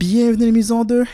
Bienvenue 0.00 0.44
à 0.44 0.46
l'émission 0.46 0.82
de 0.86 1.04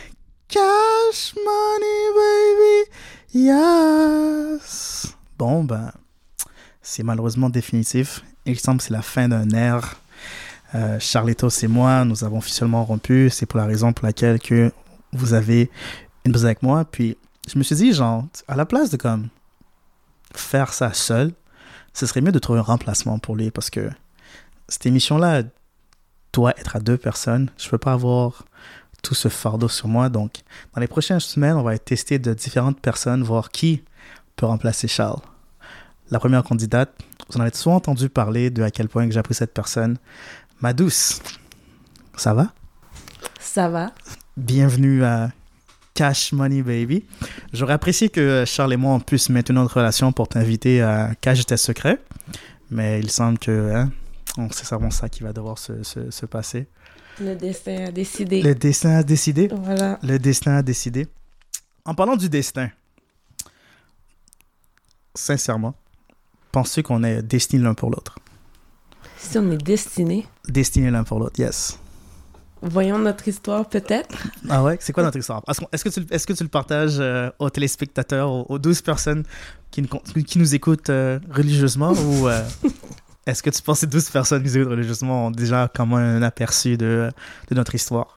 Cash 0.47 1.35
Money 1.35 2.87
Baby. 3.35 3.45
Yes. 3.49 5.13
Bon, 5.37 5.65
ben, 5.65 5.91
c'est 6.83 7.03
malheureusement 7.03 7.51
définitif. 7.51 8.23
Il 8.45 8.61
semble 8.61 8.79
que 8.79 8.85
c'est 8.85 8.93
la 8.93 9.03
fin 9.03 9.27
d'un 9.27 9.51
ère. 9.51 9.97
Euh, 10.77 11.01
et 11.01 11.67
moi, 11.67 12.05
nous 12.05 12.23
avons 12.23 12.39
officiellement 12.39 12.85
rompu. 12.85 13.29
C'est 13.29 13.45
pour 13.45 13.59
la 13.59 13.67
raison 13.67 13.93
pour 13.93 14.07
laquelle 14.07 14.39
que 14.39 14.71
vous 15.13 15.35
avez 15.35 15.69
une 16.25 16.31
pause 16.31 16.45
avec 16.45 16.63
moi. 16.63 16.85
Puis, 16.85 17.17
je 17.53 17.59
me 17.59 17.65
suis 17.65 17.75
dit, 17.75 17.93
genre, 17.93 18.25
à 18.47 18.55
la 18.55 18.67
place 18.67 18.91
de 18.91 18.97
comme 18.97 19.31
faire 20.33 20.73
ça 20.73 20.93
seul, 20.93 21.33
ce 21.93 22.07
serait 22.07 22.21
mieux 22.21 22.31
de 22.31 22.39
trouver 22.39 22.61
un 22.61 22.63
remplacement 22.63 23.19
pour 23.19 23.35
lui 23.35 23.51
parce 23.51 23.69
que 23.69 23.91
cette 24.69 24.87
émission-là 24.87 25.43
doit 26.33 26.53
être 26.57 26.77
à 26.77 26.79
deux 26.79 26.97
personnes. 26.97 27.51
Je 27.59 27.69
peux 27.69 27.79
pas 27.79 27.93
avoir 27.93 28.45
tout 29.03 29.15
ce 29.15 29.29
fardeau 29.29 29.69
sur 29.69 29.89
moi. 29.89 30.09
Donc, 30.09 30.43
dans 30.75 30.81
les 30.81 30.87
prochaines 30.87 31.21
semaines, 31.21 31.57
on 31.57 31.63
va 31.63 31.79
tester 31.79 32.19
de 32.19 32.35
différentes 32.35 32.81
personnes, 32.81 33.23
voir 33.23 33.51
qui 33.51 33.83
peut 34.37 34.47
remplacer 34.47 34.89
Charles. 34.89 35.21
La 36.11 36.19
première 36.19 36.45
candidate, 36.45 36.93
vous 37.29 37.39
en 37.39 37.41
avez 37.41 37.55
souvent 37.55 37.77
entendu 37.77 38.09
parler 38.09 38.51
de 38.51 38.63
à 38.63 38.71
quel 38.71 38.89
point 38.89 39.07
que 39.07 39.13
j'ai 39.13 39.19
appris 39.19 39.35
cette 39.35 39.53
personne. 39.53 39.99
Ma 40.61 40.73
douce, 40.73 41.21
ça 42.17 42.33
va? 42.35 42.53
Ça 43.41 43.69
va. 43.69 43.93
Bienvenue 44.37 45.05
à 45.05 45.31
Cash 45.95 46.33
Money 46.33 46.63
Baby. 46.63 47.05
J'aurais 47.53 47.73
apprécié 47.73 48.11
que 48.11 48.45
Charles 48.47 48.75
et 48.75 48.77
moi 48.77 48.95
on 48.95 49.01
puisse 49.01 49.31
maintenir 49.31 49.63
notre 49.63 49.79
relation 49.79 50.13
pour 50.13 50.29
t'inviter 50.29 50.83
à 50.83 51.15
Cash 51.21 51.47
tes 51.47 51.57
secrets, 51.57 51.99
mais 52.71 53.01
il 53.01 53.11
semble 53.11 53.39
que 53.39 53.75
hein, 53.75 53.91
c'est 54.51 54.67
vraiment 54.67 54.91
ça 54.91 55.09
qui 55.09 55.23
va 55.23 55.33
devoir 55.33 55.59
se, 55.59 55.83
se, 55.83 56.11
se, 56.11 56.27
passer. 56.27 56.67
Le 57.21 57.35
destin 57.35 57.87
a 57.87 57.91
décidé. 57.91 58.43
Le 58.43 58.55
destin 58.55 58.97
a 58.97 59.03
décidé. 59.03 59.49
Voilà. 59.51 59.99
Le 60.03 60.19
destin 60.19 60.57
a 60.57 60.63
décidé. 60.63 61.07
En 61.85 61.95
parlant 61.95 62.17
du 62.17 62.29
destin, 62.29 62.69
sincèrement, 65.15 65.75
penses-tu 66.53 66.83
qu'on 66.83 67.03
est 67.05 67.23
destinés 67.23 67.63
l'un 67.63 67.75
pour 67.75 67.91
l'autre? 67.91 68.19
Si 69.17 69.39
on 69.39 69.51
est 69.51 69.57
destinés. 69.57 70.27
Destinés 70.47 70.91
l'un 70.91 71.05
pour 71.05 71.19
l'autre, 71.19 71.41
yes. 71.41 71.79
Voyons 72.63 72.99
notre 72.99 73.29
histoire, 73.29 73.69
peut-être. 73.69 74.29
Ah 74.49 74.63
ouais? 74.63 74.77
C'est 74.81 74.93
quoi 74.93 75.03
notre 75.03 75.19
histoire? 75.19 75.43
Est-ce 75.73 75.85
que, 75.85 75.89
tu, 75.89 76.07
est 76.11 76.27
que 76.27 76.33
tu 76.33 76.43
le 76.43 76.49
partages 76.49 76.99
euh, 76.99 77.31
aux 77.39 77.51
téléspectateurs, 77.51 78.31
aux, 78.31 78.47
aux 78.49 78.59
12 78.59 78.83
personnes 78.83 79.25
qui, 79.71 79.87
qui 80.27 80.39
nous 80.39 80.55
écoutent 80.55 80.91
euh, 80.91 81.21
religieusement 81.31 81.93
ou 81.93 82.29
euh, 82.29 82.43
est-ce 83.27 83.43
que 83.43 83.51
tu 83.51 83.61
penses 83.63 83.81
que 83.81 83.87
12 83.87 84.11
personnes 84.11 84.47
écoutent 84.47 84.69
religieusement 84.71 85.27
ont 85.27 85.31
déjà 85.31 85.71
comme 85.75 85.95
un 85.95 86.23
aperçu 86.23 86.77
de, 86.77 87.11
de 87.51 87.55
notre 87.55 87.75
histoire? 87.75 88.17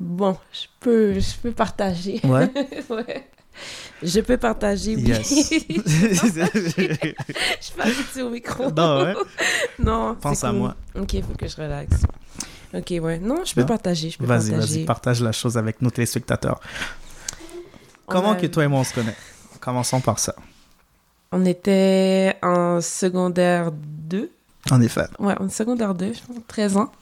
Bon, 0.00 0.36
je 0.52 0.66
peux, 0.80 1.18
je 1.18 1.34
peux 1.42 1.52
partager. 1.52 2.20
Ouais? 2.24 2.50
ouais. 2.90 3.28
Je 4.02 4.20
peux 4.20 4.36
partager, 4.38 4.96
oui. 4.96 5.02
Yes. 5.08 5.28
je 6.50 7.72
parle 7.76 7.92
au 8.26 8.30
micro. 8.30 8.70
Non, 8.70 9.04
ouais. 9.04 9.14
Non. 9.78 10.14
Pense 10.20 10.42
à 10.44 10.52
moi. 10.52 10.74
Ok, 10.98 11.12
il 11.14 11.22
faut 11.22 11.34
que 11.34 11.46
je 11.46 11.56
relaxe. 11.56 12.02
Ok, 12.74 12.90
ouais. 13.02 13.18
Non, 13.18 13.44
je 13.44 13.54
peux 13.54 13.60
Non? 13.60 13.66
partager. 13.66 14.10
Je 14.10 14.18
peux 14.18 14.24
Vas-y, 14.24 14.50
partager. 14.50 14.74
vas-y, 14.76 14.84
partage 14.86 15.22
la 15.22 15.32
chose 15.32 15.58
avec 15.58 15.82
nos 15.82 15.90
téléspectateurs. 15.90 16.60
On 18.08 18.12
Comment 18.12 18.32
a- 18.32 18.36
que 18.36 18.46
toi 18.46 18.64
et 18.64 18.68
moi 18.68 18.80
on 18.80 18.84
se 18.84 18.94
connaît? 18.94 19.16
Commençons 19.60 20.00
par 20.00 20.18
ça. 20.18 20.34
On 21.30 21.44
était 21.44 22.34
en 22.42 22.80
secondaire 22.80 23.70
2. 23.72 24.30
En 24.70 24.80
effet. 24.80 25.06
Ouais, 25.18 25.34
en 25.40 25.48
secondaire 25.48 25.94
2, 25.94 26.12
je 26.12 26.20
pense. 26.20 26.36
13 26.48 26.76
ans. 26.76 26.92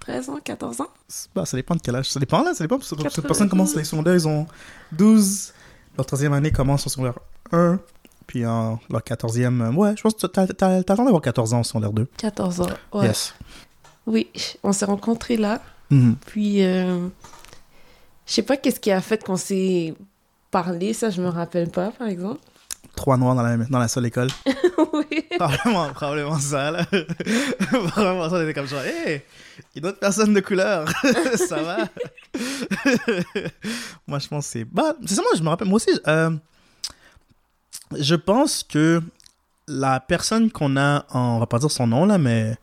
13 0.00 0.28
ans, 0.30 0.38
14 0.42 0.80
ans. 0.80 0.88
Bah, 1.34 1.44
ça 1.46 1.56
dépend 1.56 1.74
de 1.74 1.80
quel 1.80 1.96
âge. 1.96 2.10
Ça 2.10 2.20
dépend 2.20 2.42
là, 2.42 2.54
ça 2.54 2.62
dépend. 2.64 2.78
Parce 2.78 2.90
que 2.90 2.96
Quatre- 2.96 3.14
cette 3.14 3.26
personne 3.26 3.48
commence 3.48 3.74
les 3.74 3.84
secondaires, 3.84 4.14
ils 4.14 4.28
ont 4.28 4.46
12. 4.92 5.52
Leur 5.96 6.06
troisième 6.06 6.32
année 6.34 6.50
commence 6.50 6.86
en 6.86 6.90
secondaire 6.90 7.18
1. 7.52 7.78
Puis 8.26 8.46
en 8.46 8.78
leur 8.90 9.02
quatorzième, 9.04 9.60
euh, 9.60 9.70
ouais, 9.72 9.94
je 9.96 10.02
pense 10.02 10.14
que 10.14 10.26
t'attends 10.26 11.04
d'avoir 11.04 11.20
14 11.22 11.52
ans 11.54 11.58
en 11.60 11.62
secondaire 11.62 11.92
2. 11.92 12.06
14 12.16 12.60
ans. 12.62 12.66
Ouais. 12.92 13.06
Yes. 13.06 13.34
Oui, 14.06 14.28
on 14.62 14.72
s'est 14.72 14.84
rencontrés 14.86 15.36
là. 15.36 15.60
Mhm. 15.90 16.16
Puis, 16.26 16.64
euh, 16.64 17.08
je 18.26 18.32
sais 18.32 18.42
pas 18.42 18.56
qu'est-ce 18.56 18.80
qui 18.80 18.90
a 18.90 19.00
fait 19.00 19.22
qu'on 19.22 19.36
s'est 19.36 19.94
parlé, 20.50 20.92
ça 20.94 21.10
je 21.10 21.20
me 21.20 21.28
rappelle 21.28 21.68
pas, 21.70 21.90
par 21.90 22.08
exemple. 22.08 22.40
Trois 22.96 23.16
noirs 23.16 23.34
dans 23.34 23.42
la, 23.42 23.56
dans 23.56 23.78
la 23.78 23.88
seule 23.88 24.06
école. 24.06 24.28
oui. 24.92 25.24
Probablement, 25.38 25.92
probablement 25.92 26.38
ça, 26.38 26.70
là. 26.70 26.84
probablement 27.88 28.30
ça, 28.30 28.36
on 28.36 28.42
était 28.42 28.54
comme 28.54 28.66
genre, 28.66 28.82
hé, 28.82 29.24
il 29.74 29.76
y 29.76 29.78
a 29.78 29.80
d'autres 29.82 29.98
personnes 29.98 30.34
de 30.34 30.40
couleur. 30.40 30.88
ça 31.36 31.62
va. 31.62 31.76
moi, 34.06 34.18
je 34.18 34.28
pense 34.28 34.46
que 34.46 34.52
c'est. 34.52 34.64
Bah, 34.64 34.94
c'est 35.04 35.14
ça, 35.14 35.22
moi, 35.22 35.32
je 35.36 35.42
me 35.42 35.48
rappelle. 35.48 35.68
Moi 35.68 35.76
aussi, 35.76 35.90
euh, 36.06 36.30
je 37.98 38.14
pense 38.14 38.62
que 38.62 39.02
la 39.66 40.00
personne 40.00 40.50
qu'on 40.50 40.76
a, 40.76 41.04
en, 41.10 41.36
on 41.36 41.38
va 41.38 41.46
pas 41.46 41.58
dire 41.58 41.70
son 41.70 41.86
nom, 41.86 42.06
là, 42.06 42.18
mais. 42.18 42.56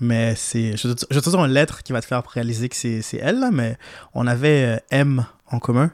Mais 0.00 0.34
c'est. 0.36 0.76
Je, 0.76 0.88
je 1.10 1.20
te 1.20 1.36
une 1.36 1.46
lettre 1.46 1.82
qui 1.82 1.92
va 1.92 2.00
te 2.00 2.06
faire 2.06 2.22
réaliser 2.24 2.68
que 2.68 2.76
c'est 2.76 3.02
c'est 3.02 3.16
elle, 3.16 3.40
là, 3.40 3.50
mais 3.50 3.76
on 4.14 4.26
avait 4.28 4.76
euh, 4.76 4.78
M 4.90 5.26
en 5.50 5.58
commun. 5.58 5.90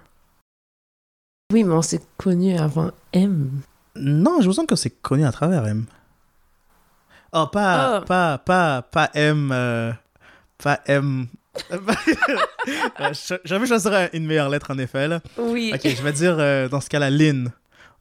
Oui, 1.53 1.65
mais 1.65 1.75
on 1.75 1.83
s'est 1.83 2.01
connus 2.16 2.56
avant 2.56 2.91
M. 3.12 3.61
Non, 3.97 4.41
je 4.41 4.49
me 4.49 4.53
sens 4.53 4.66
que 4.66 4.77
c'est 4.77 4.91
connu 4.91 5.25
à 5.25 5.32
travers 5.32 5.66
M. 5.66 5.84
Oh, 7.32 7.47
pas, 7.47 7.97
Ah. 7.97 8.00
pas, 8.06 8.38
pas, 8.38 8.82
pas 8.82 9.10
M. 9.15 9.50
euh, 9.53 9.93
pas 10.62 10.81
M. 10.87 11.27
Euh, 13.00 13.12
J'avais 13.44 13.66
choisi 13.66 13.88
une 14.12 14.27
meilleure 14.27 14.49
lettre 14.49 14.72
en 14.72 14.78
effet. 14.78 15.06
Là. 15.06 15.21
Oui. 15.38 15.71
Ok, 15.75 15.83
je 15.84 16.03
vais 16.03 16.12
dire 16.12 16.37
euh, 16.38 16.69
dans 16.69 16.81
ce 16.81 16.88
cas-là 16.88 17.10
Lynn. 17.10 17.50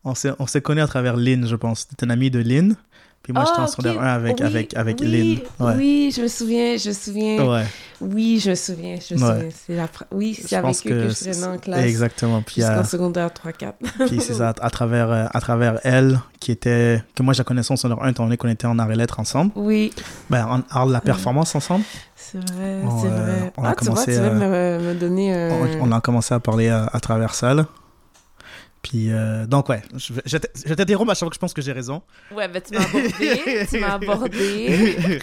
On 0.03 0.15
s'est 0.15 0.31
on 0.39 0.47
s'est 0.47 0.61
connu 0.61 0.81
à 0.81 0.87
travers 0.87 1.17
Lynn, 1.17 1.45
je 1.47 1.55
pense. 1.55 1.81
C'était 1.89 2.05
un 2.05 2.09
ami 2.09 2.31
de 2.31 2.39
Lynn. 2.39 2.75
Puis 3.23 3.31
moi, 3.31 3.45
j'étais 3.45 3.59
en 3.59 3.63
Ah, 3.63 3.67
secondaire 3.67 3.93
ok. 3.95 4.01
1 4.01 4.05
avec, 4.05 4.37
Oui, 4.39 4.45
avec, 4.45 4.73
avec 4.75 4.99
oui, 4.99 5.07
Lynn. 5.07 5.39
Ouais. 5.65 5.73
Oui, 5.77 6.13
je 6.13 6.21
me 6.23 6.27
souviens, 6.27 6.75
je 6.75 6.89
me 6.89 6.93
souviens. 6.93 7.47
Ouais, 7.49 7.63
Oui, 8.01 8.37
je 8.43 8.49
me 8.49 8.55
souviens, 8.55 8.97
je 8.97 9.13
me 9.13 9.19
souviens. 9.19 9.49
C'est 9.65 9.75
la... 9.77 9.87
Oui, 10.11 10.37
c'est 10.45 10.55
avec 10.57 10.75
eux 10.85 10.89
que, 10.89 11.03
que 11.07 11.09
je 11.09 11.15
traînais 11.31 11.43
en 11.55 11.57
classe. 11.57 11.85
exactement. 11.85 12.41
Puis, 12.41 12.55
Jusqu'en 12.55 12.79
euh, 12.79 12.83
secondaire 12.83 13.29
3-4. 13.29 14.07
puis 14.07 14.19
c'est 14.19 14.33
ça, 14.33 14.49
à 14.61 14.69
travers, 14.69 15.09
euh, 15.09 15.25
à 15.33 15.39
travers 15.39 15.79
elle, 15.85 16.19
qui 16.41 16.51
était, 16.51 17.01
que 17.15 17.23
moi, 17.23 17.33
je 17.33 17.37
la 17.37 17.45
connaissais 17.45 17.71
en 17.71 17.77
secondaire 17.77 18.03
1, 18.03 18.09
étant 18.09 18.23
donné 18.25 18.35
qu'on 18.35 18.49
était 18.49 18.67
en 18.67 18.77
arts 18.77 18.91
et 18.91 18.95
lettres 18.97 19.21
ensemble. 19.21 19.53
Oui, 19.55 19.93
Ben, 20.29 20.45
en 20.45 20.61
art 20.77 20.87
de 20.87 20.91
la 20.91 20.99
performance 20.99 21.55
ensemble. 21.55 21.85
c'est 22.17 22.39
vrai, 22.39 22.81
c'est 23.01 23.07
euh, 23.07 23.09
vrai. 23.09 23.53
on 23.55 23.63
a 23.63 23.69
ah, 23.69 23.75
tu 23.79 23.85
vois, 23.85 23.93
commencé 23.93 24.15
tu 24.15 24.19
vas 24.19 24.27
à- 24.27 24.31
me, 24.31 24.79
me 24.79 24.93
donner 24.95 25.33
un... 25.33 25.49
On, 25.81 25.87
on 25.87 25.91
a 25.93 26.01
commencé 26.01 26.33
à 26.33 26.41
parler 26.41 26.67
à, 26.67 26.89
à 26.91 26.99
travers 26.99 27.35
ça, 27.35 27.53
là. 27.53 27.67
Puis, 28.93 29.11
euh, 29.11 29.47
donc, 29.47 29.69
ouais, 29.69 29.81
je 29.97 30.13
vais 30.13 30.21
je 30.23 30.33
vais 30.33 30.39
t- 30.41 30.49
je 30.63 30.69
vais 30.69 30.75
t'interrompre 30.75 31.09
à 31.09 31.15
chaque 31.15 31.21
fois 31.21 31.29
que 31.29 31.35
je 31.35 31.39
pense 31.39 31.53
que 31.53 31.63
j'ai 31.63 31.71
raison. 31.71 32.03
Ouais, 32.31 32.47
ben 32.47 32.61
tu 32.61 32.75
m'as 32.75 32.83
abordé, 32.83 33.65
tu 33.67 33.79
m'as 33.79 33.93
abordé. 33.95 35.19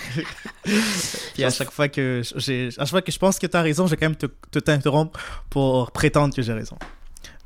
Puis 1.34 1.44
à 1.44 1.50
chaque 1.50 1.70
fois 1.70 1.86
que 1.88 2.22
j'ai, 2.34 2.66
à 2.78 2.80
chaque 2.80 2.88
fois 2.88 3.02
que 3.02 3.12
je 3.12 3.18
pense 3.20 3.38
que 3.38 3.46
tu 3.46 3.56
as 3.56 3.62
raison, 3.62 3.86
je 3.86 3.92
vais 3.92 3.96
quand 3.96 4.06
même 4.06 4.16
te, 4.16 4.26
te 4.26 4.58
t'interrompre 4.58 5.20
pour 5.50 5.92
prétendre 5.92 6.34
que 6.34 6.42
j'ai 6.42 6.52
raison. 6.52 6.76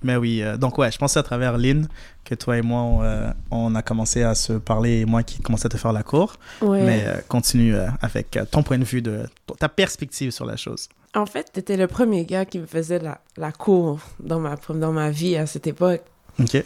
Mais 0.03 0.17
oui, 0.17 0.43
euh, 0.43 0.57
donc 0.57 0.79
ouais, 0.79 0.91
je 0.91 0.97
pensais 0.97 1.19
à 1.19 1.23
travers 1.23 1.59
Lynn 1.59 1.89
que 2.25 2.35
toi 2.35 2.57
et 2.57 2.63
moi, 2.63 2.81
on, 2.81 3.03
euh, 3.03 3.31
on 3.51 3.75
a 3.75 3.83
commencé 3.83 4.23
à 4.23 4.35
se 4.35 4.55
parler 4.55 5.01
et 5.01 5.05
moi 5.05 5.23
qui 5.23 5.41
commençais 5.43 5.67
à 5.67 5.69
te 5.69 5.77
faire 5.77 5.93
la 5.93 6.03
cour. 6.03 6.37
Ouais. 6.63 6.83
Mais 6.85 7.05
euh, 7.07 7.17
continue 7.29 7.75
euh, 7.75 7.87
avec 8.01 8.39
euh, 8.39 8.47
ton 8.51 8.63
point 8.63 8.79
de 8.79 8.85
vue, 8.85 9.03
de 9.03 9.27
ta 9.59 9.69
perspective 9.69 10.31
sur 10.31 10.47
la 10.47 10.57
chose. 10.57 10.89
En 11.15 11.27
fait, 11.27 11.53
t'étais 11.53 11.77
le 11.77 11.87
premier 11.87 12.25
gars 12.25 12.47
qui 12.47 12.59
me 12.59 12.67
faisait 12.67 12.99
la, 12.99 13.21
la 13.37 13.53
cour 13.53 14.01
dans 14.21 14.41
ma, 14.41 14.57
dans 14.71 14.93
ma 14.93 15.11
vie 15.11 15.37
à 15.37 15.45
cette 15.47 15.67
époque. 15.67 16.03
Ok. 16.41 16.65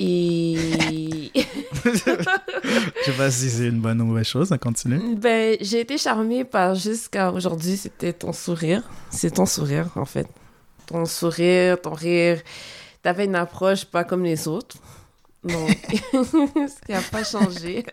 Et... 0.00 1.30
Je 1.84 1.90
sais 3.04 3.12
pas 3.16 3.30
si 3.30 3.48
c'est 3.50 3.66
une 3.68 3.80
bonne 3.80 4.00
ou 4.00 4.06
mauvaise 4.06 4.26
chose, 4.26 4.50
on 4.52 4.58
continue. 4.58 5.14
ben, 5.16 5.56
j'ai 5.60 5.80
été 5.80 5.98
charmée 5.98 6.44
par 6.44 6.74
jusqu'à 6.74 7.30
aujourd'hui, 7.30 7.76
c'était 7.76 8.12
ton 8.12 8.32
sourire. 8.32 8.82
C'est 9.10 9.32
ton 9.32 9.46
sourire, 9.46 9.88
en 9.96 10.04
fait. 10.04 10.26
Ton 10.86 11.04
sourire, 11.06 11.80
ton 11.80 11.92
rire. 11.94 12.40
T'avais 13.02 13.26
une 13.26 13.34
approche 13.36 13.84
pas 13.84 14.02
comme 14.04 14.24
les 14.24 14.48
autres. 14.48 14.76
Donc, 15.44 15.68
ce 16.12 16.86
qui 16.86 16.92
n'a 16.92 17.00
pas 17.10 17.22
changé. 17.22 17.84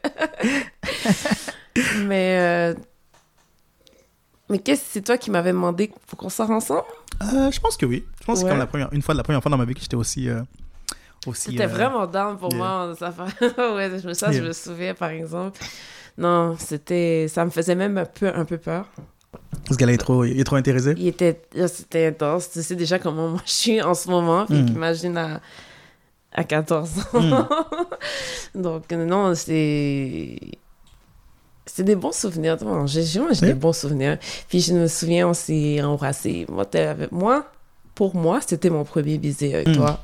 Mais... 2.03 2.37
euh, 2.39 2.73
Mais 4.49 4.59
qu'est-ce 4.59 4.83
c'est 4.89 5.01
toi 5.01 5.17
qui 5.17 5.29
m'avais 5.31 5.51
demandé 5.51 5.91
pour 6.07 6.17
qu'on 6.17 6.29
sort 6.29 6.49
ensemble? 6.51 6.83
Euh, 7.21 7.51
je 7.51 7.59
pense 7.59 7.77
que 7.77 7.85
oui. 7.85 8.05
Je 8.21 8.25
pense 8.25 8.39
que 8.39 8.45
Ouais. 8.45 8.49
comme 8.51 8.59
la 8.59 8.67
première, 8.67 8.91
une 8.93 9.01
fois, 9.01 9.13
la 9.13 9.23
première 9.23 9.41
fois 9.41 9.49
dans 9.51 9.57
ma 9.57 9.65
vie 9.65 9.73
que 9.73 9.81
j'étais 9.81 9.95
aussi. 9.95 10.29
euh, 10.29 10.41
aussi 11.27 11.51
C'était 11.51 11.63
euh, 11.65 11.67
vraiment 11.67 12.07
down 12.07 12.37
pour 12.37 12.49
yeah. 12.51 12.57
moi. 12.57 12.93
Ça, 12.97 13.09
ouais, 13.75 13.91
je 14.01 14.07
me, 14.07 14.13
ça, 14.13 14.31
je 14.31 14.41
me 14.41 14.53
souviens, 14.53 14.93
par 14.93 15.09
exemple. 15.09 15.59
Non, 16.17 16.55
c'était... 16.59 17.27
Ça 17.29 17.45
me 17.45 17.49
faisait 17.51 17.75
même 17.75 17.97
un 17.97 18.05
peu, 18.05 18.31
un 18.33 18.45
peu 18.45 18.57
peur. 18.57 18.85
Parce 19.65 19.77
qu'elle 19.77 19.89
est 19.91 19.97
trop, 19.97 20.25
il 20.25 20.39
est 20.39 20.43
trop 20.43 20.55
intéressé. 20.57 20.93
Il 20.97 21.07
était... 21.07 21.41
C'était 21.67 22.07
intense. 22.07 22.51
Tu 22.51 22.61
sais 22.61 22.75
déjà 22.75 22.99
comment 22.99 23.29
moi 23.29 23.41
je 23.45 23.51
suis 23.51 23.81
en 23.81 23.93
ce 23.93 24.09
moment. 24.09 24.45
Puis 24.45 24.61
Mm. 24.61 24.67
imagine 24.67 25.17
à... 25.17 25.39
à 26.33 26.43
14 26.43 26.89
ans. 27.13 27.19
Mm. 27.21 27.47
Donc, 28.61 28.91
non, 28.91 29.33
c'est... 29.35 30.37
c'est 31.65 31.83
des 31.83 31.95
bons 31.95 32.11
souvenirs. 32.15 32.57
J'ai 32.87 33.03
j'ai 33.03 33.21
des 33.45 33.53
bons 33.53 33.73
souvenirs. 33.73 34.17
Puis 34.49 34.59
je 34.59 34.73
me 34.73 34.87
souviens, 34.87 35.29
on 35.29 35.33
s'est 35.33 35.81
embrassés. 35.81 36.45
Moi, 36.49 36.65
t'es 36.65 36.81
avec 36.81 37.11
moi, 37.11 37.45
pour 37.95 38.15
moi, 38.15 38.39
c'était 38.45 38.69
mon 38.69 38.83
premier 38.83 39.17
baiser 39.17 39.53
avec 39.55 39.69
Mm. 39.69 39.75
toi. 39.75 39.99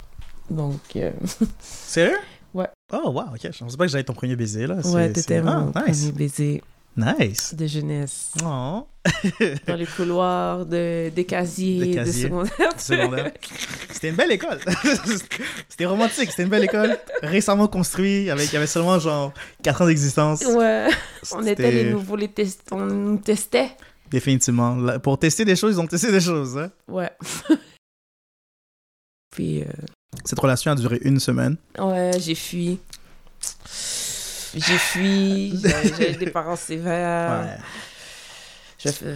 Donc, 0.49 0.79
euh, 0.95 1.11
Sérieux? 1.59 2.17
Ouais. 2.53 2.67
Oh, 2.93 3.09
wow, 3.11 3.33
ok. 3.33 3.39
Je 3.51 3.59
pensais 3.59 3.77
pas 3.77 3.85
que 3.85 3.91
j'avais 3.91 4.03
ton 4.03 4.13
premier 4.13 4.35
baiser, 4.35 4.65
là. 4.67 4.75
ouais, 4.85 5.07
t'étais 5.09 5.21
c'est- 5.35 5.41
mon 5.41 5.71
Ah, 5.75 5.83
nice. 5.87 5.99
premier 6.05 6.11
baiser 6.13 6.63
Nice. 6.95 7.53
de 7.53 7.67
jeunesse. 7.67 8.31
Oh. 8.43 8.87
Dans 9.67 9.75
les 9.75 9.85
couloirs 9.85 10.65
de, 10.65 11.09
des 11.09 11.25
casiers, 11.25 11.89
de 11.91 11.93
casiers. 11.93 12.23
secondaire. 12.23 12.71
Secondaire. 12.79 13.31
C'était 13.91 14.09
une 14.09 14.15
belle 14.15 14.31
école. 14.31 14.57
c'était 15.69 15.85
romantique, 15.85 16.31
c'était 16.31 16.43
une 16.43 16.49
belle 16.49 16.63
école. 16.63 16.97
Récemment 17.21 17.67
construite, 17.67 18.29
avec, 18.29 18.47
il 18.49 18.53
y 18.53 18.57
avait 18.57 18.65
seulement 18.65 18.97
genre 18.97 19.31
4 19.61 19.81
ans 19.83 19.85
d'existence. 19.85 20.43
Ouais, 20.45 20.87
on 21.33 21.45
était 21.45 21.71
les 21.71 21.91
nouveaux, 21.91 22.15
les 22.15 22.29
test... 22.29 22.61
on 22.71 22.85
nous 22.85 23.17
testait. 23.17 23.69
Définitivement. 24.09 24.97
Pour 24.99 25.19
tester 25.19 25.45
des 25.45 25.55
choses, 25.55 25.75
ils 25.75 25.79
ont 25.79 25.85
testé 25.85 26.11
des 26.11 26.21
choses. 26.21 26.57
hein. 26.57 26.71
Ouais. 26.87 27.11
Puis, 29.31 29.61
euh, 29.61 29.65
Cette 30.25 30.39
relation 30.39 30.71
a 30.71 30.75
duré 30.75 30.99
une 31.03 31.19
semaine. 31.19 31.57
ouais, 31.79 32.11
j'ai 32.19 32.35
fui. 32.35 32.79
J'ai 34.55 34.77
fui, 34.77 35.59
j'avais 35.61 36.13
des 36.13 36.29
parents 36.31 36.55
sévères. 36.55 37.45
Ouais. 37.45 37.57
Je 38.79 38.89
fais... 38.89 39.15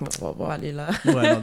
Bon, 0.00 0.06
on 0.20 0.26
va 0.32 0.46
pas 0.46 0.54
aller 0.54 0.72
là. 0.72 0.88
Ouais, 1.04 1.34
non. 1.34 1.40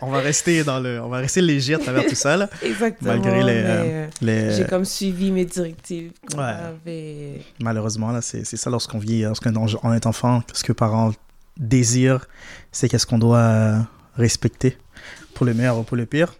On, 0.00 0.08
on 0.08 0.10
va 0.10 0.18
rester 0.18 0.62
dans 0.62 0.78
le, 0.78 1.00
on 1.00 1.08
va 1.08 1.18
rester 1.18 1.40
léger 1.40 1.74
à 1.74 1.78
travers 1.78 2.06
tout 2.06 2.14
ça 2.14 2.36
là. 2.36 2.50
Exactement. 2.62 3.12
Malgré 3.12 3.42
les, 3.42 3.52
euh, 3.52 3.64
euh, 3.66 4.06
Les, 4.20 4.56
J'ai 4.56 4.64
comme 4.66 4.84
suivi 4.84 5.30
mes 5.30 5.46
directives. 5.46 6.12
Ouais. 6.36 6.42
avait. 6.42 7.40
malheureusement 7.60 8.12
là, 8.12 8.20
c'est 8.20 8.44
ça 8.44 8.68
lorsqu'on 8.70 8.98
vit, 8.98 9.22
lorsqu'on 9.22 9.54
on 9.82 9.92
est 9.94 10.06
enfant, 10.06 10.42
ce 10.52 10.64
que 10.64 10.72
parents 10.72 11.12
désirent, 11.56 12.26
c'est 12.72 12.88
qu'est-ce 12.88 13.06
qu'on 13.06 13.18
doit 13.18 13.38
euh, 13.38 13.78
respecter 14.16 14.76
pour 15.34 15.46
le 15.46 15.54
meilleur 15.54 15.78
ou 15.78 15.82
pour 15.82 15.96
le 15.96 16.04
pire. 16.04 16.34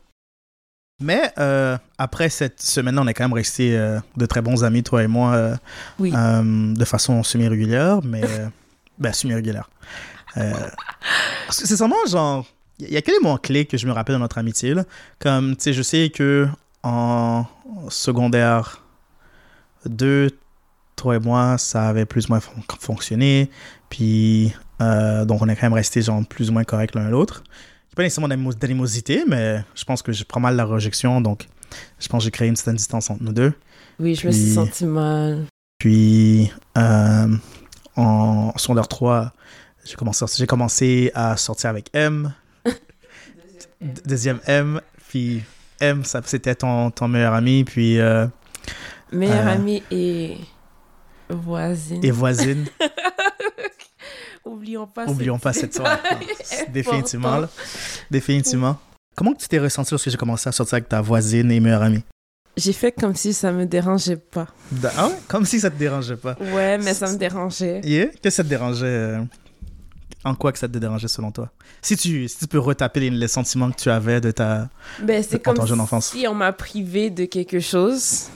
Mais 1.00 1.31
euh, 1.38 1.76
après 1.98 2.28
cette 2.31 2.62
semaine, 2.62 2.98
on 2.98 3.06
est 3.06 3.12
quand 3.14 3.25
même 3.25 3.34
restés 3.34 3.76
euh, 3.76 4.00
de 4.16 4.25
très 4.26 4.40
bons 4.40 4.64
amis, 4.64 4.82
toi 4.82 5.02
et 5.02 5.06
moi, 5.06 5.34
euh, 5.34 5.56
Oui. 5.98 6.10
de 6.10 6.84
façon 6.87 7.22
semi-régulière, 7.22 8.00
mais 8.02 8.22
ben, 8.98 9.12
semi-régulière. 9.12 9.69
C'est 11.50 11.76
vraiment 11.78 12.04
genre, 12.06 12.46
il 12.78 12.90
y 12.93 12.96
a 12.96 13.02
quel 13.02 13.14
élément 13.16 13.37
clé 13.38 13.64
que 13.66 13.76
je 13.76 13.87
me 13.87 13.93
rappelle 13.93 14.14
de 14.16 14.20
notre 14.20 14.38
amitié 14.38 14.75
là? 14.75 14.84
Comme, 15.19 15.56
tu 15.56 15.64
sais, 15.64 15.72
je 15.72 15.82
sais 15.82 16.10
que 16.10 16.46
en 16.82 17.44
secondaire 17.88 18.82
2, 19.87 20.31
toi 20.94 21.16
et 21.16 21.19
moi, 21.19 21.58
ça 21.58 21.88
avait 21.88 22.04
plus 22.06 22.26
ou 22.26 22.28
moins 22.31 22.40
fon- 22.40 22.52
fonctionné. 22.81 23.50
Puis, 23.90 24.54
euh, 24.81 25.25
donc, 25.25 25.43
on 25.43 25.48
est 25.48 25.56
quand 25.56 25.66
même 25.66 25.72
resté 25.75 26.02
genre 26.02 26.22
plus 26.26 26.50
ou 26.50 26.52
moins 26.52 26.64
correct 26.64 26.94
l'un 26.94 27.08
l'autre. 27.08 27.43
Pas 27.96 28.02
nécessairement 28.04 28.28
d'animo- 28.28 28.52
d'animosité, 28.54 29.25
mais 29.26 29.64
je 29.75 29.82
pense 29.84 30.02
que 30.02 30.12
j'ai 30.12 30.25
prends 30.25 30.38
mal 30.38 30.54
la 30.54 30.64
rejection. 30.64 31.20
Donc, 31.20 31.48
je 31.98 32.06
pense 32.08 32.20
que 32.20 32.25
j'ai 32.26 32.31
créé 32.31 32.46
une 32.48 32.54
certaine 32.56 32.76
distance 32.76 33.10
entre 33.10 33.22
nous 33.25 33.32
deux. 33.32 33.52
Oui, 33.98 34.14
je 34.14 34.26
me 34.28 34.32
suis 34.32 34.52
sentie 34.52 34.84
mal. 34.84 35.46
Puis, 35.78 36.52
euh, 36.78 37.34
en 37.96 38.52
secondaire 38.56 38.87
3, 38.88 39.32
j'ai 39.84 39.94
commencé, 39.96 40.25
j'ai 40.37 40.46
commencé 40.46 41.10
à 41.14 41.37
sortir 41.37 41.70
avec 41.70 41.88
M. 41.94 42.32
D- 42.64 42.72
Deuxième 44.06 44.40
M. 44.46 44.81
Puis, 45.08 45.43
M, 45.81 46.04
ça, 46.04 46.20
c'était 46.25 46.54
ton, 46.54 46.90
ton 46.90 47.08
meilleur 47.08 47.32
ami. 47.34 47.64
Puis, 47.64 47.98
euh, 47.98 48.26
Meilleure 49.12 49.46
Euh. 49.46 49.54
amie 49.54 49.82
et 49.90 50.37
voisine. 51.31 52.04
et 52.04 52.10
voisine. 52.10 52.66
Oublions 54.56 54.87
pas 54.87 55.06
Oublions 55.06 55.38
pas 55.38 55.53
cette 55.53 55.75
soirée. 55.75 55.99
Définitivement. 56.73 57.37
là. 57.41 57.49
Définitivement. 58.11 58.79
Comment 59.14 59.35
tu 59.35 59.47
t'es 59.49 59.58
ressenti 59.58 59.91
lorsque 59.93 60.08
j'ai 60.11 60.17
commencé 60.17 60.49
à 60.49 60.53
sortir 60.53 60.75
avec 60.76 60.88
ta 60.88 61.00
voisine 61.03 61.50
et 61.50 61.61
meilleure 61.61 61.82
amie? 61.82 62.03
J'ai 62.56 62.73
fait 62.73 62.91
comme 62.93 63.14
si 63.14 63.35
ça 63.35 63.53
me 63.53 63.67
dérangeait 63.67 64.17
pas. 64.17 64.47
Ah 64.97 65.08
ouais? 65.08 65.14
Comme 65.29 65.44
si 65.44 65.61
ça 65.61 65.70
te 65.70 65.76
dérangeait 65.76 66.17
pas. 66.17 66.37
Ouais, 66.41 66.79
mais 66.79 66.94
ça 66.94 67.12
me 67.12 67.19
dérangeait. 67.19 67.82
Yeah? 67.85 68.06
Qu'est-ce 68.06 68.20
que 68.23 68.31
ça 68.31 68.43
te 68.44 68.49
dérangeait? 68.49 68.87
euh, 68.87 69.23
En 70.25 70.35
quoi 70.35 70.53
que 70.53 70.58
ça 70.58 70.67
te 70.69 70.79
dérangeait 70.79 71.08
selon 71.08 71.31
toi? 71.32 71.50
Si 71.82 71.99
tu, 71.99 72.26
si 72.29 72.38
tu 72.38 72.47
peux 72.47 72.58
retaper 72.58 73.00
les, 73.00 73.11
les 73.11 73.29
sentiments 73.29 73.70
que 73.70 73.76
tu 73.76 73.91
avais 73.91 74.23
de 74.23 74.31
ta... 74.31 74.70
Ben, 75.03 75.23
Dans 75.31 75.38
comme 75.38 75.55
ton 75.56 75.67
jeune 75.67 75.81
enfance. 75.81 76.12
si 76.12 76.26
on 76.26 76.35
m'a 76.35 76.53
privé 76.55 77.11
de 77.11 77.26
quelque 77.26 77.61
chose 77.61 78.29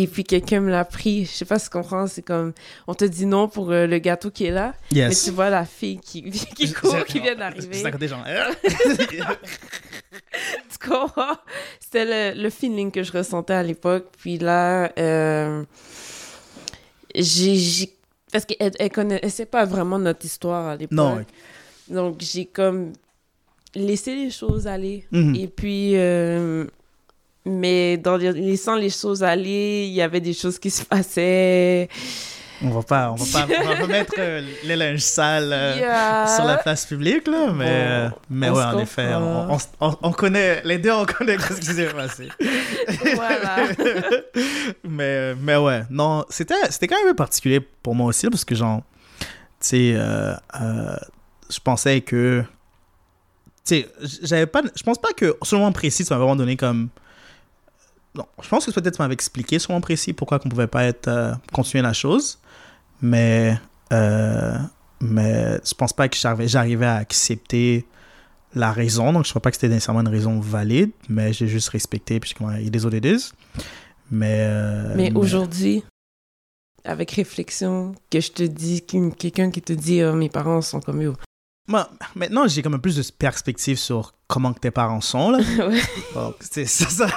et 0.00 0.06
puis 0.06 0.22
quelqu'un 0.22 0.60
me 0.60 0.70
l'a 0.70 0.84
pris. 0.84 1.24
Je 1.24 1.30
sais 1.32 1.44
pas 1.44 1.58
si 1.58 1.64
tu 1.66 1.70
comprends, 1.70 2.06
c'est 2.06 2.22
comme 2.22 2.52
on 2.86 2.94
te 2.94 3.04
dit 3.04 3.26
non 3.26 3.48
pour 3.48 3.70
euh, 3.72 3.86
le 3.86 3.98
gâteau 3.98 4.30
qui 4.30 4.44
est 4.46 4.50
là, 4.52 4.74
mais 4.92 4.98
Yes. 4.98 5.24
tu 5.24 5.30
vois 5.32 5.50
la 5.50 5.64
fille 5.64 5.98
qui, 5.98 6.22
qui 6.56 6.72
court, 6.72 7.04
qui 7.04 7.18
vient 7.20 7.34
d'arriver. 7.34 7.74
C'est 7.74 7.86
à 7.86 7.90
côté, 7.90 8.06
genre... 8.08 8.24
hein? 8.26 8.52
Tu 10.70 10.88
comprends? 10.88 11.36
C'était 11.80 12.32
le, 12.34 12.42
le 12.42 12.50
feeling 12.50 12.90
que 12.92 13.02
je 13.02 13.12
ressentais 13.12 13.54
à 13.54 13.62
l'époque. 13.62 14.06
Puis 14.18 14.38
là, 14.38 14.92
euh, 14.98 15.64
j'ai... 17.14 17.92
Parce 18.32 18.44
qu'elle 18.44 18.72
elle 18.78 18.90
connaissait 18.90 19.46
pas 19.46 19.64
vraiment 19.64 19.98
notre 19.98 20.24
histoire 20.24 20.66
à 20.68 20.76
l'époque. 20.76 20.96
non. 20.96 21.24
Donc, 21.88 22.16
j'ai 22.20 22.44
comme 22.44 22.92
laissé 23.74 24.14
les 24.14 24.30
choses 24.30 24.66
aller. 24.66 25.06
Mhm. 25.10 25.34
Et 25.34 25.48
puis, 25.48 25.92
euh, 25.96 26.66
mais 27.48 27.96
dans 27.96 28.16
laissant 28.16 28.76
les 28.76 28.90
choses 28.90 29.22
aller, 29.22 29.86
il 29.88 29.94
y 29.94 30.02
avait 30.02 30.20
des 30.20 30.34
choses 30.34 30.58
qui 30.58 30.70
se 30.70 30.84
passaient. 30.84 31.88
On 32.60 32.70
va 32.70 32.82
pas, 32.82 33.12
on 33.12 33.14
va 33.14 33.24
pas, 33.46 33.46
on 33.62 33.68
va 33.68 33.76
pas 33.76 33.86
mettre 33.86 34.14
euh, 34.18 34.42
les 34.64 34.74
linges 34.74 34.98
sales 34.98 35.52
euh, 35.52 35.76
Yeah. 35.78 36.26
sur 36.26 36.44
la 36.44 36.56
place 36.56 36.86
publique, 36.86 37.28
là, 37.28 37.52
mais, 37.52 37.64
Bon, 37.64 37.70
euh, 37.70 38.08
mais 38.30 38.50
ouais, 38.50 38.64
en 38.64 38.78
effet, 38.80 39.14
on, 39.14 39.52
on- 39.54 39.58
on- 39.80 39.96
on 40.02 40.10
connaît, 40.12 40.60
les 40.64 40.78
deux, 40.78 40.90
on 40.90 41.04
connaît 41.06 41.38
ce 41.38 41.54
qui 41.60 41.66
s'est 41.66 41.86
passé. 41.86 42.28
Voilà. 43.14 43.58
mais, 44.84 45.34
mais 45.36 45.56
ouais, 45.56 45.82
non, 45.90 46.24
c'était, 46.30 46.54
c'était 46.70 46.88
quand 46.88 46.96
même 46.96 47.06
un 47.06 47.10
peu 47.10 47.16
particulier 47.16 47.60
pour 47.60 47.94
moi 47.94 48.06
aussi, 48.08 48.28
parce 48.28 48.44
que 48.44 48.54
genre, 48.56 48.82
tu 49.20 49.26
sais, 49.60 49.92
euh, 49.96 50.34
euh, 50.60 50.96
je 51.50 51.60
pensais 51.60 52.00
que, 52.00 52.42
tu 53.64 53.76
sais, 53.82 53.88
j'avais 54.22 54.46
pas, 54.46 54.62
je 54.74 54.82
pense 54.82 54.98
pas 54.98 55.12
que, 55.16 55.36
sur 55.42 55.56
le 55.56 55.60
moment 55.60 55.72
précis, 55.72 56.04
tu 56.04 56.12
m'as 56.12 56.18
vraiment 56.18 56.34
donné 56.36 56.56
comme, 56.56 56.88
non, 58.14 58.26
je 58.42 58.48
pense 58.48 58.66
que 58.66 58.70
peut-être 58.70 58.96
tu 58.96 59.02
m'avais 59.02 59.14
expliqué 59.14 59.58
sur 59.58 59.70
moment 59.70 59.80
précis 59.80 60.12
pourquoi 60.12 60.38
qu'on 60.38 60.48
pouvait 60.48 60.66
pas 60.66 60.84
être, 60.84 61.08
euh, 61.08 61.32
continuer 61.52 61.82
la 61.82 61.92
chose, 61.92 62.38
mais, 63.00 63.58
euh, 63.92 64.56
mais 65.00 65.58
je 65.64 65.74
pense 65.74 65.92
pas 65.92 66.08
que 66.08 66.16
j'arrivais, 66.16 66.86
à 66.86 66.94
accepter 66.96 67.86
la 68.54 68.72
raison, 68.72 69.12
donc 69.12 69.24
je 69.24 69.30
crois 69.30 69.42
pas 69.42 69.50
que 69.50 69.56
c'était 69.56 69.68
nécessairement 69.68 70.00
une 70.00 70.08
raison 70.08 70.40
valide, 70.40 70.90
mais 71.08 71.32
j'ai 71.32 71.46
juste 71.48 71.68
respecté, 71.68 72.18
puis 72.18 72.30
what 72.84 72.96
it 72.96 73.04
is. 73.04 73.32
Mais, 74.10 74.38
euh, 74.40 74.94
Mais 74.96 75.12
aujourd'hui, 75.14 75.84
avec 76.84 77.10
réflexion, 77.12 77.94
que 78.10 78.20
je 78.20 78.32
te 78.32 78.42
dis, 78.42 78.82
qu'une- 78.84 79.14
quelqu'un 79.14 79.50
qui 79.50 79.60
te 79.60 79.74
dit 79.74 80.02
oh, 80.02 80.14
mes 80.14 80.30
parents 80.30 80.62
sont 80.62 80.80
comme 80.80 81.02
eux. 81.02 81.12
Maintenant, 82.14 82.48
j'ai 82.48 82.62
comme 82.62 82.74
un 82.74 82.78
plus 82.78 82.96
de 82.96 83.02
perspective 83.18 83.76
sur 83.78 84.14
comment 84.26 84.52
que 84.52 84.58
tes 84.60 84.70
parents 84.70 85.00
sont, 85.00 85.30
là. 85.30 85.38
Ouais. 85.58 85.80
Donc, 86.14 86.34
c'est- 86.40 86.64
ça, 86.66 86.86
ça, 86.88 87.08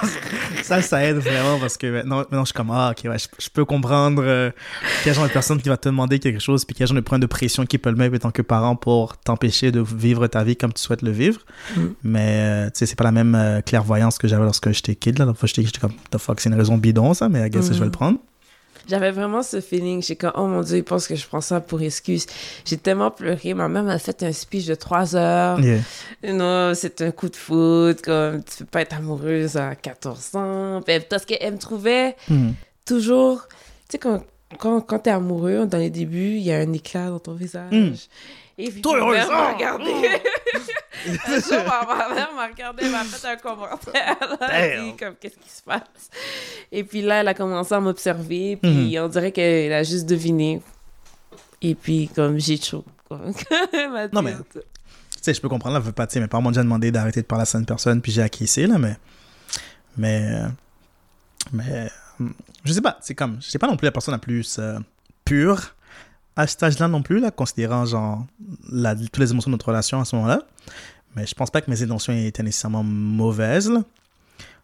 ça, 0.62 0.82
ça 0.82 1.04
aide 1.04 1.16
vraiment 1.16 1.58
parce 1.58 1.76
que 1.76 1.86
maintenant, 1.90 2.16
maintenant 2.18 2.40
je 2.42 2.46
suis 2.46 2.54
comme, 2.54 2.70
ah, 2.70 2.92
ok, 2.96 3.10
ouais, 3.10 3.18
je, 3.18 3.26
je 3.38 3.48
peux 3.50 3.64
comprendre 3.64 4.22
euh, 4.24 4.50
quel 5.04 5.14
genre 5.14 5.24
de 5.26 5.32
personne 5.32 5.60
qui 5.60 5.68
va 5.68 5.76
te 5.76 5.88
demander 5.88 6.18
quelque 6.18 6.38
chose, 6.40 6.64
puis 6.64 6.74
quel 6.74 6.86
genre 6.86 6.94
de 6.96 7.00
point 7.00 7.18
de 7.18 7.26
pression 7.26 7.64
qui 7.66 7.78
peut 7.78 7.90
le 7.90 7.96
mettre 7.96 8.14
en 8.16 8.18
tant 8.18 8.30
que 8.30 8.42
parent 8.42 8.76
pour 8.76 9.16
t'empêcher 9.18 9.72
de 9.72 9.80
vivre 9.80 10.26
ta 10.26 10.44
vie 10.44 10.56
comme 10.56 10.72
tu 10.72 10.82
souhaites 10.82 11.02
le 11.02 11.10
vivre. 11.12 11.40
Mm. 11.76 11.80
Mais, 12.04 12.36
euh, 12.40 12.66
tu 12.66 12.72
sais, 12.80 12.86
c'est 12.86 12.96
pas 12.96 13.04
la 13.04 13.12
même 13.12 13.34
euh, 13.34 13.60
clairvoyance 13.62 14.18
que 14.18 14.28
j'avais 14.28 14.44
lorsque 14.44 14.70
j'étais 14.72 14.94
kid, 14.94 15.18
là. 15.18 15.24
La 15.26 15.34
fois, 15.34 15.48
j'étais 15.52 15.66
comme, 15.78 15.92
the 16.10 16.18
fuck, 16.18 16.40
c'est 16.40 16.48
une 16.50 16.56
raison 16.56 16.76
bidon, 16.78 17.14
ça, 17.14 17.28
mais 17.28 17.46
I 17.46 17.50
guess 17.50 17.68
que 17.68 17.74
je 17.74 17.78
vais 17.78 17.84
Mm. 17.84 17.84
le 17.86 17.90
prendre. 17.90 18.18
J'avais 18.88 19.10
vraiment 19.10 19.42
ce 19.42 19.60
feeling. 19.60 20.02
J'étais 20.02 20.16
comme, 20.16 20.32
oh 20.34 20.46
mon 20.46 20.62
Dieu, 20.62 20.78
ils 20.78 20.84
pensent 20.84 21.06
que 21.06 21.14
je 21.14 21.26
prends 21.26 21.40
ça 21.40 21.60
pour 21.60 21.80
excuse. 21.82 22.26
J'ai 22.64 22.76
tellement 22.76 23.10
pleuré. 23.10 23.54
Ma 23.54 23.68
mère 23.68 23.84
m'a 23.84 23.98
fait 23.98 24.22
un 24.22 24.32
speech 24.32 24.66
de 24.66 24.74
trois 24.74 25.14
heures. 25.16 25.60
Yeah. 25.60 25.80
Non, 26.32 26.72
c'est 26.74 27.00
un 27.02 27.10
coup 27.12 27.28
de 27.28 27.36
foot. 27.36 28.02
Comme, 28.02 28.42
tu 28.44 28.58
peux 28.58 28.64
pas 28.66 28.80
être 28.82 28.94
amoureuse 28.96 29.56
à 29.56 29.74
14 29.74 30.34
ans. 30.34 30.80
Puis, 30.84 30.98
Parce 31.08 31.24
qu'elle 31.24 31.52
me 31.52 31.58
trouvait 31.58 32.16
Mhm. 32.28 32.54
toujours. 32.84 33.46
Tu 33.88 33.92
sais, 33.92 33.98
quand, 33.98 34.22
quand, 34.58 34.80
quand 34.80 34.98
t'es 35.00 35.10
amoureux, 35.10 35.64
dans 35.66 35.78
les 35.78 35.90
débuts, 35.90 36.36
il 36.36 36.42
y 36.42 36.52
a 36.52 36.58
un 36.58 36.72
éclat 36.72 37.08
dans 37.08 37.18
ton 37.20 37.32
visage. 37.34 37.72
Mm. 37.72 37.92
Et 38.58 38.70
puis, 38.70 38.82
Toi, 38.82 38.98
ma 39.00 39.12
mère 39.12 39.24
heureuse, 39.26 39.30
m'a 39.30 39.52
regardé. 39.54 39.84
un 41.26 41.40
jour, 41.40 41.64
ma 41.66 42.14
mère 42.14 42.32
m'a 42.34 42.46
regardé, 42.46 42.88
m'a 42.88 43.04
fait 43.04 43.28
un 43.28 43.36
commentaire. 43.36 44.16
Elle 44.40 44.78
a 44.78 44.82
dit, 44.82 44.96
comme, 44.96 45.14
qu'est-ce 45.16 45.36
qui 45.36 45.50
se 45.50 45.62
passe? 45.62 46.10
Et 46.70 46.84
puis 46.84 47.02
là, 47.02 47.20
elle 47.20 47.28
a 47.28 47.34
commencé 47.34 47.74
à 47.74 47.80
m'observer. 47.80 48.56
Puis 48.56 48.98
on 48.98 49.08
dirait 49.08 49.32
qu'elle 49.32 49.72
a 49.72 49.82
juste 49.82 50.06
deviné. 50.06 50.62
Et 51.60 51.74
puis, 51.74 52.08
comme, 52.14 52.38
j'ai 52.38 52.56
chaud. 52.56 52.84
quoi. 53.06 53.20
Elle 53.72 54.10
Non, 54.12 54.22
mais-. 54.22 54.34
Tu 54.52 54.60
sais, 55.26 55.34
je 55.34 55.40
peux 55.40 55.48
comprendre, 55.48 55.74
là, 55.74 55.80
je 55.80 55.86
veux 55.86 55.92
pas, 55.92 56.06
tu 56.08 56.14
sais, 56.14 56.20
mes 56.20 56.26
parents 56.26 56.42
m'ont 56.42 56.50
déjà 56.50 56.64
demandé 56.64 56.90
d'arrêter 56.90 57.22
de 57.22 57.26
parler 57.26 57.42
à 57.42 57.44
certaines 57.44 57.66
personnes, 57.66 58.00
puis 58.00 58.10
j'ai 58.10 58.22
acquiescé, 58.22 58.66
là, 58.66 58.78
mais. 58.78 58.96
Mais. 59.96 60.42
Mais. 61.52 61.90
Je 62.64 62.72
sais 62.72 62.80
pas, 62.80 62.98
c'est 63.00 63.14
comme. 63.14 63.38
Je 63.40 63.48
sais 63.48 63.58
pas 63.58 63.68
non 63.68 63.76
plus 63.76 63.84
la 63.84 63.92
personne 63.92 64.12
la 64.12 64.18
plus 64.18 64.58
euh, 64.58 64.78
pure 65.24 65.74
à 66.36 66.46
cet 66.46 66.62
âge-là 66.62 66.88
non 66.88 67.02
plus, 67.02 67.20
là, 67.20 67.30
considérant 67.30 67.84
genre 67.84 68.24
la, 68.70 68.96
toutes 68.96 69.18
les 69.18 69.30
émotions 69.30 69.50
de 69.50 69.54
notre 69.54 69.68
relation 69.68 70.00
à 70.00 70.04
ce 70.04 70.16
moment-là. 70.16 70.42
Mais 71.16 71.26
je 71.26 71.34
pense 71.34 71.50
pas 71.50 71.60
que 71.60 71.70
mes 71.70 71.82
intentions 71.82 72.12
étaient 72.12 72.42
nécessairement 72.42 72.82
mauvaises. 72.82 73.70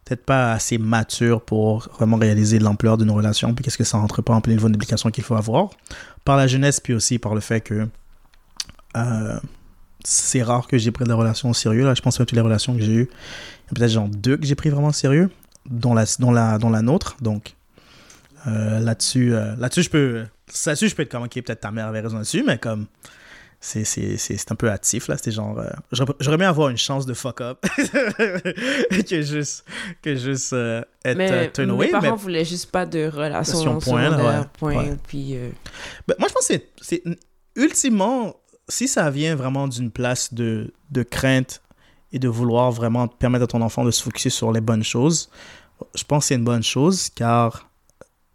Peut-être 0.05 0.25
pas 0.25 0.53
assez 0.53 0.79
mature 0.79 1.43
pour 1.43 1.89
vraiment 1.99 2.17
réaliser 2.17 2.59
l'ampleur 2.59 2.97
d'une 2.97 3.11
relation, 3.11 3.55
puis 3.55 3.65
qu'est-ce 3.65 3.77
que 3.77 3.85
ça 3.85 3.99
rentre 3.99 4.23
pas 4.23 4.35
en 4.35 4.41
plein 4.41 4.55
niveau 4.55 4.69
d'implication 4.69 5.11
qu'il 5.11 5.25
faut 5.25 5.35
avoir. 5.35 5.71
Par 6.25 6.37
la 6.37 6.47
jeunesse, 6.47 6.81
puis 6.81 6.95
aussi 6.95 7.19
par 7.19 7.35
le 7.35 7.41
fait 7.41 7.61
que 7.61 7.87
euh, 8.97 9.39
c'est 10.05 10.43
rare 10.43 10.67
que 10.67 10.79
j'ai 10.79 10.91
pris 10.91 11.05
des 11.05 11.13
relations 11.13 11.51
au 11.51 11.55
sérieux. 11.55 11.85
Là, 11.85 11.95
je 11.95 12.01
pense 12.01 12.17
que 12.17 12.23
toutes 12.23 12.33
les 12.33 12.41
relations 12.41 12.75
que 12.75 12.81
j'ai 12.81 12.95
eues, 12.95 13.09
il 13.11 13.69
y 13.69 13.71
a 13.71 13.75
peut-être 13.75 13.91
genre 13.91 14.09
deux 14.09 14.37
que 14.37 14.47
j'ai 14.47 14.55
pris 14.55 14.71
vraiment 14.71 14.89
au 14.89 14.93
sérieux, 14.93 15.31
dont 15.69 15.93
la, 15.93 16.05
dont 16.19 16.31
la, 16.31 16.59
dont 16.59 16.71
la 16.71 16.81
nôtre. 16.81 17.17
Donc 17.21 17.55
euh, 18.47 18.81
là-dessus, 18.81 19.35
euh, 19.35 19.57
là-dessus, 19.57 19.83
je 19.83 19.91
peux, 19.91 20.25
là-dessus, 20.67 20.89
je 20.89 20.95
peux 20.95 21.03
être 21.03 21.11
comme, 21.11 21.29
peut-être 21.29 21.61
ta 21.61 21.71
mère 21.71 21.89
avait 21.89 22.01
raison 22.01 22.17
là-dessus, 22.17 22.45
mais 22.47 22.57
comme, 22.57 22.87
c'est, 23.61 24.51
un 24.51 24.55
peu 24.55 24.71
hâtif, 24.71 25.09
là. 25.09 25.17
C'était 25.17 25.33
genre, 25.33 25.59
euh, 25.59 25.69
j'aurais, 25.91 26.35
aimé 26.35 26.45
avoir 26.45 26.69
une 26.69 26.79
chance 26.79 27.07
de 27.07 27.15
fuck 27.15 27.41
up 27.41 27.59
que 27.77 29.23
juste, 29.23 29.65
que 30.01 30.15
juste 30.15 30.53
euh, 30.53 30.83
être 31.05 31.19
euh, 31.21 31.41
Mais 31.41 31.51
turn 31.51 31.67
mes 31.67 31.73
away. 31.75 31.89
parents 31.89 32.11
Mais 32.11 32.17
voulaient 32.17 32.45
juste 32.45 32.71
pas 32.71 32.87
de 32.87 33.09
relation 33.09 33.79
point, 33.81 34.11
là, 34.11 34.41
ouais. 34.41 34.47
point. 34.59 34.77
Ouais. 34.77 34.97
Puis, 35.09 35.37
euh, 35.37 35.51
Ben, 36.07 36.15
moi, 36.19 36.29
je 36.29 36.35
pense 36.35 36.47
que 36.47 36.55
c'est, 36.81 37.03
ultimement, 37.57 38.37
si 38.69 38.87
ça 38.87 39.11
vient 39.11 39.35
vraiment 39.35 39.67
d'une 39.67 39.91
place 39.91 40.33
de, 40.33 40.73
de 40.91 41.03
crainte 41.03 41.61
et 42.13 42.21
de 42.21 42.29
vouloir 42.29 42.71
vraiment 42.71 43.09
permettre 43.09 43.45
à 43.45 43.49
ton 43.49 43.61
enfant 43.61 43.85
de 43.85 43.91
se 43.91 44.03
focuser 44.03 44.31
sur 44.31 44.53
les 44.53 44.61
bonnes 44.61 44.85
choses, 44.85 45.31
je 45.97 46.05
pense 46.05 46.25
que 46.25 46.29
c'est 46.29 46.35
une 46.37 46.45
bonne 46.45 46.63
chose 46.63 47.11
car 47.15 47.69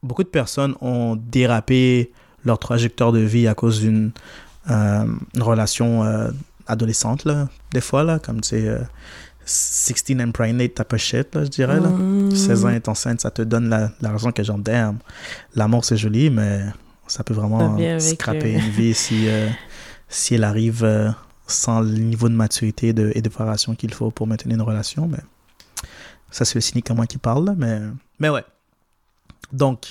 beaucoup 0.01 0.23
de 0.23 0.29
personnes 0.29 0.75
ont 0.81 1.15
dérapé 1.15 2.11
leur 2.43 2.59
trajectoire 2.59 3.13
de 3.13 3.19
vie 3.19 3.47
à 3.47 3.55
cause 3.55 3.79
d'une 3.79 4.07
euh, 4.07 4.19
une 4.67 5.41
relation 5.41 6.03
euh, 6.03 6.31
adolescente, 6.67 7.25
là, 7.25 7.49
des 7.71 7.81
fois, 7.81 8.03
là, 8.03 8.19
comme 8.19 8.41
tu 8.41 8.49
sais, 8.49 8.67
euh, 8.67 8.79
16 9.45 10.03
and 10.21 10.31
pregnant 10.31 10.59
type 10.59 10.93
of 10.93 10.99
shit, 10.99 11.35
là, 11.35 11.43
je 11.43 11.49
dirais. 11.49 11.79
Là. 11.79 11.89
mm, 11.89 12.35
16 12.35 12.65
ans 12.65 12.69
est 12.69 12.87
enceinte, 12.87 13.21
ça 13.21 13.31
te 13.31 13.41
donne 13.41 13.69
la, 13.69 13.91
l'argent 14.01 14.31
que 14.31 14.43
j'en 14.43 14.57
damn. 14.57 14.97
L'amour, 15.55 15.83
c'est 15.83 15.97
joli, 15.97 16.29
mais 16.29 16.61
ça 17.07 17.23
peut 17.23 17.33
vraiment 17.33 17.77
scraper 17.99 18.55
euh, 18.55 18.59
une 18.59 18.69
vie 18.69 18.93
si, 18.93 19.27
euh, 19.27 19.49
si 20.07 20.35
elle 20.35 20.43
arrive 20.43 20.83
euh, 20.83 21.11
sans 21.47 21.81
le 21.81 21.97
niveau 21.97 22.29
de 22.29 22.33
maturité 22.33 22.93
de, 22.93 23.11
et 23.15 23.21
de 23.21 23.29
préparation 23.29 23.75
qu'il 23.75 23.93
faut 23.93 24.11
pour 24.11 24.27
maintenir 24.27 24.55
une 24.55 24.61
relation. 24.61 25.07
Mais 25.07 25.19
ça, 26.31 26.45
c'est 26.45 26.55
le 26.55 26.61
cynique 26.61 26.89
à 26.89 26.93
moi 26.93 27.05
qui 27.05 27.17
parle, 27.17 27.45
là, 27.45 27.53
mais, 27.57 27.81
mais 28.19 28.29
ouais. 28.29 28.43
Donc, 29.51 29.87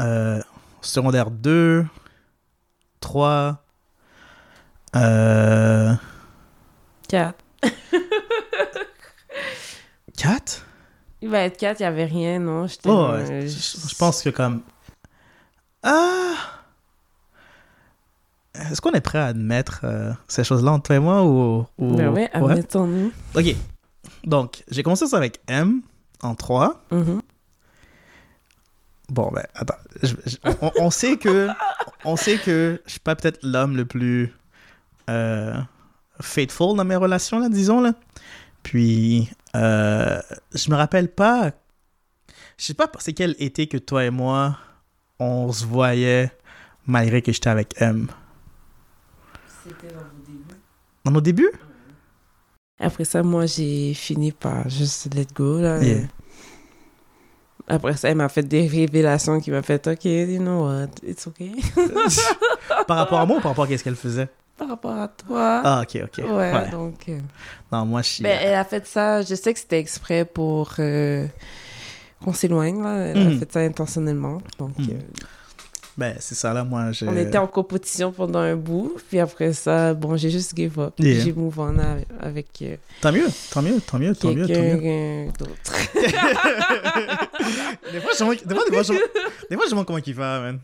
euh, 0.00 0.40
secondaire 0.82 1.30
2, 1.30 1.84
3, 3.00 3.61
euh, 4.96 5.94
Quatre. 7.08 7.38
4 10.16 10.66
Il 11.20 11.28
va 11.28 11.40
être 11.40 11.56
quatre, 11.56 11.80
il 11.80 11.82
y 11.84 11.86
avait 11.86 12.04
rien, 12.04 12.38
non? 12.38 12.66
Oh, 12.84 12.90
euh, 13.12 13.46
je, 13.46 13.94
pense 13.96 14.22
que 14.22 14.30
comme... 14.30 14.62
Ah! 15.82 16.34
Est-ce 18.54 18.80
qu'on 18.80 18.92
est 18.92 19.00
prêt 19.00 19.18
à 19.18 19.26
admettre 19.26 19.80
euh, 19.84 20.12
ces 20.28 20.44
choses-là 20.44 20.72
entre 20.72 20.84
toi 20.84 20.96
et 20.96 21.00
moi 21.00 21.24
ou... 21.24 21.66
ou... 21.78 21.96
Ben 21.96 22.10
ouais, 22.10 22.30
admettons-nous. 22.32 23.12
Ok. 23.34 23.54
Donc, 24.24 24.62
j'ai 24.70 24.82
commencé 24.82 25.06
ça 25.06 25.16
avec 25.16 25.40
M 25.48 25.80
en 26.22 26.34
3. 26.34 26.84
Mhm. 26.90 27.20
Bon, 29.08 29.30
ben, 29.32 29.44
attends. 29.54 29.74
Je- 30.02 30.14
je- 30.26 30.36
on, 30.60 30.70
on 30.78 30.90
sait 30.90 31.16
que... 31.16 31.48
On 32.04 32.16
sait 32.16 32.38
que 32.38 32.80
je 32.86 32.90
suis 32.90 33.00
pas 33.00 33.14
peut-être 33.16 33.38
l'homme 33.42 33.76
le 33.76 33.84
plus 33.84 34.34
euh, 35.10 35.54
faithful 36.20 36.76
dans 36.76 36.84
mes 36.84 36.96
relations, 36.96 37.38
là, 37.38 37.48
disons, 37.48 37.80
là. 37.80 37.94
Puis, 38.62 39.28
euh, 39.56 40.20
je 40.54 40.70
me 40.70 40.76
rappelle 40.76 41.08
pas... 41.08 41.52
Je 42.58 42.66
sais 42.66 42.74
pas 42.74 42.90
c'est 42.98 43.12
quel 43.12 43.34
été 43.38 43.66
que 43.66 43.76
toi 43.76 44.04
et 44.04 44.10
moi, 44.10 44.56
on 45.18 45.50
se 45.52 45.64
voyait 45.64 46.30
malgré 46.86 47.22
que 47.22 47.32
j'étais 47.32 47.50
avec 47.50 47.74
M. 47.80 48.08
C'était 49.64 49.92
dans 49.92 50.00
vos 50.00 50.22
débuts? 50.26 50.60
Dans 51.04 51.10
nos 51.10 51.20
débuts? 51.20 51.52
Après 52.78 53.04
ça, 53.04 53.22
moi, 53.22 53.46
j'ai 53.46 53.94
fini 53.94 54.32
par 54.32 54.68
juste 54.68 55.12
let 55.14 55.26
go, 55.34 55.60
là. 55.60 55.82
Yeah. 55.82 56.08
Après 57.68 57.96
ça, 57.96 58.10
elle 58.10 58.16
m'a 58.16 58.28
fait 58.28 58.42
des 58.42 58.66
révélations 58.66 59.40
qui 59.40 59.50
m'a 59.50 59.62
fait 59.62 59.86
«OK, 59.88 60.04
you 60.04 60.38
know 60.38 60.66
what, 60.66 60.88
it's 61.02 61.26
OK. 61.26 61.42
par 62.86 62.96
rapport 62.96 63.20
à 63.20 63.26
moi 63.26 63.38
ou 63.38 63.40
par 63.40 63.52
rapport 63.52 63.64
à 63.64 63.78
ce 63.78 63.84
qu'elle 63.84 63.96
faisait?» 63.96 64.28
Par 64.62 64.68
rapport 64.70 64.96
à 64.96 65.08
toi. 65.08 65.60
Ah, 65.64 65.82
ok, 65.82 66.00
ok. 66.04 66.24
ouais, 66.36 66.70
donc... 66.70 66.94
euh, 67.08 67.18
Non, 67.70 67.84
moi, 67.86 68.02
je 68.02 68.08
suis... 68.08 68.22
Ben, 68.22 68.38
elle 68.42 68.54
a 68.54 68.64
fait 68.64 68.86
ça, 68.86 69.22
je 69.22 69.34
sais 69.34 69.52
que 69.52 69.58
c'était 69.60 69.78
exprès 69.78 70.24
pour 70.24 70.74
euh, 70.78 71.26
qu'on 72.24 72.32
s'éloigne, 72.32 72.82
là. 72.82 72.96
Elle 73.06 73.26
a 73.26 73.38
fait 73.38 73.52
ça 73.52 73.60
intentionnellement. 73.60 74.38
Donc, 74.58 74.74
euh, 74.80 74.92
Ben, 75.98 76.14
c'est 76.20 76.34
ça, 76.34 76.54
là, 76.54 76.64
moi, 76.64 76.90
je... 76.92 77.04
on 77.04 77.14
était 77.16 77.36
en 77.36 77.46
compétition 77.46 78.12
pendant 78.12 78.38
un 78.38 78.56
bout, 78.56 78.96
puis 79.10 79.20
après 79.20 79.52
ça, 79.52 79.92
bon, 79.92 80.16
j'ai 80.16 80.30
juste 80.30 80.56
give 80.56 80.78
up. 80.80 80.94
Yeah. 80.98 81.20
J'ai 81.22 81.32
move 81.34 81.58
on 81.60 81.76
avec, 82.18 82.46
euh, 82.62 82.76
Tant 83.02 83.12
mieux, 83.12 83.26
tant 83.50 83.60
mieux, 83.60 83.78
tant 83.80 83.98
mieux, 83.98 84.14
tant 84.16 84.32
mieux, 84.32 84.46
tant 84.46 84.60
mieux. 84.60 85.26
d'autre. 85.38 85.52
des 87.92 88.00
fois, 88.00 88.12
je 88.18 88.24
me 88.24 88.34
demande- 88.34 88.38
des 88.46 88.54
fois, 88.54 88.64
des 88.64 88.72
fois, 88.72 88.82
je 88.82 88.92
des 89.50 89.56
fois, 89.56 89.66
je 89.70 89.74
comment 89.84 89.98
il 90.04 90.14
va, 90.14 90.40
man. 90.40 90.60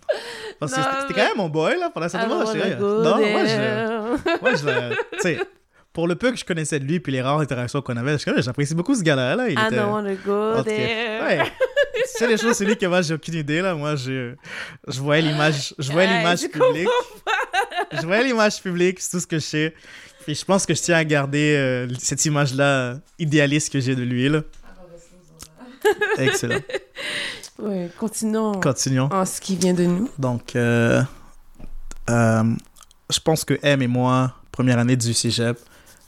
Parce 0.58 0.72
que 0.72 0.80
c'était 0.80 0.94
mais- 1.08 1.14
quand 1.14 1.28
même 1.28 1.36
mon 1.36 1.48
boy, 1.50 1.78
là, 1.78 1.90
pendant 1.92 2.08
cette 2.08 2.26
moment. 2.26 2.44
go 2.44 3.02
Non, 3.02 3.18
moi, 3.18 3.44
je... 3.44 4.40
Moi, 4.40 4.54
je 4.54 4.94
Tu 5.12 5.20
sais, 5.20 5.38
pour 5.92 6.06
le 6.08 6.14
peu 6.14 6.30
que 6.30 6.36
je 6.38 6.44
connaissais 6.44 6.78
de 6.78 6.84
lui, 6.84 7.00
puis 7.00 7.12
les 7.12 7.20
rares 7.20 7.40
interactions 7.40 7.82
qu'on 7.82 7.96
avait, 7.96 8.16
je 8.18 8.40
j'apprécie 8.40 8.74
beaucoup 8.74 8.94
ce 8.94 9.02
gars-là, 9.02 9.36
là. 9.36 9.48
Il 9.48 9.58
I 9.58 9.62
était... 9.66 9.76
don't 9.76 9.90
wanna 9.92 10.14
go 10.14 10.58
Ok. 10.60 10.64
there. 10.66 11.20
Ouais. 11.22 11.52
C'est 12.06 12.26
les 12.26 12.36
choses, 12.36 12.54
c'est 12.56 12.64
lui 12.64 12.76
que 12.76 12.86
moi, 12.86 13.02
j'ai 13.02 13.14
aucune 13.14 13.34
idée, 13.34 13.60
là. 13.60 13.74
Moi, 13.74 13.96
je, 13.96 14.34
je 14.86 15.00
voyais 15.00 15.22
l'image, 15.22 15.74
je 15.78 15.92
voyais 15.92 16.08
Hey, 16.08 16.18
l'image 16.18 16.48
publique. 16.48 16.88
Je 17.92 18.06
voyais 18.06 18.24
l'image 18.24 18.60
publique, 18.62 19.00
c'est 19.00 19.10
tout 19.10 19.20
ce 19.20 19.26
que 19.26 19.38
je 19.38 19.44
sais. 19.44 19.74
Puis 20.24 20.34
je 20.34 20.44
pense 20.44 20.66
que 20.66 20.74
je 20.74 20.82
tiens 20.82 20.96
à 20.96 21.04
garder 21.04 21.54
euh, 21.56 21.88
cette 21.98 22.24
image-là 22.26 22.96
idéaliste 23.18 23.72
que 23.72 23.80
j'ai 23.80 23.94
de 23.96 24.02
lui, 24.02 24.28
là. 24.28 24.42
Excellent. 26.18 26.60
Ouais, 27.58 27.88
continuons 27.98 28.60
Continuons. 28.60 29.08
en 29.12 29.24
ce 29.24 29.40
qui 29.40 29.56
vient 29.56 29.74
de 29.74 29.84
nous. 29.84 30.08
Donc, 30.18 30.54
euh, 30.54 31.02
euh, 32.10 32.44
je 33.10 33.20
pense 33.20 33.44
que 33.44 33.58
M 33.62 33.82
et 33.82 33.86
moi, 33.86 34.34
première 34.52 34.78
année 34.78 34.96
du 34.96 35.12
cégep, 35.14 35.58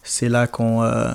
c'est 0.02 0.28
là 0.28 0.46
qu'on 0.46 0.82
euh, 0.82 1.12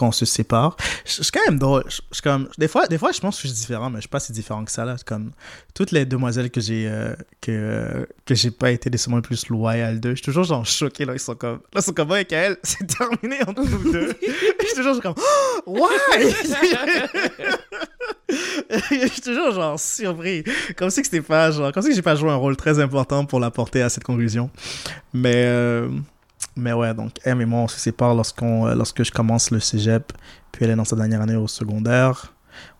qu'on 0.00 0.12
se 0.12 0.24
sépare. 0.24 0.76
Je 1.04 1.22
suis 1.22 1.30
quand 1.30 1.44
même 1.46 1.58
drôle. 1.58 1.84
Je- 1.88 2.22
comme, 2.22 2.48
des, 2.58 2.68
fois, 2.68 2.86
des 2.86 2.96
fois, 2.96 3.12
je 3.12 3.20
pense 3.20 3.36
que 3.36 3.42
je 3.42 3.48
suis 3.48 3.60
différent, 3.60 3.90
mais 3.90 3.96
je 3.98 4.02
suis 4.02 4.08
pas 4.08 4.18
si 4.18 4.32
différent 4.32 4.64
que 4.64 4.72
ça. 4.72 4.86
Là. 4.86 4.96
Comme 5.04 5.32
toutes 5.74 5.90
les 5.92 6.06
demoiselles 6.06 6.50
que 6.50 6.60
j'ai 6.60 6.88
euh, 6.88 7.14
que, 7.42 8.08
que 8.24 8.34
j'ai 8.34 8.50
pas 8.50 8.70
été 8.70 8.88
nécessairement 8.88 9.16
le 9.16 9.22
plus 9.22 9.48
loyal 9.48 10.00
d'eux, 10.00 10.10
je 10.10 10.16
suis 10.16 10.24
toujours 10.24 10.44
genre 10.44 10.64
choqué. 10.64 11.04
Là, 11.04 11.12
ils 11.12 11.20
sont 11.20 11.34
comme, 11.34 11.60
là, 11.74 11.80
ils 11.80 11.82
sont 11.82 11.92
comme, 11.92 12.10
ouais, 12.10 12.24
Kael, 12.24 12.56
c'est 12.62 12.86
terminé 12.86 13.42
entre 13.46 13.62
nous 13.62 13.92
deux. 13.92 14.14
je 14.60 14.66
suis 14.66 14.76
toujours 14.76 15.00
comme, 15.02 15.14
oh, 15.16 15.60
why? 15.66 16.34
je 18.90 19.06
suis 19.06 19.20
toujours 19.20 19.52
genre 19.52 19.78
surpris. 19.78 20.44
Comme 20.76 20.88
si 20.90 21.02
que 21.02 21.06
c'était 21.08 21.20
pas 21.20 21.50
genre, 21.50 21.72
comme 21.72 21.82
si 21.82 21.90
que 21.90 21.94
j'ai 21.94 22.02
pas 22.02 22.16
joué 22.16 22.30
un 22.30 22.36
rôle 22.36 22.56
très 22.56 22.78
important 22.78 23.26
pour 23.26 23.38
l'apporter 23.38 23.82
à 23.82 23.90
cette 23.90 24.04
conclusion. 24.04 24.48
Mais, 25.12 25.44
euh, 25.46 25.88
mais 26.56 26.72
ouais, 26.72 26.94
donc 26.94 27.12
M 27.24 27.40
et 27.40 27.44
moi, 27.44 27.60
on 27.60 27.68
se 27.68 27.78
sépare 27.78 28.14
lorsqu'on, 28.14 28.66
euh, 28.66 28.74
lorsque 28.74 29.02
je 29.02 29.12
commence 29.12 29.50
le 29.50 29.60
cégep, 29.60 30.12
puis 30.52 30.64
elle 30.64 30.72
est 30.72 30.76
dans 30.76 30.84
sa 30.84 30.96
dernière 30.96 31.22
année 31.22 31.36
au 31.36 31.48
secondaire. 31.48 32.34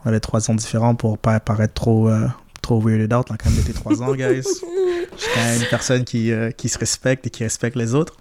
On 0.04 0.08
avait 0.08 0.20
trois 0.20 0.50
ans 0.50 0.54
différents 0.54 0.94
pour 0.94 1.18
pas 1.18 1.40
paraître 1.40 1.74
trop, 1.74 2.08
euh, 2.08 2.26
trop 2.62 2.80
weirded 2.80 3.12
out. 3.12 3.26
On 3.30 3.34
a 3.34 3.36
quand 3.36 3.50
même 3.50 3.60
été 3.60 3.72
trois 3.72 4.02
ans, 4.02 4.14
guys. 4.14 4.42
Je 4.42 5.22
suis 5.22 5.30
quand 5.34 5.40
même 5.40 5.60
une 5.60 5.68
personne 5.68 6.04
qui, 6.04 6.32
euh, 6.32 6.50
qui 6.50 6.68
se 6.68 6.78
respecte 6.78 7.26
et 7.26 7.30
qui 7.30 7.44
respecte 7.44 7.76
les 7.76 7.94
autres. 7.94 8.16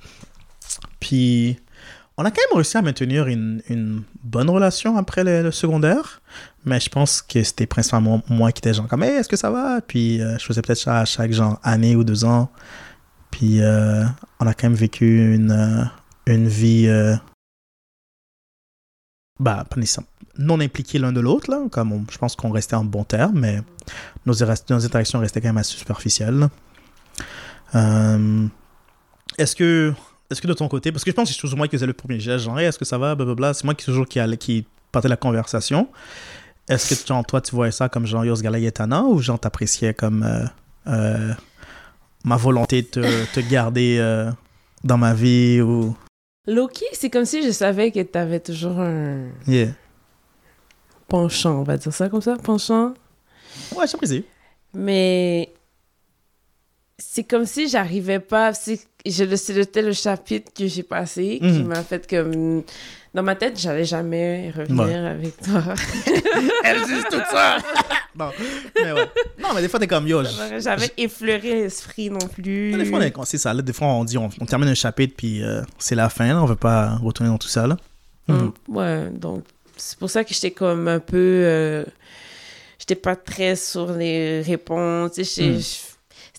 Puis, 0.99 1.59
on 2.17 2.25
a 2.25 2.31
quand 2.31 2.41
même 2.49 2.55
réussi 2.55 2.77
à 2.77 2.81
maintenir 2.81 3.27
une, 3.27 3.61
une 3.69 4.03
bonne 4.23 4.49
relation 4.49 4.97
après 4.97 5.23
le, 5.23 5.43
le 5.43 5.51
secondaire. 5.51 6.21
Mais 6.65 6.79
je 6.79 6.89
pense 6.89 7.21
que 7.21 7.41
c'était 7.43 7.65
principalement 7.65 8.21
moi 8.27 8.51
qui 8.51 8.59
étais 8.59 8.73
genre 8.73 8.87
comme, 8.87 9.03
hey, 9.03 9.11
est-ce 9.11 9.29
que 9.29 9.37
ça 9.37 9.49
va? 9.49 9.79
Puis, 9.81 10.21
euh, 10.21 10.37
je 10.37 10.45
faisais 10.45 10.61
peut-être 10.61 10.79
ça 10.79 10.99
à 10.99 11.05
chaque 11.05 11.31
genre 11.31 11.59
année 11.63 11.95
ou 11.95 12.03
deux 12.03 12.25
ans. 12.25 12.49
Puis, 13.31 13.61
euh, 13.61 14.03
on 14.39 14.47
a 14.47 14.53
quand 14.53 14.69
même 14.69 14.77
vécu 14.77 15.35
une, 15.35 15.51
euh, 15.51 15.83
une 16.25 16.47
vie, 16.47 16.87
euh, 16.87 17.15
bah, 19.39 19.65
non 20.37 20.59
impliqués 20.59 20.99
l'un 20.99 21.11
de 21.11 21.19
l'autre, 21.19 21.49
là. 21.49 21.61
Comme 21.71 22.05
je 22.09 22.17
pense 22.17 22.35
qu'on 22.35 22.51
restait 22.51 22.75
en 22.75 22.83
bon 22.83 23.03
terme, 23.03 23.39
mais 23.39 23.61
nos, 24.25 24.43
interactions 24.43 25.19
restaient 25.19 25.41
quand 25.41 25.49
même 25.49 25.57
assez 25.57 25.77
superficielles. 25.77 26.49
est-ce 27.73 29.55
que, 29.55 29.93
est-ce 30.29 30.41
que 30.41 30.47
de 30.47 30.53
ton 30.53 30.67
côté, 30.67 30.91
parce 30.91 31.03
que 31.03 31.11
je 31.11 31.15
pense 31.15 31.29
que 31.29 31.35
c'est 31.35 31.41
toujours 31.41 31.57
moi 31.57 31.67
qui 31.67 31.75
faisais 31.75 31.87
le 31.87 31.93
premier 31.93 32.19
geste, 32.19 32.45
genre, 32.45 32.59
est-ce 32.59 32.77
que 32.77 32.85
ça 32.85 32.97
va, 32.97 33.15
blablabla, 33.15 33.53
c'est 33.53 33.63
moi 33.63 33.75
qui 33.75 33.85
toujours 33.85 34.07
qui 34.07 34.19
qui 34.37 34.65
partait 34.91 35.07
la 35.07 35.17
conversation. 35.17 35.87
Est-ce 36.67 36.93
que 36.93 37.23
toi, 37.23 37.41
tu 37.41 37.55
voyais 37.55 37.71
ça 37.71 37.89
comme 37.89 38.05
genre, 38.05 38.25
yo, 38.25 38.35
ce 38.35 39.03
ou 39.05 39.19
genre, 39.19 39.39
t'appréciais 39.39 39.93
comme, 39.93 40.25
ma 42.23 42.35
volonté 42.37 42.81
de 42.81 42.87
te, 42.87 43.25
te 43.33 43.39
garder 43.49 43.97
euh, 43.99 44.31
dans 44.83 44.97
ma 44.97 45.13
vie 45.13 45.61
ou. 45.61 45.95
Loki, 46.47 46.85
c'est 46.93 47.09
comme 47.09 47.25
si 47.25 47.43
je 47.43 47.51
savais 47.51 47.91
que 47.91 48.01
t'avais 48.01 48.39
toujours 48.39 48.79
un 48.79 49.27
Yeah. 49.47 49.69
penchant, 51.07 51.59
on 51.59 51.63
va 51.63 51.77
dire 51.77 51.93
ça 51.93 52.09
comme 52.09 52.21
ça, 52.21 52.35
penchant. 52.37 52.93
Ouais, 53.75 53.87
j'apprécie. 53.87 54.23
Mais 54.73 55.51
c'est 56.97 57.23
comme 57.23 57.45
si 57.45 57.67
j'arrivais 57.67 58.19
pas. 58.19 58.53
c'est- 58.53 58.85
Je 59.05 59.23
le 59.23 59.37
c'était 59.37 59.81
le 59.81 59.93
chapitre 59.93 60.51
que 60.53 60.67
j'ai 60.67 60.83
passé 60.83 61.39
qui 61.39 61.45
Mhm. 61.61 61.67
m'a 61.67 61.83
fait 61.83 62.05
comme. 62.09 62.63
Dans 63.13 63.23
ma 63.23 63.35
tête, 63.35 63.59
j'allais 63.59 63.85
jamais 63.85 64.51
revenir 64.55 64.83
Ouais. 64.85 64.93
avec 64.95 65.37
toi. 65.41 65.63
Elle 66.63 66.81
dit 66.83 67.03
tout 67.09 67.21
ça! 67.31 67.57
non, 68.17 68.29
mais 68.75 68.91
ouais. 68.91 69.09
Non, 69.41 69.49
mais 69.55 69.61
des 69.61 69.67
fois, 69.67 69.79
t'es 69.79 69.87
comme 69.87 70.07
yo. 70.07 70.23
je- 70.23 70.59
jamais 70.59 70.91
effleuré 70.97 71.55
l'esprit 71.61 72.09
non 72.11 72.19
plus. 72.19 72.71
Des 72.73 72.85
fois, 72.85 72.99
on 72.99 73.01
est- 73.01 73.13
c'est 73.25 73.39
ça. 73.39 73.51
Là, 73.53 73.61
des 73.63 73.73
fois, 73.73 73.87
on 73.87 74.03
dit, 74.03 74.17
on, 74.17 74.29
on 74.39 74.45
termine 74.45 74.69
un 74.69 74.75
chapitre, 74.75 75.15
puis 75.17 75.43
euh, 75.43 75.61
c'est 75.79 75.95
la 75.95 76.09
fin. 76.09 76.27
Là, 76.27 76.41
on 76.41 76.45
veut 76.45 76.55
pas 76.55 76.97
retourner 77.03 77.31
dans 77.31 77.39
tout 77.39 77.47
ça. 77.47 77.65
Là. 77.65 77.77
Mhm. 78.27 78.51
Mm, 78.67 78.75
Ouais, 78.75 79.09
donc 79.09 79.43
c'est 79.75 79.97
pour 79.97 80.09
ça 80.09 80.23
que 80.23 80.31
j'étais 80.33 80.51
comme 80.51 80.87
un 80.87 80.99
peu. 80.99 81.17
euh, 81.17 81.83
j'étais 82.77 82.95
pas 82.95 83.15
très 83.15 83.55
sur 83.55 83.91
les 83.91 84.41
réponses. 84.43 85.13
j'ai- 85.15 85.49
Mm. 85.53 85.59
je- 85.59 85.88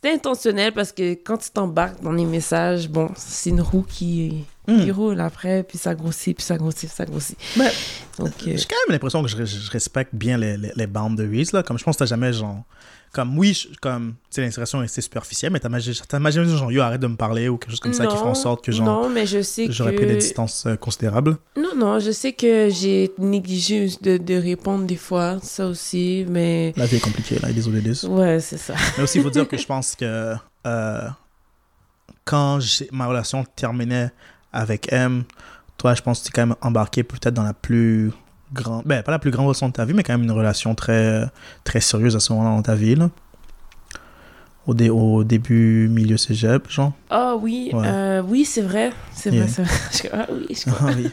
C'était 0.03 0.15
intentionnel 0.15 0.73
parce 0.73 0.93
que 0.93 1.13
quand 1.13 1.37
tu 1.37 1.51
t'embarques 1.51 2.01
dans 2.03 2.13
les 2.13 2.25
messages, 2.25 2.89
bon, 2.89 3.11
c'est 3.17 3.51
une 3.51 3.61
roue 3.61 3.83
qui, 3.83 4.45
qui 4.67 4.91
roule 4.91 5.21
après, 5.21 5.63
puis 5.63 5.77
ça 5.77 5.95
grossit, 5.95 6.35
puis 6.37 6.45
ça 6.45 6.57
grossit, 6.57 6.89
puis 6.89 6.97
ça 6.97 7.05
grossit. 7.05 7.37
Euh, 7.59 8.31
J'ai 8.57 8.65
quand 8.65 8.77
même 8.87 8.93
l'impression 8.95 9.23
que 9.23 9.29
je, 9.29 9.45
je 9.45 9.71
respecte 9.71 10.15
bien 10.15 10.39
les, 10.39 10.57
les, 10.57 10.73
les 10.75 10.87
boundaries, 10.87 11.49
là. 11.53 11.63
Comme 11.63 11.79
je 11.79 11.85
pense 11.85 11.97
que 11.97 11.99
t'as 12.01 12.07
jamais, 12.07 12.33
genre... 12.33 12.63
Comme, 13.13 13.37
oui, 13.37 13.55
je- 13.55 13.77
comme, 13.81 14.13
tu 14.13 14.37
sais, 14.37 14.43
l'inspiration 14.43 14.81
est 14.83 14.85
assez 14.85 15.01
superficielle, 15.01 15.53
mais 15.53 15.59
t'as 15.59 15.69
dit, 15.69 15.93
genre, 16.57 16.71
yo, 16.71 16.81
arrête 16.81 17.01
de 17.01 17.09
me 17.09 17.17
parler 17.17 17.49
ou 17.49 17.57
quelque 17.59 17.71
chose 17.71 17.81
comme 17.81 17.93
ça 17.93 18.07
qui 18.07 18.17
fait 18.17 18.23
en 18.23 18.35
sorte 18.37 18.65
que, 18.65 18.71
genre, 18.71 18.87
Non, 19.03 19.09
mais 19.09 19.27
je 19.27 19.43
sais 19.43 19.67
j'aurais 19.71 19.93
que... 19.93 19.97
pris 19.97 20.07
des 20.07 20.17
distances 20.17 20.65
euh, 20.67 20.77
considérables. 20.77 21.37
Non, 21.57 21.75
non, 21.77 21.99
je 21.99 22.13
sais 22.13 22.33
que 22.33 22.69
j'ai 22.71 23.11
négligé 23.19 23.89
de, 24.01 24.17
de 24.17 24.35
répondre 24.35 24.85
des 24.87 24.95
fois, 24.97 25.39
ça 25.43 25.67
aussi, 25.67 26.25
mais... 26.29 26.73
La 26.77 26.87
vie 26.87 26.97
est 26.97 27.01
compliquée, 27.01 27.39
là, 27.41 27.53
désolé 27.53 27.81
des 27.81 28.05
Ouais, 28.05 28.39
c'est 28.39 28.59
ça. 28.59 28.75
Mais 28.97 29.03
aussi, 29.03 29.19
il 29.19 29.25
faut 29.25 29.31
dire 29.31 29.49
que 29.49 29.57
je 29.59 29.67
pense 29.67 29.97
que 29.97 30.35
euh, 30.67 31.09
quand 32.25 32.59
ma 32.93 33.07
relation 33.07 33.45
terminait 33.57 34.11
avec 34.53 34.93
M, 34.93 35.25
toi, 35.77 35.95
je 35.95 36.03
pense 36.03 36.21
que 36.21 36.25
tu 36.27 36.29
es 36.29 36.33
quand 36.33 36.47
même 36.47 36.57
embarqué 36.61 37.03
peut-être 37.03 37.35
dans 37.35 37.43
la 37.43 37.55
plus 37.55 38.13
grande, 38.53 38.83
ben, 38.87 39.03
pas 39.03 39.13
la 39.13 39.19
plus 39.19 39.31
grande 39.31 39.47
relation 39.47 39.69
de 39.69 39.73
ta 39.73 39.85
vie, 39.85 39.95
mais 39.95 40.03
quand 40.03 40.13
même 40.15 40.23
une 40.25 40.31
relation 40.33 40.75
très, 40.75 41.25
très 41.65 41.81
sérieuse 41.81 42.17
à 42.17 42.21
ce 42.21 42.33
moment-là 42.33 42.57
dans 42.57 42.63
ta 42.63 42.75
vie, 42.75 42.95
là. 42.95 43.11
Au, 44.67 44.75
dé- 44.75 44.91
au 44.91 45.25
début, 45.25 45.89
milieu 45.89 46.17
cégep, 46.17 46.71
genre. 46.71 46.93
Ah 47.09 47.35
oui, 47.41 47.71
Ouais. 47.73 47.87
euh, 47.87 48.23
oui, 48.23 48.45
c'est 48.45 48.61
vrai, 48.63 48.93
c'est 49.13 49.31
Yeah. 49.33 49.47
vrai, 49.47 49.65
c'est 49.91 50.09
vrai. 50.09 50.27
Ah 50.29 50.33
oui, 50.33 50.47
je 50.55 50.65
comme- 50.65 50.75
Ah 50.81 50.93
oui. 50.97 51.11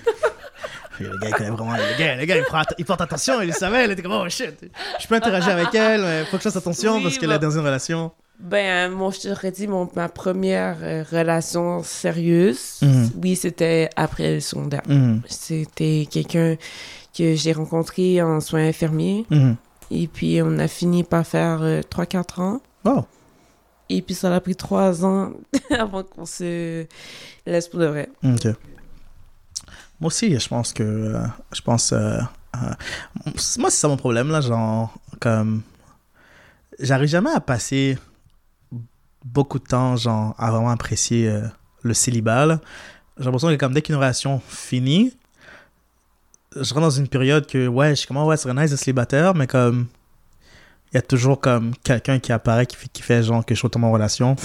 Oui, 0.99 1.07
Le 1.11 1.19
gars, 1.19 1.27
il 1.29 1.33
connaît 1.33 1.49
vraiment. 1.51 1.73
Le 1.73 1.97
gars, 1.97 2.15
le 2.15 2.25
gars 2.25 2.37
il, 2.37 2.43
prend 2.43 2.61
il 2.77 2.83
porte 2.85 3.01
attention, 3.01 3.39
il 3.41 3.47
le 3.47 3.53
savait, 3.53 3.85
il 3.85 3.91
était 3.91 4.01
comme, 4.01 4.11
oh 4.13 4.27
shit, 4.29 4.69
je 4.99 5.07
peux 5.07 5.15
interagir 5.15 5.53
avec 5.53 5.73
elle, 5.73 6.01
mais 6.01 6.25
faut 6.25 6.31
que 6.37 6.43
je 6.43 6.49
fasse 6.49 6.55
attention 6.57 6.95
Oui, 6.97 7.03
parce 7.03 7.17
qu'elle 7.17 7.29
bah- 7.29 7.35
est 7.35 7.39
dans 7.39 7.51
une 7.51 7.59
relation. 7.65 8.11
Ben, 8.39 8.91
moi, 8.91 9.11
je 9.11 9.29
t'aurais 9.29 9.51
dit, 9.51 9.65
mon, 9.67 9.89
ma 9.95 10.09
première 10.09 10.77
euh, 10.83 11.03
relation 11.11 11.81
sérieuse, 11.83 12.79
Mhm. 12.83 13.11
oui, 13.23 13.35
c'était 13.35 13.89
après 13.95 14.35
le 14.35 14.39
secondaire. 14.41 14.81
Mhm, 14.87 15.21
C'était 15.27 16.07
quelqu'un 16.11 16.55
que 17.17 17.35
j'ai 17.35 17.53
rencontré 17.53 18.21
en 18.21 18.39
soins 18.39 18.67
infirmiers. 18.67 19.25
mhm. 19.29 19.55
Et 19.89 20.07
puis, 20.07 20.41
on 20.43 20.59
a 20.59 20.67
fini 20.67 21.03
par 21.05 21.25
faire 21.25 21.61
3-4 21.89 22.41
ans. 22.41 22.61
Oh, 22.83 23.05
Et 23.89 24.01
puis, 24.01 24.13
ça 24.15 24.33
a 24.35 24.39
pris 24.41 24.55
3 24.55 25.05
ans 25.05 25.31
avant 25.71 26.03
qu'on 26.03 26.25
se 26.25 26.85
laisse 27.45 27.67
pour 27.69 27.79
de 27.79 27.85
vrai. 27.85 28.09
Ok. 28.23 28.45
Moi 29.99 30.07
aussi, 30.07 30.37
je 30.37 30.47
pense 30.47 30.73
que. 30.73 30.83
euh, 30.83 31.23
je 31.53 31.61
pense. 31.61 31.91
euh, 31.93 32.19
euh, 32.57 32.73
moi, 33.57 33.69
c'est 33.69 33.79
ça 33.79 33.87
mon 33.87 33.97
problème, 33.97 34.29
là. 34.29 34.41
Genre, 34.41 34.93
comme. 35.21 35.61
J'arrive 36.79 37.07
jamais 37.09 37.31
à 37.31 37.39
passer 37.39 37.97
beaucoup 39.25 39.57
de 39.59 39.63
temps, 39.63 39.95
genre, 39.95 40.35
à 40.37 40.51
vraiment 40.51 40.69
apprécier 40.69 41.27
euh, 41.29 41.47
le 41.81 41.93
célibat. 41.93 42.59
J'ai 43.17 43.23
l'impression 43.25 43.47
que, 43.47 43.55
comme, 43.55 43.73
dès 43.73 43.81
qu'une 43.81 43.95
relation 43.95 44.39
finit, 44.47 45.15
je 46.63 46.73
rentre 46.73 46.85
dans 46.87 46.89
une 46.89 47.07
période 47.07 47.45
que, 47.47 47.67
ouais, 47.67 47.89
je 47.91 47.95
suis 47.95 48.07
comme, 48.07 48.17
Ah 48.17 48.25
ouais, 48.25 48.37
c'est 48.37 48.53
nice 48.53 48.71
de 48.71 48.75
célibataire, 48.75 49.33
mais 49.35 49.47
comme. 49.47 49.87
Il 50.93 50.95
y 50.95 50.97
a 50.99 51.01
toujours 51.01 51.41
comme 51.41 51.73
quelqu'un 51.83 52.17
qui 52.19 52.31
apparaît 52.31 52.65
qui 52.65 52.77
fait, 52.77 52.87
qui 52.87 53.01
fait 53.01 53.21
genre 53.21 53.45
que 53.45 53.53
je 53.53 53.59
suis 53.59 53.67
en 53.75 53.91
relation. 53.91 54.35
tu 54.37 54.41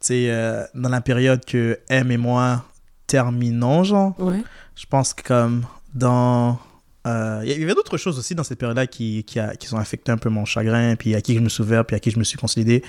sais, 0.00 0.26
euh, 0.30 0.64
dans 0.74 0.88
la 0.88 1.00
période 1.00 1.44
que 1.44 1.78
M 1.88 2.10
et 2.12 2.16
moi 2.16 2.64
terminons, 3.08 3.82
genre, 3.82 4.14
Ouais. 4.20 4.42
je 4.76 4.86
pense 4.86 5.12
que 5.12 5.22
comme 5.22 5.64
dans... 5.92 6.58
euh, 7.06 7.42
Il 7.44 7.60
y 7.60 7.64
avait 7.64 7.74
d'autres 7.74 7.96
choses 7.96 8.16
aussi 8.16 8.34
dans 8.36 8.44
cette 8.44 8.58
période-là 8.60 8.86
qui, 8.86 9.24
qui, 9.24 9.40
a- 9.40 9.56
qui 9.56 9.74
ont 9.74 9.78
affecté 9.78 10.12
un 10.12 10.18
peu 10.18 10.28
mon 10.30 10.44
chagrin, 10.44 10.94
puis 10.94 11.16
à 11.16 11.20
qui 11.20 11.34
je 11.34 11.40
me 11.40 11.48
suis 11.48 11.62
ouvert, 11.64 11.84
puis 11.84 11.96
à 11.96 11.98
qui 12.00 12.12
je 12.12 12.18
me 12.18 12.24
suis 12.24 12.38
consolidé, 12.38 12.84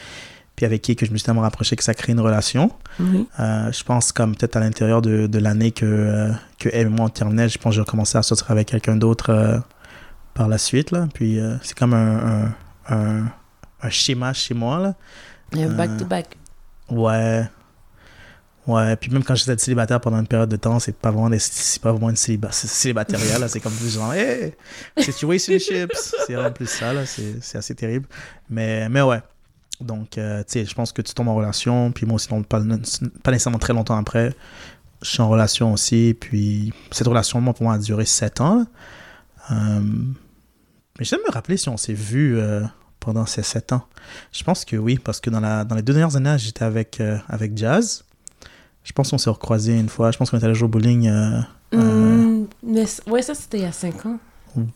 puis 0.56 0.66
avec 0.66 0.82
qui 0.82 0.96
que 0.96 1.06
je 1.06 1.12
me 1.12 1.18
suis 1.18 1.26
tellement 1.26 1.42
rapproché 1.42 1.76
que 1.76 1.84
ça 1.84 1.94
crée 1.94 2.12
une 2.12 2.20
relation. 2.20 2.72
Oui. 3.00 3.28
Euh, 3.40 3.72
je 3.72 3.84
pense 3.84 4.12
comme 4.12 4.36
peut-être 4.36 4.56
à 4.56 4.60
l'intérieur 4.60 5.02
de, 5.02 5.28
de 5.28 5.40
l'année 5.40 5.72
que, 5.72 5.86
euh, 5.86 6.32
que 6.60 6.70
elle 6.72 6.88
et 6.88 6.90
moi 6.90 7.06
on 7.06 7.10
terminait, 7.10 7.50
je 7.50 7.58
pense 7.58 7.72
que 7.72 7.76
j'ai 7.76 7.82
recommencé 7.82 8.18
à 8.18 8.24
sortir 8.24 8.52
avec 8.52 8.68
quelqu'un 8.68 8.96
d'autre 8.96 9.30
euh, 9.32 9.58
par 10.34 10.48
la 10.48 10.58
suite. 10.58 10.92
Là. 10.92 11.08
Puis 11.14 11.40
euh, 11.40 11.56
c'est 11.64 11.78
comme 11.78 11.94
un, 11.94 12.44
un, 12.88 12.96
un, 12.96 13.26
un 13.82 13.90
schéma 13.90 14.34
chez 14.34 14.54
moi. 14.54 14.80
Là. 14.80 14.96
Un 15.56 15.70
Euh, 15.72 15.76
Back-to-back. 15.76 16.38
Ouais. 16.90 17.44
Ouais, 18.66 18.96
puis 18.96 19.12
même 19.12 19.26
quand 19.26 19.36
j'étais 19.36 19.58
célibataire 19.58 20.00
pendant 20.00 20.20
une 20.22 20.28
période 20.28 20.48
de 20.48 20.56
temps, 20.56 20.80
c'est 20.80 20.96
pas 20.96 21.12
vraiment, 21.12 21.30
des- 21.30 21.38
c'est 21.38 21.82
pas 21.82 21.92
vraiment 21.92 22.10
une 22.10 22.16
céliba, 22.16 22.48
c'est 22.54 22.68
célibatariat, 22.70 23.38
là. 23.38 23.50
C'est 23.50 23.60
comme 23.60 23.74
genre, 23.78 24.14
hey, 24.14 24.54
situationships. 24.98 25.92
c'est 26.26 26.34
vraiment 26.34 26.52
plus 26.52 26.68
ça, 26.68 26.94
là. 26.94 27.06
C'est 27.06 27.36
c'est 27.42 27.58
assez 27.58 27.76
terrible. 27.76 28.08
Mais, 28.50 28.88
mais 28.88 29.02
ouais. 29.02 29.20
Donc, 29.84 30.18
euh, 30.18 30.40
tu 30.40 30.54
sais, 30.54 30.66
je 30.66 30.74
pense 30.74 30.92
que 30.92 31.02
tu 31.02 31.14
tombes 31.14 31.28
en 31.30 31.36
relation, 31.36 31.92
puis 31.92 32.06
moi 32.06 32.16
aussi, 32.16 32.28
non, 32.34 32.44
pas, 32.44 32.60
pas 33.24 33.32
nécessairement 33.32 33.60
très 33.60 33.74
longtemps 33.74 33.98
après, 33.98 34.34
je 35.02 35.10
suis 35.10 35.22
en 35.22 35.30
relation 35.30 35.74
aussi, 35.74 36.16
puis 36.20 36.74
cette 36.92 37.08
relation, 37.08 37.42
moi, 37.42 37.54
pour 37.54 37.64
moi, 37.64 37.74
a 37.76 37.78
duré 37.78 38.06
sept 38.06 38.42
ans. 38.42 38.60
là. 38.60 38.66
Euh, 39.52 39.82
mais 41.00 41.06
j'aime 41.06 41.20
me 41.28 41.32
rappeler 41.32 41.58
si 41.58 41.68
on 41.70 41.78
s'est 41.78 41.94
vu 41.94 42.38
euh, 42.38 42.64
pendant 43.00 43.26
ces 43.26 43.44
sept 43.44 43.74
ans. 43.74 43.86
Je 44.32 44.44
pense 44.44 44.64
que 44.64 44.76
oui, 44.78 44.98
parce 45.04 45.20
que 45.20 45.30
dans, 45.30 45.40
la, 45.40 45.66
dans 45.66 45.76
les 45.76 45.82
deux 45.82 45.94
dernières 45.94 46.16
années, 46.16 46.36
j'étais 46.38 46.64
avec, 46.64 47.02
euh, 47.02 47.18
avec 47.28 47.58
Jazz. 47.58 48.06
Je 48.84 48.92
pense 48.94 49.10
qu'on 49.12 49.18
s'est 49.18 49.30
recroisés 49.30 49.78
une 49.80 49.90
fois. 49.90 50.12
Je 50.12 50.18
pense 50.18 50.30
qu'on 50.30 50.38
était 50.38 50.46
allé 50.46 50.56
jouer 50.56 50.66
au 50.66 50.70
bowling. 50.70 51.08
c- 52.86 53.02
ouais, 53.08 53.22
ça, 53.22 53.34
c'était 53.34 53.58
il 53.60 53.64
y 53.64 53.68
a 53.68 53.72
5 53.72 54.06
ans. 54.06 54.20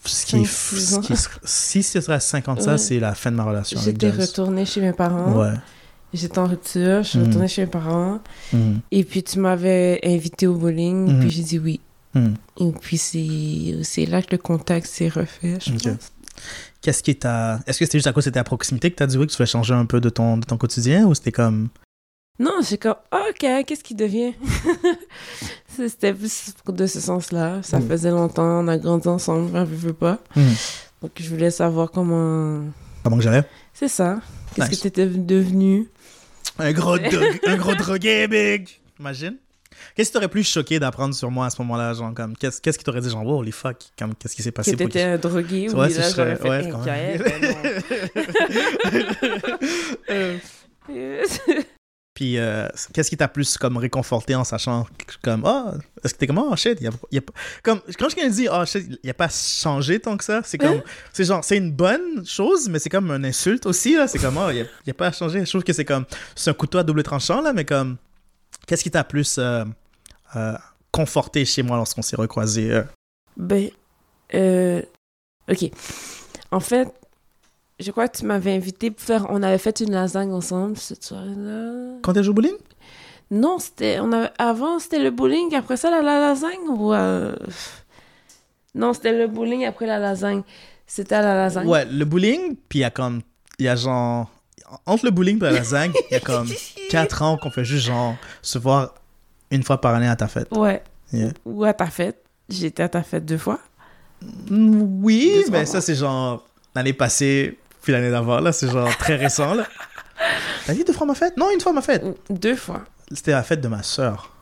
Ce 0.06 0.26
qui 0.26 0.46
ce 0.46 1.00
qui 1.00 1.14
si 1.44 1.84
ce 1.84 2.02
serait 2.02 2.16
à 2.16 2.20
50 2.20 2.62
ça, 2.62 2.72
Ouais. 2.74 2.78
c'est 2.78 3.00
la 3.00 3.14
fin 3.16 3.32
de 3.32 3.36
ma 3.38 3.44
relation 3.44 3.80
avec 3.80 4.00
J'étais 4.02 4.10
retournée 4.12 4.66
chez 4.66 4.82
mes 4.82 4.94
parents. 4.94 5.34
Ouais. 5.40 5.54
J'étais 6.14 6.40
en 6.40 6.48
rupture, 6.48 7.04
je 7.04 7.10
suis 7.10 7.20
Mhm. 7.20 7.26
retournée 7.28 7.48
chez 7.48 7.62
mes 7.62 7.68
parents. 7.72 8.20
Mhm. 8.54 8.80
Et 8.92 9.04
puis, 9.04 9.24
tu 9.24 9.40
m'avais 9.40 10.00
invité 10.04 10.48
au 10.48 10.56
bowling, 10.56 11.12
Mhm. 11.12 11.20
puis 11.20 11.30
j'ai 11.32 11.44
dit 11.44 11.60
oui. 11.60 11.80
Mhm. 12.16 12.36
Et 12.60 12.72
puis, 12.80 12.98
c'est 12.98 14.06
là 14.06 14.22
que 14.22 14.30
le 14.32 14.38
contact 14.38 14.88
s'est 14.88 15.10
refait, 15.10 15.58
je 15.66 15.72
pense. 15.74 16.12
Qu'est-ce 16.82 17.04
qui 17.04 17.16
t'a. 17.16 17.60
Est-ce 17.68 17.80
que 17.80 17.86
c'était 17.86 17.98
juste 17.98 18.08
à 18.08 18.14
cause 18.14 18.24
c'était 18.24 18.40
à 18.40 18.44
proximité 18.44 18.92
que 18.92 18.96
t'as 18.96 19.08
dit 19.08 19.18
oui, 19.18 19.26
que 19.26 19.32
tu 19.32 19.38
voulais 19.38 19.48
changer 19.48 19.74
un 19.74 19.86
peu 19.86 20.00
de 20.00 20.10
ton, 20.10 20.38
de 20.38 20.46
ton 20.46 20.58
quotidien 20.58 21.06
ou 21.06 21.14
c'était 21.16 21.32
comme. 21.32 21.70
Non, 22.40 22.52
j'ai 22.68 22.78
comme, 22.78 22.96
ok, 23.12 23.66
qu'est-ce 23.66 23.84
qui 23.84 23.96
devient? 23.96 24.34
C'était 25.76 26.14
plus 26.14 26.54
de 26.68 26.86
ce 26.88 27.00
sens-là. 27.00 27.62
Ça 27.64 27.80
Mhm. 27.80 27.88
faisait 27.88 28.12
longtemps, 28.12 28.64
on 28.64 28.68
a 28.68 28.78
grandi 28.78 29.08
ensemble, 29.08 29.56
on 29.58 29.64
veut 29.64 29.94
pas. 29.94 30.20
Mhm. 30.36 30.54
Donc, 31.02 31.12
je 31.20 31.30
voulais 31.30 31.52
savoir 31.52 31.90
comment. 31.92 32.62
Comment 33.04 33.18
que 33.18 33.24
j'allais? 33.24 33.44
C'est 33.74 33.88
ça. 33.88 34.20
Qu'est-ce 34.56 34.70
Nice. 34.70 34.78
que 34.80 34.84
t'étais 34.84 35.06
devenu? 35.08 35.88
Un 36.60 36.72
gros, 36.74 36.96
un 37.48 37.58
gros 37.58 37.76
drogué, 37.76 38.28
big 38.28 38.68
Imagine. 39.00 39.38
Qu'est-ce 39.96 40.10
qui 40.10 40.14
t'aurait 40.14 40.28
plus 40.28 40.44
choqué 40.44 40.80
d'apprendre 40.80 41.14
sur 41.14 41.30
moi 41.30 41.46
à 41.46 41.50
ce 41.52 41.62
moment-là? 41.62 41.94
Genre, 41.94 42.12
comme, 42.16 42.36
qu'est-ce, 42.36 42.60
qu'est-ce 42.62 42.78
qui 42.80 42.84
t'aurait 42.84 43.02
dit, 43.02 43.10
genre, 43.12 43.24
wow, 43.26 43.40
holy 43.40 43.52
fuck, 43.52 43.78
comme, 43.98 44.16
qu'est-ce 44.16 44.36
qui 44.36 44.42
s'est 44.42 44.50
Que 44.52 44.56
passé 44.56 44.72
pour 44.76 44.88
t'étais 44.88 45.04
un 45.04 45.18
drogué? 45.18 45.70
Ouais, 45.70 45.88
oui, 45.88 45.92
ce 45.94 46.00
là, 46.00 46.10
j'aurais 46.16 46.36
fait 46.36 46.50
ouais, 46.50 46.68
un 46.68 46.72
quand 46.72 46.86
même. 46.86 47.22
non. 50.90 51.64
Puis, 52.18 52.40
euh, 52.40 52.68
qu'est-ce 52.94 53.12
qui 53.12 53.18
t'a 53.18 53.28
plus 53.28 53.60
comme 53.60 53.78
réconforté 53.78 54.34
en 54.34 54.44
sachant 54.44 54.88
comme 55.22 55.44
ah 55.46 55.76
est-ce 56.04 56.16
que 56.16 56.20
t'es 56.20 56.26
comme 56.26 56.40
oh 56.40 56.56
shit 56.56 56.82
y 56.82 56.88
a, 56.88 56.92
y 57.12 57.20
a 57.20 57.22
pas- 57.22 57.34
comme 57.62 57.80
quand 58.00 58.08
quelqu'un 58.08 58.30
dit 58.32 58.48
oh 58.52 58.66
shit 58.66 59.00
il 59.04 59.08
a 59.12 59.14
pas 59.14 59.30
changé 59.30 60.00
tant 60.00 60.18
que 60.18 60.24
ça 60.24 60.42
c'est 60.44 60.58
comme 60.58 60.82
c'est 61.14 61.26
genre 61.26 61.44
c'est 61.44 61.58
une 61.58 61.72
bonne 61.72 62.26
chose 62.26 62.70
mais 62.70 62.80
c'est 62.80 62.90
comme 62.90 63.12
une 63.12 63.24
insulte 63.24 63.68
aussi 63.68 63.96
là 63.96 64.08
c'est 64.08 64.18
comme 64.18 64.36
oh 64.36 64.50
y 64.50 64.62
a, 64.62 64.66
y 64.88 64.90
a 64.90 64.94
pas 64.96 65.12
changé 65.12 65.46
je 65.46 65.50
trouve 65.52 65.64
que 65.64 65.74
c'est 65.74 65.86
comme 65.86 66.06
c'est 66.36 66.50
un 66.50 66.56
couteau 66.56 66.80
à 66.80 66.84
double 66.84 67.04
tranchant 67.04 67.40
là 67.40 67.54
mais 67.54 67.66
comme 67.66 67.98
qu'est-ce 68.66 68.82
qui 68.82 68.90
t'a 68.90 69.04
plus 69.04 69.38
euh, 69.38 69.64
euh, 70.36 70.54
conforté 70.92 71.46
chez 71.46 71.62
moi 71.62 71.78
lorsqu'on 71.78 72.02
s'est 72.02 72.16
recroisés 72.16 72.72
euh? 72.72 72.84
Ben, 73.38 73.70
euh, 74.34 74.82
ok. 75.48 75.70
En 76.50 76.62
fait, 76.62 76.88
je 77.80 77.92
crois 77.92 78.08
que 78.08 78.18
tu 78.18 78.26
m'avais 78.26 78.54
invité 78.54 78.92
pour 78.92 79.06
faire. 79.06 79.26
On 79.30 79.44
avait 79.44 79.58
fait 79.58 79.80
une 79.82 79.92
lasagne 79.92 80.32
ensemble 80.34 80.78
cette 80.78 81.04
soirée-là. 81.04 82.00
Quand 82.02 82.14
tu 82.14 82.24
joué 82.24 82.32
au 82.32 82.34
bowling? 82.34 82.56
Non, 83.30 83.60
c'était. 83.60 84.00
On 84.00 84.12
avait, 84.12 84.30
avant, 84.38 84.80
c'était 84.80 85.00
le 85.00 85.12
bowling, 85.12 85.54
après 85.56 85.78
ça, 85.78 85.90
la, 85.92 86.02
la 86.02 86.20
lasagne 86.20 86.68
ou. 86.70 86.94
euh, 86.94 87.36
Non, 88.74 88.94
c'était 88.94 89.14
le 89.18 89.28
bowling 89.28 89.66
après 89.66 89.86
la 89.86 90.00
lasagne. 90.00 90.44
C'était 90.86 91.16
à 91.16 91.22
la 91.22 91.36
lasagne. 91.36 91.68
Ouais, 91.68 91.86
le 91.86 92.06
bowling, 92.06 92.56
puis 92.70 92.80
il 92.80 92.82
y 92.84 92.86
a 92.86 92.90
comme. 92.90 93.22
Il 93.60 93.66
y 93.66 93.70
a 93.70 93.76
genre. 93.76 94.30
Entre 94.86 95.06
le 95.06 95.12
bowling 95.12 95.38
et 95.38 95.42
la 95.42 95.52
lasagne, 95.52 95.92
il 96.10 96.14
y 96.14 96.18
a 96.18 96.20
comme 96.20 96.48
4 96.90 97.22
ans 97.22 97.38
qu'on 97.38 97.50
fait 97.52 97.64
juste 97.66 97.86
genre 97.86 98.16
se 98.42 98.58
voir 98.58 98.94
une 99.52 99.64
fois 99.64 99.80
par 99.80 99.96
année 99.96 100.08
à 100.10 100.16
ta 100.16 100.28
fête. 100.28 100.48
Ouais. 100.56 100.84
Yeah. 101.14 101.30
Ou 101.46 101.64
à 101.64 101.74
ta 101.74 101.86
fête. 101.88 102.22
J'étais 102.50 102.84
à 102.84 102.90
ta 102.90 103.02
fête 103.04 103.26
deux 103.26 103.38
fois. 103.38 103.60
Mm, 104.50 105.04
Oui, 105.04 105.44
Deux, 105.46 105.52
mais 105.52 105.66
ça, 105.66 105.80
c'est 105.80 105.96
genre 105.96 106.46
l'année 106.76 106.92
passée, 106.94 107.58
puis 107.88 107.94
l'année 107.94 108.12
d'avant. 108.12 108.42
Là, 108.42 108.52
c'est 108.52 108.70
genre 108.70 108.90
très 108.98 109.16
récent. 109.16 109.54
là. 109.54 109.66
T'as 110.66 110.74
dit 110.74 110.84
deux 110.84 110.92
fois 110.92 111.08
ma 111.08 111.16
fête? 111.16 111.38
Non, 111.38 111.50
une 111.54 111.62
fois 111.62 111.72
ma 111.72 111.82
fête. 111.82 112.04
Deux 112.30 112.58
fois. 112.58 112.84
C'était 113.14 113.32
la 113.32 113.44
fête 113.44 113.62
de 113.62 113.70
ma 113.70 113.82
soeur. 113.82 114.36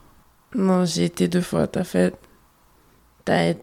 Non, 0.55 0.83
j'ai 0.83 1.05
été 1.05 1.27
deux 1.27 1.41
fois 1.41 1.61
à 1.61 1.67
ta 1.67 1.83
fête. 1.83 2.15
T'as 3.23 3.49
été- 3.49 3.61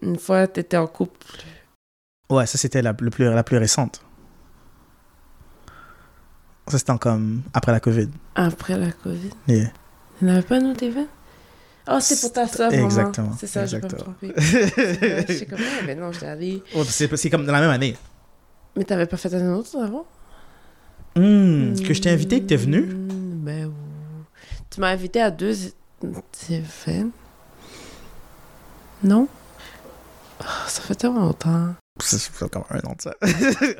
Une 0.00 0.16
fois, 0.16 0.46
t'étais 0.46 0.76
en 0.76 0.86
couple. 0.86 1.26
Ouais, 2.30 2.46
ça, 2.46 2.56
c'était 2.56 2.82
la, 2.82 2.94
le 3.00 3.10
plus, 3.10 3.24
la 3.24 3.42
plus 3.42 3.56
récente. 3.56 4.00
Ça, 6.68 6.78
c'était 6.78 6.96
comme 6.98 7.42
après 7.52 7.72
la 7.72 7.80
COVID. 7.80 8.08
Après 8.36 8.78
la 8.78 8.92
COVID. 8.92 9.30
Yeah. 9.48 9.70
Il 10.22 10.26
n'y 10.28 10.30
avait 10.32 10.42
pas 10.42 10.58
un 10.58 10.70
autre 10.70 10.84
événement? 10.84 11.08
Oh, 11.88 11.98
c'est 12.00 12.20
pour 12.20 12.32
ta 12.32 12.46
soeur, 12.46 12.70
maman. 12.70 12.84
Exactement, 12.84 13.32
C'est 13.40 13.46
ça, 13.48 13.66
je 13.66 13.76
peux 13.78 13.86
me 13.88 13.92
exactement. 13.92 14.14
tromper. 14.20 15.26
Je 15.28 15.32
sais 15.38 15.46
comme, 15.46 15.58
ah, 15.60 15.84
ben 15.84 15.98
non. 15.98 16.10
Ouais, 16.10 16.84
c'est 16.84 17.16
c'est 17.16 17.30
comme 17.30 17.44
dans 17.44 17.52
la 17.52 17.60
même 17.60 17.70
année. 17.70 17.96
Mais 18.76 18.84
t'avais 18.84 19.06
pas 19.06 19.16
fait 19.16 19.32
un 19.34 19.54
autre 19.54 19.76
avant? 19.78 20.06
Hmm, 21.16 21.74
Que 21.80 21.94
je 21.94 22.00
t'ai 22.02 22.10
invité, 22.10 22.40
que 22.42 22.46
t'es 22.46 22.56
venu? 22.56 22.82
Hmm, 22.82 23.44
Ben, 23.44 23.66
oui. 23.66 23.72
tu 24.70 24.80
m'as 24.80 24.88
invité 24.90 25.20
à 25.22 25.30
deux 25.30 25.72
événements. 26.50 27.12
Non? 29.02 29.28
Ah, 30.40 30.64
ça 30.68 30.82
fait 30.82 30.94
tellement 30.94 31.20
longtemps. 31.20 31.74
Ça 32.00 32.18
fait 32.18 32.48
comme 32.50 32.64
un 32.70 32.80
an 32.80 32.94
de 32.94 33.00
ça. 33.02 33.14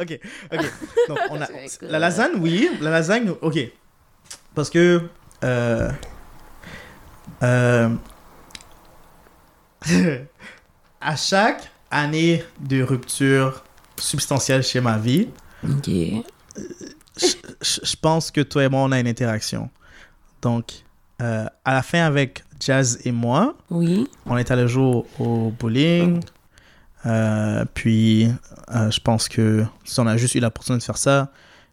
ok, 0.01 0.19
ok. 0.53 0.65
Donc, 1.09 1.19
on 1.31 1.41
a... 1.43 1.47
C'est 1.67 1.83
La 1.83 1.99
lasagne, 1.99 2.33
oui. 2.41 2.71
La 2.81 2.91
lasagne, 2.91 3.31
ok. 3.43 3.59
Parce 4.55 4.71
que... 4.71 5.03
Euh... 5.45 5.91
Euh... 7.43 7.91
à 11.01 11.17
chaque 11.17 11.71
année 11.91 12.43
de 12.61 12.83
rupture 12.83 13.63
substantielle 13.99 14.63
chez 14.63 14.81
ma 14.81 14.99
vie, 14.99 15.29
Ok. 15.65 15.89
je 15.89 17.97
pense 18.01 18.31
que 18.31 18.41
toi 18.43 18.65
et 18.65 18.69
moi, 18.69 18.83
on 18.83 18.93
a 18.93 19.01
une 19.01 19.09
interaction. 19.09 19.71
Donc, 20.43 20.73
euh, 21.23 21.47
à 21.65 21.75
la 21.75 21.83
fin, 21.83 22.05
avec 22.05 22.45
Jazz 22.61 23.01
et 23.05 23.13
moi, 23.13 23.57
Oui. 23.71 24.09
on 24.27 24.37
est 24.37 24.51
allé 24.51 24.69
jouer 24.69 24.85
au, 24.85 25.07
au 25.19 25.51
bowling. 25.51 26.21
Euh, 27.07 27.65
puis, 27.75 28.29
euh, 28.75 28.91
je 28.91 29.01
pense 29.01 29.29
que 29.29 29.65
si 29.85 29.99
on 30.01 30.07
a 30.07 30.17
juste 30.17 30.35
eu 30.35 30.41
l'opportunité 30.41 30.81
de 30.83 30.85
faire 30.85 30.97
ça. 30.99 31.31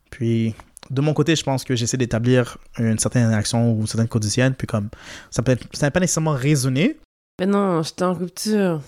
Puis, 0.10 0.54
de 0.92 1.02
mon 1.02 1.14
côté, 1.14 1.36
je 1.36 1.44
pense 1.44 1.64
que 1.64 1.76
j'essaie 1.76 1.98
d'établir 1.98 2.58
une 2.78 3.00
certaine 3.00 3.26
interaction 3.26 3.72
ou 3.72 3.82
une 3.82 3.88
certaine 3.88 4.08
quotidienne. 4.08 4.54
Puis, 4.54 4.68
comme 4.68 4.90
ça 5.32 5.42
peut 5.42 5.54
être- 5.54 5.66
ça 5.74 5.88
n'a 5.88 5.92
pas 5.92 6.00
nécessairement 6.00 6.34
résonné. 6.34 6.98
Mais 7.40 7.48
non, 7.48 7.82
j'étais 7.82 8.04
en 8.04 8.14
rupture. 8.14 8.82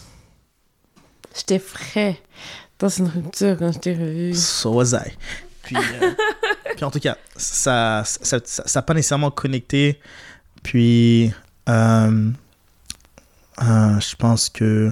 J'étais 1.36 1.60
frais 1.60 2.22
dans 2.80 2.90
une 2.90 3.08
rupture 3.08 3.58
quand 3.58 3.72
je 3.72 3.80
t'ai 3.80 3.94
revu. 3.94 4.34
So 4.34 4.72
was 4.74 4.94
I. 4.94 5.12
Puis, 5.64 5.76
euh, 5.78 6.12
puis 6.76 6.86
en 6.86 6.92
tout 6.92 7.00
cas, 7.00 7.18
ça 7.36 7.72
n'a 8.00 8.04
ça, 8.06 8.40
ça, 8.44 8.64
ça 8.66 8.82
pas 8.82 8.94
nécessairement 8.94 9.32
connecté. 9.32 10.00
Puis, 10.64 11.32
euh, 11.70 12.32
euh, 13.62 14.00
je 14.00 14.16
pense 14.16 14.50
que, 14.50 14.92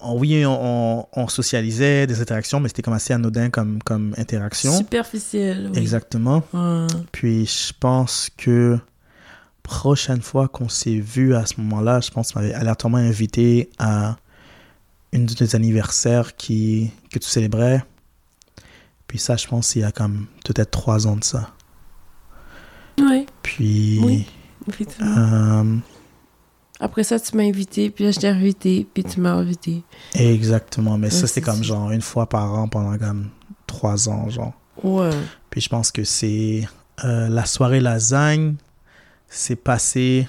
on- 0.00 0.18
oui, 0.18 0.44
on, 0.46 1.28
socialisait 1.28 2.06
des 2.06 2.20
interactions, 2.20 2.60
mais 2.60 2.68
c'était 2.68 2.82
comme 2.82 2.94
assez 2.94 3.12
anodin 3.12 3.50
comme, 3.50 3.82
comme 3.82 4.14
interaction. 4.18 4.76
Superficiel. 4.76 5.70
Oui. 5.72 5.78
Exactement. 5.78 6.42
Ouais. 6.52 6.86
Puis, 7.12 7.46
je 7.46 7.72
pense 7.78 8.30
que 8.36 8.78
prochaine 9.62 10.22
fois 10.22 10.48
qu'on 10.48 10.68
s'est 10.70 10.98
vu 10.98 11.34
à 11.34 11.44
ce 11.46 11.60
moment-là, 11.60 12.00
je 12.00 12.10
pense 12.10 12.32
qu'on 12.32 12.40
m'avait 12.40 12.54
aléatoirement 12.54 12.98
invité 12.98 13.68
à 13.78 14.16
une 15.12 15.26
de 15.26 15.34
tes 15.34 15.54
anniversaires 15.54 16.36
qui, 16.36 16.90
que 17.10 17.18
tu 17.18 17.28
célébrais. 17.28 17.84
Puis 19.06 19.18
ça, 19.18 19.36
je 19.36 19.46
pense 19.46 19.72
qu'il 19.72 19.82
y 19.82 19.84
a 19.84 19.92
comme 19.92 20.26
peut-être 20.44 20.70
trois 20.70 21.06
ans 21.06 21.16
de 21.16 21.24
ça. 21.24 21.50
Ouais, 23.00 23.26
Puis, 23.42 24.00
Oui. 24.02 24.26
effectivement. 24.68 25.16
euh, 25.16 25.76
Après 26.80 27.04
ça, 27.04 27.18
tu 27.18 27.36
m'as 27.36 27.44
invité, 27.44 27.90
puis 27.90 28.04
là, 28.04 28.10
je 28.10 28.18
t'ai 28.20 28.28
invité, 28.28 28.86
puis 28.92 29.04
tu 29.04 29.20
m'as 29.20 29.32
invité. 29.34 29.82
exactement. 30.14 30.98
Mais 30.98 31.10
ça, 31.10 31.26
c'était 31.26 31.40
c'est 31.40 31.40
comme 31.52 31.62
genre 31.64 31.90
une 31.90 32.02
fois 32.02 32.28
par 32.28 32.52
an 32.54 32.68
pendant 32.68 32.96
comme 32.98 33.30
trois 33.66 34.08
ans, 34.08 34.28
genre. 34.28 34.52
Ouais. 34.82 35.10
Puis 35.50 35.60
je 35.60 35.68
pense 35.68 35.90
que 35.90 36.04
c'est 36.04 36.68
euh, 37.04 37.28
la 37.28 37.46
soirée 37.46 37.80
lasagne, 37.80 38.54
c'est 39.28 39.56
passé 39.56 40.28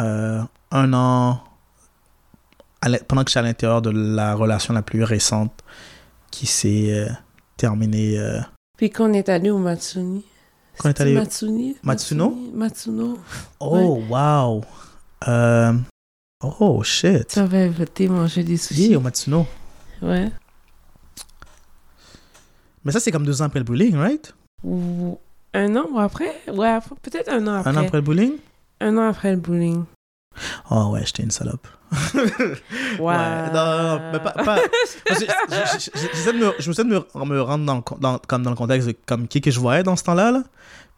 euh, 0.00 0.42
un 0.70 0.92
an 0.92 1.42
pendant 3.08 3.24
que 3.24 3.30
j'étais 3.30 3.38
à 3.40 3.42
l'intérieur 3.42 3.82
de 3.82 3.90
la 3.90 4.34
relation 4.34 4.74
la 4.74 4.82
plus 4.82 5.02
récente 5.02 5.52
qui 6.30 6.46
s'est 6.46 6.92
euh, 6.92 7.08
terminée. 7.56 8.18
euh, 8.18 8.40
Puis 8.76 8.90
qu'on 8.90 9.12
est 9.12 9.28
allé 9.28 9.50
au 9.50 9.58
Matsuni. 9.58 10.24
Qu'on 10.78 10.90
est 10.90 11.00
allé- 11.00 11.14
Matsuni? 11.14 11.76
Matsuno? 11.82 12.36
Matsuno. 12.52 13.18
Oh, 13.60 14.02
wow! 14.10 14.62
Euh, 15.26 15.72
oh, 16.42 16.82
shit! 16.82 17.28
Tu 17.28 17.38
avais 17.38 17.64
invité 17.64 18.08
manger 18.08 18.44
des 18.44 18.58
sushis. 18.58 18.88
Yeah, 18.88 18.98
au 18.98 19.00
Matsuno. 19.00 19.46
Ouais. 20.02 20.30
Mais 22.84 22.92
ça, 22.92 23.00
c'est 23.00 23.10
comme 23.10 23.24
deux 23.24 23.40
ans 23.42 23.46
après 23.46 23.58
le 23.60 23.64
bowling, 23.64 23.96
right? 23.96 24.34
Ou 24.62 25.18
un 25.54 25.74
an 25.76 25.86
ou 25.90 25.98
après? 25.98 26.34
Ouais, 26.52 26.78
peut-être 27.02 27.28
un 27.30 27.46
an 27.46 27.54
après. 27.54 27.70
Un 27.70 27.76
an 27.76 27.86
après 27.86 27.98
le 27.98 28.02
bowling? 28.02 28.32
Un 28.80 28.96
an 28.98 29.08
après 29.08 29.30
le 29.32 29.38
bowling. 29.38 29.84
Oh, 30.70 30.90
ouais, 30.92 31.02
j'étais 31.06 31.22
une 31.22 31.30
salope. 31.30 31.66
Ouais. 32.98 33.14
Ouais, 33.14 33.52
non, 33.52 33.98
non, 33.98 34.00
mais 34.12 34.18
pas. 34.18 34.32
pas- 34.32 34.44
parce 34.44 34.96
que 35.04 35.14
je- 35.14 35.20
je- 35.20 36.24
je- 36.24 36.30
me- 36.32 36.54
Je 36.58 36.68
me 36.70 36.74
de 36.74 36.82
me, 36.88 37.24
me 37.26 37.40
rendre 37.42 37.64
dans 37.64 37.84
dans, 38.00 38.18
comme 38.18 38.42
dans 38.42 38.50
le 38.50 38.56
contexte 38.56 38.88
de 38.88 38.96
comme 39.06 39.28
qui 39.28 39.40
que 39.40 39.50
je 39.50 39.60
voyais 39.60 39.82
dans 39.84 39.94
ce 39.96 40.02
temps-là. 40.04 40.32
là. 40.32 40.42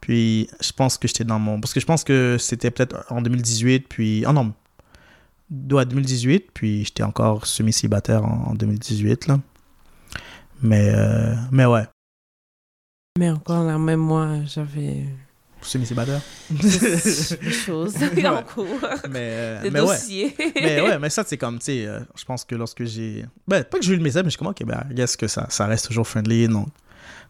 Puis 0.01 0.48
je 0.61 0.72
pense 0.72 0.96
que 0.96 1.07
j'étais 1.09 1.24
dans 1.24 1.38
mon. 1.38 1.61
Parce 1.61 1.74
que 1.74 1.81
je 1.81 1.87
pense 1.87 2.05
que 2.05 2.37
c'était 2.38 2.70
peut-être 2.70 3.05
en 3.11 3.20
2018, 3.20 3.87
puis. 3.88 4.24
Oh 4.27 4.33
non. 4.33 4.53
Ouais, 5.70 5.85
2018, 5.87 6.51
puis 6.55 6.85
j'étais 6.85 7.03
encore 7.03 7.46
semi-célibataire 7.46 8.24
en, 8.24 8.48
en 8.51 8.55
2018, 8.55 9.27
là. 9.29 9.38
Mais, 10.62 10.92
euh, 10.94 11.35
mais 11.53 11.64
ouais, 11.66 11.85
Mais 13.18 13.31
encore 13.31 13.64
là, 13.64 13.79
même 13.79 14.01
moi, 14.01 14.29
j'avais 14.46 15.05
semi-célibataire. 15.62 16.21
des 16.51 17.51
choses 17.53 17.94
en 18.03 18.37
Ouais. 18.37 18.44
cours. 18.55 18.66
mais, 19.11 19.18
euh, 19.33 19.62
Des 19.62 19.71
mais 19.71 19.81
ouais. 19.81 19.97
mais 20.61 20.81
ouais, 20.83 20.99
mais 21.01 21.11
ça, 21.11 21.25
c'est 21.27 21.37
comme, 21.37 21.59
tu 21.59 21.66
sais, 21.66 21.87
euh, 21.87 22.01
je 22.16 22.25
pense 22.25 22.44
que 22.44 22.55
lorsque 22.55 22.85
j'ai. 22.85 23.25
Ben, 23.47 23.64
pas 23.64 23.79
que 23.79 23.85
j'ai 23.85 23.92
eu 23.92 23.97
le 23.97 24.03
message, 24.03 24.23
mais 24.25 24.31
je 24.31 24.37
suis 24.37 24.38
comme, 24.38 24.49
ok, 24.49 24.64
ben, 24.64 24.85
I 24.90 24.94
guess 24.94 25.16
que 25.16 25.27
ça, 25.29 25.47
ça 25.51 25.66
reste 25.66 25.87
toujours 25.88 26.07
friendly, 26.07 26.49
donc 26.49 26.68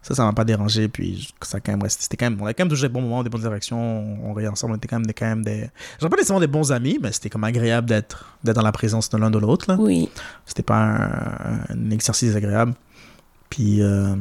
ça, 0.02 0.14
ça 0.14 0.24
m'a 0.24 0.32
pas 0.32 0.44
dérangé, 0.44 0.88
puis 0.88 1.20
je- 1.22 1.46
ça 1.46 1.56
a 1.56 1.60
quand 1.60 1.72
même 1.72 1.82
resté. 1.82 2.02
C'était 2.02 2.16
quand 2.16 2.30
même. 2.30 2.40
On 2.40 2.46
a 2.46 2.54
quand 2.54 2.62
même 2.64 2.68
toujours 2.68 2.88
des 2.88 2.92
bons 2.92 3.00
moments, 3.00 3.22
des 3.24 3.30
bonnes 3.30 3.40
interactions, 3.40 3.78
on, 4.24 4.32
riait 4.32 4.46
ensemble, 4.48 4.74
on 4.74 4.76
était 4.76 4.86
quand 4.88 4.96
même 4.96 5.06
des. 5.06 5.14
Quand 5.14 5.26
même 5.26 5.44
des 5.44 5.70
J'aurais 6.00 6.10
pas 6.10 6.16
nécessairement 6.16 6.40
des 6.40 6.46
bons 6.46 6.70
amis, 6.72 6.98
mais 7.02 7.10
c'était 7.12 7.30
comme 7.30 7.44
agréable 7.44 7.88
d'être 7.88 8.36
d'être 8.44 8.56
dans 8.56 8.62
la 8.62 8.72
présence 8.72 9.08
de 9.10 9.18
l'un 9.18 9.30
de 9.30 9.38
l'autre, 9.38 9.64
là. 9.68 9.76
Oui. 9.80 10.08
C'était 10.46 10.62
pas 10.62 10.76
un, 10.76 11.60
un 11.70 11.90
exercice 11.90 12.34
agréable. 12.36 12.74
Puis. 13.50 13.82
euh, 13.82 14.14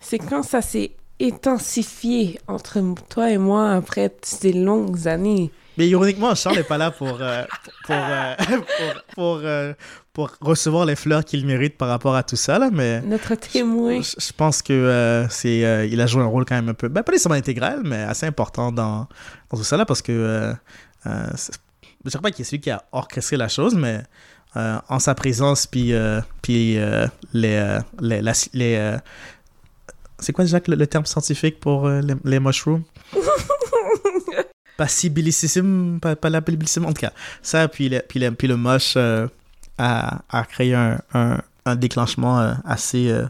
C'est 0.00 0.18
quand 0.18 0.42
ça 0.44 0.62
s'est 0.62 0.92
intensifié 1.20 2.38
entre 2.46 2.80
toi 3.08 3.30
et 3.30 3.38
moi 3.38 3.72
après 3.72 4.14
ces 4.22 4.52
longues 4.52 5.08
années. 5.08 5.50
Mais 5.76 5.86
ironiquement, 5.88 6.34
Charles 6.34 6.56
n'est 6.56 6.62
pas 6.64 6.78
là 6.78 6.90
pour, 6.90 7.18
euh, 7.20 7.44
pour, 7.86 7.94
euh, 7.96 8.34
pour, 8.46 9.02
pour, 9.14 9.40
euh, 9.44 9.72
pour 10.12 10.30
recevoir 10.40 10.84
les 10.86 10.96
fleurs 10.96 11.24
qu'il 11.24 11.46
mérite 11.46 11.76
par 11.78 11.88
rapport 11.88 12.16
à 12.16 12.24
tout 12.24 12.34
ça, 12.36 12.58
là, 12.58 12.68
mais. 12.72 13.00
Notre 13.02 13.36
témoin. 13.36 14.00
Je, 14.00 14.14
je 14.18 14.32
pense 14.32 14.60
que 14.62 14.72
euh, 14.72 15.28
c'est 15.28 15.88
il 15.90 16.00
a 16.00 16.06
joué 16.06 16.22
un 16.22 16.26
rôle 16.26 16.44
quand 16.44 16.56
même 16.56 16.68
un 16.68 16.74
peu 16.74 16.88
ben, 16.88 17.02
pas 17.04 17.12
nécessairement 17.12 17.38
intégral 17.38 17.82
mais 17.84 18.02
assez 18.02 18.26
important 18.26 18.72
dans, 18.72 19.06
dans 19.50 19.56
tout 19.58 19.62
ça 19.64 19.76
là 19.76 19.84
parce 19.86 20.02
que 20.02 20.52
je 21.04 22.10
dirais 22.10 22.22
pas 22.22 22.30
qu'il 22.32 22.42
est 22.42 22.44
celui 22.44 22.60
qui 22.60 22.70
a 22.70 22.82
orchestré 22.92 23.36
la 23.36 23.48
chose 23.48 23.74
mais 23.76 24.02
en 24.56 24.98
sa 24.98 25.14
présence 25.14 25.66
puis 25.66 25.92
puis 26.42 26.76
les 27.32 27.78
les, 28.00 28.20
la- 28.22 28.32
les, 28.52 28.96
c'est 30.18 30.32
quoi 30.32 30.44
déjà 30.44 30.60
le, 30.66 30.86
terme 30.86 31.06
scientifique 31.06 31.60
pour 31.60 31.86
euh, 31.86 32.00
les, 32.00 32.14
les 32.24 32.40
mushrooms? 32.40 32.82
Passibilicissime, 34.76 35.98
pas, 36.00 36.14
pas 36.14 36.30
l'abilissime, 36.30 36.84
en 36.84 36.92
tout 36.92 37.00
cas. 37.00 37.12
Ça, 37.42 37.66
puis 37.66 37.88
le, 37.88 38.00
puis 38.06 38.20
le, 38.20 38.30
puis 38.30 38.46
le 38.46 38.56
moche 38.56 38.94
euh, 38.96 39.26
a, 39.76 40.20
a 40.30 40.44
créé 40.44 40.74
un, 40.74 41.00
un, 41.14 41.40
un 41.64 41.74
déclenchement 41.76 42.40
euh, 42.40 42.54
assez, 42.64 43.10
euh, 43.10 43.26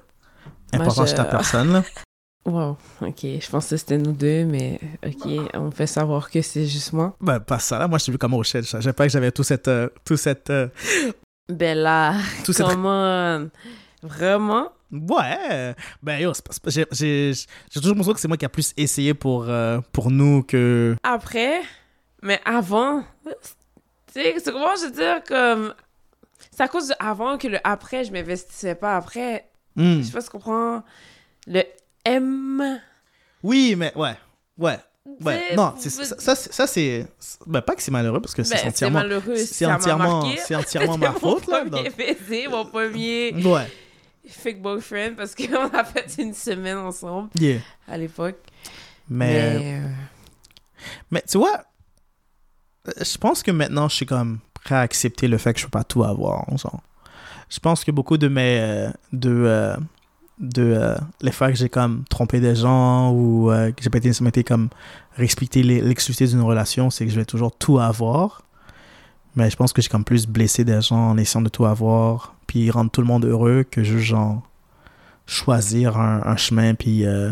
important 0.74 1.04
je- 1.04 1.10
chez 1.10 1.16
ta 1.16 1.24
personne. 1.24 1.72
Là. 1.72 1.82
Wow, 2.46 2.78
ok. 3.02 3.18
Je 3.22 3.50
pensais 3.50 3.74
que 3.74 3.80
c'était 3.80 3.98
nous 3.98 4.12
deux, 4.12 4.44
mais 4.46 4.80
ok, 5.04 5.50
on 5.52 5.70
fait 5.70 5.86
savoir 5.88 6.30
que 6.30 6.40
c'est 6.40 6.64
juste 6.66 6.94
moi. 6.94 7.14
Ben, 7.20 7.40
pas 7.40 7.58
ça, 7.58 7.78
là. 7.78 7.86
Moi, 7.88 7.98
je 7.98 8.06
t'ai 8.06 8.12
vu 8.12 8.16
comme 8.16 8.32
Rochelle. 8.32 8.64
Je 8.64 8.70
savais 8.70 8.92
pas 8.94 9.04
que 9.04 9.12
j'avais 9.12 9.30
tout 9.32 9.42
cette... 9.42 9.70
tout 10.02 10.16
cette... 10.16 10.50
là, 11.50 12.14
tout 12.44 12.54
cette... 12.54 12.66
comment... 12.66 13.46
Vraiment? 14.02 14.68
Ouais! 14.92 15.74
Ben, 16.02 16.18
yo, 16.20 16.32
j'ai- 16.66 17.34
toujours 17.72 17.90
l'impression 17.90 18.12
que 18.14 18.20
c'est 18.20 18.28
moi 18.28 18.36
qui 18.36 18.44
a 18.44 18.48
plus 18.48 18.72
essayé 18.76 19.12
pour, 19.14 19.46
euh, 19.48 19.80
pour 19.92 20.10
nous 20.10 20.42
que... 20.42 20.96
Après, 21.02 21.60
mais 22.22 22.40
avant, 22.44 23.02
tu 23.24 23.32
sais, 24.12 24.34
c'est 24.38 24.52
comment 24.52 24.74
je 24.80 24.86
veux 24.86 24.92
dire, 24.92 25.22
comme... 25.26 25.74
C'est 26.52 26.62
à 26.62 26.68
cause 26.68 26.88
de 26.88 26.94
avant 26.98 27.38
que 27.38 27.48
le 27.48 27.58
après, 27.64 28.04
je 28.04 28.12
m'investissais 28.12 28.74
pas. 28.74 28.96
Après, 28.96 29.44
Hmm. 29.76 29.98
je 30.00 30.06
sais 30.06 30.12
pas 30.12 30.20
si 30.20 30.26
tu 30.26 30.32
comprends, 30.32 30.82
le 31.46 31.62
M... 32.04 32.80
Oui, 33.44 33.74
mais 33.76 33.92
ouais. 33.96 34.14
Ouais. 34.58 34.78
Ouais. 35.24 35.54
Non, 35.56 35.74
ça, 35.78 36.34
ça, 36.34 36.66
c'est-. 36.66 37.06
Ben, 37.46 37.60
pas 37.62 37.74
que 37.76 37.82
c'est 37.82 37.90
malheureux, 37.92 38.20
parce 38.20 38.34
que 38.34 38.42
c'est 38.42 38.56
Ben, 38.56 38.68
entièrement... 38.68 39.02
c'est 39.36 39.66
entièrement, 39.66 40.20
entièrement 40.56 40.98
ma 40.98 41.12
faute, 41.12 41.46
là. 41.46 41.64
Mon 41.64 41.70
premier 41.70 41.88
donc- 41.90 41.96
baiser, 41.96 42.48
mon 42.48 42.64
premier 42.66 43.32
Ouais. 43.44 43.66
Fake 44.28 44.60
boyfriend, 44.62 45.14
parce 45.16 45.34
qu'on 45.36 45.68
a 45.72 45.84
fait 45.84 46.22
une 46.22 46.34
semaine 46.34 46.78
ensemble 46.78 47.30
Yeah. 47.38 47.60
à 47.86 47.96
l'époque. 47.98 48.36
Mais... 49.08 49.58
Mais... 49.58 49.80
euh, 49.82 49.88
Mais 51.10 51.22
tu 51.28 51.38
vois, 51.38 51.64
je 53.00 53.18
pense 53.18 53.42
que 53.42 53.50
maintenant, 53.50 53.88
je 53.88 53.96
suis 53.96 54.06
comme 54.06 54.38
prêt 54.54 54.74
à 54.74 54.80
accepter 54.80 55.28
le 55.28 55.38
fait 55.38 55.52
que 55.54 55.60
je 55.60 55.64
peux 55.64 55.70
pas 55.70 55.84
tout 55.84 56.04
avoir. 56.04 56.44
genre. 56.56 56.80
Je 57.48 57.58
pense 57.60 57.84
que 57.84 57.90
beaucoup 57.90 58.18
de 58.18 58.28
mes... 58.28 58.58
euh, 58.60 58.90
de, 59.12 59.30
euh, 59.30 59.76
de 60.38 60.62
euh, 60.62 60.94
les 61.20 61.32
fois 61.32 61.50
que 61.50 61.56
j'ai 61.56 61.68
comme 61.68 62.04
trompé 62.08 62.38
des 62.40 62.54
gens 62.54 63.10
ou 63.10 63.50
euh, 63.50 63.72
que 63.72 63.82
j'ai 63.82 63.90
pas 63.90 63.98
été 63.98 64.44
comme 64.44 64.68
respecter 65.16 65.62
l'exclusivité 65.62 66.26
d'une 66.30 66.42
relation, 66.42 66.90
c'est 66.90 67.04
que 67.06 67.10
je 67.10 67.16
vais 67.18 67.24
toujours 67.24 67.50
tout 67.56 67.78
avoir. 67.80 68.42
Mais 69.38 69.50
je 69.50 69.56
pense 69.56 69.72
que 69.72 69.80
j'ai 69.80 69.88
comme 69.88 70.04
plus 70.04 70.26
blessé 70.26 70.64
des 70.64 70.82
gens 70.82 71.10
en 71.10 71.16
essayant 71.16 71.42
de 71.42 71.48
tout 71.48 71.64
avoir, 71.64 72.34
puis 72.48 72.72
rendre 72.72 72.90
tout 72.90 73.00
le 73.00 73.06
monde 73.06 73.24
heureux 73.24 73.62
que 73.62 73.84
juste 73.84 74.06
genre 74.06 74.42
choisir 75.26 75.96
un, 75.96 76.36
chemin 76.36 76.74
puis 76.74 77.06
euh, 77.06 77.30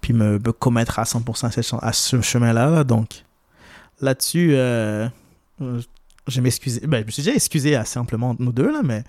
puis 0.00 0.12
me, 0.12 0.38
me 0.38 0.52
commettre 0.52 1.00
à 1.00 1.02
100% 1.02 1.76
à, 1.80 1.86
à 1.88 1.92
ce 1.92 2.20
chemin-là. 2.20 2.70
là. 2.70 2.84
Donc, 2.84 3.24
là-dessus, 4.00 4.50
euh, 4.52 5.08
euh, 5.60 5.80
je 6.28 6.40
m'excusais. 6.40 6.86
Ben, 6.86 7.00
je 7.00 7.06
me 7.06 7.10
suis 7.10 7.22
déjà 7.24 7.34
excusé 7.34 7.76
amplement 7.96 8.30
entre 8.30 8.42
nous 8.42 8.52
deux, 8.52 8.70
là, 8.70 8.82
mais 8.84 9.02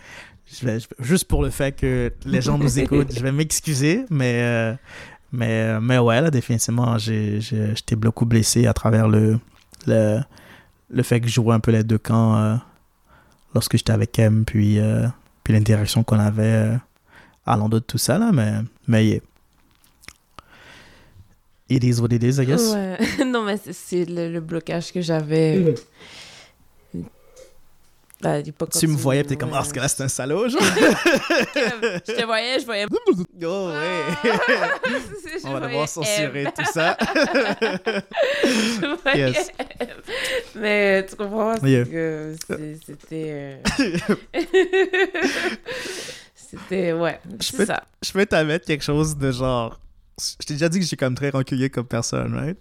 juste 0.97 1.25
pour 1.25 1.43
le 1.43 1.51
fait 1.51 1.73
que 1.73 2.11
les 2.25 2.41
gens 2.41 2.57
nous 2.57 2.79
écoutent, 2.79 3.13
je 3.15 3.21
vais 3.21 3.31
m'excuser. 3.31 4.05
Mais, 4.09 4.75
mais, 5.31 5.79
mais 5.79 5.99
ouais, 5.99 6.21
là, 6.21 6.31
définitivement, 6.31 6.97
j'étais 6.97 7.95
beaucoup 7.95 8.25
blessé 8.25 8.65
à 8.65 8.73
travers 8.73 9.07
le, 9.07 9.37
le, 9.85 10.21
le 10.89 11.03
fait 11.03 11.19
que 11.21 11.27
je 11.27 11.33
jouais 11.33 11.53
un 11.53 11.59
peu 11.59 11.71
les 11.71 11.83
deux 11.83 11.97
camps 11.97 12.35
euh, 12.37 12.55
lorsque 13.53 13.77
j'étais 13.77 13.91
avec 13.93 14.17
M, 14.19 14.43
puis, 14.45 14.79
euh, 14.79 15.07
puis 15.43 15.53
l'interaction 15.53 16.03
qu'on 16.03 16.19
avait 16.19 16.43
euh, 16.43 16.75
à 17.45 17.55
l'endroit 17.57 17.79
de 17.79 17.85
tout 17.85 17.97
ça, 17.97 18.17
là, 18.17 18.31
mais, 18.33 18.53
mais 18.87 19.05
yeah. 19.05 19.19
It 21.71 21.83
is 21.83 21.99
what 22.01 22.07
it 22.11 22.23
is, 22.23 22.39
I 22.41 22.45
guess. 22.45 22.73
Ouais. 22.73 22.97
non, 23.25 23.43
mais 23.43 23.57
c'est- 23.57 24.05
le, 24.09 24.31
le 24.31 24.39
blocage 24.39 24.91
que 24.91 25.01
j'avais 25.01 25.75
à 28.23 28.39
l'époque. 28.41 28.69
Tu 28.71 28.87
me 28.87 28.95
voyais, 28.97 29.23
t'es 29.23 29.35
comme, 29.37 29.51
ah, 29.53 29.63
ce 29.63 29.71
gars-là, 29.73 29.87
c'est 29.87 30.03
un 30.03 30.07
salaud, 30.07 30.49
genre. 30.49 30.61
je 30.61 32.13
te 32.13 32.25
voyais, 32.25 32.59
je 32.59 32.65
voyais. 32.65 32.85
oh, 33.45 33.69
ouais. 33.71 34.31
Je 35.41 35.43
On 35.47 35.53
va 35.53 35.59
devoir 35.61 35.87
censurer 35.87 36.45
tout 36.55 36.65
ça. 36.73 36.97
Je 38.43 39.01
voyais 39.03 39.31
Yes. 39.31 39.51
Mais 40.55 41.05
tu 41.05 41.15
comprends, 41.15 41.55
c'est 41.61 41.69
Yeah. 41.69 41.85
que 41.85 42.35
c'était. 42.85 43.07
euh, 43.11 43.57
c'était, 46.35 46.93
ouais, 46.93 47.19
Je 47.41 47.51
peux- 47.55 47.65
ça. 47.65 47.83
Je 48.03 48.11
peux 48.11 48.25
t'admettre 48.25 48.65
quelque 48.65 48.83
chose 48.83 49.15
de 49.17 49.31
genre. 49.31 49.79
Je 50.41 50.45
t'ai 50.45 50.53
déjà 50.55 50.67
dit 50.69 50.79
que 50.79 50.85
suis 50.85 50.97
comme 50.97 51.15
très 51.15 51.29
rancunier 51.29 51.69
comme 51.69 51.85
personne, 51.85 52.33
right? 52.35 52.57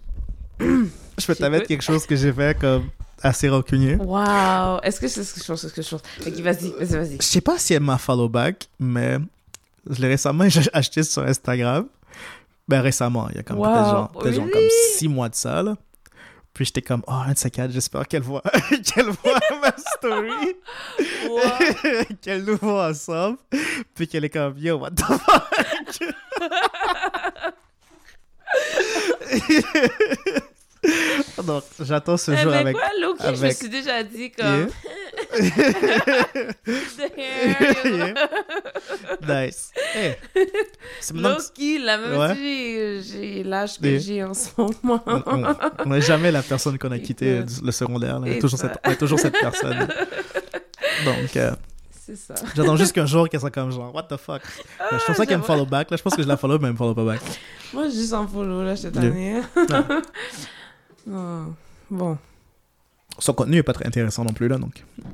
Je 0.59 1.25
peux 1.25 1.33
J'écoute. 1.59 1.67
quelque 1.67 1.83
chose 1.83 2.05
que 2.05 2.15
j'ai 2.15 2.31
fait 2.31 2.57
comme 2.57 2.89
assez 3.21 3.49
rancunier. 3.49 3.95
Wow! 3.95 4.79
Est-ce 4.83 4.99
que 4.99 5.07
c'est 5.07 5.23
ce 5.23 5.33
que 5.33 5.41
je 5.41 5.47
pense? 5.47 5.63
Est-ce 5.63 5.73
que 5.73 5.81
je 5.81 5.89
pense? 5.89 6.01
Vas-y, 6.21 6.41
vas-y, 6.41 6.95
vas-y. 6.95 7.17
Je 7.19 7.25
sais 7.25 7.41
pas 7.41 7.57
si 7.57 7.73
elle 7.73 7.83
m'a 7.83 7.97
follow 7.97 8.29
back, 8.29 8.67
mais 8.79 9.17
je 9.89 10.01
l'ai 10.01 10.07
récemment 10.07 10.45
acheté 10.73 11.03
sur 11.03 11.23
Instagram. 11.23 11.87
Ben 12.67 12.81
récemment, 12.81 13.27
il 13.31 13.37
y 13.37 13.39
a 13.39 13.43
comme 13.43 13.57
Wow, 13.57 13.65
genre, 13.65 14.11
peut-être 14.11 14.35
genre 14.35 14.49
comme 14.51 14.69
six 14.95 15.07
mois 15.07 15.29
de 15.29 15.35
ça, 15.35 15.63
là. 15.63 15.75
Puis 16.53 16.65
j'étais 16.65 16.81
comme, 16.81 17.03
oh, 17.07 17.11
un 17.13 17.31
de 17.33 17.37
ces 17.37 17.49
quatre, 17.49 17.71
j'espère 17.71 18.07
qu'elle 18.07 18.21
voit, 18.21 18.43
qu'elle 18.85 19.09
voit 19.09 19.39
ma 19.61 19.73
story. 19.95 20.55
Wow. 21.29 21.39
qu'elle 22.21 22.43
nous 22.43 22.57
voit 22.57 22.89
ensemble. 22.89 23.37
Puis 23.95 24.07
qu'elle 24.07 24.25
est 24.25 24.29
comme, 24.29 24.57
yo, 24.57 24.77
what 24.77 24.91
the 24.91 25.03
fuck? 25.03 25.59
Donc, 31.45 31.63
j'attends 31.81 32.17
ce 32.17 32.31
Eh, 32.31 32.37
jour 32.37 32.51
mais 32.51 32.57
avec. 32.57 32.75
quoi, 32.75 32.87
Loki, 33.01 33.23
je 33.35 33.45
me 33.45 33.51
suis 33.51 33.69
déjà 33.69 34.03
dit 34.03 34.31
comme... 34.31 34.67
Yeah. 37.17 38.13
Nice. 39.45 39.71
Hey. 39.93 40.15
Loki, 41.13 41.79
là, 41.79 41.97
même 41.97 42.17
Ouais. 42.17 43.01
j'ai- 43.03 43.43
l'âge 43.43 43.79
que 43.79 43.85
Yeah. 43.87 43.99
j'ai 43.99 44.23
en 44.23 44.33
ce 44.33 44.49
moment. 44.57 45.03
on- 45.05 45.23
on- 45.25 45.55
on 45.85 45.89
n'est 45.89 46.01
jamais 46.01 46.31
la 46.31 46.41
personne 46.41 46.77
qu'on 46.77 46.91
a 46.91 46.99
quitté 46.99 47.37
Écoute. 47.39 47.61
le 47.63 47.71
secondaire. 47.71 48.19
là. 48.19 48.27
Il 48.27 48.31
y 48.31 48.35
a 48.35 48.37
Et 48.37 48.39
toujours 48.39 48.59
ça. 48.59 48.69
cette, 48.73 48.79
y 48.87 48.93
a 48.93 48.95
toujours 48.95 49.19
cette 49.19 49.37
personne. 49.39 49.87
Donc, 51.05 51.35
euh, 51.37 51.51
C'est 52.05 52.15
ça. 52.15 52.33
j'attends 52.55 52.75
juste 52.77 52.93
qu'un 52.93 53.05
jour 53.05 53.27
qu'elle 53.29 53.39
soit 53.39 53.51
comme 53.51 53.71
genre, 53.71 53.93
what 53.93 54.03
the 54.03 54.17
fuck? 54.17 54.41
Ah, 54.79 54.85
je 54.99 55.05
pense 55.05 55.17
pas 55.17 55.25
qu'elle 55.25 55.37
me 55.39 55.43
follow 55.43 55.65
back. 55.65 55.91
Là, 55.91 55.97
je 55.97 56.01
pense 56.03 56.15
que 56.15 56.23
je 56.23 56.27
la 56.27 56.37
follow, 56.37 56.57
mais 56.59 56.67
elle 56.67 56.73
me 56.73 56.77
follow 56.77 56.93
pas 56.95 57.03
back. 57.05 57.21
Moi, 57.73 57.85
je 57.85 57.89
suis 57.91 57.99
juste 58.01 58.13
en 58.13 58.27
follow, 58.27 58.63
là, 58.63 58.75
cette 58.75 58.95
Yeah. 58.95 59.05
année. 59.05 59.41
Ouais. 59.55 59.65
Non. 61.07 61.55
Bon. 61.89 62.17
Son 63.17 63.33
contenu 63.33 63.57
est 63.57 63.63
pas 63.63 63.73
très 63.73 63.85
intéressant 63.85 64.23
non 64.23 64.33
plus, 64.33 64.47
là, 64.47 64.57
donc. 64.57 64.85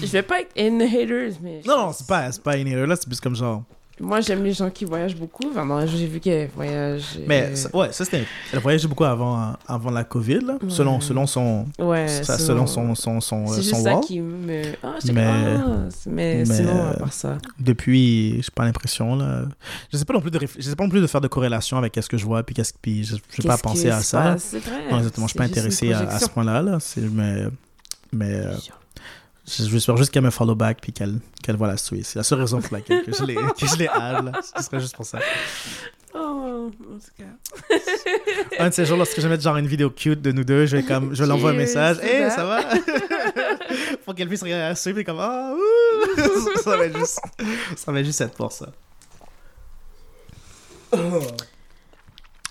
Je 0.00 0.06
vais 0.06 0.22
pas 0.22 0.40
être 0.40 0.52
in 0.56 0.78
the 0.78 0.82
haters, 0.82 1.32
mais... 1.42 1.62
Non, 1.66 1.86
non, 1.86 1.92
c'est 1.92 2.06
pas, 2.06 2.30
c'est 2.30 2.42
pas 2.42 2.56
une 2.56 2.68
erreur, 2.68 2.86
là, 2.86 2.96
c'est 2.96 3.06
plus 3.06 3.20
comme 3.20 3.34
genre. 3.34 3.64
Moi, 4.00 4.20
j'aime 4.20 4.44
les 4.44 4.52
gens 4.52 4.70
qui 4.70 4.84
voyagent 4.84 5.16
beaucoup. 5.16 5.44
Non, 5.54 5.86
j'ai 5.86 6.06
vu 6.06 6.20
qu'elle 6.20 6.48
voyage... 6.54 7.18
Mais 7.26 7.42
euh, 7.42 7.54
ça- 7.56 7.76
ouais, 7.76 7.92
ça 7.92 8.04
c'était. 8.04 8.24
Elle 8.52 8.60
voyageait 8.60 8.86
beaucoup 8.88 9.04
avant, 9.04 9.54
avant 9.66 9.90
la 9.90 10.04
COVID, 10.04 10.40
là, 10.40 10.52
Ouais. 10.62 10.68
selon, 10.70 11.00
selon 11.00 11.26
son. 11.26 11.66
Ouais, 11.78 12.06
ça- 12.08 12.36
sinon- 12.38 12.66
selon 12.66 12.66
son, 12.66 12.94
son, 12.94 13.20
son, 13.20 13.46
C'est 13.46 13.52
euh, 13.52 13.56
juste 13.56 13.70
son 13.74 13.82
ça 13.82 13.94
qui 14.06 14.20
me... 14.20 14.62
J'étais 15.00 15.12
Mais- 15.12 15.56
ah, 15.56 15.68
mais, 16.06 16.36
mais, 16.36 16.44
sinon, 16.44 16.70
à 16.82 16.90
euh, 16.90 16.94
part 16.94 17.12
ça... 17.12 17.38
Depuis, 17.58 18.40
j'ai 18.42 18.50
pas 18.54 18.64
l'impression, 18.64 19.16
là. 19.16 19.42
Je 19.92 19.96
sais 19.98 20.04
pas 20.04 20.14
non 20.14 20.20
plus 20.20 20.30
de, 20.30 20.38
je 20.40 20.62
sais 20.62 20.76
pas 20.76 20.84
non 20.84 20.90
plus 20.90 21.00
de 21.00 21.06
faire 21.06 21.20
de 21.20 21.28
corrélation 21.28 21.76
avec 21.78 21.96
ce 22.00 22.08
que 22.08 22.16
je 22.16 22.24
vois, 22.24 22.42
puis, 22.42 22.54
qu'est-ce, 22.54 22.72
puis 22.80 23.04
je, 23.04 23.16
je 23.36 23.42
vais 23.42 23.48
pas 23.48 23.58
penser 23.58 23.90
à 23.90 24.00
ça. 24.00 24.36
C'est 24.38 24.58
vrai. 24.60 24.90
Non, 24.90 24.98
exactement, 24.98 25.26
je 25.26 25.30
suis 25.32 25.38
pas 25.38 25.44
intéressé 25.44 25.92
à, 25.92 26.00
à 26.08 26.18
ce 26.18 26.28
point-là, 26.28 26.62
là. 26.62 26.78
C'est, 26.80 27.00
mais. 27.00 27.44
Mais. 28.12 28.42
J'espère 29.48 29.96
juste 29.96 30.10
qu'elle 30.10 30.22
me 30.24 30.30
follow 30.30 30.54
back 30.54 30.78
puis 30.80 30.92
qu'elle 30.92 31.20
qu'elle 31.42 31.56
voit 31.56 31.68
la 31.68 31.76
story. 31.76 32.04
C'est 32.04 32.18
la 32.18 32.22
seule 32.22 32.40
raison 32.40 32.60
pour 32.60 32.72
laquelle 32.74 33.02
que 33.04 33.12
je 33.12 33.24
l'ai. 33.24 33.36
Ce 33.56 34.62
serait 34.62 34.80
juste 34.80 34.94
pour 34.94 35.06
ça. 35.06 35.18
Oh, 36.14 36.70
en 36.70 36.98
tout 36.98 37.12
cas. 37.16 37.74
Un 38.58 38.68
de 38.68 38.74
ces 38.74 38.84
jours, 38.84 38.96
lorsque 38.98 39.16
je 39.16 39.20
vais 39.22 39.28
mettre 39.28 39.42
genre 39.42 39.56
une 39.56 39.66
vidéo 39.66 39.90
cute 39.90 40.20
de 40.22 40.32
nous 40.32 40.44
deux, 40.44 40.66
je 40.66 40.76
vais 40.76 40.82
comme 40.82 41.14
je 41.14 41.22
l'envoie 41.24 41.50
un 41.50 41.54
message. 41.54 41.96
to 41.98 42.02
Hey, 42.02 42.20
that. 42.22 42.30
ça 42.30 42.44
va? 42.44 42.60
pour 44.04 44.14
qu'elle 44.14 44.28
puisse 44.28 44.42
regarder 44.42 44.64
la 44.68 44.74
story 44.74 44.94
puis 44.94 45.04
comme 45.04 45.18
ah 45.20 45.54
ouh! 45.54 46.58
ça 46.62 46.76
va 46.76 46.90
juste 46.90 47.20
ça 47.76 47.92
va 47.92 48.02
juste 48.02 48.20
être 48.20 48.34
pour 48.34 48.52
ça. 48.52 48.66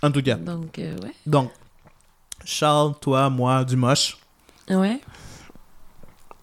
En 0.04 0.12
tout 0.12 0.22
cas, 0.22 0.36
Donc, 0.36 0.78
euh, 0.80 0.96
ouais. 1.02 1.14
donc 1.26 1.52
Charles, 2.46 2.94
toi, 3.02 3.30
moi, 3.30 3.64
Dumoche, 3.66 4.18
Ouais. 4.70 5.00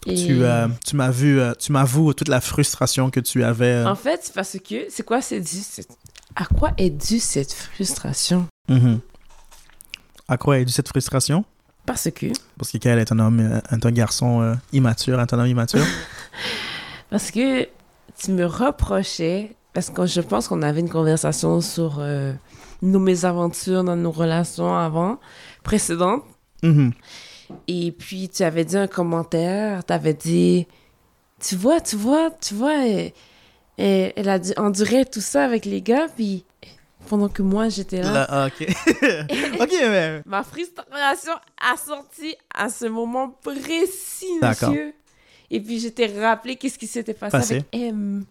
Et- 0.07 0.15
tu 0.15 0.43
euh, 0.45 0.69
tu 0.87 0.97
m'as 0.97 1.11
vu, 1.11 1.41
euh, 1.41 1.53
tu 1.59 1.73
m'avoues 1.73 2.13
toute 2.15 2.29
la 2.29 2.41
frustration 2.41 3.11
que 3.11 3.21
tu 3.21 3.43
avais. 3.45 3.67
euh, 3.85 3.87
En 3.89 3.95
fait, 3.95 4.21
c'est 4.25 4.35
parce 4.35 4.57
que... 4.59 4.87
C'est 4.91 5.03
quoi 5.05 5.21
c'est 5.23 5.41
dû... 5.41 5.47
cette- 5.61 5.97
À 6.37 6.45
quoi 6.45 6.73
est 6.77 6.91
due 6.91 7.21
cette 7.21 7.53
frustration? 7.53 8.47
Mhm. 8.69 9.01
À 10.29 10.37
quoi 10.37 10.59
est 10.59 10.65
due 10.65 10.73
cette 10.73 10.89
frustration? 10.89 11.45
Parce 11.87 12.09
que... 12.11 12.27
Parce 12.59 12.71
que 12.71 12.79
Kael 12.79 12.99
est 12.99 13.13
un 13.13 13.19
homme, 13.19 13.61
est 13.71 13.87
un 13.87 13.91
garçon 13.93 14.57
immature, 14.73 15.19
un 15.19 15.27
homme 15.39 15.47
immature. 15.47 15.85
Parce 17.11 17.31
que 17.31 17.65
tu 18.19 18.31
me 18.33 18.45
reprochais... 18.47 19.55
Parce 19.73 19.91
que 19.91 20.07
je 20.07 20.21
pense 20.21 20.47
qu'on 20.49 20.63
avait 20.63 20.81
une 20.81 20.89
conversation 20.89 21.61
sur 21.61 22.01
nos 22.81 22.99
mésaventures 23.01 23.83
dans 23.85 23.97
nos 23.97 24.13
relations 24.13 24.77
avant, 24.77 25.19
précédentes. 25.65 26.23
Mhm. 26.63 26.93
Et 27.69 27.93
puis, 27.93 28.29
tu 28.29 28.43
avais 28.43 28.65
dit 28.65 28.77
un 28.77 28.87
commentaire, 28.87 29.85
tu 29.85 29.93
avais 29.93 30.15
dit, 30.15 30.67
tu 31.41 31.57
vois, 31.57 31.81
tu 31.81 31.97
vois, 31.97 32.31
tu 32.31 32.55
vois, 32.55 32.85
elle 33.77 34.29
a 34.29 34.39
dû 34.39 34.53
endurer 34.57 35.05
tout 35.05 35.21
ça 35.21 35.45
avec 35.45 35.65
les 35.65 35.83
gars, 35.83 36.07
puis 36.15 36.45
pendant 37.09 37.29
que 37.29 37.43
moi, 37.43 37.69
j'étais 37.69 38.03
là. 38.03 38.13
Là, 38.13 38.27
ah, 38.29 38.47
ok. 38.47 38.63
ok, 39.61 39.73
mais. 39.83 40.23
Ma 40.27 40.43
frustration 40.43 41.33
a 41.61 41.77
sorti 41.77 42.37
à 42.55 42.69
ce 42.69 42.87
moment 42.87 43.31
précis, 43.43 44.27
D'accord. 44.41 44.71
monsieur. 44.71 44.95
Et 45.51 45.61
puis, 45.61 45.79
j'étais 45.79 46.07
rappelé 46.21 46.57
qu'est-ce 46.57 46.79
qui 46.79 46.87
s'était 46.87 47.15
passé, 47.15 47.37
Passé. 47.37 47.55
avec 47.55 47.67
M. 47.73 48.25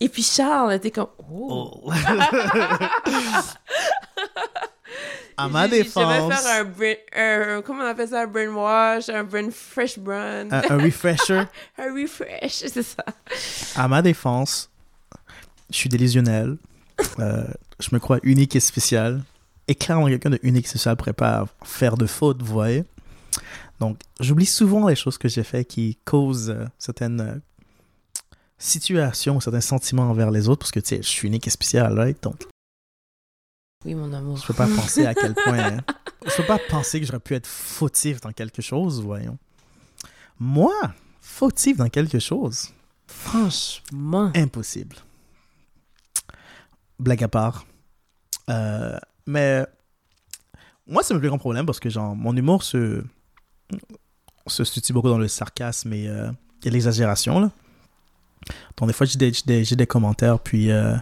Et 0.00 0.08
puis, 0.08 0.22
Charles 0.22 0.74
était 0.74 0.90
comme, 0.90 1.08
oh. 1.30 1.82
Oh. 1.84 1.90
à 5.36 5.48
ma 5.48 5.68
j'ai- 5.68 5.78
Je 5.78 5.82
défense, 5.84 6.28
vais 6.30 6.36
faire 6.36 6.60
un, 6.60 6.64
brain, 6.64 6.94
un- 7.56 7.62
comment 7.62 7.82
on 7.82 7.86
appelle 7.86 8.08
ça, 8.08 8.22
un 8.22 8.26
brainwash, 8.26 9.08
un 9.08 9.24
brain 9.24 9.50
fresh 9.50 9.98
burn, 9.98 10.48
un, 10.52 10.62
un 10.70 10.78
refresher. 10.82 11.42
un 11.78 11.92
refresh, 11.94 12.52
c'est 12.68 12.82
ça. 12.82 13.04
À 13.76 13.88
ma 13.88 14.00
défense, 14.02 14.70
je 15.70 15.76
suis 15.76 15.88
délusionnel. 15.88 16.56
Euh, 17.18 17.44
je 17.80 17.88
me 17.92 17.98
crois 17.98 18.18
unique 18.22 18.54
et 18.56 18.60
spécial. 18.60 19.22
Et 19.66 19.74
clairement, 19.74 20.06
quelqu'un 20.06 20.30
de 20.30 20.38
unique 20.42 20.66
et 20.66 20.68
spécial 20.68 20.94
pourrait 20.96 21.12
pas 21.14 21.46
faire 21.64 21.96
de 21.96 22.06
faute, 22.06 22.42
vous 22.42 22.52
voyez. 22.52 22.84
Donc, 23.80 23.98
j'oublie 24.20 24.46
souvent 24.46 24.86
les 24.86 24.94
choses 24.94 25.18
que 25.18 25.26
j'ai 25.26 25.42
fait 25.42 25.64
qui 25.64 25.98
causent 26.04 26.50
euh, 26.50 26.66
certaines 26.78 27.20
euh, 27.20 27.34
situations, 28.58 29.40
certains 29.40 29.60
sentiments 29.60 30.08
envers 30.10 30.30
les 30.30 30.48
autres, 30.48 30.60
parce 30.60 30.70
que, 30.70 30.80
tu 30.80 30.88
sais, 30.90 30.96
je 31.02 31.08
suis 31.08 31.26
unique 31.28 31.46
et 31.46 31.50
spécial, 31.50 31.98
right? 31.98 32.22
Donc, 32.22 32.36
Oui, 33.84 33.94
mon 33.94 34.12
amour. 34.12 34.36
je 34.38 34.46
peux 34.46 34.54
pas 34.54 34.66
penser 34.66 35.04
à 35.06 35.14
quel 35.14 35.34
point... 35.44 35.58
hein. 35.58 35.80
Je 36.26 36.36
peux 36.36 36.46
pas 36.46 36.58
penser 36.70 37.00
que 37.00 37.06
j'aurais 37.06 37.20
pu 37.20 37.34
être 37.34 37.46
fautif 37.46 38.20
dans 38.20 38.32
quelque 38.32 38.62
chose, 38.62 39.02
voyons. 39.02 39.36
Moi, 40.38 40.72
fautif 41.20 41.76
dans 41.76 41.88
quelque 41.88 42.18
chose? 42.18 42.70
Franchement. 43.06 44.32
impossible. 44.34 44.96
Blague 46.98 47.22
à 47.24 47.28
part. 47.28 47.66
Euh, 48.50 48.98
mais 49.26 49.66
moi, 50.86 51.02
c'est 51.02 51.14
mon 51.14 51.20
plus 51.20 51.28
grand 51.28 51.38
problème 51.38 51.66
parce 51.66 51.80
que 51.80 51.90
genre, 51.90 52.16
mon 52.16 52.34
humour 52.36 52.62
se, 52.62 53.04
se 54.46 54.64
situe 54.64 54.92
beaucoup 54.92 55.08
dans 55.08 55.18
le 55.18 55.28
sarcasme 55.28 55.92
et, 55.92 56.08
euh, 56.08 56.30
et 56.64 56.70
l'exagération. 56.70 57.40
là. 57.40 57.50
Donc, 58.76 58.88
des 58.88 58.92
fois, 58.94 59.06
j'ai 59.06 59.18
des, 59.18 59.32
des, 59.46 59.64
des 59.64 59.86
commentaires 59.86 60.38
puis, 60.40 60.70
euh, 60.70 60.96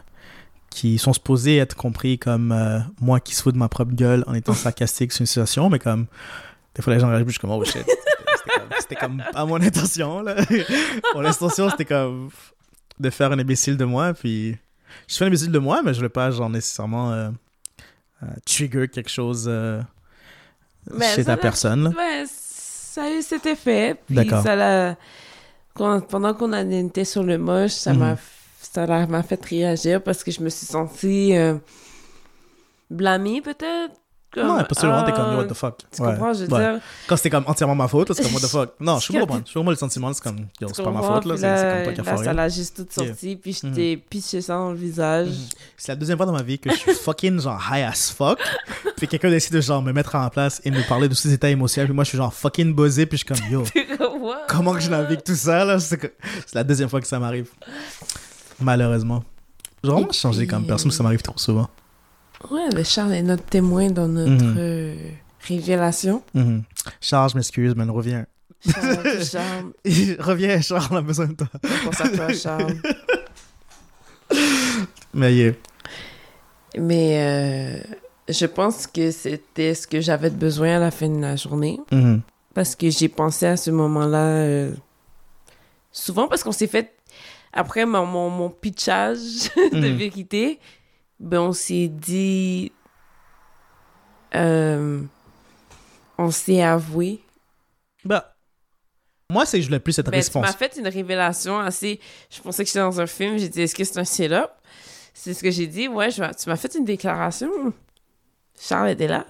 qui 0.75 0.99
sont 0.99 1.13
supposés 1.13 1.57
être 1.59 1.77
compris 1.77 2.19
comme 2.19 2.53
euh, 2.53 2.79
moi 3.01 3.21
qui 3.21 3.35
se 3.35 3.43
fous 3.43 3.53
de 3.53 3.59
ma 3.59 3.69
propre 3.69 3.93
gueule 3.93 4.25
en 4.27 4.35
étant 4.35 4.55
sarcastique 4.55 5.13
sur 5.13 5.23
une 5.23 5.27
situation, 5.27 5.69
mais 5.71 5.79
comme 5.79 6.07
des 6.75 6.83
fois, 6.83 6.95
les 6.95 7.01
gens 7.01 7.09
réagissent, 7.09 7.27
je 7.29 7.33
suis 7.33 7.41
comme, 7.41 7.51
oh 7.51 7.65
shit. 7.65 7.85
C'était 8.81 8.97
comme, 8.97 9.23
pas 9.33 9.45
mon 9.45 9.61
intention. 9.61 10.23
Là. 10.23 10.35
mon 11.15 11.25
intention, 11.25 11.69
c'était 11.71 11.85
comme 11.85 12.31
de 12.99 13.11
faire 13.11 13.31
un 13.33 13.39
imbécile 13.39 13.77
de 13.77 13.85
moi. 13.85 14.15
Puis 14.15 14.57
je 15.09 15.17
fais 15.17 15.25
un 15.25 15.29
imbécile 15.29 15.53
de 15.53 15.59
moi, 15.59 15.83
mais 15.85 15.93
je 15.93 15.99
ne 15.99 16.05
veux 16.05 16.09
pas 16.09 16.31
genre 16.31 16.49
nécessairement 16.51 17.13
euh, 17.13 17.29
euh, 18.23 18.27
trigger 18.47 18.89
quelque 18.89 19.11
chose 19.11 19.47
euh, 19.49 19.81
Mais 20.93 21.15
chez 21.15 21.25
ta 21.25 21.37
personne. 21.37 21.85
là. 21.85 21.91
Ouais, 21.91 22.25
ça 22.27 23.05
a 23.05 23.11
eu 23.11 23.23
cet 23.23 23.45
effet. 23.47 23.97
Puis 24.07 24.29
ça 24.43 24.57
l'a. 24.57 24.97
pendant 25.75 26.35
qu'on 26.35 26.53
en 26.53 26.71
était 26.71 27.05
sur 27.05 27.23
le 27.23 27.39
moche, 27.39 27.73
ça 27.73 27.93
Mhm. 27.93 27.99
m'a 27.99 28.17
ça 28.63 28.87
m'a 29.07 29.23
fait 29.23 29.45
réagir 29.45 30.03
parce 30.03 30.23
que 30.25 30.31
je 30.31 30.41
me 30.41 30.49
suis 30.49 30.67
sentie 30.67 31.37
euh, 31.37 31.55
blâmée 32.91 33.41
peut-être. 33.41 33.95
Comme, 34.35 34.49
Ouais, 34.57 34.65
parce 34.67 34.81
que 34.81 34.87
moment, 34.87 35.03
t'es 35.05 35.13
comme, 35.13 35.27
ah, 35.29 35.37
what 35.37 35.45
the 35.45 35.53
fuck? 35.53 35.77
Tu 35.95 36.01
Ouais, 36.01 36.09
comprends, 36.13 36.33
je 36.33 36.45
veux 36.47 36.53
ouais. 36.55 36.73
dire. 36.73 36.81
Quand 37.07 37.17
c'était 37.19 37.29
comme 37.29 37.45
entièrement 37.47 37.75
ma 37.75 37.87
faute, 37.87 38.15
c'est 38.15 38.23
comme, 38.23 38.33
what 38.33 38.41
the 38.41 38.47
fuck? 38.47 38.71
Non, 38.81 38.97
je 38.99 39.03
suis 39.11 39.13
comprendre. 39.19 39.43
Je 39.47 39.53
vraiment 39.53 39.71
le 39.73 39.77
sentiment, 39.77 40.11
c'est 40.15 40.23
comme, 40.23 40.47
yo, 40.59 40.69
c'est 40.73 40.83
pas 40.83 40.91
ma 40.91 41.01
comprends, 41.01 41.15
faute, 41.17 41.25
là, 41.27 41.37
c'est 41.37 41.75
comme 41.85 41.95
toi 41.95 42.03
qui 42.05 42.11
as 42.11 42.25
ça 42.25 42.33
l'a 42.33 42.49
juste 42.49 42.77
tout 42.77 42.87
Yeah. 43.03 43.09
sorti, 43.09 43.37
puis 43.37 43.53
je 43.53 43.67
t'ai 43.75 43.97
pitché 43.99 44.41
ça 44.41 44.55
dans 44.55 44.71
le 44.71 44.77
visage. 44.79 45.29
Mhm. 45.29 45.35
C'est 45.77 45.93
la 45.93 45.97
deuxième 45.97 46.17
fois 46.17 46.25
dans 46.25 46.33
ma 46.33 46.41
vie 46.43 46.59
que 46.59 46.71
je 46.71 46.77
suis 46.77 46.95
fucking 46.95 47.41
genre 47.43 47.61
high 47.71 47.83
as 47.85 48.11
fuck. 48.11 48.39
Puis 48.97 49.07
quelqu'un 49.07 49.29
décide 49.29 49.53
de 49.53 49.61
genre 49.61 49.83
me 49.83 49.93
mettre 49.93 50.15
en 50.15 50.27
place 50.31 50.63
et 50.65 50.71
me 50.71 50.81
parler 50.89 51.09
de 51.09 51.15
tous 51.15 51.21
ces 51.21 51.33
états 51.35 51.51
émotionnels. 51.51 51.89
Puis 51.89 51.95
moi, 51.95 52.05
je 52.05 52.09
suis 52.11 52.19
genre 52.19 52.33
fucking 52.33 52.75
buzzé. 52.75 53.05
Puis 53.05 53.19
je 53.19 53.25
suis 53.27 53.43
comme, 53.43 53.53
yo, 53.53 53.65
comment 54.49 54.73
que 54.73 54.81
je 54.81 54.89
navigue 54.89 55.23
tout 55.23 55.35
ça 55.35 55.65
là? 55.67 55.79
C'est 55.79 56.01
la 56.55 56.65
deuxième 56.65 56.89
fois 56.89 57.01
que 57.03 57.07
ça 57.07 57.19
m'arrive. 57.19 57.51
Malheureusement. 58.63 59.23
J'ai 59.85 59.91
vraiment 59.91 60.13
changé 60.13 60.47
comme 60.47 60.67
personne, 60.67 60.91
ça 60.91 61.03
m'arrive 61.03 61.23
trop 61.23 61.37
souvent. 61.39 61.69
Ouais, 62.51 62.69
le 62.75 62.83
Charles 62.85 63.13
est 63.15 63.23
notre 63.23 63.45
témoin 63.45 63.91
dans 63.91 64.09
notre 64.09 64.31
Mhm. 64.45 64.55
euh, 64.59 64.95
révélation. 65.47 66.23
Mhm. 66.35 66.63
Charles, 67.01 67.31
je 67.31 67.37
m'excuse, 67.37 67.75
mais 67.77 67.85
reviens. 67.85 68.27
Charles, 68.69 69.25
Charles, 69.31 69.73
reviens, 70.21 70.61
Charles, 70.61 70.87
on 70.91 70.97
a 70.97 71.03
besoin 71.03 71.27
de 71.27 71.35
toi. 71.35 71.49
pense 71.85 72.01
à 72.01 72.09
toi, 72.09 72.33
Charles. 72.33 72.77
Mais 75.15 75.35
yeah. 75.35 75.53
Mais 76.79 77.19
euh, 77.21 77.95
je 78.29 78.47
pense 78.47 78.87
que 78.87 79.11
c'était 79.11 79.75
ce 79.75 79.87
que 79.87 80.01
j'avais 80.01 80.31
besoin 80.31 80.77
à 80.77 80.79
la 80.79 80.91
fin 80.91 81.09
de 81.09 81.21
la 81.21 81.37
journée. 81.37 81.79
Mhm. 81.91 82.23
Parce 82.55 82.75
que 82.75 82.89
j'ai 82.91 83.09
pensé 83.09 83.47
à 83.47 83.57
ce 83.57 83.71
moment-là 83.71 84.25
euh, 84.27 84.73
souvent 85.91 86.29
parce 86.29 86.43
qu'on 86.43 86.53
s'est 86.53 86.67
fait, 86.67 86.95
après 87.53 87.85
mon, 87.87 88.07
mon, 88.07 88.31
mon 88.31 88.51
pitchage 88.51 89.51
de 89.73 89.89
Mhm. 89.91 89.97
vérité, 89.97 90.59
ben 91.21 91.41
on 91.41 91.53
s'est 91.53 91.89
dit, 91.89 92.73
euh, 94.35 95.03
on 96.19 96.31
s'est 96.31 96.63
avoué. 96.63 97.21
Bah, 98.05 98.35
moi, 99.31 99.47
c'est 99.47 99.59
que 99.59 99.63
je 99.63 99.69
voulais 99.69 99.81
plus 99.81 99.93
cette 99.93 100.11
Ben, 100.11 100.21
tu 100.21 100.27
réponse. 100.29 100.43
m'as 100.47 100.53
fait 100.53 100.77
une 100.77 100.89
révélation 100.89 101.59
assez. 101.59 102.01
Je 102.31 102.41
pensais 102.41 102.65
que 102.65 102.69
j'étais 102.69 102.81
dans 102.81 103.01
un 103.01 103.07
film. 103.07 103.39
J'ai 103.39 103.49
dit, 103.49 103.63
est-ce 103.63 103.75
que 103.75 103.85
c'est 103.85 103.99
un 103.99 104.05
setup? 104.05 104.51
C'est 105.15 105.33
ce 105.35 105.43
que 105.43 105.51
j'ai 105.51 105.67
dit. 105.67 105.89
Ouais, 105.89 106.11
je... 106.11 106.23
tu 106.35 106.49
m'as 106.49 106.57
fait 106.57 106.75
une 106.75 106.85
déclaration. 106.85 107.51
Charles 108.59 108.91
était 108.91 109.09
là. 109.09 109.27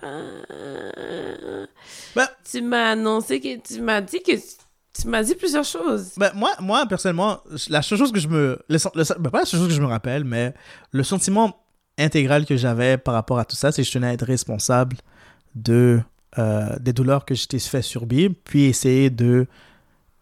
Ben- 2.15 2.29
Tu 2.51 2.63
m'as 2.63 2.91
annoncé 2.93 3.41
que. 3.41 3.57
Tu 3.61 3.81
m'as 3.81 4.01
dit 4.01 4.23
que. 4.23 4.33
Tu 5.01 5.09
m'as 5.09 5.23
dit 5.23 5.35
plusieurs 5.35 5.65
choses. 5.65 6.11
Ben, 6.19 6.31
moi, 6.35 6.51
moi, 6.61 6.85
personnellement, 6.87 7.41
la 7.69 7.81
seule 7.83 7.99
chose 7.99 8.13
que 8.13 8.21
je 8.21 8.29
me. 8.29 8.59
Le, 8.69 8.77
le 8.95 9.19
ben, 9.21 9.31
pas 9.31 9.41
la 9.41 9.45
seule 9.47 9.61
chose 9.61 9.69
que 9.69 9.75
je 9.75 9.81
me 9.81 9.87
rappelle, 9.87 10.25
mais 10.25 10.53
le 10.91 11.03
sentiment 11.03 11.57
intégral 11.99 12.45
que 12.47 12.57
j'avais 12.57 12.99
par 12.99 13.15
rapport 13.15 13.39
à 13.39 13.45
tout 13.45 13.57
ça, 13.57 13.73
c'est 13.73 13.83
que 13.83 13.89
je 13.89 13.93
tenais 13.93 14.09
à 14.09 14.13
être 14.13 14.25
responsable 14.27 14.97
de, 15.55 16.01
euh, 16.39 16.77
des 16.79 16.93
douleurs 16.93 17.25
que 17.25 17.35
j'étais 17.35 17.59
fait 17.59 17.83
subir, 17.83 18.31
puis 18.45 18.65
essayer 18.65 19.09
de. 19.11 19.47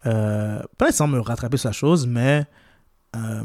euh, 0.05 0.61
pas 0.77 0.85
nécessairement 0.85 1.17
me 1.17 1.21
rattraper 1.21 1.57
sur 1.57 1.69
la 1.69 1.73
chose, 1.73 2.07
mais. 2.07 2.45
euh, 3.15 3.43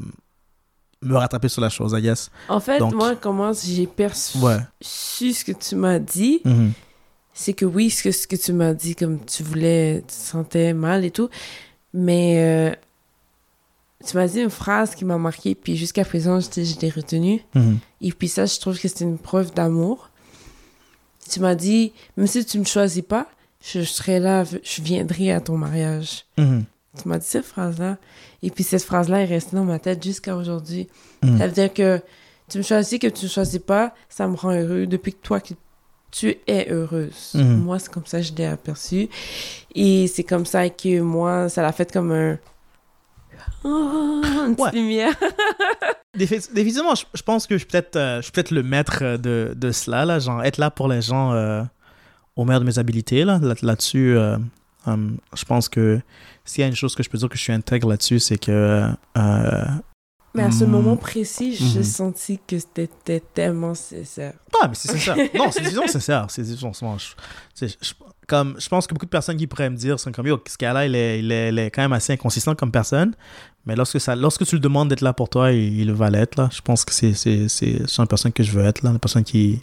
me 1.02 1.14
rattraper 1.16 1.48
sur 1.48 1.60
la 1.60 1.68
chose, 1.68 1.92
I 1.96 2.00
guess. 2.02 2.30
En 2.48 2.58
fait, 2.58 2.78
Donc- 2.78 2.94
moi, 2.94 3.14
comment 3.16 3.52
j'ai 3.52 3.86
perçu 3.86 4.38
Ouais. 4.38 4.58
ce 4.80 5.44
que 5.44 5.52
tu 5.52 5.74
m'as 5.76 5.98
dit, 5.98 6.40
Mhm. 6.44 6.72
C'est 7.38 7.52
que 7.52 7.66
oui, 7.66 7.90
ce 7.90 8.02
que, 8.02 8.10
ce 8.12 8.26
que 8.26 8.34
tu 8.34 8.54
m'as 8.54 8.72
dit, 8.72 8.96
comme 8.96 9.22
tu 9.24 9.42
voulais, 9.42 10.00
tu 10.00 10.06
te 10.06 10.12
sentais 10.12 10.72
mal 10.72 11.04
et 11.04 11.10
tout, 11.10 11.28
mais 11.92 12.36
euh, 12.38 12.74
tu 14.06 14.16
m'as 14.16 14.26
dit 14.26 14.40
une 14.40 14.50
phrase 14.50 14.94
qui 14.94 15.04
m'a 15.04 15.18
marqué, 15.18 15.54
puis 15.54 15.76
jusqu'à 15.76 16.06
présent, 16.06 16.40
je 16.40 16.64
je 16.64 16.80
l'ai 16.80 16.88
retenue. 16.88 17.44
Mhm. 17.54 17.78
Et 18.00 18.12
puis 18.12 18.28
ça, 18.28 18.46
je 18.46 18.58
trouve 18.58 18.80
que 18.80 18.88
c'est 18.88 19.04
une 19.04 19.18
preuve 19.18 19.52
d'amour. 19.52 20.10
Tu 21.30 21.40
m'as 21.40 21.54
dit, 21.54 21.92
même 22.16 22.26
si 22.26 22.42
tu 22.42 22.58
me 22.58 22.64
choisis 22.64 23.02
pas, 23.02 23.28
je 23.60 23.82
serai 23.82 24.18
là, 24.18 24.44
je 24.44 24.82
viendrai 24.82 25.30
à 25.30 25.42
ton 25.42 25.58
mariage. 25.58 26.24
Mhm. 26.38 26.64
Tu 26.98 27.06
m'as 27.06 27.18
dit 27.18 27.26
cette 27.26 27.44
phrase-là. 27.44 27.98
Et 28.42 28.48
puis 28.48 28.64
cette 28.64 28.84
phrase-là 28.84 29.20
est 29.20 29.26
restée 29.26 29.56
dans 29.56 29.64
ma 29.64 29.78
tête 29.78 30.02
jusqu'à 30.02 30.36
aujourd'hui. 30.36 30.88
Mhm. 31.22 31.36
Ça 31.36 31.46
veut 31.48 31.52
dire 31.52 31.74
que 31.74 32.00
tu 32.48 32.58
me 32.58 32.62
choisis, 32.62 32.98
que 32.98 33.08
tu 33.08 33.26
ne 33.26 33.30
choisis 33.30 33.60
pas, 33.60 33.92
ça 34.08 34.26
me 34.26 34.36
rend 34.36 34.52
heureux 34.52 34.86
depuis 34.86 35.12
que 35.12 35.20
toi, 35.20 35.40
tu 36.10 36.34
es 36.46 36.68
heureuse. 36.70 37.32
Mhm. 37.34 37.58
Moi, 37.64 37.78
c'est 37.78 37.92
comme 37.92 38.06
ça 38.06 38.18
que 38.18 38.24
je 38.24 38.34
l'ai 38.34 38.46
aperçu. 38.46 39.08
Et 39.74 40.06
c'est 40.06 40.24
comme 40.24 40.46
ça 40.46 40.68
que 40.70 41.00
moi, 41.00 41.48
ça 41.48 41.62
l'a 41.62 41.72
fait 41.72 41.92
comme 41.92 42.12
un... 42.12 42.38
Oh, 43.64 44.22
une 44.46 44.54
petite 44.56 44.72
Ouais. 44.72 44.80
lumière. 44.80 45.12
Défi- 46.16 46.52
Définitivement, 46.52 46.94
je, 46.94 47.04
je 47.12 47.22
pense 47.22 47.46
que 47.46 47.54
je 47.56 47.58
suis 47.58 47.66
peut-être 47.66 47.96
euh, 47.96 48.16
je 48.18 48.22
suis 48.22 48.32
peut-être 48.32 48.50
le 48.52 48.62
maître 48.62 49.16
de, 49.18 49.52
de 49.54 49.70
cela, 49.72 50.04
là, 50.04 50.18
genre 50.18 50.42
être 50.42 50.56
là 50.58 50.70
pour 50.70 50.88
les 50.88 51.02
gens 51.02 51.32
euh, 51.32 51.62
au 52.36 52.44
meilleur 52.44 52.60
de 52.60 52.66
mes 52.66 52.78
habilités. 52.78 53.24
Là, 53.24 53.38
là, 53.42 53.54
là-dessus, 53.60 54.16
euh, 54.16 54.38
euh, 54.88 54.96
je 55.36 55.44
pense 55.44 55.68
que 55.68 56.00
s'il 56.44 56.62
y 56.62 56.64
a 56.64 56.68
une 56.68 56.76
chose 56.76 56.94
que 56.94 57.02
je 57.02 57.10
peux 57.10 57.18
dire 57.18 57.28
que 57.28 57.36
je 57.36 57.42
suis 57.42 57.52
intègre 57.52 57.88
là-dessus, 57.88 58.20
c'est 58.20 58.38
que 58.38 58.86
Mais 60.36 60.42
à 60.44 60.50
ce 60.50 60.64
Mhm. 60.64 60.70
moment 60.70 60.96
précis, 60.96 61.54
j'ai 61.56 61.78
Mhm. 61.78 61.84
senti 61.84 62.38
que 62.46 62.58
c'était 62.58 62.90
tellement 63.34 63.74
sincère. 63.74 64.34
Ah, 64.62 64.68
mais 64.68 64.74
c'est 64.74 64.88
sincère. 64.92 65.16
non, 65.34 65.50
c'est 65.50 65.62
disons 65.62 65.86
sincère. 65.86 66.26
C'est 66.28 66.42
disons, 66.42 66.72
je, 66.72 67.66
je- 67.66 67.94
comme, 68.28 68.56
je 68.58 68.68
pense 68.68 68.86
que 68.86 68.92
beaucoup 68.92 69.06
de 69.06 69.10
personnes 69.10 69.36
qui 69.36 69.46
pourraient 69.46 69.70
me 69.70 69.76
dire 69.76 69.98
sont 70.00 70.10
comme, 70.12 70.26
yo, 70.26 70.38
ce 70.46 70.56
gars-là, 70.58 70.84
il 70.86 70.94
est, 70.94 71.20
il, 71.20 71.30
est, 71.32 71.48
il 71.50 71.58
est 71.58 71.70
quand 71.70 71.80
même 71.82 71.92
assez 71.92 72.12
inconsistant 72.12 72.54
comme 72.54 72.70
personne. 72.72 73.14
Mais 73.64 73.74
lorsque, 73.76 74.00
ça, 74.00 74.14
lorsque 74.16 74.44
tu 74.44 74.56
le 74.56 74.60
demandes 74.60 74.88
d'être 74.88 75.00
là 75.00 75.12
pour 75.12 75.28
toi, 75.28 75.52
il, 75.52 75.80
il 75.80 75.92
va 75.92 76.10
l'être. 76.10 76.36
Là. 76.36 76.48
Je 76.52 76.60
pense 76.60 76.84
que 76.84 76.92
c'est, 76.92 77.14
c'est, 77.14 77.46
une 77.98 78.06
personne 78.06 78.32
que 78.32 78.42
je 78.42 78.50
veux 78.52 78.64
être. 78.64 78.82
Là. 78.82 78.90
Une 78.90 78.98
personne 78.98 79.24
qui, 79.24 79.62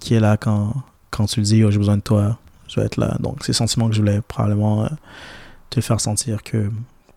qui 0.00 0.14
est 0.14 0.20
là 0.20 0.36
quand, 0.36 0.74
quand 1.10 1.26
tu 1.26 1.40
le 1.40 1.44
dis, 1.46 1.64
oh, 1.64 1.70
j'ai 1.70 1.78
besoin 1.78 1.96
de 1.96 2.02
toi, 2.02 2.38
je 2.68 2.78
veux 2.78 2.86
être 2.86 2.98
là. 2.98 3.16
Donc, 3.20 3.38
c'est 3.40 3.48
le 3.48 3.54
sentiment 3.54 3.88
que 3.88 3.94
je 3.94 4.00
voulais 4.00 4.20
probablement 4.20 4.84
euh, 4.84 4.88
te 5.70 5.80
faire 5.80 6.00
sentir 6.00 6.42
que, 6.42 6.70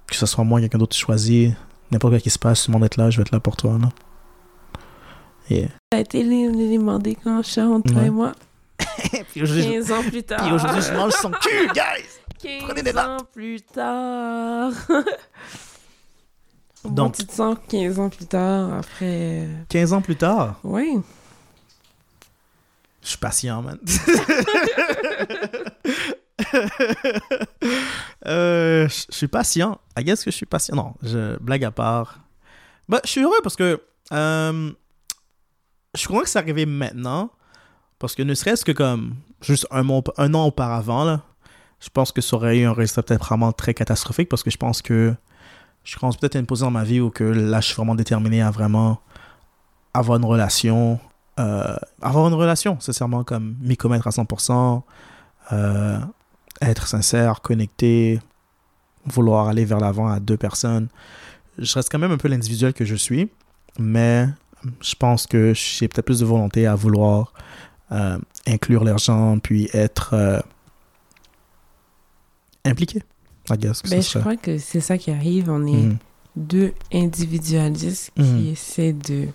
que 0.07 0.15
ce 0.15 0.25
soit 0.25 0.43
moi, 0.45 0.59
quelqu'un 0.61 0.77
d'autre 0.79 0.95
tu 0.95 1.01
choisis. 1.01 1.51
N'importe 1.91 2.13
quoi 2.13 2.19
qui 2.19 2.29
se 2.29 2.39
passe, 2.39 2.63
tout 2.65 2.71
le 2.71 2.77
monde 2.77 2.85
est 2.85 2.97
là, 2.97 3.09
je 3.09 3.17
vais 3.17 3.21
être 3.23 3.31
là 3.31 3.39
pour 3.39 3.55
toi. 3.57 3.77
Là. 3.81 3.89
Yeah. 5.49 5.67
Ça 5.91 5.97
a 5.97 5.99
été 5.99 6.23
demandé 6.23 7.17
quand 7.21 7.43
chante, 7.43 7.85
toi 7.85 7.97
Ouais. 8.01 8.07
et 8.07 8.09
moi. 8.09 8.31
puis 9.31 9.43
aujourd'hui, 9.43 9.65
15 9.71 9.91
ans 9.91 10.01
plus 10.03 10.23
tard. 10.23 10.41
puis 10.43 10.51
aujourd'hui, 10.53 10.81
je 10.81 10.93
mange 10.93 11.13
son 11.13 11.31
cul, 11.31 11.67
guys! 11.73 12.07
Prenez 12.63 12.81
des 12.81 12.93
15 12.93 13.05
ans 13.07 13.17
plus 13.33 13.61
tard. 13.61 14.71
Donc- 16.85 17.15
tu 17.15 17.25
te 17.25 17.33
sens 17.33 17.57
15 17.69 17.99
ans 17.99 18.09
plus 18.09 18.25
tard, 18.25 18.73
après... 18.73 19.47
15 19.69 19.93
ans 19.93 20.01
plus 20.01 20.15
tard, 20.15 20.59
Oui. 20.63 20.97
je 23.03 23.09
suis 23.09 23.17
patient, 23.17 23.61
man. 23.61 23.77
Euh, 28.27 28.87
je 28.87 29.05
suis 29.09 29.27
patient. 29.27 29.79
I 29.97 30.03
guess 30.03 30.23
que 30.23 30.31
je 30.31 30.35
suis 30.35 30.45
patient. 30.45 30.75
Non, 30.75 30.93
je 31.01 31.37
blague 31.39 31.63
à 31.63 31.71
part. 31.71 32.19
Bah, 32.87 32.99
je 33.03 33.09
suis 33.09 33.21
heureux 33.21 33.39
parce 33.43 33.55
que 33.55 33.81
euh, 34.13 34.71
je 35.97 36.07
content 36.07 36.21
que 36.21 36.29
c'est 36.29 36.39
arrivé 36.39 36.65
maintenant. 36.65 37.31
Parce 37.99 38.15
que 38.15 38.23
ne 38.23 38.33
serait-ce 38.33 38.63
que 38.65 38.71
comme 38.71 39.15
juste 39.41 39.67
un, 39.71 39.83
mois- 39.83 40.03
un 40.17 40.33
an 40.33 40.45
auparavant, 40.45 41.03
là, 41.03 41.21
je 41.79 41.89
pense 41.89 42.11
que 42.11 42.21
ça 42.21 42.35
aurait 42.35 42.59
eu 42.59 42.65
un 42.65 42.73
résultat 42.73 43.01
peut-être 43.03 43.25
vraiment 43.25 43.51
très 43.51 43.73
catastrophique 43.73 44.29
parce 44.29 44.43
que 44.43 44.51
je 44.51 44.57
pense 44.57 44.81
que 44.81 45.15
je 45.83 45.97
commence 45.97 46.17
peut-être 46.17 46.35
à 46.35 46.39
une 46.39 46.45
position 46.45 46.67
dans 46.67 46.71
ma 46.79 46.83
vie 46.83 46.99
où 46.99 47.09
que 47.09 47.23
là, 47.23 47.59
je 47.59 47.67
suis 47.67 47.75
vraiment 47.75 47.95
déterminé 47.95 48.41
à 48.41 48.51
vraiment 48.51 49.01
avoir 49.93 50.17
une 50.19 50.25
relation. 50.25 50.99
euh, 51.39 51.75
avoir 52.01 52.27
une 52.27 52.33
relation, 52.35 52.79
sincèrement, 52.79 53.23
comme 53.23 53.55
m'y 53.61 53.77
commettre 53.77 54.05
à 54.07 54.11
100%. 54.11 54.83
euh, 55.53 55.97
être 56.61 56.87
sincère, 56.87 57.41
connecté, 57.41 58.19
vouloir 59.05 59.47
aller 59.47 59.65
vers 59.65 59.79
l'avant 59.79 60.07
à 60.07 60.19
deux 60.19 60.37
personnes. 60.37 60.87
Je 61.57 61.73
reste 61.73 61.89
quand 61.91 61.99
même 61.99 62.11
un 62.11 62.17
peu 62.17 62.27
l'individuel 62.27 62.73
que 62.73 62.85
je 62.85 62.95
suis, 62.95 63.29
mais 63.79 64.27
je 64.81 64.95
pense 64.95 65.25
que 65.27 65.53
j'ai 65.55 65.87
peut-être 65.87 66.05
plus 66.05 66.19
de 66.19 66.25
volonté 66.25 66.67
à 66.67 66.75
vouloir 66.75 67.33
euh, 67.91 68.17
inclure 68.47 68.83
les 68.83 68.97
gens, 68.97 69.37
puis 69.39 69.69
être 69.73 70.13
euh, 70.13 70.39
impliqué. 72.65 73.01
I 73.49 73.57
guess 73.57 73.81
que 73.81 73.89
Ben, 73.89 74.01
je 74.01 74.19
crois 74.19 74.37
que 74.37 74.57
c'est 74.59 74.79
ça 74.79 74.97
qui 74.97 75.11
arrive. 75.11 75.49
On 75.49 75.65
est 75.65 75.71
Mhm. 75.87 75.97
deux 76.35 76.73
individualistes 76.93 78.11
qui 78.15 78.21
Mhm. 78.21 78.47
essaient 78.51 78.93
de 78.93 79.27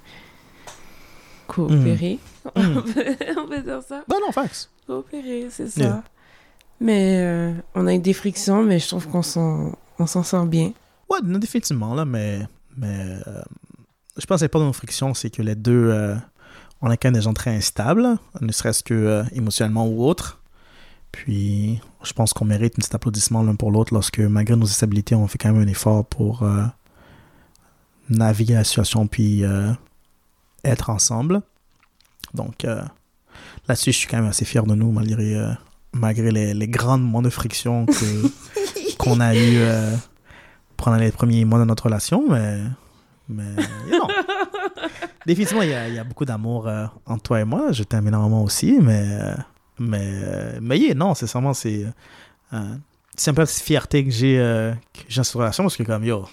coopérer. 1.46 2.18
Mhm. 2.56 2.76
On, 2.78 2.82
peut, 2.82 3.04
on 3.38 3.48
peut 3.48 3.60
dire 3.60 3.82
ça. 3.82 4.04
Ben 4.08 4.16
non, 4.24 4.30
facts. 4.32 4.70
Coopérer, 4.86 5.48
c'est 5.50 5.68
ça. 5.68 5.80
Yeah. 5.80 6.04
Mais 6.80 7.20
euh, 7.20 7.52
on 7.74 7.86
a 7.86 7.94
eu 7.94 7.98
des 7.98 8.12
frictions, 8.12 8.62
mais 8.62 8.78
je 8.78 8.88
trouve 8.88 9.08
qu'on 9.08 9.22
s'en, 9.22 9.72
on 9.98 10.06
s'en 10.06 10.22
sort 10.22 10.46
bien. 10.46 10.72
Ouais, 11.08 11.18
non, 11.24 11.38
définitivement, 11.38 11.94
là, 11.94 12.04
mais, 12.04 12.46
mais 12.76 13.18
euh, 13.26 13.42
je 14.16 14.26
pense 14.26 14.40
que 14.40 14.46
pas 14.46 14.58
dans 14.58 14.66
nos 14.66 14.72
frictions, 14.72 15.14
c'est 15.14 15.30
que 15.30 15.42
les 15.42 15.54
deux, 15.54 15.90
euh, 15.90 16.16
on 16.82 16.90
est 16.90 16.96
quand 16.96 17.08
même 17.08 17.14
des 17.14 17.22
gens 17.22 17.32
très 17.32 17.54
instables, 17.54 18.18
ne 18.40 18.52
serait-ce 18.52 18.82
que 18.82 19.24
émotionnellement 19.32 19.86
ou 19.86 20.04
autre. 20.04 20.42
Puis, 21.12 21.80
je 22.02 22.12
pense 22.12 22.34
qu'on 22.34 22.44
mérite 22.44 22.74
un 22.78 22.82
petit 22.82 22.94
applaudissement 22.94 23.42
l'un 23.42 23.54
pour 23.54 23.70
l'autre 23.70 23.94
lorsque, 23.94 24.18
malgré 24.18 24.54
nos 24.54 24.66
instabilités, 24.66 25.14
on 25.14 25.26
fait 25.26 25.38
quand 25.38 25.50
même 25.50 25.62
un 25.62 25.70
effort 25.70 26.04
pour 26.04 26.46
naviguer 28.10 28.52
la 28.52 28.64
situation 28.64 29.06
puis 29.06 29.42
être 30.62 30.90
ensemble. 30.90 31.40
Donc, 32.34 32.64
là-dessus, 33.66 33.92
je 33.92 33.96
suis 33.96 34.08
quand 34.08 34.18
même 34.18 34.26
assez 34.26 34.44
fier 34.44 34.64
de 34.64 34.74
nous, 34.74 34.92
malgré, 34.92 35.40
malgré 35.99 36.30
les, 36.30 36.55
les 36.55 36.68
grands 36.68 36.99
moments 36.99 37.22
de 37.22 37.30
friction 37.30 37.86
que- 37.86 38.97
qu'on 38.99 39.20
a 39.20 39.34
eu 39.34 39.57
euh, 39.59 39.94
pendant 40.76 40.97
les 40.97 41.11
premiers 41.12 41.44
mois 41.44 41.59
de 41.59 41.64
notre 41.64 41.84
relation, 41.84 42.24
mais. 42.28 42.61
Mais. 43.28 43.44
Non. 43.90 44.07
Définitivement, 45.26 45.62
il 45.62 45.70
y 45.70 45.74
a, 45.74 45.88
il 45.88 45.94
y 45.94 45.99
a 45.99 46.05
beaucoup 46.05 46.24
d'amour 46.24 46.68
euh, 46.68 46.86
entre 47.07 47.22
toi 47.24 47.40
et 47.40 47.44
moi. 47.44 47.72
Je 47.72 47.82
t'aime 47.82 48.07
énormément 48.07 48.42
aussi, 48.44 48.78
mais. 48.80 49.05
euh, 49.20 49.34
Mais. 49.78 50.11
euh, 50.24 50.59
Mais, 50.62 50.78
yeah, 50.78 50.94
non, 50.94 51.14
c'est 51.14 51.26
vraiment. 51.30 51.53
C'est 51.55 51.86
euh, 52.53 52.74
c'est 53.16 53.30
un 53.30 53.34
peu 53.34 53.47
fierté 53.47 54.05
que 54.05 54.11
j'ai 54.11 54.36
que 54.92 55.01
j'ai 55.09 55.16
dans 55.16 55.24
cette 55.24 55.34
relation 55.36 55.64
parce 55.64 55.76
que, 55.76 55.82
comme, 55.82 56.05
yo. 56.05 56.26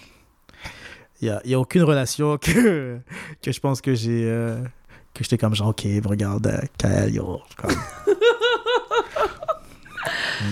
Il 1.22 1.28
n'y 1.28 1.30
a, 1.34 1.40
y 1.46 1.54
a 1.54 1.58
aucune 1.60 1.82
relation 1.84 2.36
que, 2.38 2.98
que 3.42 3.50
je 3.52 3.60
pense 3.60 3.80
que 3.80 3.94
j'ai. 3.94 4.24
que 5.14 5.22
j'étais 5.24 5.38
comme 5.38 5.54
genre, 5.54 5.68
ok, 5.68 5.86
regarde, 6.04 6.60
Kael, 6.78 7.14
yo. 7.14 7.40
Comme, 7.56 7.70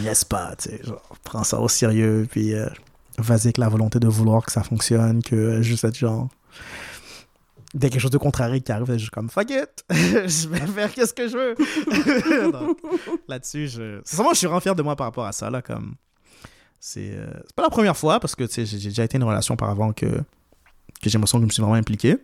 Yes 0.03 0.25
pas, 0.25 0.55
tu 0.57 0.71
sais, 0.71 0.81
genre, 0.83 1.03
prends 1.25 1.45
ça 1.45 1.61
au 1.61 1.69
sérieux, 1.69 2.27
puis 2.31 2.55
euh, 2.55 2.69
vas-y 3.19 3.47
avec 3.47 3.59
la 3.59 3.69
volonté 3.69 3.99
de 3.99 4.09
vouloir 4.09 4.45
que 4.45 4.53
ça 4.53 4.63
fonctionne, 4.63 5.23
que 5.23 5.35
euh, 5.35 5.63
juste 5.63 5.85
être 5.85 5.97
genre. 5.97 6.29
Dès 7.75 7.89
quelque 7.89 8.03
chose 8.03 8.11
de 8.11 8.19
contraire 8.19 8.53
qui 8.63 8.71
arrive, 8.71 8.99
juste 8.99 9.11
comme 9.11 9.31
fuck 9.31 9.51
it, 9.51 9.85
je 9.91 10.49
vais 10.49 10.67
faire 10.67 10.93
qu'est-ce 10.93 11.15
que 11.15 11.27
je 11.27 11.37
veux. 11.37 11.55
Là-dessus, 13.29 13.69
je. 13.69 14.01
Je 14.05 14.35
suis 14.35 14.47
vraiment 14.47 14.61
fier 14.61 14.75
de 14.75 14.83
moi 14.83 14.95
par 14.95 15.07
rapport 15.07 15.25
à 15.25 15.33
ça, 15.33 15.49
là, 15.49 15.63
comme. 15.63 15.95
C'est 16.79 17.13
euh, 17.15 17.31
pas 17.55 17.63
la 17.63 17.71
première 17.71 17.97
fois, 17.97 18.21
parce 18.21 18.35
que, 18.35 18.45
tu 18.45 18.55
sais, 18.55 18.67
j'ai 18.67 18.79
j'ai 18.79 18.89
déjà 18.89 19.05
été 19.05 19.17
une 19.17 19.25
relation 19.25 19.55
auparavant 19.55 19.93
que, 19.93 20.07
que 20.07 20.25
j'ai 21.05 21.13
l'impression 21.13 21.39
que 21.39 21.43
je 21.43 21.47
me 21.47 21.53
suis 21.53 21.63
vraiment 21.63 21.77
impliqué. 21.77 22.19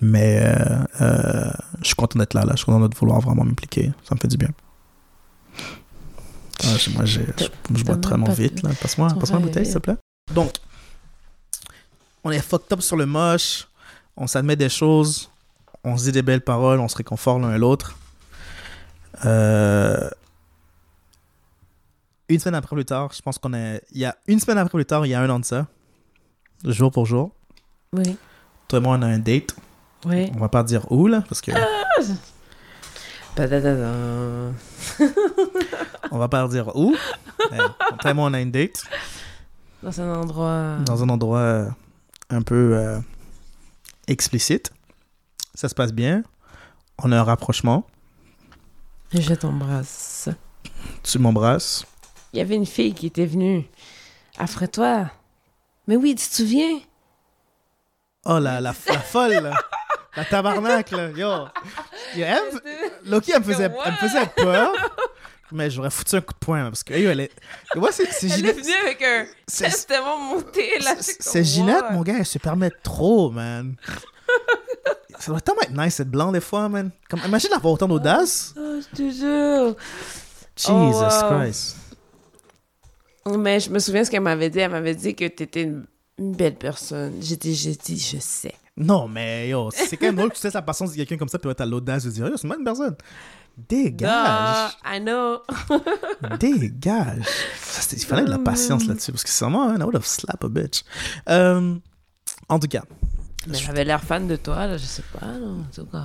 Mais 0.00 0.40
euh, 0.42 0.84
euh, 1.00 1.50
je 1.80 1.86
suis 1.86 1.94
content 1.94 2.18
d'être 2.18 2.34
là, 2.34 2.44
là. 2.44 2.52
Je 2.52 2.58
suis 2.58 2.66
content 2.66 2.88
de 2.88 2.94
vouloir 2.94 3.20
vraiment 3.20 3.44
m'impliquer. 3.44 3.92
Ça 4.04 4.14
me 4.14 4.20
fait 4.20 4.28
du 4.28 4.36
bien. 4.36 4.50
Ah, 6.64 6.76
moi, 6.94 7.04
je, 7.04 7.20
je 7.74 7.84
bois 7.84 7.96
pas 8.00 8.16
vite. 8.32 8.62
Là. 8.62 8.70
Passe-moi 8.80 9.08
ton 9.10 9.18
passe 9.18 9.30
la 9.30 9.38
bouteille, 9.38 9.64
s'il 9.64 9.74
te 9.74 9.78
plaît. 9.80 9.96
Donc, 10.34 10.52
on 12.24 12.30
est 12.30 12.40
fucked 12.40 12.72
up 12.72 12.80
sur 12.82 12.96
le 12.96 13.06
moche. 13.06 13.68
On 14.16 14.26
s'admet 14.26 14.56
des 14.56 14.68
choses. 14.68 15.30
On 15.84 15.96
se 15.96 16.04
dit 16.04 16.12
des 16.12 16.22
belles 16.22 16.40
paroles. 16.42 16.80
On 16.80 16.88
se 16.88 16.96
réconfort 16.96 17.38
l'un 17.38 17.54
et 17.54 17.58
l'autre. 17.58 17.96
Euh, 19.24 20.10
Une 22.28 22.38
semaine 22.38 22.56
après 22.56 22.76
plus 22.76 22.84
tard, 22.84 23.10
je 23.16 23.22
pense 23.22 23.38
qu'on 23.38 23.54
est. 23.54 23.82
Il 23.92 23.98
y 23.98 24.04
a 24.04 24.16
une 24.26 24.38
semaine 24.40 24.58
après 24.58 24.76
plus 24.76 24.84
tard, 24.84 25.06
il 25.06 25.10
y 25.10 25.14
a 25.14 25.20
un 25.20 25.30
an 25.30 25.38
de 25.40 25.44
ça. 25.44 25.66
Jour 26.64 26.90
pour 26.92 27.06
jour. 27.06 27.30
Oui. 27.92 28.16
Toi 28.66 28.80
et 28.80 28.82
moi, 28.82 28.96
on 28.98 29.02
a 29.02 29.06
un 29.06 29.18
date. 29.18 29.54
Oui. 30.04 30.30
On 30.34 30.38
va 30.38 30.48
pas 30.48 30.62
dire 30.62 30.90
où, 30.92 31.06
là, 31.06 31.22
parce 31.28 31.40
que. 31.40 31.52
Padadadam. 31.52 32.16
On 36.10 36.18
va 36.18 36.28
pas 36.28 36.48
dire 36.48 36.74
où. 36.74 36.96
moi, 37.52 37.76
on 38.16 38.34
a 38.34 38.40
une 38.40 38.50
date. 38.50 38.82
Dans 39.82 40.00
un 40.00 40.12
endroit. 40.14 40.76
dans 40.84 41.04
un 41.04 41.08
endroit 41.08 41.38
euh, 41.38 41.68
un 42.30 42.42
peu 42.42 42.76
euh, 42.76 42.98
explicite. 44.08 44.72
Ça 45.54 45.68
se 45.68 45.74
passe 45.74 45.92
bien. 45.92 46.24
On 47.02 47.12
a 47.12 47.18
un 47.18 47.22
rapprochement. 47.22 47.86
Je 49.12 49.34
t'embrasse. 49.34 50.28
Tu 51.04 51.18
m'embrasses. 51.20 51.84
Il 52.32 52.38
y 52.38 52.42
avait 52.42 52.56
une 52.56 52.66
fille 52.66 52.92
qui 52.92 53.06
était 53.06 53.26
venue 53.26 53.64
après 54.36 54.66
toi. 54.68 55.10
Mais 55.86 55.96
oui, 55.96 56.16
tu 56.16 56.28
te 56.28 56.34
souviens? 56.34 56.80
Oh, 58.24 58.40
la, 58.40 58.60
la, 58.60 58.60
la 58.60 58.72
folle. 58.72 59.52
La 60.18 60.24
tabarnak, 60.24 60.90
là. 60.90 61.10
Yo. 61.10 61.46
Yo, 62.16 62.24
elle 62.24 62.40
Loki, 63.04 63.30
elle 63.32 63.38
me 63.40 63.44
faisait, 63.44 63.70
elle 63.84 63.92
me 63.92 63.96
faisait 63.98 64.26
peur. 64.36 64.72
Mais 65.52 65.70
j'aurais 65.70 65.90
foutu 65.90 66.16
un 66.16 66.20
coup 66.20 66.34
de 66.34 66.38
poing, 66.38 66.64
parce 66.64 66.82
que, 66.82 66.92
yo, 66.94 67.08
elle 67.10 67.20
est. 67.20 67.30
Ouais, 67.76 67.90
c'est 67.92 68.10
c'est 68.12 68.26
Elle 68.26 68.32
est 68.32 68.36
Ginette. 68.36 68.56
venue 68.58 68.74
avec 68.84 69.02
un 69.02 69.26
c'est- 69.46 69.64
testament 69.64 70.18
monté 70.18 70.78
là. 70.80 70.94
C'est 70.98 71.44
Ginette, 71.44 71.84
mon 71.92 72.02
gars, 72.02 72.16
elle 72.18 72.26
se 72.26 72.38
permet 72.38 72.70
trop, 72.82 73.30
man. 73.30 73.76
Ça 75.20 75.30
doit 75.32 75.40
tellement 75.40 75.62
être 75.62 75.76
nice, 75.76 76.00
être 76.00 76.10
blanc, 76.10 76.32
des 76.32 76.40
fois, 76.40 76.68
man. 76.68 76.90
Comme, 77.08 77.20
imagine 77.26 77.52
avoir 77.52 77.72
autant 77.72 77.88
d'audace. 77.88 78.54
Oh, 78.58 78.80
je 78.80 78.96
te 78.96 79.10
jure. 79.10 79.76
Jesus 80.56 80.70
Oh, 80.72 81.30
wow. 81.30 81.40
Christ. 81.40 81.76
Mais 83.26 83.60
je 83.60 83.70
me 83.70 83.78
souviens 83.78 84.04
ce 84.04 84.10
qu'elle 84.10 84.20
m'avait 84.22 84.50
dit. 84.50 84.58
Elle 84.58 84.70
m'avait 84.70 84.94
dit 84.94 85.14
que 85.14 85.26
t'étais 85.26 85.62
une, 85.62 85.86
une 86.18 86.32
belle 86.34 86.56
personne. 86.56 87.14
J'ai 87.20 87.36
dit, 87.36 87.54
j'ai 87.54 87.74
dit, 87.74 87.98
je 87.98 88.18
sais. 88.20 88.54
Non, 88.80 89.08
mais 89.08 89.48
yo, 89.48 89.70
c'est 89.72 89.96
quand 89.96 90.06
même 90.06 90.16
drôle 90.16 90.30
que 90.30 90.36
tu 90.36 90.40
sais 90.40 90.50
la 90.52 90.62
patience 90.62 90.92
de 90.92 90.96
quelqu'un 90.96 91.16
comme 91.16 91.28
ça, 91.28 91.38
puis 91.38 91.52
t'as 91.54 91.66
l'audace 91.66 92.04
de 92.04 92.10
dire, 92.10 92.26
yo, 92.28 92.36
c'est 92.36 92.46
une 92.46 92.54
bonne 92.54 92.64
personne. 92.64 92.94
Dégage. 93.68 94.70
Duh, 94.84 94.88
I 94.96 95.00
know. 95.00 95.38
Dégage. 96.38 97.24
Ça, 97.60 97.96
il 97.96 98.04
fallait 98.04 98.24
de 98.24 98.30
la 98.30 98.38
patience 98.38 98.82
man. 98.82 98.90
là-dessus, 98.90 99.10
parce 99.12 99.24
que 99.24 99.30
c'est 99.30 99.44
vraiment, 99.44 99.74
I 99.74 99.82
would 99.82 99.96
have 99.96 100.04
slap 100.06 100.44
a 100.44 100.48
bitch. 100.48 100.84
Euh, 101.28 101.74
en 102.48 102.58
tout 102.60 102.68
cas, 102.68 102.84
Mais 103.48 103.58
j'avais 103.58 103.84
l'air 103.84 104.02
fan 104.02 104.28
de 104.28 104.36
toi, 104.36 104.66
là. 104.68 104.76
Je 104.76 104.84
sais 104.84 105.02
pas, 105.12 105.26
là. 105.26 105.46
En 105.46 105.64
tout 105.74 105.86
cas. 105.86 106.04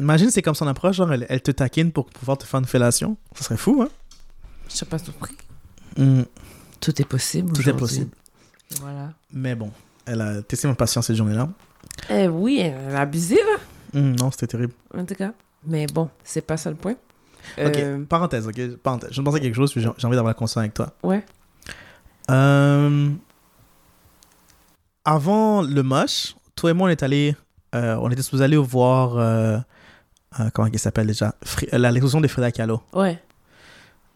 imagine 0.00 0.30
c'est 0.30 0.40
comme 0.42 0.54
son 0.54 0.66
approche, 0.66 0.96
genre, 0.96 1.12
elle, 1.12 1.26
elle 1.28 1.42
te 1.42 1.50
taquine 1.50 1.92
pour 1.92 2.06
pouvoir 2.06 2.38
te 2.38 2.44
faire 2.44 2.60
une 2.60 2.66
fellation. 2.66 3.16
Ça 3.34 3.44
serait 3.44 3.56
fou, 3.58 3.82
hein? 3.82 3.88
Je 4.70 4.76
sais 4.76 4.86
pas 4.86 4.98
tout 4.98 5.12
prix. 5.12 5.36
Mm, 5.98 6.22
Tout 6.80 7.02
est 7.02 7.04
possible. 7.04 7.52
tout 7.52 7.68
est 7.68 7.74
possible. 7.76 8.10
Voilà. 8.80 9.10
Mais 9.30 9.54
bon, 9.54 9.70
elle 10.06 10.20
a 10.22 10.42
testé 10.42 10.66
ma 10.68 10.74
patience 10.74 11.06
cette 11.06 11.16
journée-là. 11.16 11.48
Eh 12.10 12.28
oui, 12.28 12.58
elle 12.60 12.94
a 12.94 13.00
abusé, 13.00 13.36
là. 13.36 14.00
Mm, 14.00 14.16
non, 14.16 14.30
c'était 14.30 14.46
terrible. 14.48 14.72
En 14.96 15.04
tout 15.04 15.14
cas. 15.14 15.32
Mais 15.66 15.86
bon, 15.86 16.10
c'est 16.22 16.42
pas 16.42 16.56
ça 16.56 16.70
le 16.70 16.76
point. 16.76 16.94
Ok, 17.58 17.76
Euh, 17.76 18.04
parenthèse, 18.04 18.46
ok? 18.46 18.76
Parenthèse. 18.82 19.10
Je 19.12 19.20
me 19.20 19.24
pensais 19.24 19.38
à 19.38 19.40
quelque 19.40 19.54
chose, 19.54 19.70
puis 19.72 19.80
j'ai 19.80 19.88
envie 19.88 20.16
d'avoir 20.16 20.26
la 20.26 20.34
conscience 20.34 20.58
avec 20.58 20.74
toi. 20.74 20.92
ouais. 21.02 21.24
Euh, 22.30 23.10
avant 25.04 25.60
le 25.62 25.82
moche, 25.82 26.34
toi 26.56 26.70
et 26.70 26.72
moi, 26.72 26.88
on 26.88 26.90
est 26.90 27.02
allé, 27.02 27.36
euh, 27.74 27.96
on 28.00 28.10
était 28.10 28.22
supposé 28.22 28.44
aller 28.44 28.56
voir, 28.56 29.18
euh, 29.18 29.58
euh, 30.40 30.48
comment 30.54 30.68
il 30.72 30.78
s'appelle 30.78 31.06
déjà, 31.06 31.34
Fri- 31.44 31.68
euh, 31.74 31.78
la 31.78 31.90
l'exposition 31.90 32.20
de 32.22 32.28
Frida 32.28 32.50
Kahlo. 32.50 32.80
Ouais, 32.92 33.18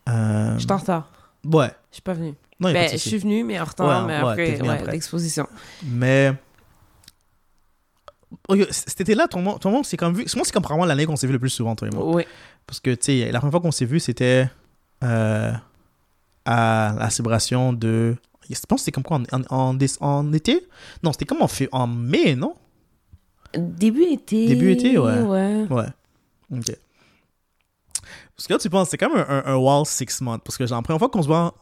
Euh, 0.09 0.55
je 0.55 0.61
suis 0.61 0.73
en 0.73 0.79
retard. 0.79 1.11
ouais, 1.45 1.71
Je 1.91 1.97
suis 1.97 2.03
pas 2.03 2.15
venue. 2.15 2.35
non, 2.61 2.73
Ben, 2.73 2.89
je 2.91 2.97
suis 2.97 3.19
venue, 3.19 3.45
mais 3.45 3.61
en 3.61 3.65
retard, 3.65 3.87
Ouais, 3.87 4.07
mais 4.07 4.23
ouais, 4.23 4.31
après, 4.31 4.61
ouais, 4.63 4.69
après. 4.81 4.93
l'exposition. 4.93 5.47
Mais. 5.85 6.33
Ok, 8.49 8.67
Cet 8.71 9.01
été-là, 9.03 9.29
ton 9.29 9.43
monde, 9.43 9.61
ton 9.61 9.83
c'est 9.83 9.97
comme 9.99 10.15
vu. 10.15 10.25
Moi, 10.35 10.45
c'est 10.45 10.53
comme 10.53 10.63
probablement 10.63 10.87
l'année 10.87 11.05
qu'on 11.07 11.17
s'est 11.17 11.27
vu 11.27 11.33
le 11.35 11.39
plus 11.39 11.51
souvent, 11.51 11.77
toi 11.77 11.87
et 11.89 11.95
moi. 11.95 12.05
Oui. 12.15 12.25
Parce 12.67 12.81
que, 12.81 12.91
tu 12.95 13.05
sais, 13.21 13.31
la 13.33 13.39
première 13.41 13.53
fois 13.53 13.61
qu'on 13.61 13.71
s'est 13.71 13.85
vu, 13.85 14.01
c'était 14.01 14.49
euh, 15.05 15.53
à 16.47 16.95
la 16.99 17.11
célébration 17.11 17.73
de. 17.73 18.17
Je 18.49 18.55
pense 18.67 18.81
que 18.81 18.85
c'était 18.87 18.93
comme 18.93 19.05
quoi 19.05 19.19
en, 19.33 19.41
en, 19.41 19.55
en 19.55 19.75
déce- 19.75 19.99
en 20.01 20.33
été? 20.33 20.67
Non, 21.03 21.13
c'était 21.13 21.27
comme 21.27 21.43
en, 21.43 21.49
en 21.73 21.87
mai, 21.87 22.35
non? 22.35 22.55
Début 23.55 24.05
été. 24.05 24.47
Début 24.47 24.73
été, 24.73 24.97
ouais. 24.99 25.21
Ouais. 25.21 25.67
Ouais. 25.69 25.87
Ok. 26.53 26.75
Parce 28.35 28.47
que 28.47 28.53
là, 28.55 28.59
tu 28.59 28.71
penses, 28.71 28.89
c'est 28.89 28.97
quand 28.97 29.13
même 29.15 29.25
un, 29.29 29.43
un, 29.45 29.53
un 29.55 29.57
wild 29.57 29.87
six 29.87 30.21
months. 30.23 30.43
Parce 30.45 30.57
que, 30.57 30.67
genre, 30.67 30.79
la 30.79 30.83
première 30.83 30.99
fois 31.01 31.11
qu'on 31.11 31.23
se 31.23 31.27
voit 31.29 31.55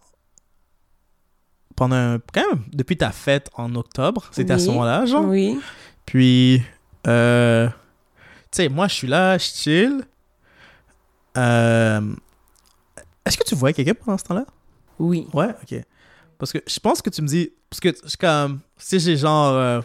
pendant. 1.75 1.97
un- 1.97 2.19
quand 2.33 2.49
même, 2.53 2.63
depuis 2.73 2.97
ta 2.97 3.11
fête 3.11 3.51
en 3.55 3.75
octobre, 3.75 4.29
c'était 4.31 4.53
à 4.53 4.59
ce 4.61 4.69
moment-là, 4.69 5.07
genre. 5.07 5.25
Oui. 5.27 5.59
Puis, 6.05 6.63
euh, 7.07 7.69
tu 7.69 8.57
sais, 8.63 8.69
moi, 8.69 8.89
je 8.89 8.95
suis 8.95 9.07
là, 9.09 9.39
je 9.39 9.45
chill. 9.45 10.03
Euh, 11.37 12.01
Est-ce 13.25 13.37
que 13.37 13.45
tu 13.45 13.55
voyais 13.55 13.75
quelqu'un 13.75 13.95
pendant 13.95 14.19
ce 14.19 14.25
temps-là? 14.25 14.47
Oui. 14.99 15.27
Ouais, 15.33 15.49
ok. 15.63 15.81
Parce 16.39 16.53
que 16.53 16.59
je 16.67 16.79
pense 16.81 17.03
que 17.03 17.11
tu 17.11 17.23
me 17.23 17.27
dis. 17.29 17.51
Parce 17.71 17.81
que 17.81 17.89
je 18.03 18.09
suis 18.09 18.19
comme. 18.19 18.61
Si 18.79 18.99
j'ai 19.01 19.17
genre. 19.17 19.55
euh, 19.55 19.81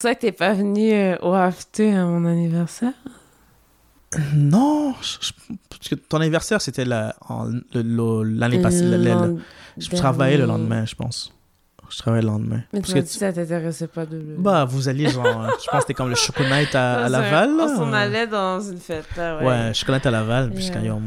C'est 0.00 0.08
ça 0.08 0.14
que 0.14 0.20
t'es 0.20 0.32
pas 0.32 0.54
venu 0.54 0.92
euh, 0.92 1.16
au 1.22 1.32
after 1.32 1.94
à 1.94 2.04
mon 2.04 2.24
anniversaire? 2.26 2.92
non, 4.34 4.94
je- 5.02 5.18
je- 5.28 5.54
parce 5.68 5.88
que 5.88 5.94
ton 5.96 6.18
anniversaire, 6.18 6.60
c'était 6.60 6.84
la- 6.84 7.16
l'année 7.74 8.58
passée. 8.62 8.84
je 9.78 9.88
travaillais 9.96 10.38
le 10.38 10.46
lendemain, 10.46 10.84
je 10.84 10.94
pense. 10.94 11.32
Je 11.94 11.98
travaillais 12.00 12.22
le 12.22 12.28
lendemain. 12.28 12.60
Mais 12.72 12.80
tu 12.82 12.92
m'as 12.92 13.00
dit 13.02 13.06
tu- 13.08 13.14
que 13.14 13.20
ça 13.20 13.32
t'intéressait 13.32 13.86
pas 13.86 14.04
de 14.04 14.16
le... 14.16 14.34
Bah, 14.36 14.64
vous 14.64 14.88
alliez 14.88 15.08
genre. 15.10 15.24
euh, 15.26 15.46
je 15.62 15.70
pense 15.70 15.74
que 15.74 15.80
c'était 15.82 15.94
comme 15.94 16.08
le 16.08 16.16
Choconate 16.16 16.74
à, 16.74 16.94
à 17.02 17.04
un- 17.04 17.08
Laval. 17.08 17.56
là. 17.56 17.66
On 17.70 17.76
s'en 17.76 17.92
allait 17.92 18.26
dans 18.26 18.60
une 18.60 18.78
fête, 18.80 19.06
là, 19.16 19.38
ouais. 19.38 19.44
Ouais, 19.46 19.74
Choconate 19.74 20.04
à 20.06 20.10
Laval. 20.10 20.50
Puis 20.50 20.64
Yeah. 20.64 20.74
quand 20.74 20.80
ils 20.82 20.90
ont. 20.90 21.02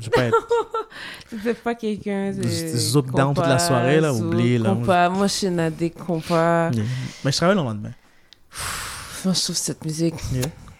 Je 0.00 0.04
vais 0.06 0.10
pas 0.10 0.22
être. 0.24 0.48
C'était 1.30 1.54
pas 1.54 1.74
quelqu'un 1.76 2.32
de... 2.32 2.42
Zouk 2.42 3.12
down 3.14 3.34
toute 3.34 3.46
la 3.46 3.60
soirée, 3.60 4.00
là, 4.00 4.12
zouk, 4.12 4.32
oublie, 4.34 4.58
là. 4.58 4.70
Compas. 4.70 5.08
Moi, 5.10 5.26
je 5.28 5.32
suis 5.32 5.50
nadé 5.50 5.90
compas. 5.90 6.70
Mais 7.24 7.30
je 7.30 7.36
travaille 7.36 7.56
le 7.56 7.62
lendemain. 7.62 7.92
Moi, 9.24 9.34
je 9.34 9.42
trouve 9.44 9.56
cette 9.56 9.84
musique... 9.84 10.14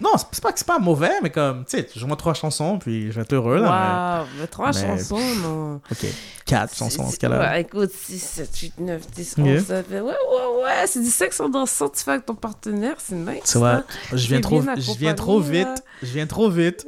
Non, 0.02 0.10
c'est 0.16 0.26
c'est 0.32 0.42
pas 0.42 0.52
que 0.52 0.58
c'est 0.58 0.66
pas 0.66 0.78
mauvais, 0.80 1.12
mais 1.22 1.30
comme, 1.30 1.64
tu 1.64 1.78
sais, 1.78 1.88
joue-moi 1.94 2.16
trois 2.16 2.34
chansons, 2.34 2.78
puis 2.78 3.06
je 3.12 3.12
vais 3.12 3.22
être 3.22 3.32
heureux, 3.34 3.58
là. 3.60 4.18
Waouh, 4.20 4.26
mais 4.40 4.46
trois 4.48 4.72
mais- 4.72 4.80
chansons, 4.80 5.34
non. 5.42 5.74
Ok, 5.90 6.06
quatre 6.44 6.74
chansons 6.76 7.04
dans 7.04 7.10
ce 7.10 7.18
cas-là. 7.18 7.38
Ouais, 7.38 7.60
écoute, 7.60 7.90
6, 7.92 8.18
7, 8.18 8.56
8, 8.58 8.78
9, 8.80 9.10
10, 9.10 9.34
Yeah. 9.38 9.58
11, 9.60 9.64
ça 9.66 9.82
fait... 9.82 10.00
Ouais, 10.00 10.10
ouais, 10.12 10.62
ouais, 10.64 10.86
c'est 10.86 11.00
du 11.00 11.08
sexe 11.10 11.38
en 11.40 11.48
dansant, 11.48 11.88
tu 11.88 12.02
fais 12.02 12.10
avec 12.12 12.26
ton 12.26 12.34
partenaire, 12.34 12.96
c'est 12.98 13.14
nice. 13.14 13.44
Tu 13.44 13.58
vois, 13.58 13.70
hein. 13.70 13.84
je 14.12 14.26
viens, 14.26 14.40
trop, 14.40 14.60
je 14.60 14.98
viens 14.98 15.14
trop 15.14 15.38
vite, 15.40 15.66
là. 15.68 15.74
je 16.02 16.12
viens 16.12 16.26
trop 16.26 16.50
vite 16.50 16.86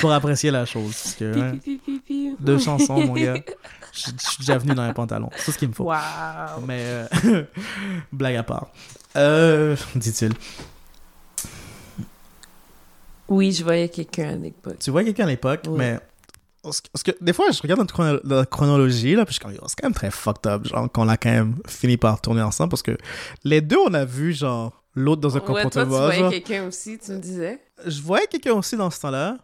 pour 0.00 0.12
apprécier 0.12 0.50
la 0.50 0.66
chose. 0.66 0.94
Parce 1.02 1.14
que, 1.14 1.32
Pi, 1.32 1.40
ouais, 1.40 1.52
pi, 1.52 1.58
pi, 1.58 1.78
pi, 1.78 2.00
pi. 2.00 2.36
deux 2.38 2.58
chansons, 2.58 2.98
mon 3.06 3.14
gars, 3.14 3.34
je 3.92 4.10
je 4.10 4.26
suis 4.28 4.38
déjà 4.40 4.58
venu 4.58 4.74
dans 4.74 4.86
les 4.86 4.92
pantalons. 4.94 5.30
C'est 5.36 5.52
ce 5.52 5.58
qu'il 5.58 5.68
me 5.68 5.74
faut. 5.74 5.84
Waouh. 5.84 6.00
Mais, 6.66 6.80
euh, 6.82 7.44
blague 8.12 8.36
à 8.36 8.42
part. 8.42 8.68
Euh, 9.16 9.76
dit-il. 9.94 10.32
Oui, 13.32 13.52
je 13.52 13.64
voyais 13.64 13.88
quelqu'un 13.88 14.30
à 14.30 14.36
l'époque. 14.36 14.78
Tu 14.78 14.90
vois 14.90 15.02
quelqu'un 15.04 15.24
à 15.24 15.28
l'époque, 15.28 15.60
Oui. 15.68 15.78
mais. 15.78 15.98
Parce 16.62 16.80
que, 17.04 17.10
des 17.20 17.32
fois, 17.32 17.46
je 17.50 17.60
regarde 17.60 17.80
notre 17.80 17.92
chrono- 17.92 18.20
la 18.22 18.46
chronologie, 18.46 19.16
là, 19.16 19.24
puis 19.24 19.34
je 19.34 19.40
suis 19.40 19.58
comme, 19.58 19.66
c'est 19.68 19.74
quand 19.80 19.86
même 19.88 19.94
très 19.94 20.12
fucked 20.12 20.46
up, 20.46 20.64
genre, 20.68 20.90
qu'on 20.92 21.08
a 21.08 21.16
quand 21.16 21.30
même 21.30 21.56
fini 21.66 21.96
par 21.96 22.20
tourner 22.20 22.42
ensemble, 22.42 22.70
parce 22.70 22.82
que 22.82 22.96
les 23.42 23.60
deux, 23.60 23.78
on 23.84 23.92
a 23.94 24.04
vu, 24.04 24.32
genre, 24.32 24.84
l'autre 24.94 25.20
dans 25.20 25.36
un 25.36 25.40
Ouais, 25.40 25.46
toi, 25.46 25.54
tu 25.56 25.62
comportement. 25.78 25.96
voyais 26.06 26.28
quelqu'un 26.40 26.68
aussi, 26.68 26.98
tu 27.04 27.10
me 27.12 27.18
disais? 27.18 27.58
Je 27.84 28.00
voyais 28.00 28.28
quelqu'un 28.28 28.52
aussi 28.52 28.76
dans 28.76 28.90
ce 28.92 29.00
temps-là, 29.00 29.38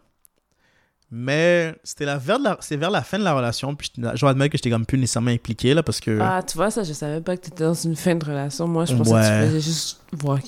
mais 1.11 1.75
c'était 1.83 2.05
la, 2.05 2.17
vers, 2.17 2.37
la, 2.39 2.57
c'est 2.61 2.77
vers 2.77 2.91
la 2.91 3.01
fin 3.01 3.17
de 3.17 3.23
la 3.23 3.33
relation, 3.33 3.75
puis 3.75 3.91
je 3.97 4.01
dois 4.19 4.29
admettre 4.29 4.51
que 4.51 4.57
j'étais 4.57 4.69
comme 4.69 4.85
plus 4.85 4.97
nécessairement 4.97 5.31
impliqué, 5.31 5.73
là, 5.73 5.81
parce 5.83 5.99
que. 5.99 6.19
Ah, 6.21 6.43
tu 6.43 6.55
vois, 6.55 6.69
ça, 6.71 6.83
je 6.83 6.93
savais 6.93 7.19
pas 7.19 7.35
que 7.35 7.41
t'étais 7.41 7.63
dans 7.63 7.73
une 7.73 7.95
fin 7.95 8.15
de 8.15 8.23
relation. 8.23 8.67
Moi, 8.67 8.85
je 8.85 8.93
pensais 8.95 9.11
Ouais. 9.11 9.21
que 9.21 9.41
tu 9.43 9.47
faisais 9.47 9.61
juste 9.61 9.99
voir. 10.13 10.39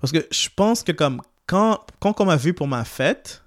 Parce 0.00 0.12
que 0.12 0.26
je 0.30 0.48
pense 0.54 0.82
que, 0.82 0.92
comme, 0.92 1.20
quand, 1.50 1.80
quand 1.98 2.20
on 2.20 2.26
m'a 2.26 2.36
vu 2.36 2.54
pour 2.54 2.68
ma 2.68 2.84
fête, 2.84 3.42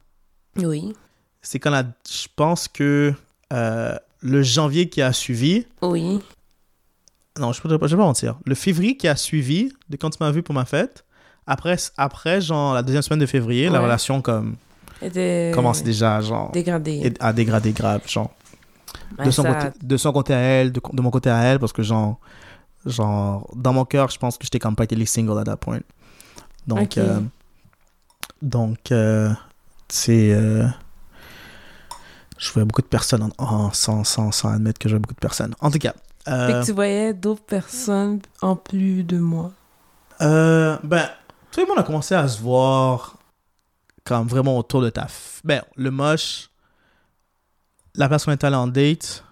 Oui. 0.58 0.94
c'est 1.42 1.58
quand 1.60 1.72
la, 1.72 1.84
je 2.10 2.28
pense 2.36 2.68
que 2.68 3.14
euh, 3.54 3.96
le 4.22 4.44
janvier 4.44 4.90
qui 4.90 5.02
a 5.02 5.14
suivi, 5.14 5.66
Oui. 5.82 6.20
Non, 7.40 7.52
je 7.54 7.62
ne 7.66 7.70
vais 7.70 7.80
pas 7.80 7.96
mentir. 7.96 8.36
Le 8.46 8.54
février 8.56 8.96
qui 8.98 9.08
a 9.08 9.16
suivi, 9.16 9.72
de 9.90 9.96
quand 9.98 10.10
tu 10.12 10.18
m'as 10.20 10.30
vu 10.32 10.44
pour 10.44 10.54
ma 10.54 10.66
fête, 10.66 11.04
après, 11.48 11.78
après 11.98 12.42
genre, 12.42 12.74
la 12.74 12.84
deuxième 12.84 13.02
semaine 13.02 13.20
de 13.22 13.26
février, 13.26 13.70
la 13.70 13.80
relation 13.80 14.22
comme, 14.22 14.56
commence 15.54 15.82
déjà, 15.82 16.22
genre, 16.22 16.52
Dégradé. 16.52 17.14
à 17.20 17.32
dégrader 17.34 17.72
grave, 17.72 18.02
genre. 18.08 18.30
Ben, 19.18 19.26
de, 19.26 19.32
son 19.32 19.44
ça- 19.44 19.54
côté, 19.54 19.78
de 19.82 19.98
son 19.98 20.12
côté 20.12 20.34
à 20.34 20.40
elle, 20.40 20.72
de, 20.72 20.82
de 20.92 21.02
mon 21.02 21.10
côté 21.10 21.30
à 21.30 21.42
elle, 21.44 21.60
parce 21.60 21.72
que, 21.74 21.82
genre, 21.84 22.20
genre 22.86 23.50
dans 23.56 23.74
mon 23.74 23.86
cœur, 23.86 24.10
je 24.10 24.18
pense 24.20 24.38
que 24.38 24.44
j'étais 24.44 24.60
comme 24.60 24.76
pas 24.76 24.84
été 24.84 25.04
single 25.06 25.40
à 25.40 25.44
that 25.44 25.58
point. 25.58 25.80
Donc, 26.68 26.98
euh, 26.98 27.20
donc 28.44 28.92
euh, 28.92 29.32
c'est... 29.90 30.34
euh, 30.34 30.68
je 32.38 32.52
voyais 32.52 32.66
beaucoup 32.66 32.82
de 32.82 32.88
personnes 32.88 33.24
en, 33.24 33.32
en- 33.44 33.74
sans, 33.74 34.04
sans, 34.04 34.32
sans 34.32 34.50
admettre 34.54 34.80
que 34.80 34.90
je 34.90 34.94
voyais 34.94 35.02
beaucoup 35.02 35.16
de 35.16 35.20
personnes. 35.20 35.56
En 35.60 35.72
tout 35.72 35.80
cas... 35.80 35.94
euh, 36.28 36.48
Fait 36.48 36.54
que 36.60 36.66
tu 36.66 36.72
voyais 36.74 37.14
d'autres 37.14 37.44
personnes 37.44 38.20
en 38.42 38.56
plus 38.56 39.04
de 39.04 39.18
moi. 39.18 39.52
Ben, 40.20 41.10
tout 41.52 41.60
le 41.62 41.66
monde 41.68 41.80
a 41.80 41.84
commencé 41.84 42.16
à 42.16 42.28
se 42.28 42.42
voir 42.42 43.18
comme 44.04 44.28
vraiment 44.28 44.58
autour 44.58 44.82
de 44.82 44.90
ta... 44.90 45.06
f- 45.06 45.40
Ben, 45.44 45.64
le 45.76 45.90
moche, 45.92 46.50
la 47.96 48.08
place 48.08 48.26
où 48.26 48.30
on 48.30 48.34
est 48.34 48.44
allé 48.44 48.56
en 48.56 48.68
date, 48.68 49.24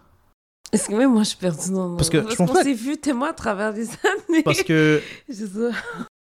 Est-ce 0.72 0.88
que 0.88 0.94
même 0.96 1.12
moi, 1.12 1.24
je 1.24 1.30
suis 1.30 1.38
perdue 1.38 1.72
dans 1.72 1.90
le 1.90 1.98
Parce 1.98 2.10
que 2.10 2.20
je 2.20 2.24
Parce 2.24 2.36
pense 2.38 2.52
qu'on 2.52 2.64
s'est 2.64 2.74
vu, 2.74 2.98
t'es 2.98 3.12
moi, 3.14 3.30
à 3.30 3.34
travers 3.34 3.72
les 3.74 3.90
années. 4.30 4.44
parce 4.44 4.64
que 4.64 5.02
Je 5.30 5.34
sais 5.34 5.48
pas. 5.48 5.72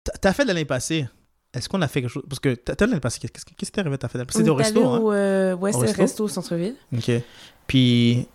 t- 0.03 0.19
ta 0.19 0.33
fête 0.33 0.47
de 0.47 0.51
l'année 0.53 0.65
passée, 0.65 1.07
est-ce 1.53 1.69
qu'on 1.69 1.81
a 1.81 1.87
fait 1.87 2.01
quelque 2.01 2.09
chose... 2.11 2.23
Parce 2.27 2.39
que 2.39 2.55
ta 2.55 2.75
ta 2.75 2.83
fête 2.83 2.87
de 2.87 2.91
l'année 2.93 2.99
passée, 3.01 3.19
qu'est-ce 3.19 3.45
qui 3.45 3.55
t'est 3.55 3.79
arrivé 3.79 3.95
à 3.95 3.97
ta 3.97 4.07
fête? 4.09 4.21
C'était 4.31 4.49
au 4.49 4.55
resto, 4.55 4.83
hein? 4.87 4.97
au, 4.99 5.11
euh, 5.13 5.55
ouais, 5.55 5.75
Au 5.75 5.79
c'est 5.81 5.93
le 5.95 6.01
resto? 6.01 6.23
au 6.25 6.27
centre-ville. 6.27 6.75
OK. 6.95 7.11
Puis... 7.67 8.27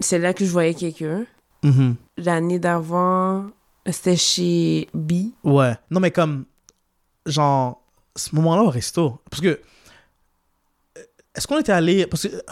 C'est 0.00 0.18
là 0.18 0.32
que 0.34 0.44
je 0.44 0.50
voyais 0.50 0.74
quelqu'un. 0.74 1.24
mhm, 1.62 1.96
L'année 2.16 2.58
d'avant, 2.58 3.46
c'était 3.86 4.16
chez 4.16 4.88
B. 4.94 5.30
Ouais. 5.44 5.74
Non, 5.90 6.00
mais 6.00 6.10
comme... 6.10 6.46
Genre, 7.26 7.80
ce 8.16 8.34
moment-là 8.34 8.62
au 8.62 8.70
resto, 8.70 9.20
parce 9.30 9.40
que... 9.42 9.60
euh, 10.98 11.02
Est-ce 11.34 11.46
qu'on 11.46 11.58
était 11.58 11.72
allé... 11.72 12.06
Parce 12.06 12.22
que... 12.26 12.42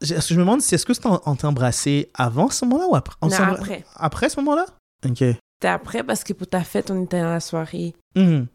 j'ai- 0.00 0.16
Est-ce 0.16 0.28
que 0.28 0.34
je 0.34 0.38
me 0.40 0.44
demande 0.44 0.60
si 0.60 0.74
est-ce 0.74 0.84
que 0.84 0.92
c'était- 0.92 1.08
on 1.24 1.36
t'est 1.36 1.46
embrassé 1.46 2.10
avant 2.14 2.50
ce 2.50 2.64
moment-là 2.64 2.88
ou 2.88 2.96
après? 2.96 3.16
Non, 3.22 3.36
après. 3.54 3.84
Après 3.94 4.28
ce 4.28 4.40
moment-là? 4.40 4.66
Ok. 5.08 5.22
C'était 5.56 5.68
après 5.68 6.02
parce 6.02 6.22
que 6.22 6.32
pour 6.34 6.46
ta 6.46 6.60
fête, 6.60 6.90
on 6.90 7.02
était 7.04 7.20
dans 7.20 7.30
la 7.30 7.40
soirée. 7.40 7.94
Mhm. 8.14 8.46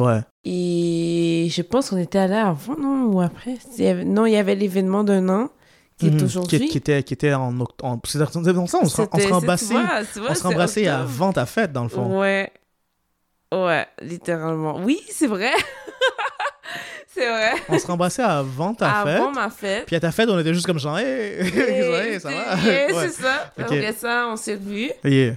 Ouais. 0.00 0.20
Et 0.44 1.46
je 1.52 1.62
pense 1.62 1.90
qu'on 1.90 1.98
était 1.98 2.18
allé 2.18 2.34
avant, 2.34 2.76
non? 2.76 3.04
Ou 3.12 3.20
après? 3.20 3.54
Il 3.78 3.84
y 3.84 3.86
avait- 3.86 4.04
Non, 4.04 4.26
il 4.26 4.32
y 4.32 4.36
avait 4.36 4.56
l'événement 4.56 5.04
d'un 5.04 5.28
an 5.28 5.50
qui 5.98 6.06
Mhm. 6.06 6.18
est 6.18 6.22
aujourd'hui. 6.24 6.58
Qui, 6.58 6.68
qui 6.68 6.78
était, 6.78 7.02
qui 7.04 7.14
était 7.14 7.32
en 7.32 7.60
octobre. 7.60 8.00
C'est 8.06 8.18
dans 8.18 8.66
ça, 8.66 8.78
on 8.82 8.88
se 8.88 9.02
rembrassait. 9.02 9.74
On 10.28 10.34
se 10.34 10.42
rembrassait 10.42 10.88
avant 10.88 11.32
ta 11.32 11.46
fête, 11.46 11.72
dans 11.72 11.84
le 11.84 11.88
fond. 11.88 12.18
Ouais. 12.20 12.50
Ouais, 13.52 13.86
littéralement. 14.02 14.80
Oui, 14.82 15.00
c'est 15.10 15.28
vrai. 15.28 15.52
c'est 17.14 17.28
vrai. 17.28 17.52
On 17.68 17.78
se 17.78 17.86
rembrassait 17.86 18.22
avant 18.22 18.74
ta 18.74 18.90
Avant 18.90 19.26
fête. 19.26 19.34
ma 19.36 19.50
fête. 19.50 19.86
Puis 19.86 19.94
à 19.94 20.00
ta 20.00 20.10
fête, 20.10 20.28
on 20.28 20.38
était 20.40 20.52
juste 20.54 20.66
comme 20.66 20.80
genre, 20.80 20.98
hey, 20.98 21.38
hey, 21.40 22.18
ça 22.20 22.30
va? 22.30 22.56
Et 22.68 22.92
Ouais. 22.92 23.08
C'est 23.08 23.22
ça. 23.22 23.52
Après 23.56 23.92
ça, 23.92 24.26
on 24.28 24.34
s'est 24.36 24.54
revus. 24.54 24.90
Yeah. 25.04 25.34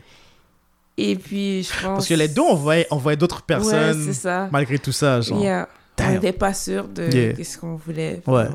Et 0.98 1.16
puis, 1.16 1.64
je 1.64 1.70
pense... 1.74 1.82
Parce 1.98 2.08
que 2.08 2.14
les 2.16 2.28
deux, 2.28 2.42
on 2.42 2.56
voyait, 2.56 2.88
on 2.92 2.98
voyait 2.98 3.18
d'autres 3.18 3.38
Ouais, 3.38 3.44
personnes 3.56 4.04
c'est 4.04 4.14
ça. 4.14 4.50
malgré 4.52 4.80
tout 4.80 4.92
ça. 4.92 5.22
Genre. 5.22 5.40
Yeah. 5.42 5.68
On 6.00 6.10
n'était 6.12 6.32
pas 6.34 6.54
sûr 6.54 6.88
de 6.88 7.04
Yeah. 7.04 7.34
qu'est-ce 7.34 7.58
qu'on 7.58 7.76
voulait 7.76 8.22
Ouais. 8.26 8.46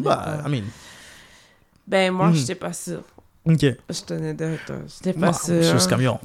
Bah, 0.00 0.42
I 0.46 0.50
mean, 0.50 0.62
Ben, 1.86 2.12
moi, 2.12 2.28
Mhm. 2.28 2.34
j'étais 2.34 2.54
pas 2.56 2.72
sûre. 2.72 3.02
ok. 3.44 3.60
Je 3.60 4.00
tenais 4.06 4.34
de 4.34 4.56
toi. 4.66 4.76
J'étais 4.86 5.18
pas 5.18 5.32
sûre. 5.32 5.56
je 5.56 5.62
suis 5.62 5.72
juste 5.78 5.90
yo, 5.98 6.18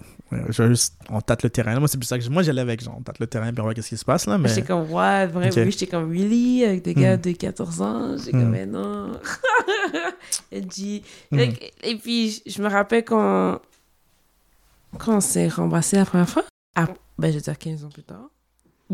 je 0.50 0.68
juste, 0.70 0.96
on 1.10 1.22
tâte 1.22 1.43
le 1.43 1.50
terrain. 1.50 1.78
Moi, 1.80 1.88
c'est 1.88 1.98
plus 1.98 2.06
ça 2.08 2.18
que 2.18 2.24
je- 2.24 2.30
moi, 2.30 2.41
j'allais 2.43 2.62
avec, 2.62 2.84
genre, 2.84 2.96
on 2.98 3.02
tâte 3.02 3.20
le 3.20 3.28
terrain, 3.28 3.52
puis 3.52 3.62
on 3.62 3.64
voit 3.64 3.74
qu'est-ce 3.74 3.89
qui 3.89 3.98
se 3.98 4.06
passe, 4.06 4.26
là, 4.28 4.38
mais... 4.38 4.50
J'étais 4.50 4.64
comme, 4.64 4.91
ouais, 4.91 5.28
vrai, 5.28 5.48
Ok. 5.50 5.54
oui. 5.58 5.72
J'étais 5.72 5.88
comme, 5.88 6.10
really? 6.12 6.64
Avec 6.66 6.84
des 6.84 6.93
gars 6.96 7.16
Mhm. 7.18 7.22
de 7.22 7.32
14 7.32 7.82
ans? 7.82 8.18
J'étais 8.18 8.36
Mhm. 8.38 8.43
comme, 8.43 8.52
mais 8.52 8.66
non. 8.66 9.12
Mhm. 10.52 11.39
Fait 11.39 11.50
que- 11.54 11.88
Et 11.88 11.96
puis, 11.96 12.41
je 12.46 12.62
me 12.62 12.68
rappelle 12.70 13.04
quand... 13.06 13.60
Quand 15.00 15.18
on 15.18 15.22
s'est 15.22 15.48
rembrassé 15.48 15.98
la 15.98 16.06
première 16.06 16.30
fois? 16.30 16.43
Ah, 16.76 16.88
ben, 17.18 17.30
je 17.32 17.36
veux 17.38 17.41
dire 17.41 17.58
15 17.58 17.86
ans 17.86 17.89
plus 17.89 18.04
tard. 18.04 18.30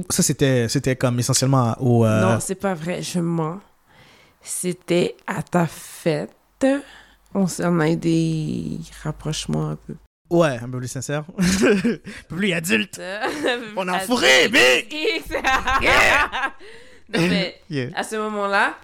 Ça, 0.10 0.24
c'était, 0.24 0.68
c'était 0.70 0.96
comme 0.96 1.20
essentiellement 1.20 1.76
au. 1.80 2.06
euh, 2.06 2.22
Non, 2.22 2.40
c'est 2.40 2.56
pas 2.56 2.74
vrai, 2.74 3.02
je 3.02 3.20
mens. 3.20 3.60
C'était 4.42 5.16
à 5.28 5.44
ta 5.44 5.68
fête. 5.68 6.32
On, 7.34 7.46
on 7.60 7.80
a 7.80 7.90
eu 7.90 7.96
des 7.96 8.80
rapprochements 9.04 9.70
un 9.70 9.76
peu. 9.76 9.96
Ouais, 10.30 10.58
un 10.64 10.70
peu 10.70 10.78
plus 10.80 10.88
sincère. 10.88 11.24
un 11.38 11.44
peu 12.30 12.36
plus 12.38 12.54
adulte. 12.54 13.02
On 13.76 13.88
a 13.90 14.00
fourré! 14.00 14.50
Non, 17.14 17.20
mais 17.28 17.60
Yeah. 17.70 17.90
à 17.96 18.04
ce 18.04 18.16
moment-là, 18.16 18.76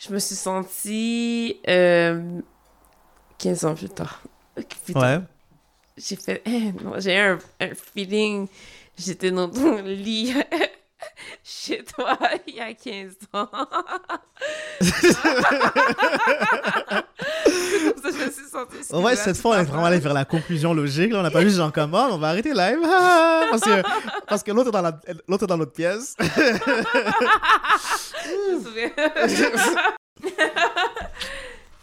je 0.00 0.12
me 0.12 0.18
suis 0.18 0.34
sentie 0.34 1.60
euh, 1.68 2.40
15 3.38 3.64
ans 3.66 3.74
plus 3.76 3.88
tard. 3.88 4.20
Putain, 4.84 5.00
Ouais. 5.18 5.20
J'ai 5.98 6.16
fait, 6.16 6.42
non, 6.82 6.94
j'ai 6.98 7.14
eu 7.14 7.18
un, 7.18 7.38
un 7.60 7.70
feeling, 7.74 8.46
j'étais 8.96 9.32
dans 9.32 9.48
ton 9.48 9.82
lit 9.82 10.32
chez 11.44 11.82
toi 11.84 12.16
il 12.46 12.54
y 12.54 12.60
a 12.60 12.72
15 12.72 13.12
ans. 13.32 13.48
Ça, 18.00 18.10
je 18.10 18.24
me 18.24 18.30
suis 18.30 18.44
sentie 18.50 18.94
Ouais, 18.94 19.16
cette 19.16 19.36
fois, 19.38 19.56
on 19.56 19.60
est 19.60 19.64
vraiment 19.64 19.86
allé 19.86 19.98
vers 19.98 20.14
la 20.14 20.24
conclusion 20.24 20.72
logique. 20.72 21.12
Là, 21.12 21.18
on 21.18 21.22
n'a 21.22 21.30
pas 21.30 21.42
juste 21.42 21.56
genre 21.56 21.72
comme, 21.72 21.92
oh, 21.94 22.08
on 22.12 22.18
va 22.18 22.28
arrêter 22.28 22.54
live. 22.54 22.78
Ah, 22.84 23.46
parce 23.50 23.62
que, 23.62 23.82
parce 24.28 24.42
que 24.42 24.52
l'autre 24.52 24.68
est 24.68 24.72
dans, 24.72 24.82
la, 24.82 25.00
l'autre 25.26 25.46
dans 25.46 25.58
pièce. 25.66 26.14
Je 26.20 26.26
me 28.54 28.64
souviens. 28.64 28.90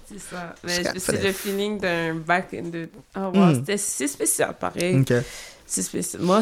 C'est 0.08 0.20
ça. 0.20 0.54
Mais 0.64 0.76
Jusqu'à 0.76 1.00
c'est 1.00 1.24
le 1.24 1.32
feeling 1.32 1.80
d'un 1.80 2.16
in 2.16 2.70
the... 2.72 2.90
Oh, 3.18 3.20
wow, 3.34 3.46
Mm. 3.52 3.56
c'était 3.56 3.78
c'est 3.78 4.08
spécial, 4.08 4.56
pareil. 4.60 5.04
C'est 5.66 5.82
spécial. 5.82 6.22
Moi, 6.22 6.42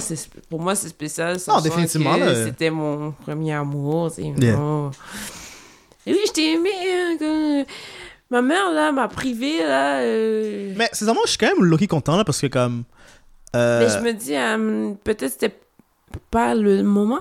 pour 0.50 0.62
moi, 0.62 0.76
c'est 0.76 0.90
spécial. 0.90 1.34
Non, 1.34 1.40
sachant 1.40 1.62
définitivement. 1.62 2.16
C'était 2.46 2.70
mon 2.70 3.12
premier 3.12 3.54
amour. 3.54 4.12
Yeah. 4.18 4.56
non. 4.58 4.92
Et 6.06 6.12
oui, 6.12 6.20
je 6.28 6.32
t'ai 6.34 6.54
aimé. 6.54 6.70
hein, 6.74 7.16
que- 7.18 7.66
Ma 8.30 8.42
mère, 8.42 8.72
là, 8.74 8.92
m'a 8.92 9.08
privé, 9.08 9.60
là. 9.60 10.00
euh, 10.02 10.74
Mais 10.76 10.90
sincèrement, 10.92 11.22
je 11.26 11.30
suis 11.30 11.38
quand 11.38 11.48
même 11.56 11.64
low-key 11.64 11.88
content 11.88 12.18
là, 12.18 12.26
parce 12.26 12.42
que 12.42 12.48
comme. 12.48 12.84
euh, 13.56 13.80
Mais 13.80 13.90
je 13.90 14.00
me 14.04 14.12
dis, 14.14 14.36
euh, 14.36 14.94
peut-être 15.04 15.32
c'était 15.34 15.56
pas 16.32 16.54
le 16.56 16.82
moment. 16.84 17.20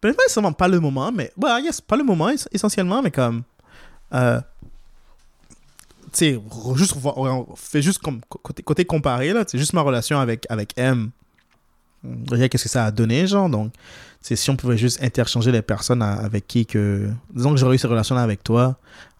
Peut-être 0.00 0.16
pas 0.16 0.22
nécessairement 0.24 0.52
pas 0.52 0.68
le 0.68 0.78
moment, 0.78 1.10
mais. 1.10 1.32
Ouais, 1.36 1.62
yes, 1.62 1.80
pas 1.80 1.96
le 1.96 2.04
moment 2.04 2.28
ess- 2.28 2.46
essentiellement, 2.52 3.02
mais 3.02 3.10
comme. 3.10 3.42
Euh, 4.14 4.40
sais, 6.18 6.40
juste, 6.76 6.94
on 7.04 7.46
fait 7.56 7.82
juste 7.82 7.98
comme 7.98 8.20
côté, 8.28 8.62
côté 8.62 8.84
comparé, 8.84 9.32
là, 9.32 9.44
c'est 9.46 9.58
juste 9.58 9.72
ma 9.72 9.82
relation 9.82 10.18
avec, 10.18 10.46
avec 10.48 10.72
M. 10.76 11.10
Regarde 12.30 12.48
qu'est-ce 12.50 12.64
que 12.64 12.70
ça 12.70 12.86
a 12.86 12.90
donné, 12.90 13.26
genre. 13.26 13.48
Donc, 13.50 13.72
c'est 14.22 14.34
si 14.36 14.48
on 14.50 14.56
pouvait 14.56 14.78
juste 14.78 15.02
interchanger 15.02 15.52
les 15.52 15.60
personnes 15.62 16.00
à- 16.02 16.14
avec 16.14 16.46
qui 16.46 16.64
que. 16.64 17.10
Disons 17.34 17.50
que 17.52 17.56
j'aurais 17.58 17.74
eu 17.74 17.78
cette 17.78 17.90
relation-là 17.90 18.22
avec 18.22 18.42
toi, 18.42 18.76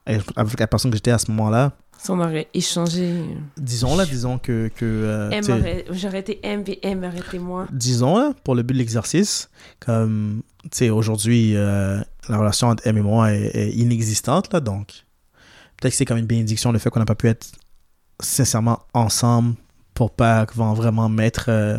avec 0.06 0.58
la 0.58 0.66
personne 0.66 0.90
que 0.90 0.96
j'étais 0.96 1.10
à 1.10 1.18
ce 1.18 1.30
moment-là. 1.30 1.72
Si 1.98 2.10
on 2.10 2.18
aurait 2.18 2.48
échangé. 2.54 3.22
Disons, 3.58 3.94
là, 3.96 4.06
disons 4.06 4.38
que. 4.38 4.70
que 4.74 4.84
euh, 4.86 5.82
J'aurais 5.90 6.20
été 6.20 6.40
M, 6.42 6.64
puis 6.64 6.78
M 6.82 7.04
aurait 7.04 7.18
été 7.18 7.38
moi. 7.38 7.66
disons, 7.70 8.16
là, 8.16 8.32
pour 8.44 8.54
le 8.54 8.62
but 8.62 8.72
de 8.72 8.78
l'exercice, 8.78 9.50
comme, 9.80 10.40
tu 10.62 10.68
sais, 10.72 10.88
aujourd'hui, 10.90 11.54
euh, 11.56 12.00
la 12.30 12.38
relation 12.38 12.68
entre 12.68 12.86
M 12.86 12.96
et 12.96 13.02
moi 13.02 13.32
est, 13.34 13.54
est 13.54 13.70
inexistante, 13.72 14.50
là, 14.54 14.60
donc, 14.60 15.04
peut-être 15.80 15.92
que 15.92 15.96
c'est 15.96 16.04
comme 16.04 16.18
une 16.18 16.26
bénédiction 16.26 16.72
le 16.72 16.78
fait 16.78 16.90
qu'on 16.90 17.00
n'a 17.00 17.06
pas 17.06 17.14
pu 17.14 17.28
être 17.28 17.52
sincèrement 18.20 18.80
ensemble 18.92 19.54
pour 19.94 20.10
pas 20.10 20.46
vraiment, 20.54 21.08
mettre 21.08 21.46
euh, 21.48 21.78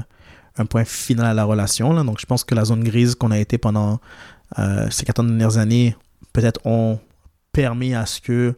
un 0.58 0.66
point 0.66 0.86
final 0.86 1.26
à 1.26 1.34
la 1.34 1.44
relation, 1.44 1.94
là. 1.94 2.04
Donc, 2.04 2.20
je 2.20 2.26
pense 2.26 2.44
que 2.44 2.54
la 2.54 2.66
zone 2.66 2.84
grise 2.84 3.16
qu'on 3.16 3.32
a 3.32 3.40
été 3.40 3.58
pendant 3.58 4.00
euh, 4.60 4.88
ces 4.90 5.06
14 5.06 5.28
dernières 5.28 5.58
années, 5.58 5.96
peut-être 6.34 6.60
ont 6.66 7.00
permis 7.52 7.96
à 7.96 8.06
ce 8.06 8.22
que 8.22 8.56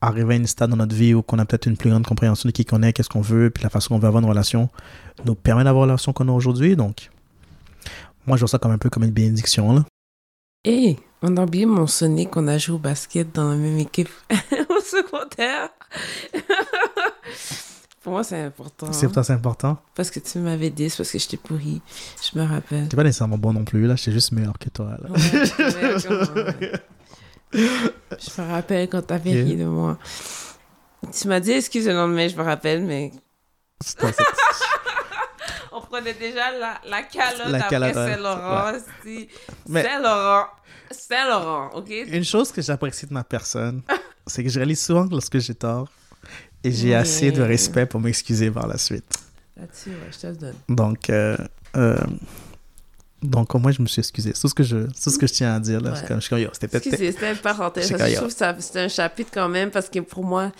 arriver 0.00 0.34
à 0.34 0.36
une 0.36 0.46
stade 0.46 0.70
dans 0.70 0.76
notre 0.76 0.94
vie 0.94 1.14
où 1.14 1.22
qu'on 1.22 1.38
a 1.38 1.44
peut-être 1.44 1.66
une 1.66 1.76
plus 1.76 1.90
grande 1.90 2.06
compréhension 2.06 2.48
de 2.48 2.52
qui 2.52 2.64
qu'on 2.64 2.82
est, 2.82 2.92
qu'est-ce 2.92 3.08
qu'on 3.08 3.20
veut, 3.20 3.50
puis 3.50 3.64
la 3.64 3.70
façon 3.70 3.94
qu'on 3.94 3.98
veut 3.98 4.06
avoir 4.06 4.22
une 4.22 4.28
relation 4.28 4.68
nous 5.24 5.34
permet 5.34 5.64
d'avoir 5.64 5.86
la 5.86 5.94
relation 5.94 6.12
qu'on 6.12 6.28
a 6.28 6.32
aujourd'hui. 6.32 6.76
Donc, 6.76 7.10
moi, 8.26 8.36
je 8.36 8.42
vois 8.42 8.48
ça 8.48 8.58
comme 8.58 8.72
un 8.72 8.78
peu 8.78 8.90
comme 8.90 9.04
une 9.04 9.10
bénédiction. 9.10 9.74
Là. 9.74 9.84
Hé, 10.64 10.98
on 11.22 11.36
a 11.36 11.44
oublié 11.44 11.66
mentionner 11.66 12.26
qu'on 12.26 12.48
a 12.48 12.58
joué 12.58 12.74
au 12.76 12.78
basket 12.78 13.32
dans 13.34 13.50
la 13.50 13.56
même 13.56 13.78
équipe 13.78 14.08
au 14.68 14.80
secondaire. 14.80 15.70
Pour 18.02 18.12
moi, 18.12 18.24
c'est 18.24 18.40
important. 18.40 18.92
C'est 18.92 19.06
pour 19.06 19.14
ça 19.16 19.22
c'est 19.24 19.32
important. 19.34 19.76
Parce 19.94 20.10
que 20.10 20.20
tu 20.20 20.38
m'avais 20.38 20.70
dit, 20.70 20.88
c'est 20.88 20.96
parce 20.98 21.10
que 21.10 21.18
j'étais 21.18 21.36
pourri. 21.36 21.82
Je 22.22 22.38
me 22.38 22.44
rappelle. 22.46 22.88
T'es 22.88 22.96
pas 22.96 23.02
nécessairement 23.02 23.36
bon 23.36 23.52
non 23.52 23.64
plus, 23.64 23.86
là. 23.86 23.96
J'étais 23.96 24.12
juste 24.12 24.32
meilleur 24.32 24.56
que 24.58 24.70
toi. 24.70 24.96
Là. 25.02 25.10
Ouais, 25.10 25.44
Je 27.52 28.40
me 28.40 28.48
rappelle 28.50 28.88
quand 28.88 29.02
t'avais 29.02 29.30
Yeah. 29.32 29.44
ri 29.44 29.56
de 29.56 29.64
moi. 29.64 29.98
Tu 31.12 31.28
m'as 31.28 31.40
dit 31.40 31.50
excuse 31.52 31.86
le 31.86 31.92
lendemain, 31.94 32.28
je 32.28 32.36
me 32.36 32.42
rappelle, 32.42 32.82
mais. 32.84 33.12
On 35.78 35.86
prenait 35.86 36.14
déjà 36.14 36.50
la, 36.58 36.80
la 36.88 37.02
calotte 37.02 37.48
La 37.48 37.58
après 37.58 37.68
calotte, 37.70 37.96
ouais. 37.96 38.14
Saint-Laurent. 38.14 38.72
Saint-Laurent. 39.82 40.46
Saint-Laurent, 40.90 41.70
OK? 41.74 41.90
Une 41.90 42.24
chose 42.24 42.50
que 42.52 42.62
j'apprécie 42.62 43.06
de 43.06 43.12
ma 43.12 43.24
personne, 43.24 43.82
c'est 44.26 44.42
que 44.42 44.48
je 44.48 44.58
réalise 44.58 44.82
souvent 44.82 45.06
que 45.06 45.12
lorsque 45.12 45.38
j'ai 45.38 45.54
tort 45.54 45.88
et 46.64 46.72
j'ai 46.72 46.94
assez 46.94 47.30
de 47.30 47.42
respect 47.42 47.86
pour 47.86 48.00
m'excuser 48.00 48.50
par 48.50 48.66
la 48.66 48.78
suite. 48.78 49.04
Là-dessus, 49.56 49.90
ouais, 49.90 50.10
je 50.12 50.18
te 50.18 50.26
le 50.28 50.36
donne. 50.36 50.54
Donc, 50.68 51.10
euh, 51.10 51.36
euh, 51.76 51.96
donc 53.22 53.54
au 53.54 53.58
moins, 53.58 53.72
je 53.72 53.82
me 53.82 53.86
suis 53.86 54.00
excusé. 54.00 54.30
C'est 54.34 54.40
tout 54.40 54.48
ce 54.48 54.54
que 54.54 54.62
je, 54.62 54.86
tout 54.86 55.10
ce 55.10 55.18
que 55.18 55.26
je 55.26 55.32
tiens 55.32 55.54
à 55.56 55.60
dire. 55.60 55.80
Là. 55.80 55.92
Ouais. 55.92 56.04
Comme- 56.06 56.20
je 56.20 56.26
suis 56.26 56.48
c'était 56.52 56.68
peut-être. 56.68 56.86
Excusez, 56.86 57.12
c'était 57.12 57.32
une 57.32 57.38
parenthèse. 57.38 57.88
Je 57.88 58.14
trouve 58.16 58.34
que 58.34 58.62
c'est 58.62 58.80
un 58.80 58.88
chapitre 58.88 59.30
quand 59.32 59.48
même 59.48 59.70
parce 59.70 59.88
que 59.88 59.98
pour 60.00 60.24
moi, 60.24 60.52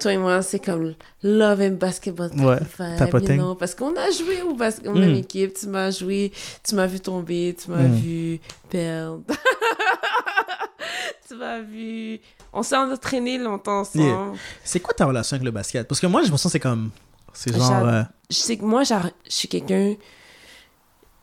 toi 0.00 0.12
et 0.12 0.18
moi, 0.18 0.42
c'est 0.42 0.58
comme 0.58 0.94
love 1.22 1.60
and 1.60 1.76
basketball. 1.78 2.30
Ouais, 2.36 2.58
vibe, 2.58 2.98
tapoting. 2.98 3.36
you 3.36 3.42
know, 3.42 3.54
parce 3.54 3.74
qu'on 3.74 3.94
a 3.96 4.10
joué 4.10 4.42
au 4.42 4.54
basket, 4.54 4.88
en 4.88 4.94
Mm. 4.94 5.00
même 5.00 5.14
équipe. 5.16 5.54
Tu 5.54 5.66
m'as 5.68 5.90
joué, 5.90 6.32
tu 6.66 6.74
m'as 6.74 6.86
vu 6.86 7.00
tomber, 7.00 7.56
tu 7.62 7.70
m'as 7.70 7.82
Mm. 7.88 7.94
vu 7.94 8.40
perdre. 8.68 9.22
tu 11.28 11.34
m'as 11.36 11.60
vu. 11.60 12.20
On 12.52 12.62
s'est 12.62 12.76
entraîné 12.76 13.38
longtemps 13.38 13.80
ensemble. 13.80 14.04
Yeah. 14.04 14.32
C'est 14.64 14.80
quoi 14.80 14.94
ta 14.94 15.06
relation 15.06 15.36
avec 15.36 15.44
le 15.44 15.50
basket? 15.52 15.86
Parce 15.86 16.00
que 16.00 16.06
moi, 16.06 16.22
je 16.22 16.32
me 16.32 16.36
sens 16.36 16.44
que 16.44 16.50
c'est 16.52 16.60
comme. 16.60 16.90
C'est 17.32 17.54
genre. 17.54 17.86
Euh, 17.86 18.02
Je 18.28 18.36
sais 18.36 18.56
que 18.56 18.64
moi, 18.64 18.82
je 18.82 18.94
suis 19.28 19.48
quelqu'un. 19.48 19.94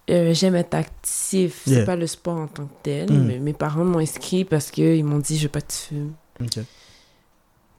euh, 0.10 0.34
J'aime 0.34 0.56
être 0.56 0.74
actif. 0.76 1.64
Yeah. 1.68 1.80
C'est 1.80 1.86
pas 1.86 1.96
le 1.98 2.08
sport 2.08 2.38
en 2.38 2.48
tant 2.48 2.66
que 2.66 2.74
tel. 2.84 3.12
Mm. 3.12 3.26
Mais 3.28 3.40
mes 3.40 3.54
parents 3.54 3.84
m'ont 3.84 4.00
inscrit 4.00 4.46
parce 4.46 4.72
qu'ils 4.72 5.04
m'ont 5.04 5.20
dit 5.20 5.38
je 5.38 5.44
veux 5.44 5.50
pas 5.50 5.62
te 5.62 5.74
fumer. 5.74 6.12
ok. 6.42 6.60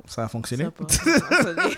Ça 0.08 0.24
a 0.24 0.28
fonctionné? 0.28 0.64
Ça 0.64 0.70
a 0.70 0.72
fonctionné. 0.72 1.76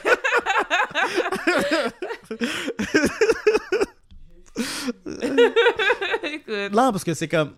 Non, 6.72 6.90
parce 6.92 7.04
que 7.04 7.14
c'est 7.14 7.28
comme. 7.28 7.52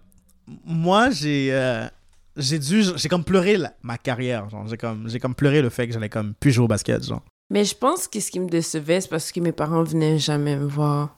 Moi, 0.65 1.11
j'ai. 1.11 1.49
euh, 1.53 1.87
j'ai 2.37 2.59
dû. 2.59 2.83
J'ai 2.97 3.09
comme 3.09 3.25
pleuré 3.25 3.57
la- 3.57 3.73
ma 3.83 3.99
carrière. 3.99 4.49
Genre, 4.51 4.67
j'ai 4.69 4.77
comme, 4.77 5.09
j'ai 5.09 5.19
comme 5.19 5.35
pleuré 5.35 5.63
le 5.63 5.71
fait 5.71 5.87
que 5.87 5.93
j'allais 5.95 6.09
comme 6.09 6.35
plus 6.35 6.53
jouer 6.53 6.65
au 6.65 6.69
basket. 6.69 7.05
Genre. 7.05 7.23
Mais 7.51 7.65
je 7.65 7.75
pense 7.75 8.09
que 8.09 8.19
ce 8.21 8.31
qui 8.31 8.41
me 8.41 8.49
décevait, 8.49 9.01
c'est 9.01 9.09
parce 9.09 9.31
que 9.33 9.41
mes 9.41 9.53
parents 9.53 9.83
venaient 9.85 10.19
jamais 10.19 10.57
me 10.57 10.67
voir. 10.67 11.17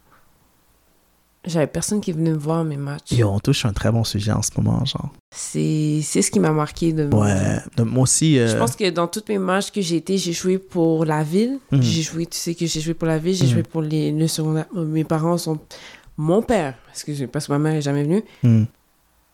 J'avais 1.46 1.66
personne 1.66 2.00
qui 2.00 2.10
venait 2.12 2.30
me 2.30 2.38
voir 2.38 2.64
mes 2.64 2.76
matchs. 2.78 3.12
Yo, 3.12 3.28
on 3.28 3.38
touche 3.38 3.66
un 3.66 3.72
très 3.74 3.92
bon 3.92 4.02
sujet 4.02 4.32
en 4.32 4.40
ce 4.40 4.50
moment. 4.56 4.82
Genre. 4.84 5.12
C'est 5.30 6.00
ce 6.02 6.30
qui 6.30 6.40
m'a 6.40 6.52
marqué 6.52 6.92
de. 6.92 7.04
Ouais. 7.14 7.58
Donc, 7.76 7.88
moi 7.90 8.02
aussi. 8.04 8.38
euh, 8.38 8.48
Je 8.48 8.56
pense 8.56 8.74
que 8.76 8.88
dans 8.90 9.06
tous 9.08 9.24
mes 9.28 9.38
matchs 9.38 9.70
que 9.70 9.80
j'ai 9.82 9.96
été, 9.96 10.16
j'ai 10.16 10.32
joué 10.32 10.58
pour 10.58 11.04
la 11.04 11.22
ville. 11.22 11.58
Mhm. 11.70 11.82
J'ai 11.82 12.02
joué, 12.02 12.24
tu 12.26 12.38
sais 12.38 12.54
que 12.54 12.64
j'ai 12.66 12.80
joué 12.80 12.94
pour 12.94 13.06
la 13.08 13.18
ville, 13.18 13.34
j'ai 13.34 13.44
Mhm. 13.44 13.50
joué 13.52 13.62
pour 13.62 13.82
les, 13.82 14.10
le 14.10 14.26
secondaire. 14.26 14.66
Mes 14.74 15.04
parents 15.04 15.36
sont. 15.36 15.58
Mon 16.16 16.40
père, 16.42 16.76
excusez, 16.90 17.26
parce 17.26 17.46
que 17.48 17.52
ma 17.52 17.58
mère 17.58 17.74
est 17.74 17.82
jamais 17.82 18.04
venue. 18.04 18.22
hmm, 18.42 18.64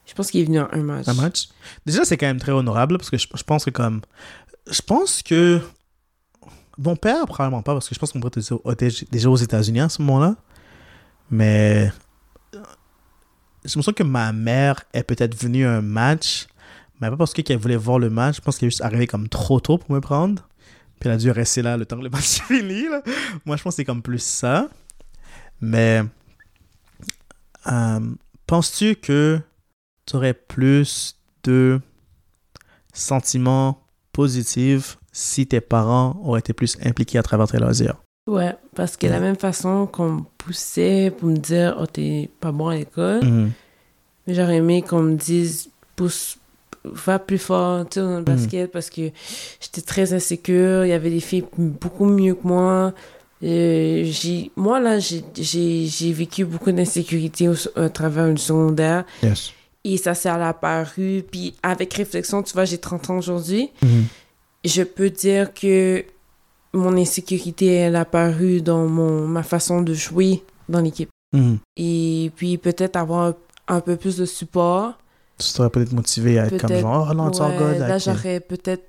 Je 0.06 0.14
pense 0.14 0.30
qu'il 0.30 0.40
est 0.40 0.44
venu 0.44 0.60
en 0.60 0.68
un 0.72 0.82
match. 0.82 1.06
un 1.08 1.14
match? 1.14 1.48
Déjà, 1.86 2.04
c'est 2.04 2.16
quand 2.16 2.26
même 2.26 2.40
très 2.40 2.52
honorable 2.52 2.96
parce 2.98 3.10
que 3.10 3.18
je, 3.18 3.28
je 3.32 3.42
pense 3.44 3.64
que 3.66 3.70
comme. 3.70 4.00
Je 4.70 4.80
pense 4.82 5.22
que. 5.22 5.60
Mon 6.78 6.96
père, 6.96 7.26
probablement 7.26 7.60
pas, 7.62 7.74
parce 7.74 7.88
que 7.88 7.94
je 7.94 8.00
pense 8.00 8.10
qu'on 8.10 8.20
pourrait 8.20 8.32
être 8.36 8.72
était 8.72 8.88
déjà 9.10 9.28
aux 9.28 9.36
États-Unis 9.36 9.80
à 9.80 9.88
ce 9.90 10.00
moment-là. 10.02 10.36
Mais. 11.30 11.90
Je 13.64 13.76
me 13.78 13.82
sens 13.82 13.94
que 13.94 14.02
ma 14.02 14.32
mère 14.32 14.82
est 14.94 15.02
peut-être 15.02 15.34
venue 15.34 15.66
à 15.66 15.72
un 15.76 15.82
match, 15.82 16.46
mais 17.00 17.10
pas 17.10 17.16
parce 17.18 17.34
qu'elle 17.34 17.58
voulait 17.58 17.76
voir 17.76 17.98
le 17.98 18.08
match. 18.08 18.36
Je 18.36 18.40
pense 18.40 18.56
qu'elle 18.56 18.68
est 18.68 18.70
juste 18.70 18.80
arrivée 18.82 19.06
comme 19.06 19.28
trop 19.28 19.60
tôt 19.60 19.76
pour 19.76 19.92
me 19.92 20.00
prendre. 20.00 20.48
Puis 20.98 21.08
elle 21.08 21.14
a 21.14 21.18
dû 21.18 21.30
rester 21.30 21.60
là 21.62 21.76
le 21.76 21.84
temps 21.86 21.98
que 21.98 22.04
le 22.04 22.10
match 22.10 22.40
finit. 22.48 22.88
Là. 22.88 23.02
Moi, 23.44 23.56
je 23.56 23.62
pense 23.62 23.72
que 23.74 23.76
c'est 23.76 23.84
comme 23.84 24.02
plus 24.02 24.22
ça. 24.22 24.68
Mais. 25.60 26.02
euh, 27.66 28.00
Penses-tu 28.46 28.96
que 28.96 29.38
tu 30.06 30.16
aurais 30.16 30.34
plus 30.34 31.16
de 31.44 31.80
sentiments 32.92 33.86
positifs 34.12 34.98
si 35.12 35.46
tes 35.46 35.60
parents 35.60 36.20
auraient 36.24 36.40
été 36.40 36.52
plus 36.52 36.76
impliqués 36.84 37.18
à 37.18 37.22
travers 37.22 37.46
tes 37.46 37.58
loisirs? 37.58 38.02
Ouais, 38.30 38.54
parce 38.76 38.96
que 38.96 39.06
la 39.08 39.14
Ouais. 39.14 39.20
même 39.20 39.36
façon 39.36 39.86
qu'on 39.86 40.08
me 40.10 40.20
poussait 40.38 41.12
pour 41.18 41.28
me 41.28 41.36
dire, 41.36 41.76
oh, 41.80 41.86
t'es 41.86 42.30
pas 42.40 42.52
bon 42.52 42.68
à 42.68 42.76
l'école, 42.76 43.24
Mhm. 43.24 43.50
mais 44.26 44.34
j'aurais 44.34 44.56
aimé 44.56 44.82
qu'on 44.82 45.02
me 45.02 45.16
dise, 45.16 45.68
pousse, 45.96 46.36
va 46.84 47.18
plus 47.18 47.38
fort, 47.38 47.84
tu 47.88 47.94
sais, 47.94 48.00
dans 48.00 48.18
le 48.18 48.22
basket, 48.22 48.70
parce 48.70 48.88
que 48.88 49.10
j'étais 49.60 49.80
très 49.82 50.12
insécure, 50.12 50.84
il 50.84 50.90
y 50.90 50.92
avait 50.92 51.10
des 51.10 51.20
filles 51.20 51.44
beaucoup 51.58 52.04
mieux 52.06 52.34
que 52.34 52.46
moi. 52.46 52.92
Euh, 53.42 54.02
j'ai, 54.04 54.50
moi, 54.54 54.78
là, 54.80 54.98
j'ai, 55.00 56.12
vécu 56.12 56.44
beaucoup 56.44 56.70
d'insécurité 56.72 57.48
au, 57.48 57.54
à 57.76 57.88
travers 57.88 58.26
une 58.26 58.38
secondaire, 58.38 59.04
Yes. 59.24 59.52
et 59.82 59.96
ça 59.96 60.14
s'est 60.14 60.28
apparu, 60.28 61.24
puis 61.30 61.54
avec 61.64 61.92
réflexion, 61.94 62.42
tu 62.44 62.52
vois, 62.52 62.64
j'ai 62.64 62.78
30 62.78 63.10
ans 63.10 63.18
aujourd'hui, 63.18 63.70
Mhm. 63.82 64.04
je 64.64 64.82
peux 64.84 65.10
dire 65.10 65.52
que 65.52 66.04
mon 66.72 66.96
insécurité, 66.96 67.66
elle 67.74 67.96
a 67.96 68.00
apparu 68.00 68.62
dans 68.62 68.86
mon, 68.86 69.26
ma 69.26 69.42
façon 69.42 69.82
de 69.82 69.94
jouer 69.94 70.42
dans 70.68 70.80
l'équipe. 70.80 71.10
Mhm. 71.32 71.58
Et 71.76 72.30
puis 72.36 72.58
peut-être 72.58 72.96
avoir 72.96 73.34
un 73.68 73.80
peu 73.80 73.96
plus 73.96 74.16
de 74.16 74.24
support. 74.24 74.94
Tu 75.38 75.52
t'aurais 75.52 75.70
peut-être 75.70 75.92
motivé 75.92 76.38
à 76.38 76.46
être 76.46 76.58
comme 76.58 76.76
genre, 76.76 77.08
oh 77.10 77.14
non, 77.14 77.26
Ouais, 77.30 77.56
good. 77.56 77.78
là, 77.78 77.88
like, 77.88 78.02
j'aurais 78.04 78.40
peut-être... 78.40 78.84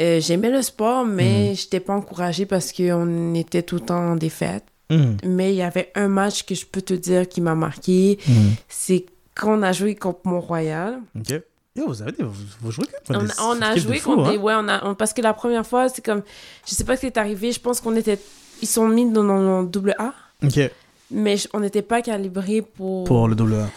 euh, 0.00 0.20
J'aimais 0.20 0.50
le 0.50 0.62
sport, 0.62 1.04
Mm. 1.04 1.12
mais 1.14 1.54
j'étais 1.54 1.80
pas 1.80 1.94
encouragée 1.94 2.46
parce 2.46 2.72
qu'on 2.72 3.34
était 3.34 3.62
tout 3.62 3.76
le 3.76 3.80
temps 3.82 4.12
en 4.12 4.16
défaite. 4.16 4.64
Mhm. 4.90 5.16
Mais 5.24 5.52
il 5.52 5.56
y 5.56 5.62
avait 5.62 5.90
un 5.94 6.08
match 6.08 6.44
que 6.44 6.54
je 6.54 6.64
peux 6.66 6.82
te 6.82 6.94
dire 6.94 7.28
qui 7.28 7.40
m'a 7.40 7.54
marqué. 7.54 8.18
Mhm. 8.26 8.52
C'est 8.68 9.06
quand 9.34 9.58
on 9.58 9.62
a 9.62 9.72
joué 9.72 9.94
contre 9.94 10.20
Mont-Royal. 10.24 10.98
Ok. 11.16 11.40
Yo, 11.78 11.86
vous 11.86 12.02
avez 12.02 12.12
des, 12.12 12.24
vous, 12.24 12.32
vous 12.60 12.70
jouez 12.72 12.84
quand 13.06 13.14
On, 13.16 13.22
même 13.22 13.32
on 13.40 13.62
a 13.62 13.74
de 13.74 13.80
joué 13.80 14.00
contre 14.00 14.26
hein? 14.26 14.32
des... 14.32 14.36
Ouais, 14.38 14.54
on 14.56 14.68
a, 14.68 14.84
on- 14.84 14.94
parce 14.94 15.12
que 15.12 15.22
la 15.22 15.32
première 15.34 15.66
fois, 15.66 15.88
c'est 15.88 16.04
comme... 16.04 16.22
Je 16.68 16.74
sais 16.74 16.84
pas 16.84 16.96
ce 16.96 17.00
qui 17.02 17.06
est 17.06 17.16
arrivé. 17.16 17.52
Je 17.52 17.60
pense 17.60 17.80
qu'on 17.80 17.94
était... 17.96 18.18
Ils 18.60 18.68
sont 18.68 18.88
mis 18.88 19.10
dans 19.10 19.22
le 19.62 19.66
double 19.68 19.94
A. 19.98 20.12
Ok. 20.44 20.58
Mais 21.10 21.36
je- 21.36 21.48
on 21.54 21.60
n'était 21.60 21.82
pas 21.82 22.02
calibré 22.02 22.62
pour, 22.62 23.04
Pour 23.04 23.28
le 23.28 23.34
double 23.34 23.54
A. 23.54 23.68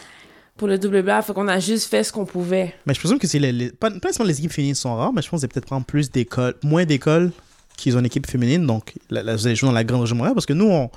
pour 0.57 0.67
le 0.67 0.77
double 0.79 1.07
A. 1.09 1.21
Fait 1.21 1.33
qu'on 1.33 1.47
a 1.47 1.59
juste 1.59 1.89
fait 1.89 2.03
ce 2.03 2.11
qu'on 2.11 2.25
pouvait. 2.25 2.73
Mais 2.85 2.93
je 2.93 2.99
présume 2.99 3.19
que 3.19 3.27
c'est 3.27 3.39
les, 3.39 3.51
les- 3.51 3.71
pas, 3.71 3.89
pas 3.91 3.95
nécessairement 3.95 4.27
les 4.29 4.39
équipes 4.39 4.51
féminines 4.51 4.75
sont 4.75 4.95
rares, 4.95 5.13
mais 5.13 5.21
je 5.21 5.29
pense 5.29 5.43
a 5.43 5.47
peut-être 5.47 5.65
prendre 5.67 5.85
plus 5.85 6.09
d'écoles, 6.11 6.55
moins 6.63 6.85
d'écoles 6.85 7.31
qui 7.77 7.93
ont 7.93 7.99
une 7.99 8.05
équipe 8.05 8.27
féminine, 8.27 8.65
donc 8.67 8.93
la, 9.09 9.35
vous 9.35 9.47
allez 9.47 9.55
jouer 9.55 9.67
dans 9.69 9.73
la 9.73 9.83
grande 9.83 10.01
région 10.01 10.17
parce 10.33 10.45
que 10.45 10.53
nous, 10.53 10.65
on, 10.69 10.89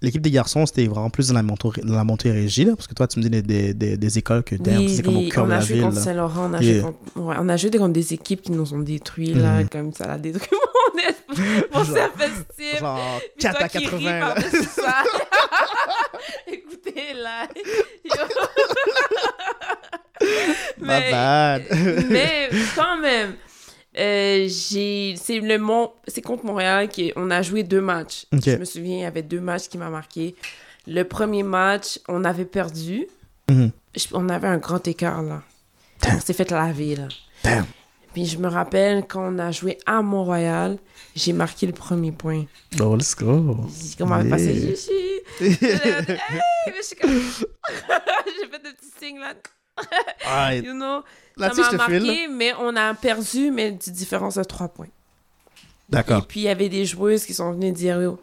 l'équipe 0.00 0.22
des 0.22 0.30
garçons, 0.30 0.64
c'était 0.66 0.86
vraiment 0.86 1.10
plus 1.10 1.28
dans 1.28 1.34
la, 1.34 1.42
dans 1.42 2.04
Montérégie, 2.04 2.64
là, 2.64 2.74
parce 2.76 2.86
que 2.86 2.94
toi, 2.94 3.06
tu 3.08 3.18
me 3.18 3.24
dis 3.24 3.30
des, 3.30 3.42
des, 3.42 3.74
des, 3.74 3.96
des 3.96 4.18
écoles 4.18 4.42
que 4.44 4.54
t'aimes, 4.56 4.78
Oui, 4.78 4.94
c'est 4.96 5.02
comme 5.02 5.16
au 5.16 5.28
cœur 5.28 5.44
on 5.44 5.48
de 5.48 5.52
a 5.52 5.56
la 5.56 5.60
joué 5.60 5.74
ville. 5.74 5.84
contre 5.84 5.96
là. 5.96 6.02
Saint-Laurent. 6.02 6.50
On, 6.50 6.54
a 6.54 6.62
Yeah. 6.62 6.72
joué 6.74 6.82
contre- 6.82 6.98
ouais, 7.28 7.36
on 7.40 7.48
a 7.48 7.56
joué 7.56 7.70
contre 7.70 7.92
des 7.92 8.12
équipes 8.14 8.42
qui 8.42 8.52
nous 8.52 8.74
ont 8.74 8.78
détruits, 8.78 9.34
là, 9.34 9.60
Mhm. 9.60 9.68
comme 9.68 9.92
ça, 9.92 10.06
l'a 10.06 10.18
détruit 10.18 10.48
mon 10.52 11.00
esprit. 11.00 11.64
Mon 11.74 11.84
Genre-. 11.84 11.94
Genre 12.80 13.20
Puis 13.36 13.42
4 13.42 13.56
toi 13.56 13.64
à 13.64 13.68
qui 13.68 13.78
ris 13.78 13.84
80. 13.84 14.18
là. 14.20 14.34
ça. 14.74 14.94
Écoutez, 16.46 17.14
là. 17.14 17.46
My 20.80 21.10
bad. 21.10 21.62
mais 22.08 22.50
quand 22.74 22.98
même, 23.00 23.34
euh, 23.98 24.46
j'ai, 24.48 25.14
c'est 25.20 25.40
le 25.40 25.58
Mont, 25.58 25.92
c'est 26.06 26.22
contre 26.22 26.44
Montréal 26.44 26.88
qu'on 26.88 27.30
a 27.30 27.42
joué 27.42 27.62
deux 27.62 27.80
matchs. 27.80 28.26
Je 28.32 28.56
me 28.56 28.64
souviens, 28.64 28.96
il 28.96 29.00
y 29.02 29.04
avait 29.04 29.22
deux 29.22 29.40
matchs 29.40 29.68
qui 29.68 29.78
m'ont 29.78 29.90
marqué. 29.90 30.34
Le 30.86 31.02
premier 31.04 31.42
match, 31.42 31.98
on 32.08 32.24
avait 32.24 32.44
perdu. 32.44 33.06
Mhm. 33.50 33.70
Je- 33.96 34.06
on 34.12 34.28
avait 34.28 34.48
un 34.48 34.58
grand 34.58 34.86
écart, 34.86 35.22
là. 35.22 35.42
Damn. 36.02 36.16
On 36.16 36.20
s'est 36.20 36.32
fait 36.32 36.50
laver, 36.50 36.96
là. 36.96 37.08
Damn. 37.42 37.66
Puis 38.14 38.24
je 38.26 38.38
me 38.38 38.48
rappelle, 38.48 39.04
quand 39.06 39.32
on 39.34 39.38
a 39.38 39.50
joué 39.52 39.78
à 39.84 40.00
Mont-Royal, 40.02 40.78
j'ai 41.14 41.32
marqué 41.32 41.66
le 41.66 41.72
premier 41.72 42.10
point. 42.12 42.44
Oh, 42.80 42.96
let's 42.96 43.14
go. 43.14 43.56
Comme 43.98 44.08
yeah. 44.10 44.24
passé, 44.30 44.76
j'ai 45.40 45.56
fait 48.48 48.62
des 48.62 48.72
petits 48.72 48.92
signes, 48.98 49.20
là. 49.20 49.34
You 50.54 50.72
know? 50.72 51.02
Ça 51.38 51.48
m'a 51.76 51.86
file. 51.86 52.02
marqué, 52.02 52.28
mais 52.28 52.52
on 52.60 52.74
a 52.76 52.94
perdu, 52.94 53.50
mais 53.50 53.72
d'une 53.72 53.92
différence 53.92 54.36
de 54.36 54.44
trois 54.44 54.68
points. 54.68 54.86
Et 54.86 54.90
D'accord. 55.88 56.26
puis, 56.26 56.40
il 56.40 56.44
y 56.44 56.48
avait 56.48 56.68
des 56.68 56.84
joueuses 56.84 57.24
qui 57.24 57.34
sont 57.34 57.52
venues 57.52 57.72
dire, 57.72 58.00
Yo, 58.00 58.20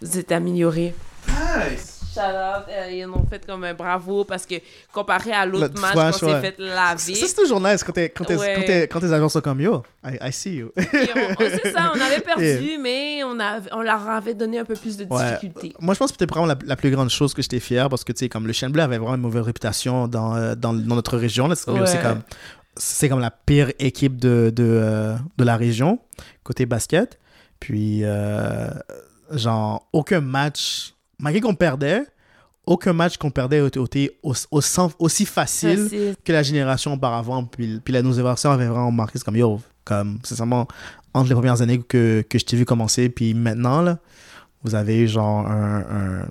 vous 0.00 0.18
êtes 0.18 0.30
améliorées. 0.32 0.94
Shout 1.26 1.99
out, 2.28 2.64
euh, 2.68 2.90
ils 2.90 3.06
ont 3.06 3.24
fait 3.28 3.44
comme 3.46 3.64
un 3.64 3.74
bravo 3.74 4.24
parce 4.24 4.46
que 4.46 4.54
comparé 4.92 5.32
à 5.32 5.46
l'autre 5.46 5.80
match 5.80 5.94
qu'on 5.94 6.12
s'est 6.12 6.26
ouais. 6.26 6.40
fait 6.40 6.54
laver, 6.58 7.14
Ça, 7.14 7.26
c'est 7.26 7.34
toujours 7.34 7.60
nice 7.60 7.82
quand, 7.84 7.92
t'es- 7.92 8.10
quand, 8.10 8.28
Ouais. 8.30 8.86
quand, 8.88 9.00
quand 9.00 9.06
tes 9.06 9.12
agents 9.12 9.28
sont 9.28 9.40
comme 9.40 9.60
yo. 9.60 9.82
I, 10.04 10.16
I 10.28 10.32
see 10.32 10.56
you. 10.56 10.72
c'est 10.76 11.72
ça, 11.72 11.92
on 11.94 12.00
avait 12.00 12.20
perdu, 12.20 12.78
mais 12.80 13.22
on, 13.24 13.38
a, 13.40 13.60
on 13.72 13.82
leur 13.82 14.08
avait 14.08 14.34
donné 14.34 14.58
un 14.58 14.64
peu 14.64 14.74
plus 14.74 14.96
de 14.96 15.04
Ouais. 15.04 15.32
difficulté. 15.32 15.74
Moi, 15.80 15.94
je 15.94 15.98
pense 15.98 16.10
que 16.12 16.16
c'était 16.18 16.32
vraiment 16.32 16.46
la, 16.46 16.56
la 16.64 16.76
plus 16.76 16.90
grande 16.90 17.10
chose 17.10 17.34
que 17.34 17.42
j'étais 17.42 17.60
fier 17.60 17.88
parce 17.88 18.04
que, 18.04 18.12
tu 18.12 18.20
sais, 18.20 18.28
comme 18.28 18.46
le 18.46 18.52
Chien 18.52 18.70
Bleu 18.70 18.82
avait 18.82 18.98
vraiment 18.98 19.14
une 19.16 19.20
mauvaise 19.22 19.42
réputation 19.42 20.08
dans, 20.08 20.36
euh, 20.36 20.54
dans, 20.54 20.72
dans 20.72 20.94
notre 20.94 21.16
région. 21.16 21.48
C'est 21.54 22.00
comme, 22.02 22.22
c'est 22.76 23.08
comme 23.08 23.20
la 23.20 23.30
pire 23.30 23.72
équipe 23.78 24.16
de, 24.18 24.52
de, 24.54 24.64
euh, 24.64 25.16
de 25.36 25.44
la 25.44 25.56
région, 25.56 25.98
côté 26.44 26.66
basket. 26.66 27.18
Puis, 27.58 28.00
euh, 28.04 28.68
genre, 29.32 29.86
aucun 29.92 30.20
match, 30.20 30.94
malgré 31.20 31.40
qu'on 31.40 31.54
perdait, 31.54 32.02
aucun 32.66 32.92
match 32.92 33.16
qu'on 33.16 33.30
perdait 33.30 33.66
était 33.66 33.78
aussi, 33.78 35.26
facile 35.26 35.78
Facile. 35.84 36.14
que 36.24 36.32
la 36.32 36.42
génération 36.42 36.92
auparavant. 36.92 37.44
Puis, 37.44 37.80
puis 37.82 37.92
la 37.92 38.02
nos 38.02 38.12
versions 38.12 38.50
avaient 38.50 38.66
vraiment 38.66 38.90
marqué. 38.92 39.18
C'est 39.18 39.24
comme, 39.24 39.36
yo, 39.36 39.60
comme, 39.84 40.18
sincèrement, 40.22 40.66
entre 41.14 41.28
les 41.28 41.34
premières 41.34 41.60
années 41.62 41.78
que, 41.78 42.22
que 42.28 42.38
je 42.38 42.44
t'ai 42.44 42.56
vu 42.56 42.64
commencer, 42.64 43.08
puis 43.08 43.34
maintenant, 43.34 43.82
là, 43.82 43.98
vous 44.62 44.74
avez 44.74 44.98
eu 45.00 45.08
genre 45.08 45.46
un, 45.46 45.78
un- 45.80 46.28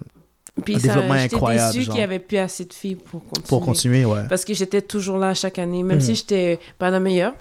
Puis 0.64 0.76
Un 0.76 0.80
ça, 0.80 0.88
développement 0.88 1.14
incroyable, 1.14 1.74
déçue 1.74 1.86
qu'il 1.86 1.96
n'y 1.96 2.04
avait 2.04 2.20
plus 2.20 2.38
assez 2.38 2.66
de 2.66 2.74
filles 2.74 2.96
pour 2.96 3.22
continuer. 3.26 3.48
pour 3.48 3.66
continuer, 3.66 4.06
ouais. 4.06 4.22
Parce 4.30 4.46
que 4.46 4.54
j'étais 4.54 4.82
toujours 4.82 5.18
là 5.18 5.34
chaque 5.34 5.58
année, 5.58 5.84
même 5.84 5.98
Mhm. 5.98 6.02
si 6.04 6.16
j'étais 6.16 6.60
pas 6.78 6.90
la 6.90 7.00
meilleure, 7.00 7.34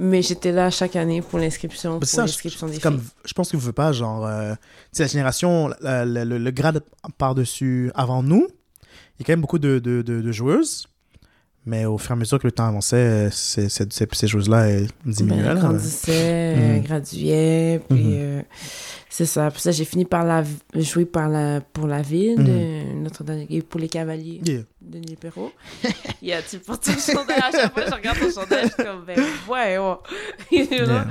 mais 0.00 0.22
j'étais 0.22 0.50
là 0.50 0.70
chaque 0.70 0.96
année 0.96 1.20
pour 1.20 1.38
l'inscription, 1.38 2.00
pour 2.00 2.20
l'inscription 2.20 2.66
des 2.66 2.72
filles. 2.74 2.82
comme, 2.82 3.02
je 3.24 3.32
pense 3.34 3.50
que 3.50 3.56
vous 3.58 3.66
ne 3.66 3.72
pas, 3.72 3.92
genre, 3.92 4.26
euh, 4.26 4.54
la 4.98 5.06
génération, 5.06 5.70
le, 5.82 6.24
le 6.24 6.50
grade 6.50 6.82
par-dessus 7.18 7.92
avant 7.94 8.22
nous, 8.22 8.48
il 9.18 9.20
y 9.20 9.22
a 9.22 9.24
quand 9.26 9.32
même 9.32 9.42
beaucoup 9.42 9.58
de, 9.58 9.78
de, 9.78 10.00
de, 10.00 10.22
de 10.22 10.32
joueuses, 10.32 10.88
mais 11.66 11.84
au 11.84 11.98
fur 11.98 12.10
et 12.10 12.12
à 12.14 12.16
mesure 12.16 12.38
que 12.38 12.46
le 12.46 12.52
temps 12.52 12.66
avançait, 12.66 13.28
ces, 13.30 13.68
ces, 13.68 13.86
ces, 13.90 14.06
ces 14.12 14.26
elles 14.26 14.88
diminuaient. 15.04 15.54
Ben, 15.54 15.78
euh, 16.08 16.76
Mhm. 16.76 16.82
graduait, 16.82 17.80
puis 17.88 17.98
Mhm. 17.98 18.12
euh, 18.16 18.42
c'est 19.08 19.26
ça. 19.26 19.50
Puis 19.50 19.60
ça, 19.60 19.70
j'ai 19.70 19.84
fini 19.84 20.04
par 20.04 20.24
la, 20.24 20.42
jouer 20.74 21.04
par 21.04 21.28
la, 21.28 21.60
pour 21.60 21.86
la 21.86 22.00
ville 22.02 22.36
de 22.42 22.94
Notre-Dame 22.94 23.44
et 23.50 23.60
pour 23.62 23.78
les 23.80 23.88
Cavaliers 23.88 24.40
Yeah. 24.44 24.62
de 24.80 24.98
Nipéro. 24.98 25.50
Il 26.22 26.28
y 26.28 26.32
a 26.32 26.40
tu 26.42 26.58
portes 26.58 26.84
ton 26.84 26.92
chandail 26.92 27.38
à 27.38 27.50
chaque 27.50 27.72
fois, 27.74 27.84
je 27.86 27.94
regarde 27.94 28.18
ton 28.18 28.30
chandail, 28.40 28.62
je 28.64 28.72
suis 28.74 28.84
comme, 28.84 29.04
ben 29.06 29.18
ouais, 29.48 29.78
ouais. 29.78 29.96
Yeah. 30.68 31.06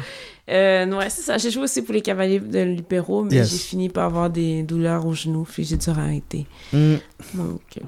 Euh, 0.49 0.85
ouais, 0.97 1.09
c'est 1.09 1.21
ça. 1.21 1.37
J'ai 1.37 1.51
joué 1.51 1.63
aussi 1.63 1.81
pour 1.83 1.93
les 1.93 2.01
Cavaliers 2.01 2.39
de 2.39 2.59
Libéraux, 2.61 3.23
mais 3.23 3.35
Yes. 3.35 3.51
j'ai 3.51 3.57
fini 3.57 3.89
par 3.89 4.05
avoir 4.05 4.29
des 4.29 4.63
douleurs 4.63 5.05
aux 5.05 5.13
genoux, 5.13 5.43
puis 5.43 5.63
j'ai 5.63 5.77
dû 5.77 5.89
arrêter. 5.89 6.47
Mm. 6.73 6.95
Donc, 7.35 7.61
euh, 7.77 7.81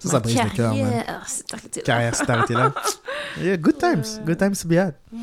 Ça, 0.00 0.08
ça 0.10 0.20
brise 0.20 0.36
le 0.42 0.50
cœur, 0.50 0.74
man. 0.74 1.04
carrière 1.84 2.14
s'est 2.16 2.30
arrêtée 2.30 2.54
là. 2.54 2.72
Yeah, 3.40 3.56
good 3.56 3.78
times. 3.78 4.20
Good 4.24 4.38
times 4.38 4.54
to 4.62 4.68
be 4.68 4.72
had. 4.72 4.94
Ouais. 5.12 5.18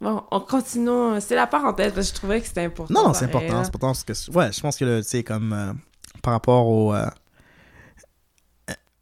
Bon, 0.00 0.22
on 0.30 0.40
continue. 0.40 1.20
C'est 1.20 1.34
la 1.34 1.46
parenthèse 1.46 1.92
parce 1.94 2.08
que 2.08 2.14
je 2.14 2.18
trouvais 2.20 2.40
que 2.42 2.46
c'était 2.46 2.64
important. 2.64 2.92
Non, 2.92 3.08
non, 3.08 3.14
c'est 3.14 3.24
important. 3.24 3.62
C'est 3.64 3.68
important 3.68 3.86
parce 3.94 4.04
que, 4.04 4.30
ouais, 4.32 4.52
je 4.52 4.60
pense 4.60 4.76
que, 4.76 5.00
tu 5.00 5.08
sais, 5.08 5.22
comme, 5.22 5.52
euh, 5.54 5.72
par 6.22 6.34
rapport 6.34 6.66
au. 6.68 6.94
euh, 6.94 7.06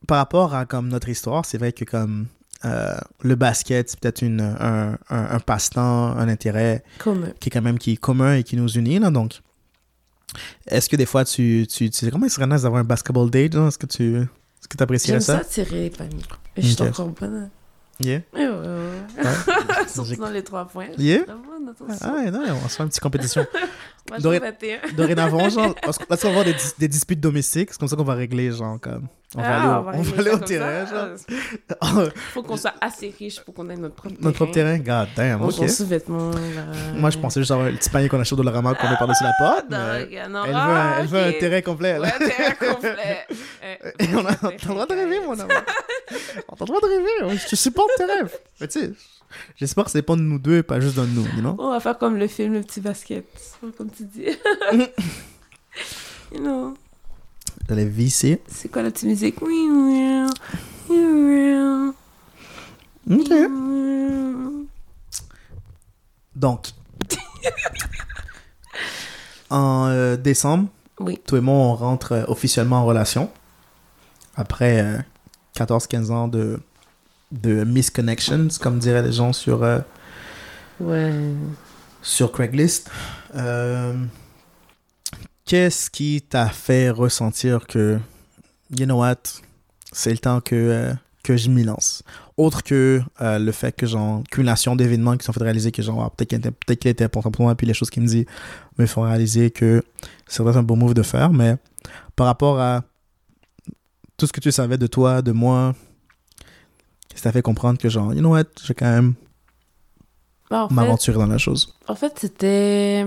par 0.07 0.19
rapport 0.19 0.55
à, 0.55 0.67
comme, 0.67 0.89
notre 0.89 1.09
histoire, 1.09 1.45
c'est 1.45 1.59
vrai 1.59 1.73
que, 1.73 1.85
comme, 1.85 2.27
euh, 2.65 2.95
le 3.23 3.35
basket, 3.35 3.91
c'est 3.91 4.01
peut-être 4.01 4.23
une, 4.23 4.41
un, 4.41 4.93
un, 5.11 5.27
un 5.37 5.41
passe-temps, 5.41 6.17
un 6.17 6.29
intérêt 6.29 6.83
Comme 6.99 7.33
qui 7.41 7.49
est 7.49 7.53
quand 7.53 7.63
même 7.63 7.79
qui 7.79 7.93
est 7.93 7.97
commun 7.97 8.37
et 8.37 8.43
qui 8.43 8.57
nous 8.57 8.69
unit, 8.69 8.99
là, 8.99 9.11
donc. 9.11 9.41
Est-ce 10.67 10.89
que 10.89 10.97
des 10.97 11.07
fois, 11.07 11.25
tu. 11.25 11.67
tu, 11.71 11.91
tu 11.91 12.11
comment 12.11 12.27
il 12.27 12.31
serait 12.31 12.47
nice 12.47 12.63
d'avoir 12.63 12.81
un 12.81 12.85
basketball 12.85 13.31
date? 13.31 13.55
Est-ce 13.55 13.79
que 13.79 13.87
tu. 13.87 14.17
Est-ce 14.17 14.69
que 14.69 14.83
apprécierais 14.83 15.21
J'aime 15.21 15.39
ça? 15.39 15.39
ça 15.39 15.45
tirer 15.45 15.83
les 15.85 15.91
paniers. 15.91 16.23
Je 16.57 16.67
suis 16.67 16.83
Ok. 16.83 16.89
encore 16.89 17.09
bonne. 17.09 17.51
Yeah. 18.01 18.23
Ouais, 18.33 18.49
ouais, 18.49 18.57
ouais. 18.57 19.25
Surtout 19.89 20.17
dans 20.17 20.31
les 20.31 20.43
trois 20.43 20.67
points. 20.67 20.89
Yeah? 20.99 21.21
Bonne. 21.27 21.75
Ah, 22.01 22.13
ouais, 22.15 22.31
non, 22.33 22.41
on 22.65 22.69
se 22.69 22.75
faire 22.75 22.85
une 22.85 22.89
petite 22.89 23.03
compétition. 23.03 23.47
Moi, 24.11 24.19
Doré- 24.19 24.39
j'en 24.39 24.45
21. 24.45 24.93
Dorénavant, 24.95 25.49
genre, 25.49 25.75
parce 25.83 25.99
tu 25.99 26.05
vas 26.09 26.29
avoir 26.29 26.45
des, 26.45 26.53
dis- 26.53 26.75
des 26.79 26.89
disputes 26.89 27.21
domestiques, 27.21 27.71
c'est 27.73 27.79
comme 27.79 27.89
ça 27.89 27.97
qu'on 27.97 28.05
va 28.05 28.15
régler, 28.15 28.53
genre, 28.53 28.79
comme. 28.81 29.09
On 29.37 29.41
va 29.41 29.49
Ah, 29.49 29.57
aller 29.57 29.67
au, 29.67 29.71
on 29.99 30.03
va 30.03 30.19
aller 30.31 30.45
terrain, 30.45 30.87
ça. 30.87 31.09
genre. 31.83 32.09
Faut 32.35 32.43
qu'on 32.43 32.57
soit 32.57 32.75
assez 32.81 33.13
riche 33.19 33.41
pour 33.41 33.53
qu'on 33.55 33.69
ait 33.71 33.77
notre 33.77 33.95
propre 33.97 34.15
Notre 34.21 34.37
propre 34.37 34.53
terrain, 34.53 34.79
god 34.79 35.09
damn, 35.17 35.41
On 35.43 35.49
ok. 35.49 35.69
sous-vêtements. 35.69 36.31
là. 36.31 36.67
Moi, 36.95 37.11
je 37.11 37.19
pensais 37.19 37.41
juste 37.41 37.51
avoir 37.51 37.69
le 37.69 37.77
petit 37.77 37.89
panier 37.91 38.09
qu'on 38.09 38.21
achète 38.21 38.35
au 38.35 38.37
Dollarama 38.37 38.75
qu'on 38.75 38.89
met 38.89 38.97
par-dessus 38.97 39.25
la 39.25 39.33
porte. 39.39 39.65
Ah, 39.73 40.29
non. 40.29 40.45
Elle, 40.45 40.51
veut, 40.53 40.55
Ah, 40.55 40.97
un, 40.97 41.01
elle 41.01 41.07
veut 41.07 41.19
un 41.19 41.31
ok. 41.31 41.39
terrain 41.39 41.61
complet, 41.63 41.99
là. 41.99 42.01
Ouais, 42.19 42.29
terrain 42.29 42.55
complet. 42.75 43.27
Euh, 43.65 43.91
Et 43.99 44.15
on 44.15 44.19
a, 44.27 44.31
on 44.43 44.47
a 44.49 44.53
le 44.53 44.59
droit 44.69 44.87
de 44.87 44.95
rêver, 44.95 45.21
mon 45.21 45.33
amour. 45.33 45.49
On 46.49 46.55
a 46.55 46.57
le 46.61 46.67
droit 46.67 46.81
de 46.81 46.87
rêver. 46.87 47.37
Je 47.39 47.49
te 47.49 47.57
supporte 47.57 47.91
tes 47.97 48.05
rêves. 48.05 48.33
Mais 48.61 48.69
tu 48.69 48.81
sais, 48.81 48.91
J'espère 49.57 49.85
que 49.85 49.91
ça 49.91 49.99
dépend 49.99 50.17
de 50.17 50.23
nous 50.23 50.39
deux 50.39 50.59
et 50.59 50.63
pas 50.63 50.81
juste 50.81 50.97
d'un 50.97 51.05
de 51.05 51.11
nous, 51.11 51.25
you 51.37 51.41
know? 51.41 51.55
On 51.59 51.71
va 51.71 51.81
faire 51.81 51.99
comme 51.99 52.17
le 52.17 52.27
film 52.29 52.53
Le 52.55 52.63
Petit 52.63 52.81
Basket, 52.81 53.27
comme 53.77 53.91
tu 53.91 54.05
dis. 54.05 54.27
you 56.33 56.39
know, 56.41 56.75
J'allais 57.69 57.87
visser. 57.87 58.43
c'est 58.47 58.71
quoi 58.71 58.83
la 58.83 58.91
petite 58.91 59.09
musique? 59.09 59.41
Oui, 59.43 59.67
oui, 59.71 60.27
oui, 60.91 61.55
Ok. 63.11 63.29
oui. 63.31 64.67
Donc, 66.37 66.69
en 69.51 69.87
euh, 69.89 70.17
décembre, 70.17 70.69
Oui. 71.01 71.21
toi 71.27 71.39
et 71.39 71.41
moi, 71.41 71.55
on 71.55 71.75
rentre 71.75 72.13
euh, 72.13 72.25
officiellement 72.29 72.79
en 72.79 72.85
relation. 72.85 73.31
Après 74.37 74.81
euh, 74.81 74.99
14-15 75.57 76.11
ans 76.11 76.29
de, 76.29 76.61
de 77.43 77.65
misconnections, 77.65 78.49
comme 78.61 78.79
diraient 78.79 79.03
les 79.03 79.13
gens 79.13 79.33
sur, 79.33 79.63
euh, 79.63 79.81
Ouais. 80.81 81.13
sur 82.03 82.33
Craigslist. 82.33 82.91
Euh, 83.35 83.95
Qu'est-ce 85.47 85.91
qui 85.91 86.23
t'a 86.23 86.49
fait 86.49 86.89
ressentir 86.89 87.67
que, 87.67 87.99
you 88.71 88.87
know 88.87 89.01
what, 89.01 89.17
c'est 89.93 90.11
le 90.11 90.17
temps 90.19 90.41
que, 90.41 90.55
euh, 90.55 90.95
que 91.23 91.37
je 91.37 91.51
m'y 91.51 91.65
lance? 91.65 92.03
Autre 92.39 92.63
que 92.63 93.03
le 93.21 93.53
fait 93.53 93.73
que, 93.77 93.87
genre, 93.87 94.23
cumulation 94.31 94.75
d'événements 94.75 95.17
qui 95.19 95.25
sont 95.27 95.35
fait 95.35 95.43
réaliser 95.43 95.71
que, 95.71 95.83
genre, 95.83 96.03
ah, 96.03 96.11
peut-être 96.17 96.31
qu'il 96.31 96.39
était, 96.39 96.51
peut 96.51 96.73
était 96.73 97.05
important 97.05 97.31
pour 97.31 97.45
moi, 97.45 97.55
puis 97.55 97.67
les 97.67 97.75
choses 97.75 97.91
qu'il 97.91 98.03
me 98.03 98.09
dit 98.09 98.25
me 98.79 98.87
font 98.87 99.03
réaliser 99.03 99.51
que 99.51 99.83
c'est 100.27 100.43
un 100.43 100.63
bon 100.63 100.77
move 100.77 100.95
de 100.95 101.03
faire, 101.03 101.31
mais 101.31 101.57
par 102.17 102.27
rapport 102.27 102.59
à 102.59 102.83
tout 104.17 104.27
ce 104.27 104.33
que 104.33 104.41
tu 104.41 104.51
savais 104.51 104.79
de 104.79 104.87
toi, 104.87 105.21
de 105.21 105.33
moi, 105.33 105.75
t'a 107.25 107.33
fait 107.33 107.43
comprendre 107.43 107.79
que, 107.79 107.89
genre, 107.89 108.13
you 108.13 108.21
know 108.21 108.31
what, 108.31 108.45
je 108.63 108.69
vais 108.69 108.75
quand 108.75 108.91
même 108.91 109.15
Bah, 110.51 110.69
m'aventurer 110.71 111.17
dans 111.19 111.27
la 111.27 111.39
chose? 111.39 111.75
En 111.89 111.95
fait, 111.95 112.13
c'était. 112.19 113.07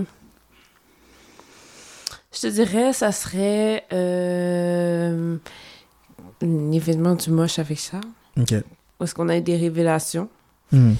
Je 2.33 2.39
te 2.41 2.47
dirais, 2.47 2.93
ça 2.93 3.11
serait 3.11 3.85
euh, 3.93 5.37
un 6.41 6.71
événement 6.71 7.15
du 7.15 7.29
moche 7.29 7.59
avec 7.59 7.79
ça. 7.79 8.01
Ok. 8.39 8.53
Où 8.99 9.03
est-ce 9.03 9.13
qu'on 9.15 9.29
a 9.29 9.37
eu 9.37 9.41
des 9.41 9.55
révélations. 9.57 10.29
Hmm. 10.71 10.93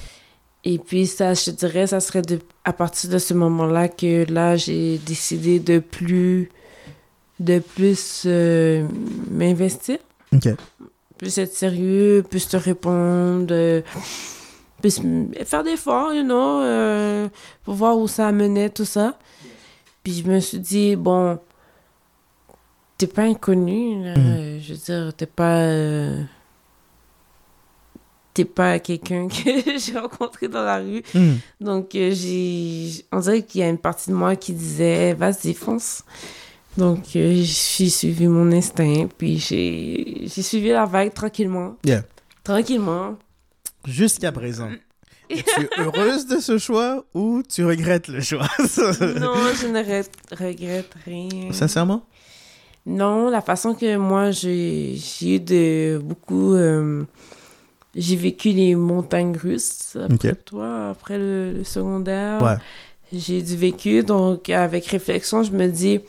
Et 0.64 0.78
puis, 0.78 1.06
ça, 1.06 1.34
je 1.34 1.44
te 1.46 1.50
dirais, 1.50 1.86
ça 1.88 2.00
serait 2.00 2.22
de, 2.22 2.38
à 2.64 2.72
partir 2.72 3.10
de 3.10 3.18
ce 3.18 3.34
moment-là 3.34 3.88
que 3.88 4.30
là, 4.32 4.56
j'ai 4.56 4.98
décidé 4.98 5.58
de 5.60 5.78
plus. 5.80 6.50
de 7.40 7.58
plus 7.60 8.22
euh, 8.26 8.86
m'investir. 9.30 9.98
Ok. 10.32 10.48
Plus 11.18 11.36
être 11.38 11.52
sérieux, 11.52 12.24
plus 12.28 12.48
te 12.48 12.56
répondre, 12.56 13.48
euh, 13.50 13.82
m- 15.00 15.30
faire 15.44 15.62
d'efforts, 15.64 16.14
you 16.14 16.22
know, 16.22 16.60
euh, 16.62 17.28
pour 17.64 17.74
voir 17.74 17.98
où 17.98 18.06
ça 18.08 18.30
menait, 18.32 18.70
tout 18.70 18.84
ça. 18.84 19.18
Puis 20.02 20.14
je 20.24 20.30
me 20.30 20.38
suis 20.40 20.60
dit, 20.60 20.96
bon, 20.96 21.38
t'es 22.96 23.06
pas 23.08 23.22
inconnu, 23.22 24.02
là, 24.04 24.16
Mhm. 24.16 24.26
euh, 24.26 24.60
je 24.60 24.72
veux 24.74 24.78
dire, 24.78 25.12
t'es 25.14 25.26
pas... 25.26 25.56
euh, 25.58 26.22
t'es 28.34 28.44
pas 28.44 28.78
quelqu'un 28.78 29.26
que 29.28 29.78
j'ai 29.78 29.98
rencontré 29.98 30.46
dans 30.48 30.62
la 30.62 30.78
rue. 30.78 31.02
Hmm. 31.14 31.34
Donc, 31.60 31.88
j'ai... 31.92 33.04
On 33.12 33.18
dirait 33.20 33.42
qu'il 33.42 33.60
y 33.60 33.64
a 33.64 33.68
une 33.68 33.78
partie 33.78 34.10
de 34.10 34.14
moi 34.14 34.36
qui 34.36 34.52
disait, 34.52 35.12
vas-y, 35.14 35.54
fonce. 35.54 36.04
Donc, 36.78 37.16
euh, 37.16 37.32
j'ai 37.42 37.88
suivi 37.90 38.28
mon 38.28 38.50
instinct, 38.52 39.08
puis 39.18 39.38
j'ai 39.38 40.28
suivi 40.28 40.68
la 40.68 40.84
vague 40.86 41.12
tranquillement. 41.12 41.76
Yeah. 41.84 42.04
Tranquillement. 42.44 43.16
Jusqu'à 43.84 44.30
présent. 44.32 44.70
Es-tu 45.28 45.68
heureuse 45.78 46.26
de 46.26 46.38
ce 46.38 46.56
choix 46.56 47.04
ou 47.14 47.42
tu 47.46 47.64
regrettes 47.64 48.08
le 48.08 48.20
choix? 48.20 48.48
non, 48.60 49.34
je 49.60 49.66
ne 49.66 49.82
re- 49.82 50.06
regrette 50.38 50.94
rien. 51.04 51.52
Sincèrement? 51.52 52.04
Non, 52.86 53.28
la 53.28 53.42
façon 53.42 53.74
que 53.74 53.96
moi, 53.96 54.30
j'ai 54.30 54.96
eu 55.22 55.40
de 55.40 55.98
beaucoup... 56.02 56.54
euh, 56.54 57.04
j'ai 57.94 58.16
vécu 58.16 58.50
les 58.50 58.74
montagnes 58.76 59.36
russes 59.36 59.96
après 60.00 60.30
Ok. 60.30 60.44
toi, 60.44 60.90
après 60.90 61.18
le, 61.18 61.52
le 61.54 61.64
secondaire. 61.64 62.40
Ouais. 62.40 62.54
J'ai 63.12 63.42
du 63.42 63.56
vécu, 63.56 64.02
donc 64.04 64.48
avec 64.48 64.86
réflexion, 64.86 65.42
je 65.42 65.50
me 65.52 65.66
dis, 65.66 66.00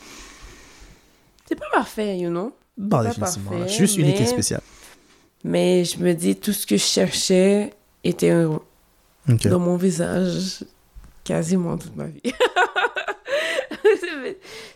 c'est 1.49 1.55
pas 1.59 1.65
parfait, 1.73 2.15
you 2.19 2.29
know? 2.29 2.53
Non, 2.77 2.89
pas 2.89 3.03
définitivement. 3.05 3.51
parfait, 3.51 3.69
Juste 3.73 3.97
unique 3.97 4.17
et 4.17 4.19
mais- 4.19 4.25
spécial. 4.27 4.61
Mais 5.43 5.83
je 5.83 5.97
me 5.97 6.13
dis, 6.13 6.35
tout 6.35 6.53
ce 6.53 6.67
que 6.67 6.77
je 6.77 6.83
cherchais 6.83 7.73
était 8.03 8.29
un- 8.29 8.59
Ok. 9.27 9.47
dans 9.47 9.59
mon 9.59 9.77
visage 9.77 10.63
quasiment 11.23 11.75
toute 11.77 11.95
ma 11.95 12.05
vie. 12.05 12.21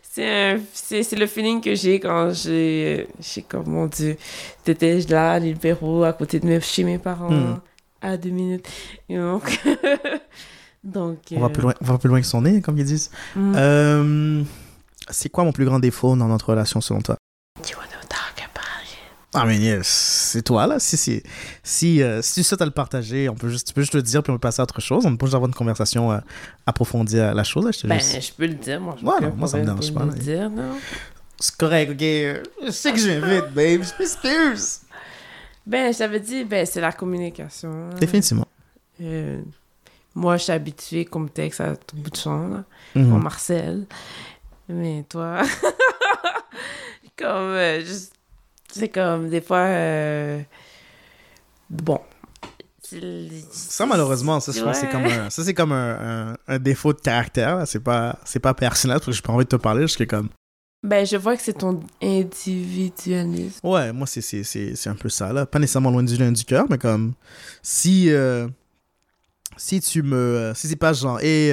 c'est 0.02 1.16
le 1.18 1.28
feeling 1.28 1.62
que 1.62 1.74
j'ai 1.76 2.00
quand 2.00 2.32
j'ai 2.34 3.08
comme 3.48 3.68
mon 3.68 3.88
dieu 3.88 4.18
t'étais 4.64 5.00
là 5.10 5.34
à 5.34 5.40
Perrault 5.60 6.04
à 6.04 6.14
côté 6.14 6.40
de 6.40 6.46
mes, 6.46 6.62
chez 6.62 6.84
mes 6.84 6.98
parents 7.00 7.32
Hmm. 7.32 7.60
à 8.02 8.18
deux 8.18 8.30
minutes 8.30 8.68
donc 9.10 9.60
donc 10.84 11.18
On 11.32 11.40
va 11.40 11.48
euh, 11.48 11.50
plus 11.50 11.62
loin, 11.64 11.74
on 11.82 11.86
va 11.86 11.98
plus 11.98 12.10
loin 12.10 12.22
que 12.22 12.28
son 12.28 12.42
nez, 12.42 12.62
comme 12.62 12.78
ils 12.78 12.86
disent. 12.86 13.10
Euh, 13.38 14.44
c'est 15.10 15.30
quoi 15.30 15.44
mon 15.44 15.52
plus 15.52 15.66
grand 15.66 15.80
défaut 15.80 16.16
dans 16.16 16.28
notre 16.28 16.50
relation 16.50 16.82
selon 16.82 17.02
toi? 17.02 17.18
You 17.70 17.76
wanna 17.78 18.02
talk 18.10 18.34
about 18.38 18.84
it? 18.84 18.98
Ah, 19.36 19.46
mais 19.46 19.58
yes, 19.58 19.88
c'est 19.88 20.42
toi, 20.44 20.68
là. 20.68 20.80
Si, 20.80 20.96
si, 20.98 21.24
si, 21.64 22.02
euh, 22.02 22.22
si 22.22 22.36
tu 22.36 22.44
souhaites 22.44 22.62
à 22.62 22.66
le 22.66 22.72
partager, 22.72 23.30
on 23.30 23.36
peut 23.36 23.50
juste, 23.50 23.68
tu 23.68 23.74
peux 23.74 23.82
juste 23.82 23.96
le 23.96 24.02
dire, 24.02 24.22
puis 24.24 24.32
on 24.32 24.36
peut 24.36 24.40
passer 24.40 24.60
à 24.62 24.64
autre 24.64 24.80
chose. 24.82 25.06
On 25.06 25.16
peut 25.18 25.26
juste 25.26 25.36
avoir 25.36 25.48
une 25.48 25.56
conversation 25.56 26.12
euh, 26.12 26.20
approfondie 26.66 27.20
à 27.20 27.34
la 27.34 27.44
chose. 27.44 27.66
Là, 27.66 27.72
je 27.72 27.88
ben 27.88 28.00
juste- 28.00 28.22
je 28.22 28.34
peux 28.34 28.46
le 28.48 28.54
dire 28.56 28.80
moi 28.80 28.96
je 29.00 29.06
Ouais, 29.06 29.20
non, 29.22 29.34
moi, 29.36 29.48
ça 29.48 29.58
me 29.58 29.64
pas 29.66 29.74
dérange 29.74 29.88
le 29.88 29.94
pas, 29.94 30.06
là. 30.06 30.14
dire 30.14 30.50
non 30.50 30.76
C'est 31.40 31.56
correct, 31.58 31.92
ok? 31.92 32.00
Je 32.68 32.72
sais 32.72 32.92
que 32.92 33.00
j'invite, 33.00 33.54
babe. 33.54 33.82
Je 33.84 33.92
m'excuse. 34.00 34.80
ben 35.66 35.94
j'avais 35.94 36.20
dit 36.20 36.44
ben 36.44 36.66
c'est 36.66 36.82
la 36.82 36.92
communication 36.92 37.70
hein. 37.92 37.96
Définitivement. 38.00 38.48
Euh, 39.02 39.42
moi, 40.16 40.38
je 40.38 40.44
suis 40.44 40.52
habituée 40.52 41.06
qu'on 41.06 41.22
me 41.22 41.30
texte 41.30 41.60
à 41.62 41.76
tout 41.76 41.96
bout 41.96 42.12
de 42.12 42.16
champ, 42.16 42.48
là. 42.48 42.64
Mhm. 42.96 43.14
On 43.14 43.18
Marcel. 43.20 43.86
Mais 44.74 45.06
toi, 45.10 45.42
comme, 47.18 47.28
euh, 47.54 47.80
juste- 47.82 48.14
c'est 48.72 48.90
comme, 48.90 49.30
des 49.30 49.42
fois, 49.42 49.60
euh, 49.68 50.42
bon. 51.70 52.00
Ça, 53.52 53.86
malheureusement, 53.86 54.40
ça, 54.40 54.52
je 54.52 54.62
pense 54.62 54.80
que 54.80 54.86
c'est 54.86 54.92
comme 54.92 55.06
un, 55.06 55.30
ça, 55.30 55.44
c'est 55.44 55.54
comme 55.54 55.72
un, 55.72 56.32
un, 56.32 56.38
un 56.48 56.60
défaut 56.60 56.94
de 56.94 57.00
caractère. 57.00 57.64
C'est 57.66 57.80
pas, 57.80 58.20
c'est 58.26 58.40
pas 58.40 58.54
personnel, 58.54 58.98
parce 58.98 59.08
que 59.08 59.12
j'ai 59.14 59.22
pas 59.22 59.34
envie 59.34 59.46
de 59.46 59.50
te 59.50 59.56
parler. 59.56 59.84
Je 59.84 59.88
suis 59.88 60.06
comme, 60.06 60.30
Ben, 60.84 61.06
je 61.06 61.18
vois 61.18 61.36
que 61.36 61.42
c'est 61.42 61.54
ton 61.54 61.80
individualisme. 62.02 63.66
ouais, 63.68 63.92
moi, 63.94 64.06
c'est, 64.06 64.22
c'est, 64.22 64.44
c'est, 64.44 64.76
c'est 64.76 64.90
un 64.90 64.96
peu 64.96 65.10
ça, 65.10 65.34
là. 65.34 65.46
Pas 65.46 65.58
nécessairement 65.60 65.90
loin 65.92 66.04
du, 66.04 66.16
loin 66.18 66.32
du 66.32 66.44
cœur, 66.46 66.66
mais 66.70 66.78
comme, 66.78 67.14
si, 67.64 68.12
euh, 68.12 68.48
si 69.58 69.80
tu 69.82 70.04
me, 70.04 70.52
si 70.56 70.68
c'est 70.68 70.76
pas 70.76 70.94
genre, 70.94 71.20
et 71.22 71.52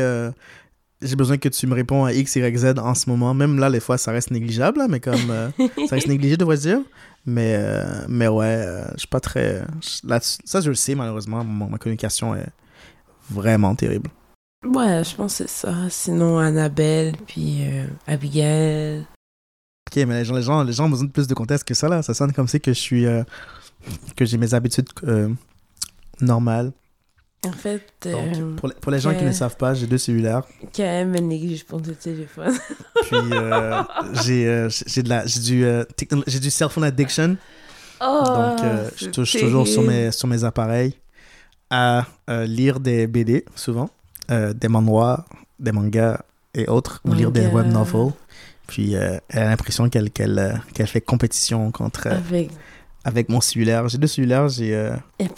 j'ai 1.02 1.16
besoin 1.16 1.38
que 1.38 1.48
tu 1.48 1.66
me 1.66 1.74
réponds 1.74 2.04
à 2.04 2.12
X, 2.12 2.36
Y, 2.36 2.56
Z 2.58 2.78
en 2.78 2.94
ce 2.94 3.08
moment, 3.08 3.32
même 3.34 3.58
là, 3.58 3.68
les 3.68 3.80
fois, 3.80 3.96
ça 3.98 4.12
reste 4.12 4.30
négligeable, 4.30 4.78
là, 4.78 4.88
mais 4.88 5.00
comme, 5.00 5.30
euh, 5.30 5.48
ça 5.88 5.94
reste 5.96 6.08
négligé, 6.08 6.36
devrais-je 6.36 6.60
dire. 6.62 6.80
Mais, 7.26 7.54
euh, 7.58 8.04
mais 8.08 8.28
ouais, 8.28 8.46
euh, 8.46 8.84
je 8.94 9.00
suis 9.00 9.08
pas 9.08 9.20
très. 9.20 9.62
ça, 10.44 10.60
je 10.60 10.68
le 10.68 10.74
sais, 10.74 10.94
malheureusement. 10.94 11.44
mon- 11.44 11.68
ma 11.68 11.78
communication 11.78 12.34
est 12.34 12.48
vraiment 13.30 13.74
terrible. 13.74 14.10
Ouais, 14.66 15.02
je 15.04 15.14
pense 15.14 15.38
que 15.38 15.44
c'est 15.46 15.48
ça. 15.48 15.74
Sinon, 15.88 16.38
Annabelle, 16.38 17.14
puis 17.26 17.60
euh, 17.62 17.86
Abigail. 18.06 19.06
Ok, 19.90 19.96
mais 20.06 20.18
les 20.20 20.24
gens, 20.24 20.34
les, 20.34 20.42
gens, 20.42 20.62
les 20.64 20.72
gens 20.72 20.86
ont 20.86 20.90
besoin 20.90 21.06
de 21.06 21.12
plus 21.12 21.26
de 21.26 21.34
contexte 21.34 21.66
que 21.66 21.74
ça, 21.74 21.88
là. 21.88 22.02
Ça 22.02 22.14
sonne 22.14 22.32
comme 22.32 22.46
si 22.48 22.60
que 22.60 22.72
je 22.72 22.78
suis. 22.78 23.06
que 24.16 24.24
j'ai 24.24 24.36
mes 24.38 24.52
habitudes 24.54 24.88
normales. 26.20 26.72
En 27.46 27.52
fait, 27.52 27.82
Donc, 28.04 28.14
euh, 28.36 28.54
pour, 28.56 28.68
les, 28.68 28.74
pour 28.74 28.92
les 28.92 28.98
gens 29.00 29.14
qui 29.14 29.24
ne 29.24 29.32
savent 29.32 29.56
pas, 29.56 29.72
j'ai 29.72 29.86
deux 29.86 29.96
cellulaires. 29.96 30.42
Kaem 30.74 31.10
me 31.10 31.20
néglige 31.20 31.64
pour 31.64 31.80
le 31.80 31.94
téléphone. 31.94 32.54
Puis, 33.08 33.16
euh, 33.32 33.82
j'ai 34.24 34.46
euh, 34.46 34.68
j'ai 34.86 35.02
de 35.02 35.08
la- 35.08 35.24
j'ai 35.26 35.40
du, 35.40 35.64
euh, 35.64 35.84
j'ai 36.26 36.38
du 36.38 36.50
cell 36.50 36.68
phone 36.68 36.84
addiction. 36.84 37.38
Oh, 38.02 38.22
Donc, 38.34 38.58
je 38.96 39.06
touche 39.08 39.38
toujours 39.38 39.66
sur 39.66 39.82
mes, 39.82 40.10
sur 40.12 40.28
mes 40.28 40.44
appareils 40.44 40.94
à 41.70 42.04
lire 42.28 42.78
des 42.80 43.06
BD, 43.06 43.44
souvent, 43.54 43.88
des 44.28 44.68
manhwas, 44.68 45.24
des 45.58 45.72
mangas 45.72 46.20
et 46.54 46.66
autres, 46.68 47.00
ou 47.04 47.12
lire 47.14 47.30
des 47.30 47.46
web 47.46 47.66
novels. 47.68 48.12
Puis, 48.66 48.92
elle 48.92 49.20
a 49.32 49.44
l'impression 49.48 49.88
qu'elle 49.88 50.10
euh, 50.20 50.52
qu'elle 50.74 50.86
fait 50.86 51.00
compétition 51.00 51.70
contre, 51.72 52.06
Avec 52.08 52.50
avec 53.04 53.28
mon 53.28 53.40
cellulaire. 53.40 53.88
J'ai 53.88 53.98
deux 53.98 54.06
cellulaires, 54.06 54.48
j'ai 54.48 54.74
euh, 54.74 54.92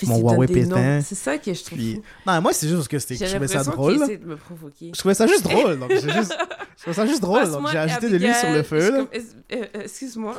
Mon 0.06 0.18
Huawei 0.18 0.46
des 0.48 0.66
noms. 0.66 0.76
P20, 0.76 1.02
C'est 1.02 1.14
ça 1.14 1.38
que 1.38 1.52
je 1.54 1.62
trouve 1.62 1.78
puis 1.78 2.02
non, 2.26 2.40
moi 2.40 2.52
c'est 2.52 2.66
juste 2.68 2.88
parce 2.90 3.04
que 3.06 3.14
je 3.14 3.24
trouvais 3.26 3.46
ça 3.48 3.62
drôle. 3.64 3.98
de 3.98 4.26
me 4.26 4.36
provoquer. 4.36 4.90
Je 4.94 4.98
trouvais 4.98 5.14
ça 5.14 5.26
juste 5.26 5.44
drôle, 5.48 5.78
donc 5.78 5.90
j'ai 5.90 6.10
juste 6.12 6.36
je 6.76 6.82
trouvais 6.82 6.94
ça 6.96 7.06
juste 7.06 7.20
drôle, 7.22 7.50
donc 7.50 7.68
j'ai 7.70 7.78
ajouté 7.78 8.08
de 8.08 8.16
l'huile 8.16 8.34
sur 8.34 8.50
le 8.50 8.62
feu 8.62 9.08
euh, 9.52 9.64
Excuse-moi. 9.82 10.34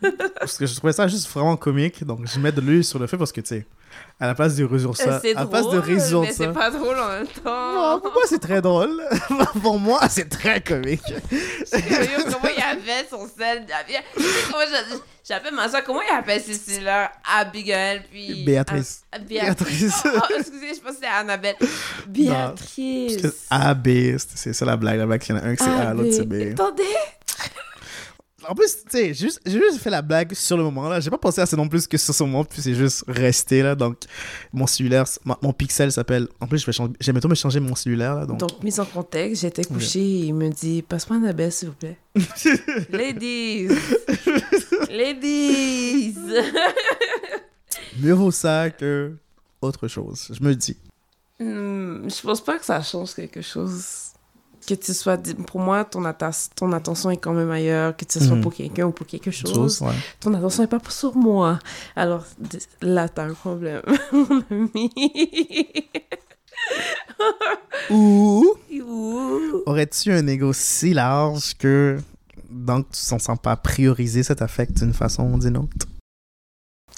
parce 0.38 0.56
que 0.58 0.66
je 0.66 0.74
trouvais 0.76 0.92
ça 0.92 1.06
juste 1.08 1.28
vraiment 1.28 1.56
comique, 1.56 2.04
donc 2.04 2.20
je 2.26 2.38
mets 2.40 2.52
de 2.52 2.60
l'huile 2.60 2.84
sur 2.84 2.98
le 2.98 3.06
feu 3.06 3.18
parce 3.18 3.32
que 3.32 3.40
tu 3.42 3.48
sais, 3.48 3.66
à 4.18 4.26
la 4.26 4.34
place 4.34 4.56
de 4.56 4.64
résoudre 4.64 4.96
ça, 4.96 5.10
Euh, 5.16 5.18
C'est 5.20 5.36
à 5.36 5.40
la 5.40 5.46
place 5.46 5.68
de 5.68 5.78
résoudre 5.78 6.22
mais 6.26 6.32
ça. 6.32 6.44
c'est 6.46 6.52
pas 6.52 6.70
drôle 6.70 6.96
en 6.98 7.08
même 7.08 7.26
Non, 7.26 7.42
temps. 7.44 8.00
pour 8.00 8.12
moi 8.12 8.22
c'est 8.26 8.38
très 8.38 8.62
drôle. 8.62 9.02
pour 9.62 9.78
moi 9.78 10.00
c'est 10.08 10.28
très 10.30 10.60
comique. 10.62 11.02
Comment 11.70 12.51
appelle 12.72 13.06
son 13.08 13.28
sel 13.28 13.66
J'appelle 15.28 15.54
ma 15.54 15.68
soeur, 15.68 15.84
comment 15.84 16.00
il 16.02 16.14
appelle 16.14 16.42
Cécile-là? 16.42 17.12
Abigail, 17.38 18.02
puis... 18.10 18.44
Béatrice. 18.44 19.04
Ah, 19.12 19.18
Béatrice. 19.20 19.80
Béatrice. 19.80 20.02
Oh, 20.16 20.34
excusez, 20.38 20.74
je 20.74 20.80
pensais 20.80 21.06
à 21.06 21.18
Annabelle. 21.18 21.54
Béatrice. 22.08 23.22
Parce 23.22 23.32
que 23.34 23.38
A, 23.50 23.74
B, 23.74 24.18
c'est- 24.18 24.52
ça 24.52 24.64
la 24.64 24.76
blague, 24.76 24.98
la 24.98 25.06
blague, 25.06 25.22
il 25.28 25.36
y 25.36 25.38
en 25.38 25.42
a 25.42 25.46
un 25.46 25.54
qui 25.54 25.62
c'est 25.62 25.70
A, 25.70 25.94
l'autre 25.94 26.12
c'est 26.12 26.26
B. 26.26 26.52
Attendez. 26.52 26.82
En 28.48 28.54
plus, 28.54 28.76
tu 28.84 28.90
sais, 28.90 29.14
j'ai 29.14 29.28
juste, 29.28 29.78
fait 29.78 29.90
la 29.90 30.02
blague 30.02 30.34
sur 30.34 30.56
le 30.56 30.62
moment 30.64 30.88
là. 30.88 31.00
J'ai 31.00 31.10
pas 31.10 31.18
pensé 31.18 31.40
à 31.40 31.46
ça 31.46 31.56
non 31.56 31.68
plus 31.68 31.86
que 31.86 31.96
sur 31.96 32.14
ce 32.14 32.22
moment, 32.24 32.44
puis 32.44 32.60
c'est 32.60 32.74
juste 32.74 33.04
resté 33.06 33.62
là. 33.62 33.74
Donc, 33.74 33.98
mon 34.52 34.66
cellulaire, 34.66 35.04
mon, 35.24 35.36
mon 35.42 35.52
pixel 35.52 35.92
s'appelle. 35.92 36.28
En 36.40 36.46
plus, 36.46 36.58
je 36.58 36.66
vais 36.66 36.72
changer, 36.72 36.92
j'ai 37.00 37.12
bientôt 37.12 37.28
me 37.28 37.34
changer 37.34 37.60
mon 37.60 37.74
cellulaire 37.74 38.14
là. 38.16 38.26
Donc, 38.26 38.38
Donc, 38.38 38.62
mise 38.62 38.80
en 38.80 38.84
contexte, 38.84 39.42
j'étais 39.42 39.64
couchée 39.64 40.00
et 40.00 40.26
il 40.26 40.34
me 40.34 40.48
dit 40.48 40.82
Passe-moi 40.82 41.18
Annabelle, 41.18 41.52
s'il 41.52 41.68
vous 41.68 41.74
plaît. 41.74 41.98
Ladies 42.90 43.68
Ladies 44.90 46.14
mieux 48.00 48.12
vaut 48.12 48.30
ça 48.30 48.70
que 48.70 49.12
autre 49.60 49.88
chose. 49.88 50.28
Je 50.32 50.42
me 50.44 50.54
dis. 50.54 50.76
Hmm, 51.38 52.08
Je 52.08 52.22
pense 52.22 52.40
pas 52.42 52.58
que 52.58 52.64
ça 52.64 52.82
change 52.82 53.14
quelque 53.14 53.40
chose. 53.42 54.11
Que 54.66 54.74
tu 54.74 54.94
sois. 54.94 55.18
Pour 55.46 55.60
moi, 55.60 55.84
ton, 55.84 56.02
ton 56.54 56.72
attention 56.72 57.10
est 57.10 57.16
quand 57.16 57.32
même 57.32 57.50
ailleurs, 57.50 57.96
que 57.96 58.04
ce 58.08 58.20
soit 58.24 58.36
Mhm. 58.36 58.42
pour 58.42 58.54
quelqu'un 58.54 58.86
ou 58.86 58.92
pour 58.92 59.06
quelque 59.06 59.30
chose. 59.32 59.52
Chose, 59.52 59.80
ouais. 59.82 59.92
Ton 60.20 60.32
attention 60.34 60.62
n'est 60.62 60.68
pas 60.68 60.78
sur 60.88 61.16
moi. 61.16 61.58
Alors, 61.96 62.24
là, 62.80 63.08
t'as 63.08 63.24
un 63.24 63.34
problème, 63.34 63.82
mon 64.12 64.42
ami. 64.50 64.90
Ou 67.90 68.54
Ouh. 68.72 69.62
aurais-tu 69.66 70.12
un 70.12 70.26
ego 70.26 70.52
si 70.52 70.94
large 70.94 71.54
que 71.58 71.98
donc 72.50 72.86
tu 72.90 73.14
ne 73.14 73.18
sens 73.18 73.38
pas 73.42 73.56
prioriser, 73.56 74.22
ça 74.22 74.34
t'affecte 74.34 74.74
d'une 74.78 74.92
façon 74.92 75.24
ou 75.32 75.38
d'une 75.38 75.56
autre? 75.56 75.86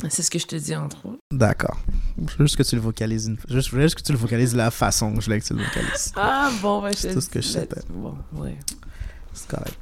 C'est 0.09 0.23
ce 0.23 0.31
que 0.31 0.39
je 0.39 0.47
te 0.47 0.57
dis, 0.57 0.75
entre 0.75 1.07
autres. 1.07 1.19
D'accord. 1.33 1.79
Je 2.19 2.37
veux 2.37 2.45
juste 2.47 2.57
que 2.57 2.63
tu 2.63 2.75
le 2.75 2.81
vocalises 2.83 3.27
une... 3.27 3.39
juste, 3.49 3.67
je 3.69 3.71
voulais 3.71 3.85
juste 3.85 3.95
que 3.97 4.03
tu 4.03 4.13
le 4.13 4.19
vocalises 4.19 4.55
la 4.55 4.71
façon 4.71 5.15
que 5.15 5.21
je 5.21 5.27
voulais 5.27 5.41
que 5.41 5.47
tu 5.47 5.55
le 5.55 5.63
vocalises. 5.65 6.13
Ah, 6.17 6.51
bon, 6.61 6.87
je 6.91 6.97
C'est 6.97 7.15
tout 7.15 7.21
ce 7.21 7.29
que 7.31 7.41
je 7.41 7.49
sais. 7.49 7.69
Bon, 7.89 8.17
ouais. 8.35 8.59
C'est 9.33 9.49
correct. 9.49 9.79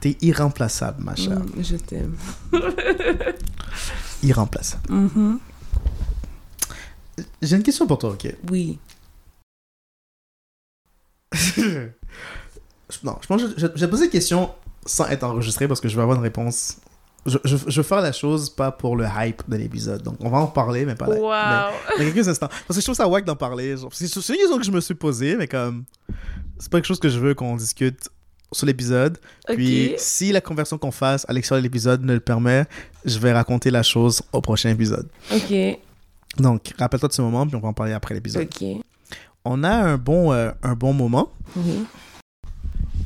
T'es 0.00 0.16
irremplaçable, 0.20 1.02
ma 1.02 1.14
chère. 1.14 1.40
Mm, 1.40 1.62
je 1.62 1.76
t'aime. 1.76 2.16
Irremplaçable. 4.22 4.92
Mhm. 4.92 5.38
J'ai 7.40 7.56
une 7.56 7.62
question 7.62 7.86
pour 7.86 7.98
toi, 7.98 8.10
ok? 8.10 8.34
Oui. 8.50 8.78
Non, 13.02 13.16
je 13.20 13.26
pense 13.26 13.42
que 13.42 13.48
je, 13.48 13.54
je, 13.56 13.66
je 13.74 13.80
vais 13.84 13.90
poser 13.90 14.04
une 14.04 14.10
question 14.10 14.54
sans 14.86 15.06
être 15.08 15.24
enregistré 15.24 15.66
parce 15.66 15.80
que 15.80 15.88
je 15.88 15.96
vais 15.96 16.02
avoir 16.02 16.16
une 16.18 16.22
réponse. 16.22 16.76
Je, 17.26 17.38
je, 17.44 17.56
je 17.66 17.76
veux 17.80 17.82
faire 17.86 18.00
la 18.02 18.12
chose 18.12 18.50
pas 18.50 18.70
pour 18.70 18.96
le 18.96 19.06
hype 19.16 19.42
de 19.48 19.56
l'épisode. 19.56 20.02
Donc, 20.02 20.16
on 20.20 20.28
va 20.28 20.38
en 20.38 20.46
parler, 20.46 20.84
mais 20.84 20.94
pas 20.94 21.06
là. 21.06 21.14
Wow. 21.14 21.98
Dans 21.98 22.04
quelques 22.04 22.28
instants. 22.28 22.48
Parce 22.48 22.76
que 22.76 22.80
je 22.80 22.84
trouve 22.84 22.94
ça 22.94 23.08
wack 23.08 23.24
d'en 23.24 23.36
parler. 23.36 23.76
C'est 23.92 24.04
une 24.04 24.10
question 24.38 24.58
que 24.58 24.64
je 24.64 24.70
me 24.70 24.80
suis 24.80 24.94
posée, 24.94 25.36
mais 25.36 25.48
comme. 25.48 25.84
C'est 26.58 26.70
pas 26.70 26.78
quelque 26.78 26.86
chose 26.86 27.00
que 27.00 27.08
je 27.08 27.18
veux 27.18 27.34
qu'on 27.34 27.56
discute 27.56 28.08
sur 28.52 28.66
l'épisode. 28.66 29.18
Puis, 29.48 29.94
si 29.96 30.32
la 30.32 30.40
conversion 30.40 30.78
qu'on 30.78 30.92
fasse 30.92 31.24
à 31.28 31.32
l'extérieur 31.32 31.62
de 31.62 31.66
l'épisode 31.66 32.02
ne 32.04 32.12
le 32.12 32.20
permet, 32.20 32.66
je 33.04 33.18
vais 33.18 33.32
raconter 33.32 33.70
la 33.70 33.82
chose 33.82 34.22
au 34.32 34.40
prochain 34.40 34.70
épisode. 34.70 35.08
Ok. 35.32 35.78
Donc, 36.38 36.72
rappelle-toi 36.78 37.08
de 37.08 37.14
ce 37.14 37.22
moment, 37.22 37.46
puis 37.46 37.56
on 37.56 37.60
va 37.60 37.68
en 37.68 37.72
parler 37.72 37.92
après 37.92 38.14
l'épisode. 38.14 38.42
Ok. 38.42 38.64
On 39.44 39.62
a 39.64 39.70
un 39.70 39.98
bon, 39.98 40.32
euh, 40.32 40.50
un 40.62 40.74
bon 40.74 40.92
moment. 40.92 41.30
Oui. 41.56 41.84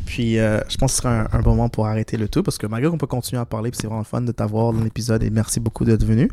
Puis 0.08 0.38
euh, 0.38 0.58
je 0.70 0.78
pense 0.78 0.92
que 0.92 0.96
ce 0.96 1.02
sera 1.02 1.20
un, 1.20 1.28
un 1.32 1.40
bon 1.42 1.50
moment 1.50 1.68
pour 1.68 1.86
arrêter 1.86 2.16
le 2.16 2.28
tout 2.28 2.42
parce 2.42 2.56
que 2.56 2.66
malgré 2.66 2.90
qu'on 2.90 2.96
peut 2.96 3.06
continuer 3.06 3.42
à 3.42 3.44
parler, 3.44 3.70
c'est 3.74 3.86
vraiment 3.86 4.04
fun 4.04 4.22
de 4.22 4.32
t'avoir 4.32 4.72
dans 4.72 4.82
l'épisode 4.82 5.22
et 5.22 5.28
merci 5.28 5.60
beaucoup 5.60 5.84
d'être 5.84 6.02
venu. 6.02 6.30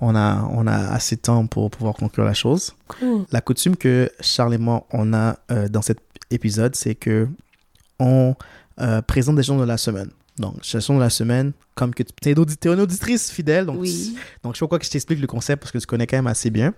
On 0.00 0.16
a, 0.16 0.42
on 0.50 0.66
a 0.66 0.74
assez 0.74 1.14
de 1.14 1.20
temps 1.20 1.46
pour 1.46 1.70
pouvoir 1.70 1.94
conclure 1.94 2.24
la 2.24 2.34
chose. 2.34 2.74
Cool. 2.88 3.24
La 3.30 3.40
coutume 3.40 3.76
que 3.76 4.10
Charles 4.20 4.54
et 4.54 4.58
moi 4.58 4.86
on 4.92 5.14
a 5.14 5.38
euh, 5.52 5.68
dans 5.68 5.82
cet 5.82 6.00
épisode, 6.32 6.74
c'est 6.74 6.96
que 6.96 7.28
on 8.00 8.34
euh, 8.80 9.00
présente 9.02 9.36
des 9.36 9.44
gens 9.44 9.56
de 9.56 9.64
la 9.64 9.76
semaine. 9.76 10.10
Donc, 10.38 10.56
chanson 10.62 10.96
de 10.96 11.00
la 11.00 11.10
semaine, 11.10 11.52
comme 11.76 11.94
que 11.94 12.02
tu 12.02 12.28
es, 12.28 12.32
une 12.32 12.80
auditrice 12.80 13.30
fidèle, 13.30 13.66
donc, 13.66 13.76
Oui. 13.78 14.16
donc 14.42 14.56
je 14.56 14.64
quoi 14.64 14.80
que 14.80 14.84
je 14.84 14.90
t'explique 14.90 15.20
le 15.20 15.28
concept 15.28 15.62
parce 15.62 15.70
que 15.70 15.78
tu 15.78 15.86
connais 15.86 16.08
quand 16.08 16.16
même 16.16 16.26
assez 16.26 16.50
bien. 16.50 16.74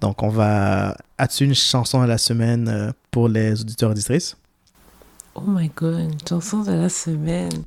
Donc, 0.00 0.22
on 0.22 0.30
va. 0.30 0.96
As-tu 1.18 1.44
une 1.44 1.54
chanson 1.54 2.00
de 2.02 2.06
la 2.06 2.16
semaine 2.16 2.94
pour 3.10 3.28
les 3.28 3.60
auditeurs 3.60 3.90
et 3.90 3.92
auditrices? 3.92 4.36
Oh 5.38 5.42
my 5.46 5.68
god, 5.74 6.00
une 6.00 6.28
chanson 6.28 6.62
de 6.62 6.72
la 6.72 6.88
semaine. 6.88 7.64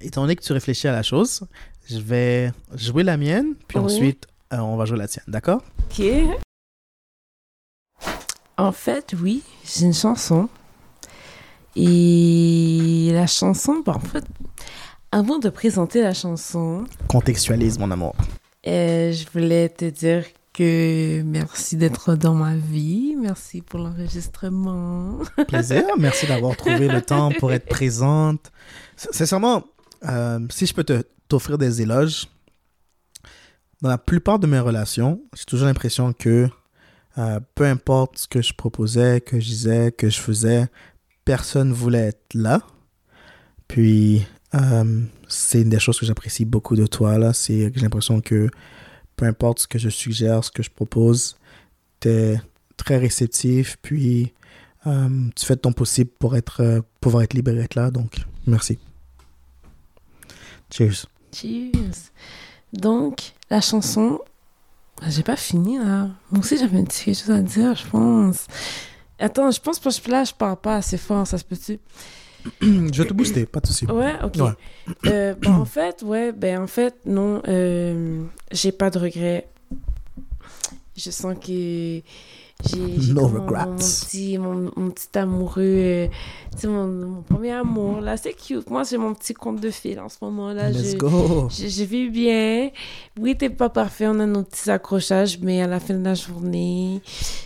étant 0.00 0.22
donné 0.22 0.34
que 0.36 0.42
tu 0.42 0.52
réfléchis 0.52 0.88
à 0.88 0.92
la 0.92 1.02
chose, 1.02 1.44
je 1.88 1.98
vais 1.98 2.50
jouer 2.74 3.02
la 3.04 3.16
mienne, 3.16 3.54
puis 3.68 3.78
Oui. 3.78 3.84
ensuite, 3.84 4.26
euh, 4.52 4.58
on 4.58 4.76
va 4.76 4.84
jouer 4.86 4.98
la 4.98 5.06
tienne, 5.08 5.24
d'accord? 5.28 5.62
Ok. 5.90 6.04
En 8.58 8.72
fait, 8.72 9.14
oui, 9.20 9.42
j'ai 9.64 9.86
une 9.86 9.94
chanson. 9.94 10.48
Et 11.74 13.10
la 13.12 13.26
chanson, 13.26 13.82
bah, 13.84 13.94
en 13.96 14.00
fait, 14.00 14.24
avant 15.10 15.38
de 15.38 15.48
présenter 15.48 16.02
la 16.02 16.12
chanson, 16.14 16.84
Contextualise, 17.08 17.78
mon 17.78 17.90
amour. 17.90 18.14
euh, 18.66 19.12
je 19.12 19.24
voulais 19.32 19.68
te 19.68 19.86
dire 19.86 20.24
que 20.52 21.22
merci 21.22 21.76
d'être 21.76 22.14
dans 22.14 22.34
ma 22.34 22.56
vie. 22.56 23.16
Merci 23.18 23.62
pour 23.62 23.80
l'enregistrement. 23.80 25.18
Plaisir. 25.48 25.84
Merci 25.98 26.26
d'avoir 26.26 26.56
trouvé 26.56 26.88
le 26.88 27.00
temps 27.00 27.30
pour 27.38 27.52
être 27.52 27.66
présente. 27.66 28.52
Sincèrement, 28.96 29.64
euh, 30.08 30.40
si 30.50 30.66
je 30.66 30.74
peux 30.74 30.84
t'offrir 31.28 31.58
des 31.58 31.82
éloges, 31.82 32.26
dans 33.80 33.88
la 33.88 33.98
plupart 33.98 34.38
de 34.38 34.46
mes 34.46 34.60
relations, 34.60 35.22
j'ai 35.36 35.44
toujours 35.44 35.66
l'impression 35.66 36.12
que 36.12 36.48
euh, 37.18 37.40
peu 37.54 37.64
importe 37.64 38.18
ce 38.18 38.28
que 38.28 38.40
je 38.40 38.54
proposais, 38.54 39.20
que 39.20 39.40
je 39.40 39.46
disais, 39.46 39.92
que 39.92 40.08
je 40.08 40.20
faisais, 40.20 40.66
personne 41.24 41.72
voulait 41.72 42.08
être 42.08 42.34
là. 42.34 42.62
Puis, 43.68 44.26
euh, 44.54 45.00
c'est 45.28 45.62
une 45.62 45.70
des 45.70 45.78
choses 45.78 45.98
que 45.98 46.06
j'apprécie 46.06 46.44
beaucoup 46.44 46.76
de 46.76 46.86
toi, 46.86 47.18
là. 47.18 47.32
C'est 47.32 47.70
que 47.70 47.78
j'ai 47.78 47.82
l'impression 47.82 48.20
que 48.20 48.48
peu 49.22 49.28
importe 49.28 49.60
ce 49.60 49.68
que 49.68 49.78
je 49.78 49.88
suggère, 49.88 50.42
ce 50.42 50.50
que 50.50 50.64
je 50.64 50.70
propose, 50.70 51.36
t'es 52.00 52.40
très 52.76 52.98
réceptif, 52.98 53.76
puis 53.80 54.32
euh, 54.88 55.28
tu 55.36 55.46
fais 55.46 55.54
de 55.54 55.60
ton 55.60 55.72
possible 55.72 56.10
pour 56.18 56.34
être, 56.34 56.60
euh, 56.60 56.80
pouvoir 57.00 57.22
être 57.22 57.32
libre 57.32 57.52
et 57.52 57.58
être 57.58 57.76
là. 57.76 57.92
Donc, 57.92 58.16
merci. 58.48 58.80
Cheers. 60.72 61.06
Cheers. 61.32 62.10
Donc, 62.72 63.32
la 63.48 63.60
chanson, 63.60 64.18
ah, 65.00 65.08
j'ai 65.08 65.22
pas 65.22 65.36
fini 65.36 65.78
là. 65.78 66.08
Moi 66.32 66.40
aussi, 66.40 66.58
j'avais 66.58 66.82
petite 66.82 67.16
chose 67.16 67.30
à 67.30 67.42
dire, 67.42 67.76
je 67.76 67.86
pense. 67.86 68.48
Attends, 69.20 69.52
je 69.52 69.60
pense 69.60 69.78
que 69.78 70.10
là, 70.10 70.24
je 70.24 70.34
parle 70.34 70.56
pas 70.56 70.78
assez 70.78 70.98
fort, 70.98 71.24
ça 71.28 71.38
se 71.38 71.44
peut-tu? 71.44 71.78
Je 72.60 73.02
vais 73.02 73.08
te 73.08 73.12
booster, 73.12 73.46
pas 73.46 73.60
de 73.60 73.66
souci. 73.66 73.86
Ouais, 73.86 74.14
ok. 74.22 74.36
Ouais. 74.36 74.52
Euh, 75.06 75.34
bon, 75.34 75.52
en 75.52 75.64
fait, 75.64 76.02
ouais, 76.02 76.32
ben 76.32 76.62
en 76.62 76.66
fait, 76.66 76.94
non, 77.06 77.42
euh, 77.48 78.24
j'ai 78.50 78.72
pas 78.72 78.90
de 78.90 78.98
regrets. 78.98 79.48
Je 80.96 81.10
sens 81.10 81.36
que 81.38 82.00
j'ai 82.64 83.12
No 83.12 83.28
mon- 83.28 83.40
regrets. 83.44 83.66
Mon, 83.66 83.76
petit, 83.76 84.38
mon, 84.38 84.70
mon 84.76 84.90
petit 84.90 85.18
amoureux, 85.18 85.62
euh, 85.62 86.06
mon, 86.64 86.86
mon 86.86 87.22
premier 87.22 87.52
amour, 87.52 88.00
là, 88.00 88.16
c'est 88.16 88.32
cute. 88.34 88.68
Moi, 88.70 88.82
j'ai 88.88 88.96
mon 88.98 89.14
petit 89.14 89.34
conte 89.34 89.60
de 89.60 89.70
fil 89.70 89.98
en 90.00 90.08
ce 90.08 90.16
moment, 90.22 90.52
là. 90.52 90.70
Let's 90.70 90.92
je, 90.92 90.96
go. 90.96 91.48
je, 91.50 91.66
je 91.68 91.84
vis 91.84 92.08
bien. 92.10 92.70
Oui, 93.18 93.36
t'es 93.36 93.50
pas 93.50 93.68
parfait, 93.68 94.06
on 94.06 94.18
a 94.20 94.26
nos 94.26 94.42
petits 94.42 94.70
accrochages, 94.70 95.38
mais 95.42 95.62
à 95.62 95.66
la 95.66 95.80
fin 95.80 95.94
de 95.94 96.04
la 96.04 96.14
journée, 96.14 97.00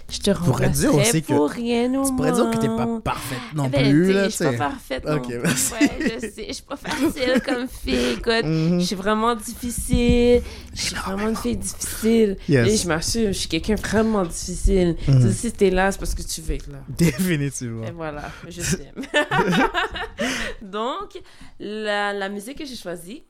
je 0.09 0.19
te 0.19 0.23
dire 0.25 0.41
remplacerai 0.45 0.89
aussi 1.01 1.23
que- 1.23 1.33
pour 1.35 1.49
rien 1.51 1.93
au 2.01 2.07
Tu 2.09 2.15
pourrais 2.15 2.33
dire 2.33 2.51
que 2.51 2.57
t'es 2.59 2.67
pas 2.69 2.87
monde. 2.87 3.03
parfaite 3.03 3.39
non 3.55 3.65
Eh 3.67 3.69
ben, 3.71 3.91
plus, 3.91 4.13
là, 4.13 4.25
Je 4.29 4.35
suis 4.35 4.45
pas 4.45 4.53
parfaite 4.53 5.05
non 5.05 5.17
Ok, 5.17 5.27
plus. 5.29 5.39
merci. 5.43 5.73
Ouais, 5.73 5.91
je 6.01 6.21
sais, 6.29 6.45
je 6.49 6.53
suis 6.53 6.63
pas 6.63 6.77
facile 6.77 7.41
comme 7.45 7.67
fille. 7.69 8.13
Écoute, 8.19 8.45
Mhm. 8.45 8.81
je 8.81 8.85
suis 8.85 8.95
vraiment 8.97 9.35
difficile. 9.35 10.43
Je 10.75 10.81
suis 10.81 10.95
vraiment 10.95 11.29
une 11.29 11.37
fille 11.37 11.57
difficile. 11.57 12.37
Yes. 12.49 12.69
Et 12.69 12.77
je 12.77 12.89
m'assure, 12.89 13.27
je 13.29 13.33
suis 13.39 13.49
quelqu'un 13.49 13.75
vraiment 13.77 14.25
difficile. 14.25 14.97
Tu 15.07 15.23
sais, 15.23 15.33
Si 15.33 15.53
t'es 15.53 15.71
là, 15.71 15.91
c'est 15.93 15.99
parce 15.99 16.15
que 16.15 16.23
tu 16.23 16.41
veux 16.43 16.55
être 16.55 16.69
là. 16.71 16.79
Définitivement. 16.89 17.85
Et 17.87 17.91
voilà, 17.93 18.31
je 18.49 18.61
t'aime. 18.77 19.05
Donc, 20.63 21.21
la, 21.61 22.13
la 22.13 22.29
musique 22.29 22.59
que 22.59 22.65
j'ai 22.67 22.77
choisie, 22.77 23.23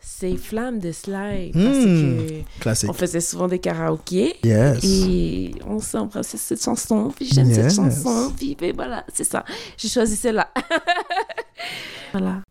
c'est 0.00 0.36
Flamme 0.36 0.78
de 0.78 0.90
Slide. 0.92 1.52
Parce 1.52 1.76
Hmm. 1.76 2.16
que 2.26 2.60
Classique. 2.60 2.90
on 2.90 2.92
faisait 2.92 3.20
souvent 3.20 3.46
des 3.48 3.58
karaokés. 3.58 4.36
Yes. 4.42 4.82
Et 4.84 5.52
on 5.66 5.78
s'embrassait 5.80 6.38
cette 6.38 6.62
chanson, 6.62 7.12
puis 7.14 7.28
j'aime 7.32 7.48
Yes. 7.48 7.56
cette 7.56 7.74
chanson, 7.76 8.32
puis 8.36 8.56
voilà, 8.74 9.04
c'est 9.12 9.24
ça. 9.24 9.44
J'ai 9.76 9.88
choisi 9.88 10.16
celle-là. 10.16 10.50
voilà. 12.12 12.42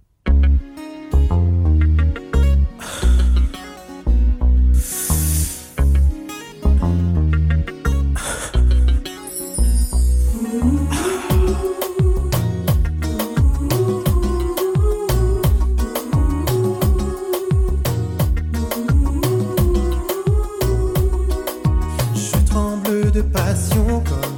Passion 23.23 24.30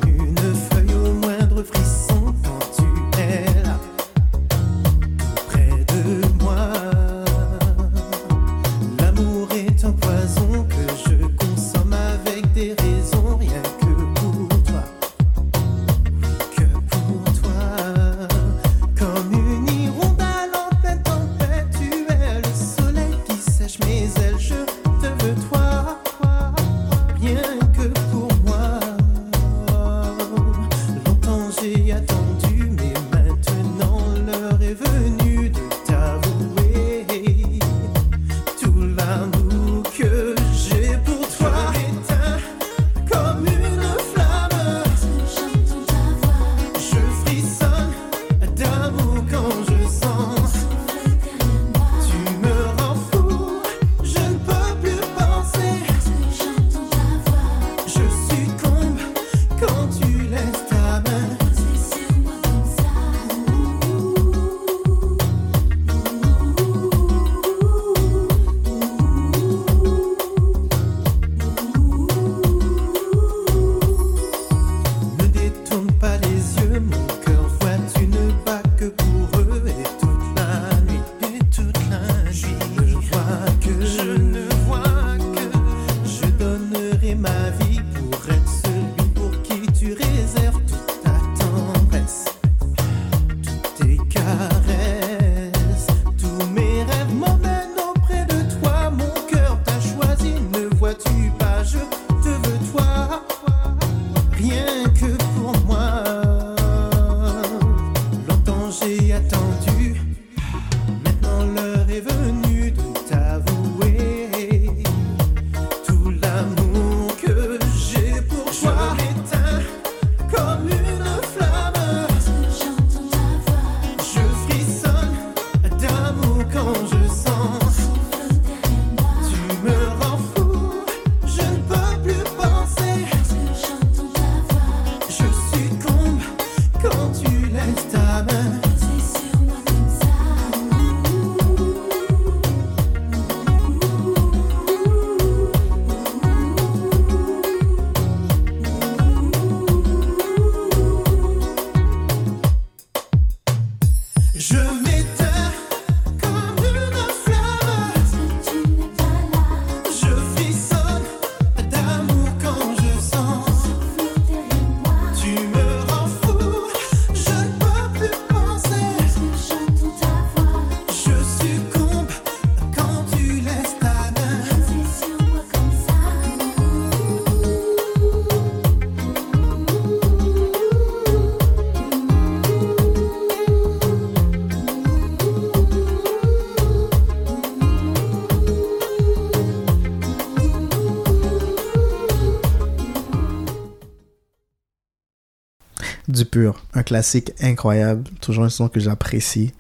Du 196.13 196.25
pur, 196.25 196.63
un 196.75 196.83
classique 196.83 197.33
incroyable, 197.41 198.03
toujours 198.21 198.43
une 198.43 198.51
chanson 198.51 198.69
que 198.69 198.79
j'apprécie. 198.79 199.51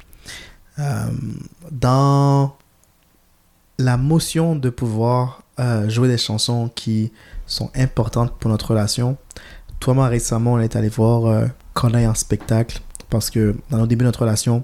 Euh, 0.77 1.07
dans 1.71 2.55
la 3.79 3.97
motion 3.97 4.55
de 4.55 4.69
pouvoir 4.69 5.41
euh, 5.59 5.89
jouer 5.89 6.07
des 6.07 6.19
chansons 6.19 6.69
qui 6.75 7.11
sont 7.47 7.71
importantes 7.73 8.37
pour 8.39 8.51
notre 8.51 8.69
relation, 8.69 9.17
toi, 9.79 9.95
moi, 9.95 10.07
récemment, 10.09 10.53
on 10.53 10.59
est 10.59 10.75
allé 10.75 10.89
voir 10.89 11.25
euh, 11.25 11.47
en 11.75 12.13
spectacle 12.13 12.81
parce 13.09 13.31
que 13.31 13.55
dans 13.71 13.81
le 13.81 13.87
début 13.87 14.03
de 14.03 14.09
notre 14.09 14.21
relation, 14.21 14.63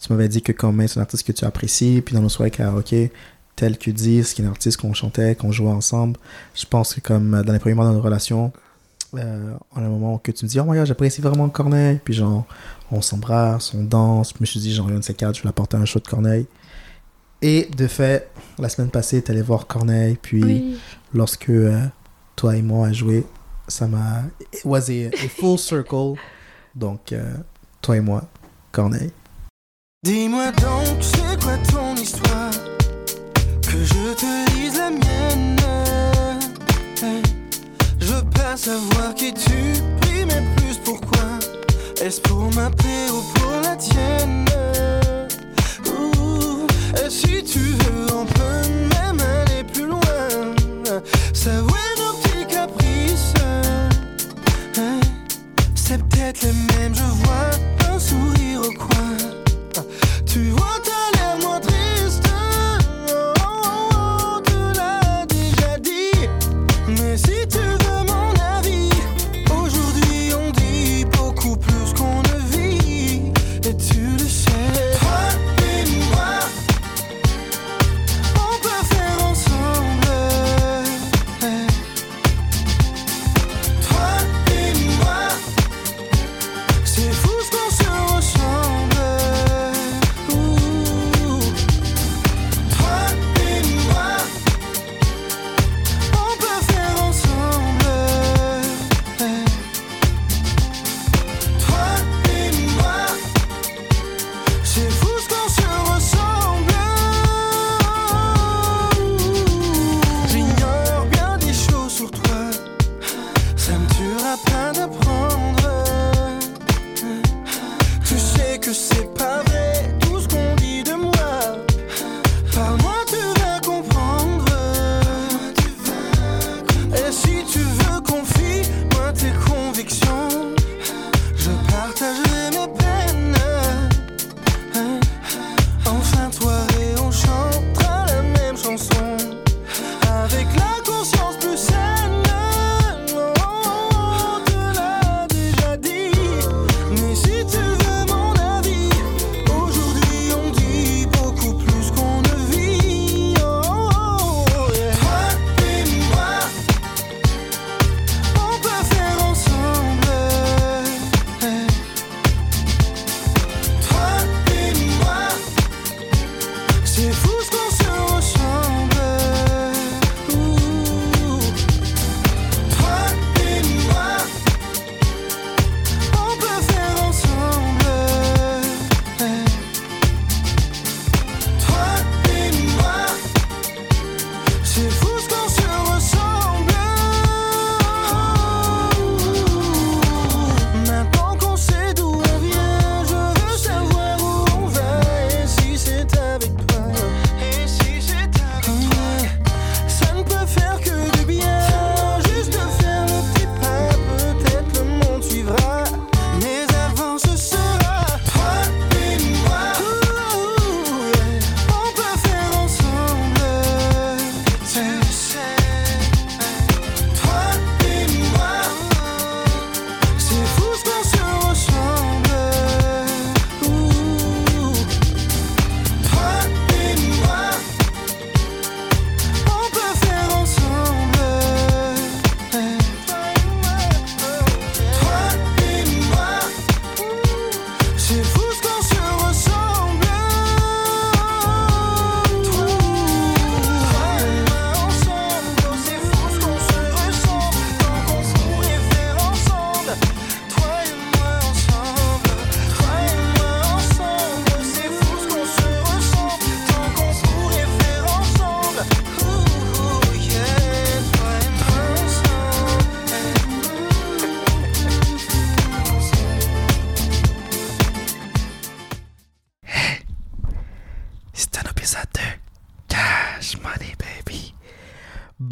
tu 0.00 0.10
m'avais 0.10 0.28
dit 0.28 0.40
que 0.40 0.52
Corneille, 0.52 0.88
c'est 0.88 0.98
un 0.98 1.02
artiste 1.02 1.26
que 1.26 1.32
tu 1.32 1.44
apprécies, 1.44 2.00
puis 2.00 2.14
dans 2.14 2.22
nos 2.22 2.30
soirées 2.30 2.50
karaoké, 2.50 3.12
tel 3.54 3.76
que 3.76 3.90
disent, 3.90 4.32
qui 4.32 4.40
est 4.40 4.46
un 4.46 4.50
artiste 4.50 4.78
qu'on 4.78 4.94
chantait, 4.94 5.34
qu'on 5.34 5.52
jouait 5.52 5.70
ensemble, 5.70 6.16
je 6.54 6.64
pense 6.64 6.94
que 6.94 7.00
comme 7.00 7.34
euh, 7.34 7.42
dans 7.42 7.52
les 7.52 7.58
premiers 7.58 7.74
mois 7.74 7.84
de 7.84 7.90
notre 7.90 8.04
relation, 8.04 8.50
euh, 9.14 9.54
en 9.74 9.82
un 9.82 9.88
moment 9.88 10.18
que 10.18 10.30
tu 10.32 10.44
me 10.44 10.50
dis, 10.50 10.58
oh 10.60 10.64
my 10.64 10.76
god, 10.76 10.86
j'apprécie 10.86 11.20
vraiment 11.20 11.48
Corneille. 11.48 12.00
Puis 12.04 12.14
genre, 12.14 12.44
on 12.90 13.00
s'embrasse, 13.00 13.72
on 13.74 13.82
danse. 13.84 14.32
Je 14.34 14.40
me 14.40 14.46
suis 14.46 14.60
dit, 14.60 14.74
genre, 14.74 14.88
une 14.88 14.98
de 14.98 15.04
ces 15.04 15.14
quatre, 15.14 15.36
je 15.36 15.42
vais 15.42 15.48
apporter 15.48 15.76
un 15.76 15.84
show 15.84 15.98
de 16.00 16.06
Corneille. 16.08 16.46
Et 17.40 17.68
de 17.76 17.86
fait, 17.86 18.30
la 18.58 18.68
semaine 18.68 18.90
passée, 18.90 19.22
t'es 19.22 19.30
allé 19.32 19.42
voir 19.42 19.66
Corneille. 19.66 20.18
Puis 20.20 20.42
Oui. 20.42 20.78
lorsque 21.14 21.50
euh, 21.50 21.86
toi 22.36 22.56
et 22.56 22.62
moi 22.62 22.88
a 22.88 22.92
joué, 22.92 23.24
ça 23.68 23.86
m'a. 23.86 24.22
It 24.52 24.62
was 24.64 24.90
a, 24.90 25.08
a 25.14 25.28
full 25.28 25.58
circle. 25.58 26.14
Donc, 26.74 27.12
euh, 27.12 27.34
toi 27.80 27.96
et 27.96 28.00
moi, 28.00 28.24
Corneille. 28.72 29.10
Dis-moi 30.04 30.52
donc, 30.52 30.98
c'est 31.02 31.40
quoi 31.42 31.56
ton 31.72 31.94
histoire? 31.96 32.50
Que 33.62 33.84
je 33.84 34.14
te 34.14 34.50
lise 34.56 34.78
la 34.78 34.90
mienne. 34.90 35.56
Hey, 37.02 37.22
savoir 38.58 39.14
qui 39.14 39.32
tu 39.32 39.72
pries, 40.00 40.24
mais 40.26 40.42
plus 40.56 40.76
pourquoi? 40.84 41.28
Est-ce 42.02 42.20
pour 42.20 42.52
ma 42.54 42.68
paix 42.70 43.08
ou 43.10 43.22
pour 43.34 43.52
la 43.62 43.76
tienne? 43.76 44.44
Ouh. 45.86 46.66
Et 47.00 47.08
si 47.08 47.44
tu 47.44 47.60
veux, 47.60 48.14
on 48.14 48.26
peut 48.26 48.68
même 48.94 49.20
aller 49.20 49.62
plus 49.72 49.86
loin. 49.86 50.00
Savoir 51.32 51.88
nos 51.98 52.14
petits 52.18 52.46
caprices. 52.52 53.32
Hein? 54.76 55.00
C'est 55.76 56.02
peut-être 56.08 56.42
les 56.42 56.52
mêmes, 56.52 56.94
je 56.94 57.08
vois 57.22 57.50
un 57.92 57.98
sourire 57.98 58.60
au 58.68 58.72
coin. 58.72 59.17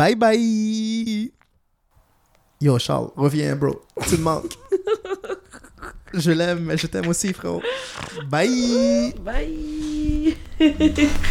Bye 0.06 0.14
bye! 0.14 1.32
Yo, 2.60 2.78
Charles, 2.78 3.10
reviens, 3.16 3.56
bro. 3.56 3.82
Tu 4.08 4.16
me 4.16 4.22
manques. 4.22 4.56
je 6.14 6.30
l'aime, 6.30 6.60
mais 6.60 6.76
je 6.76 6.86
t'aime 6.86 7.08
aussi, 7.08 7.32
frérot. 7.32 7.60
Bye! 8.30 9.12
Bye! 9.18 10.36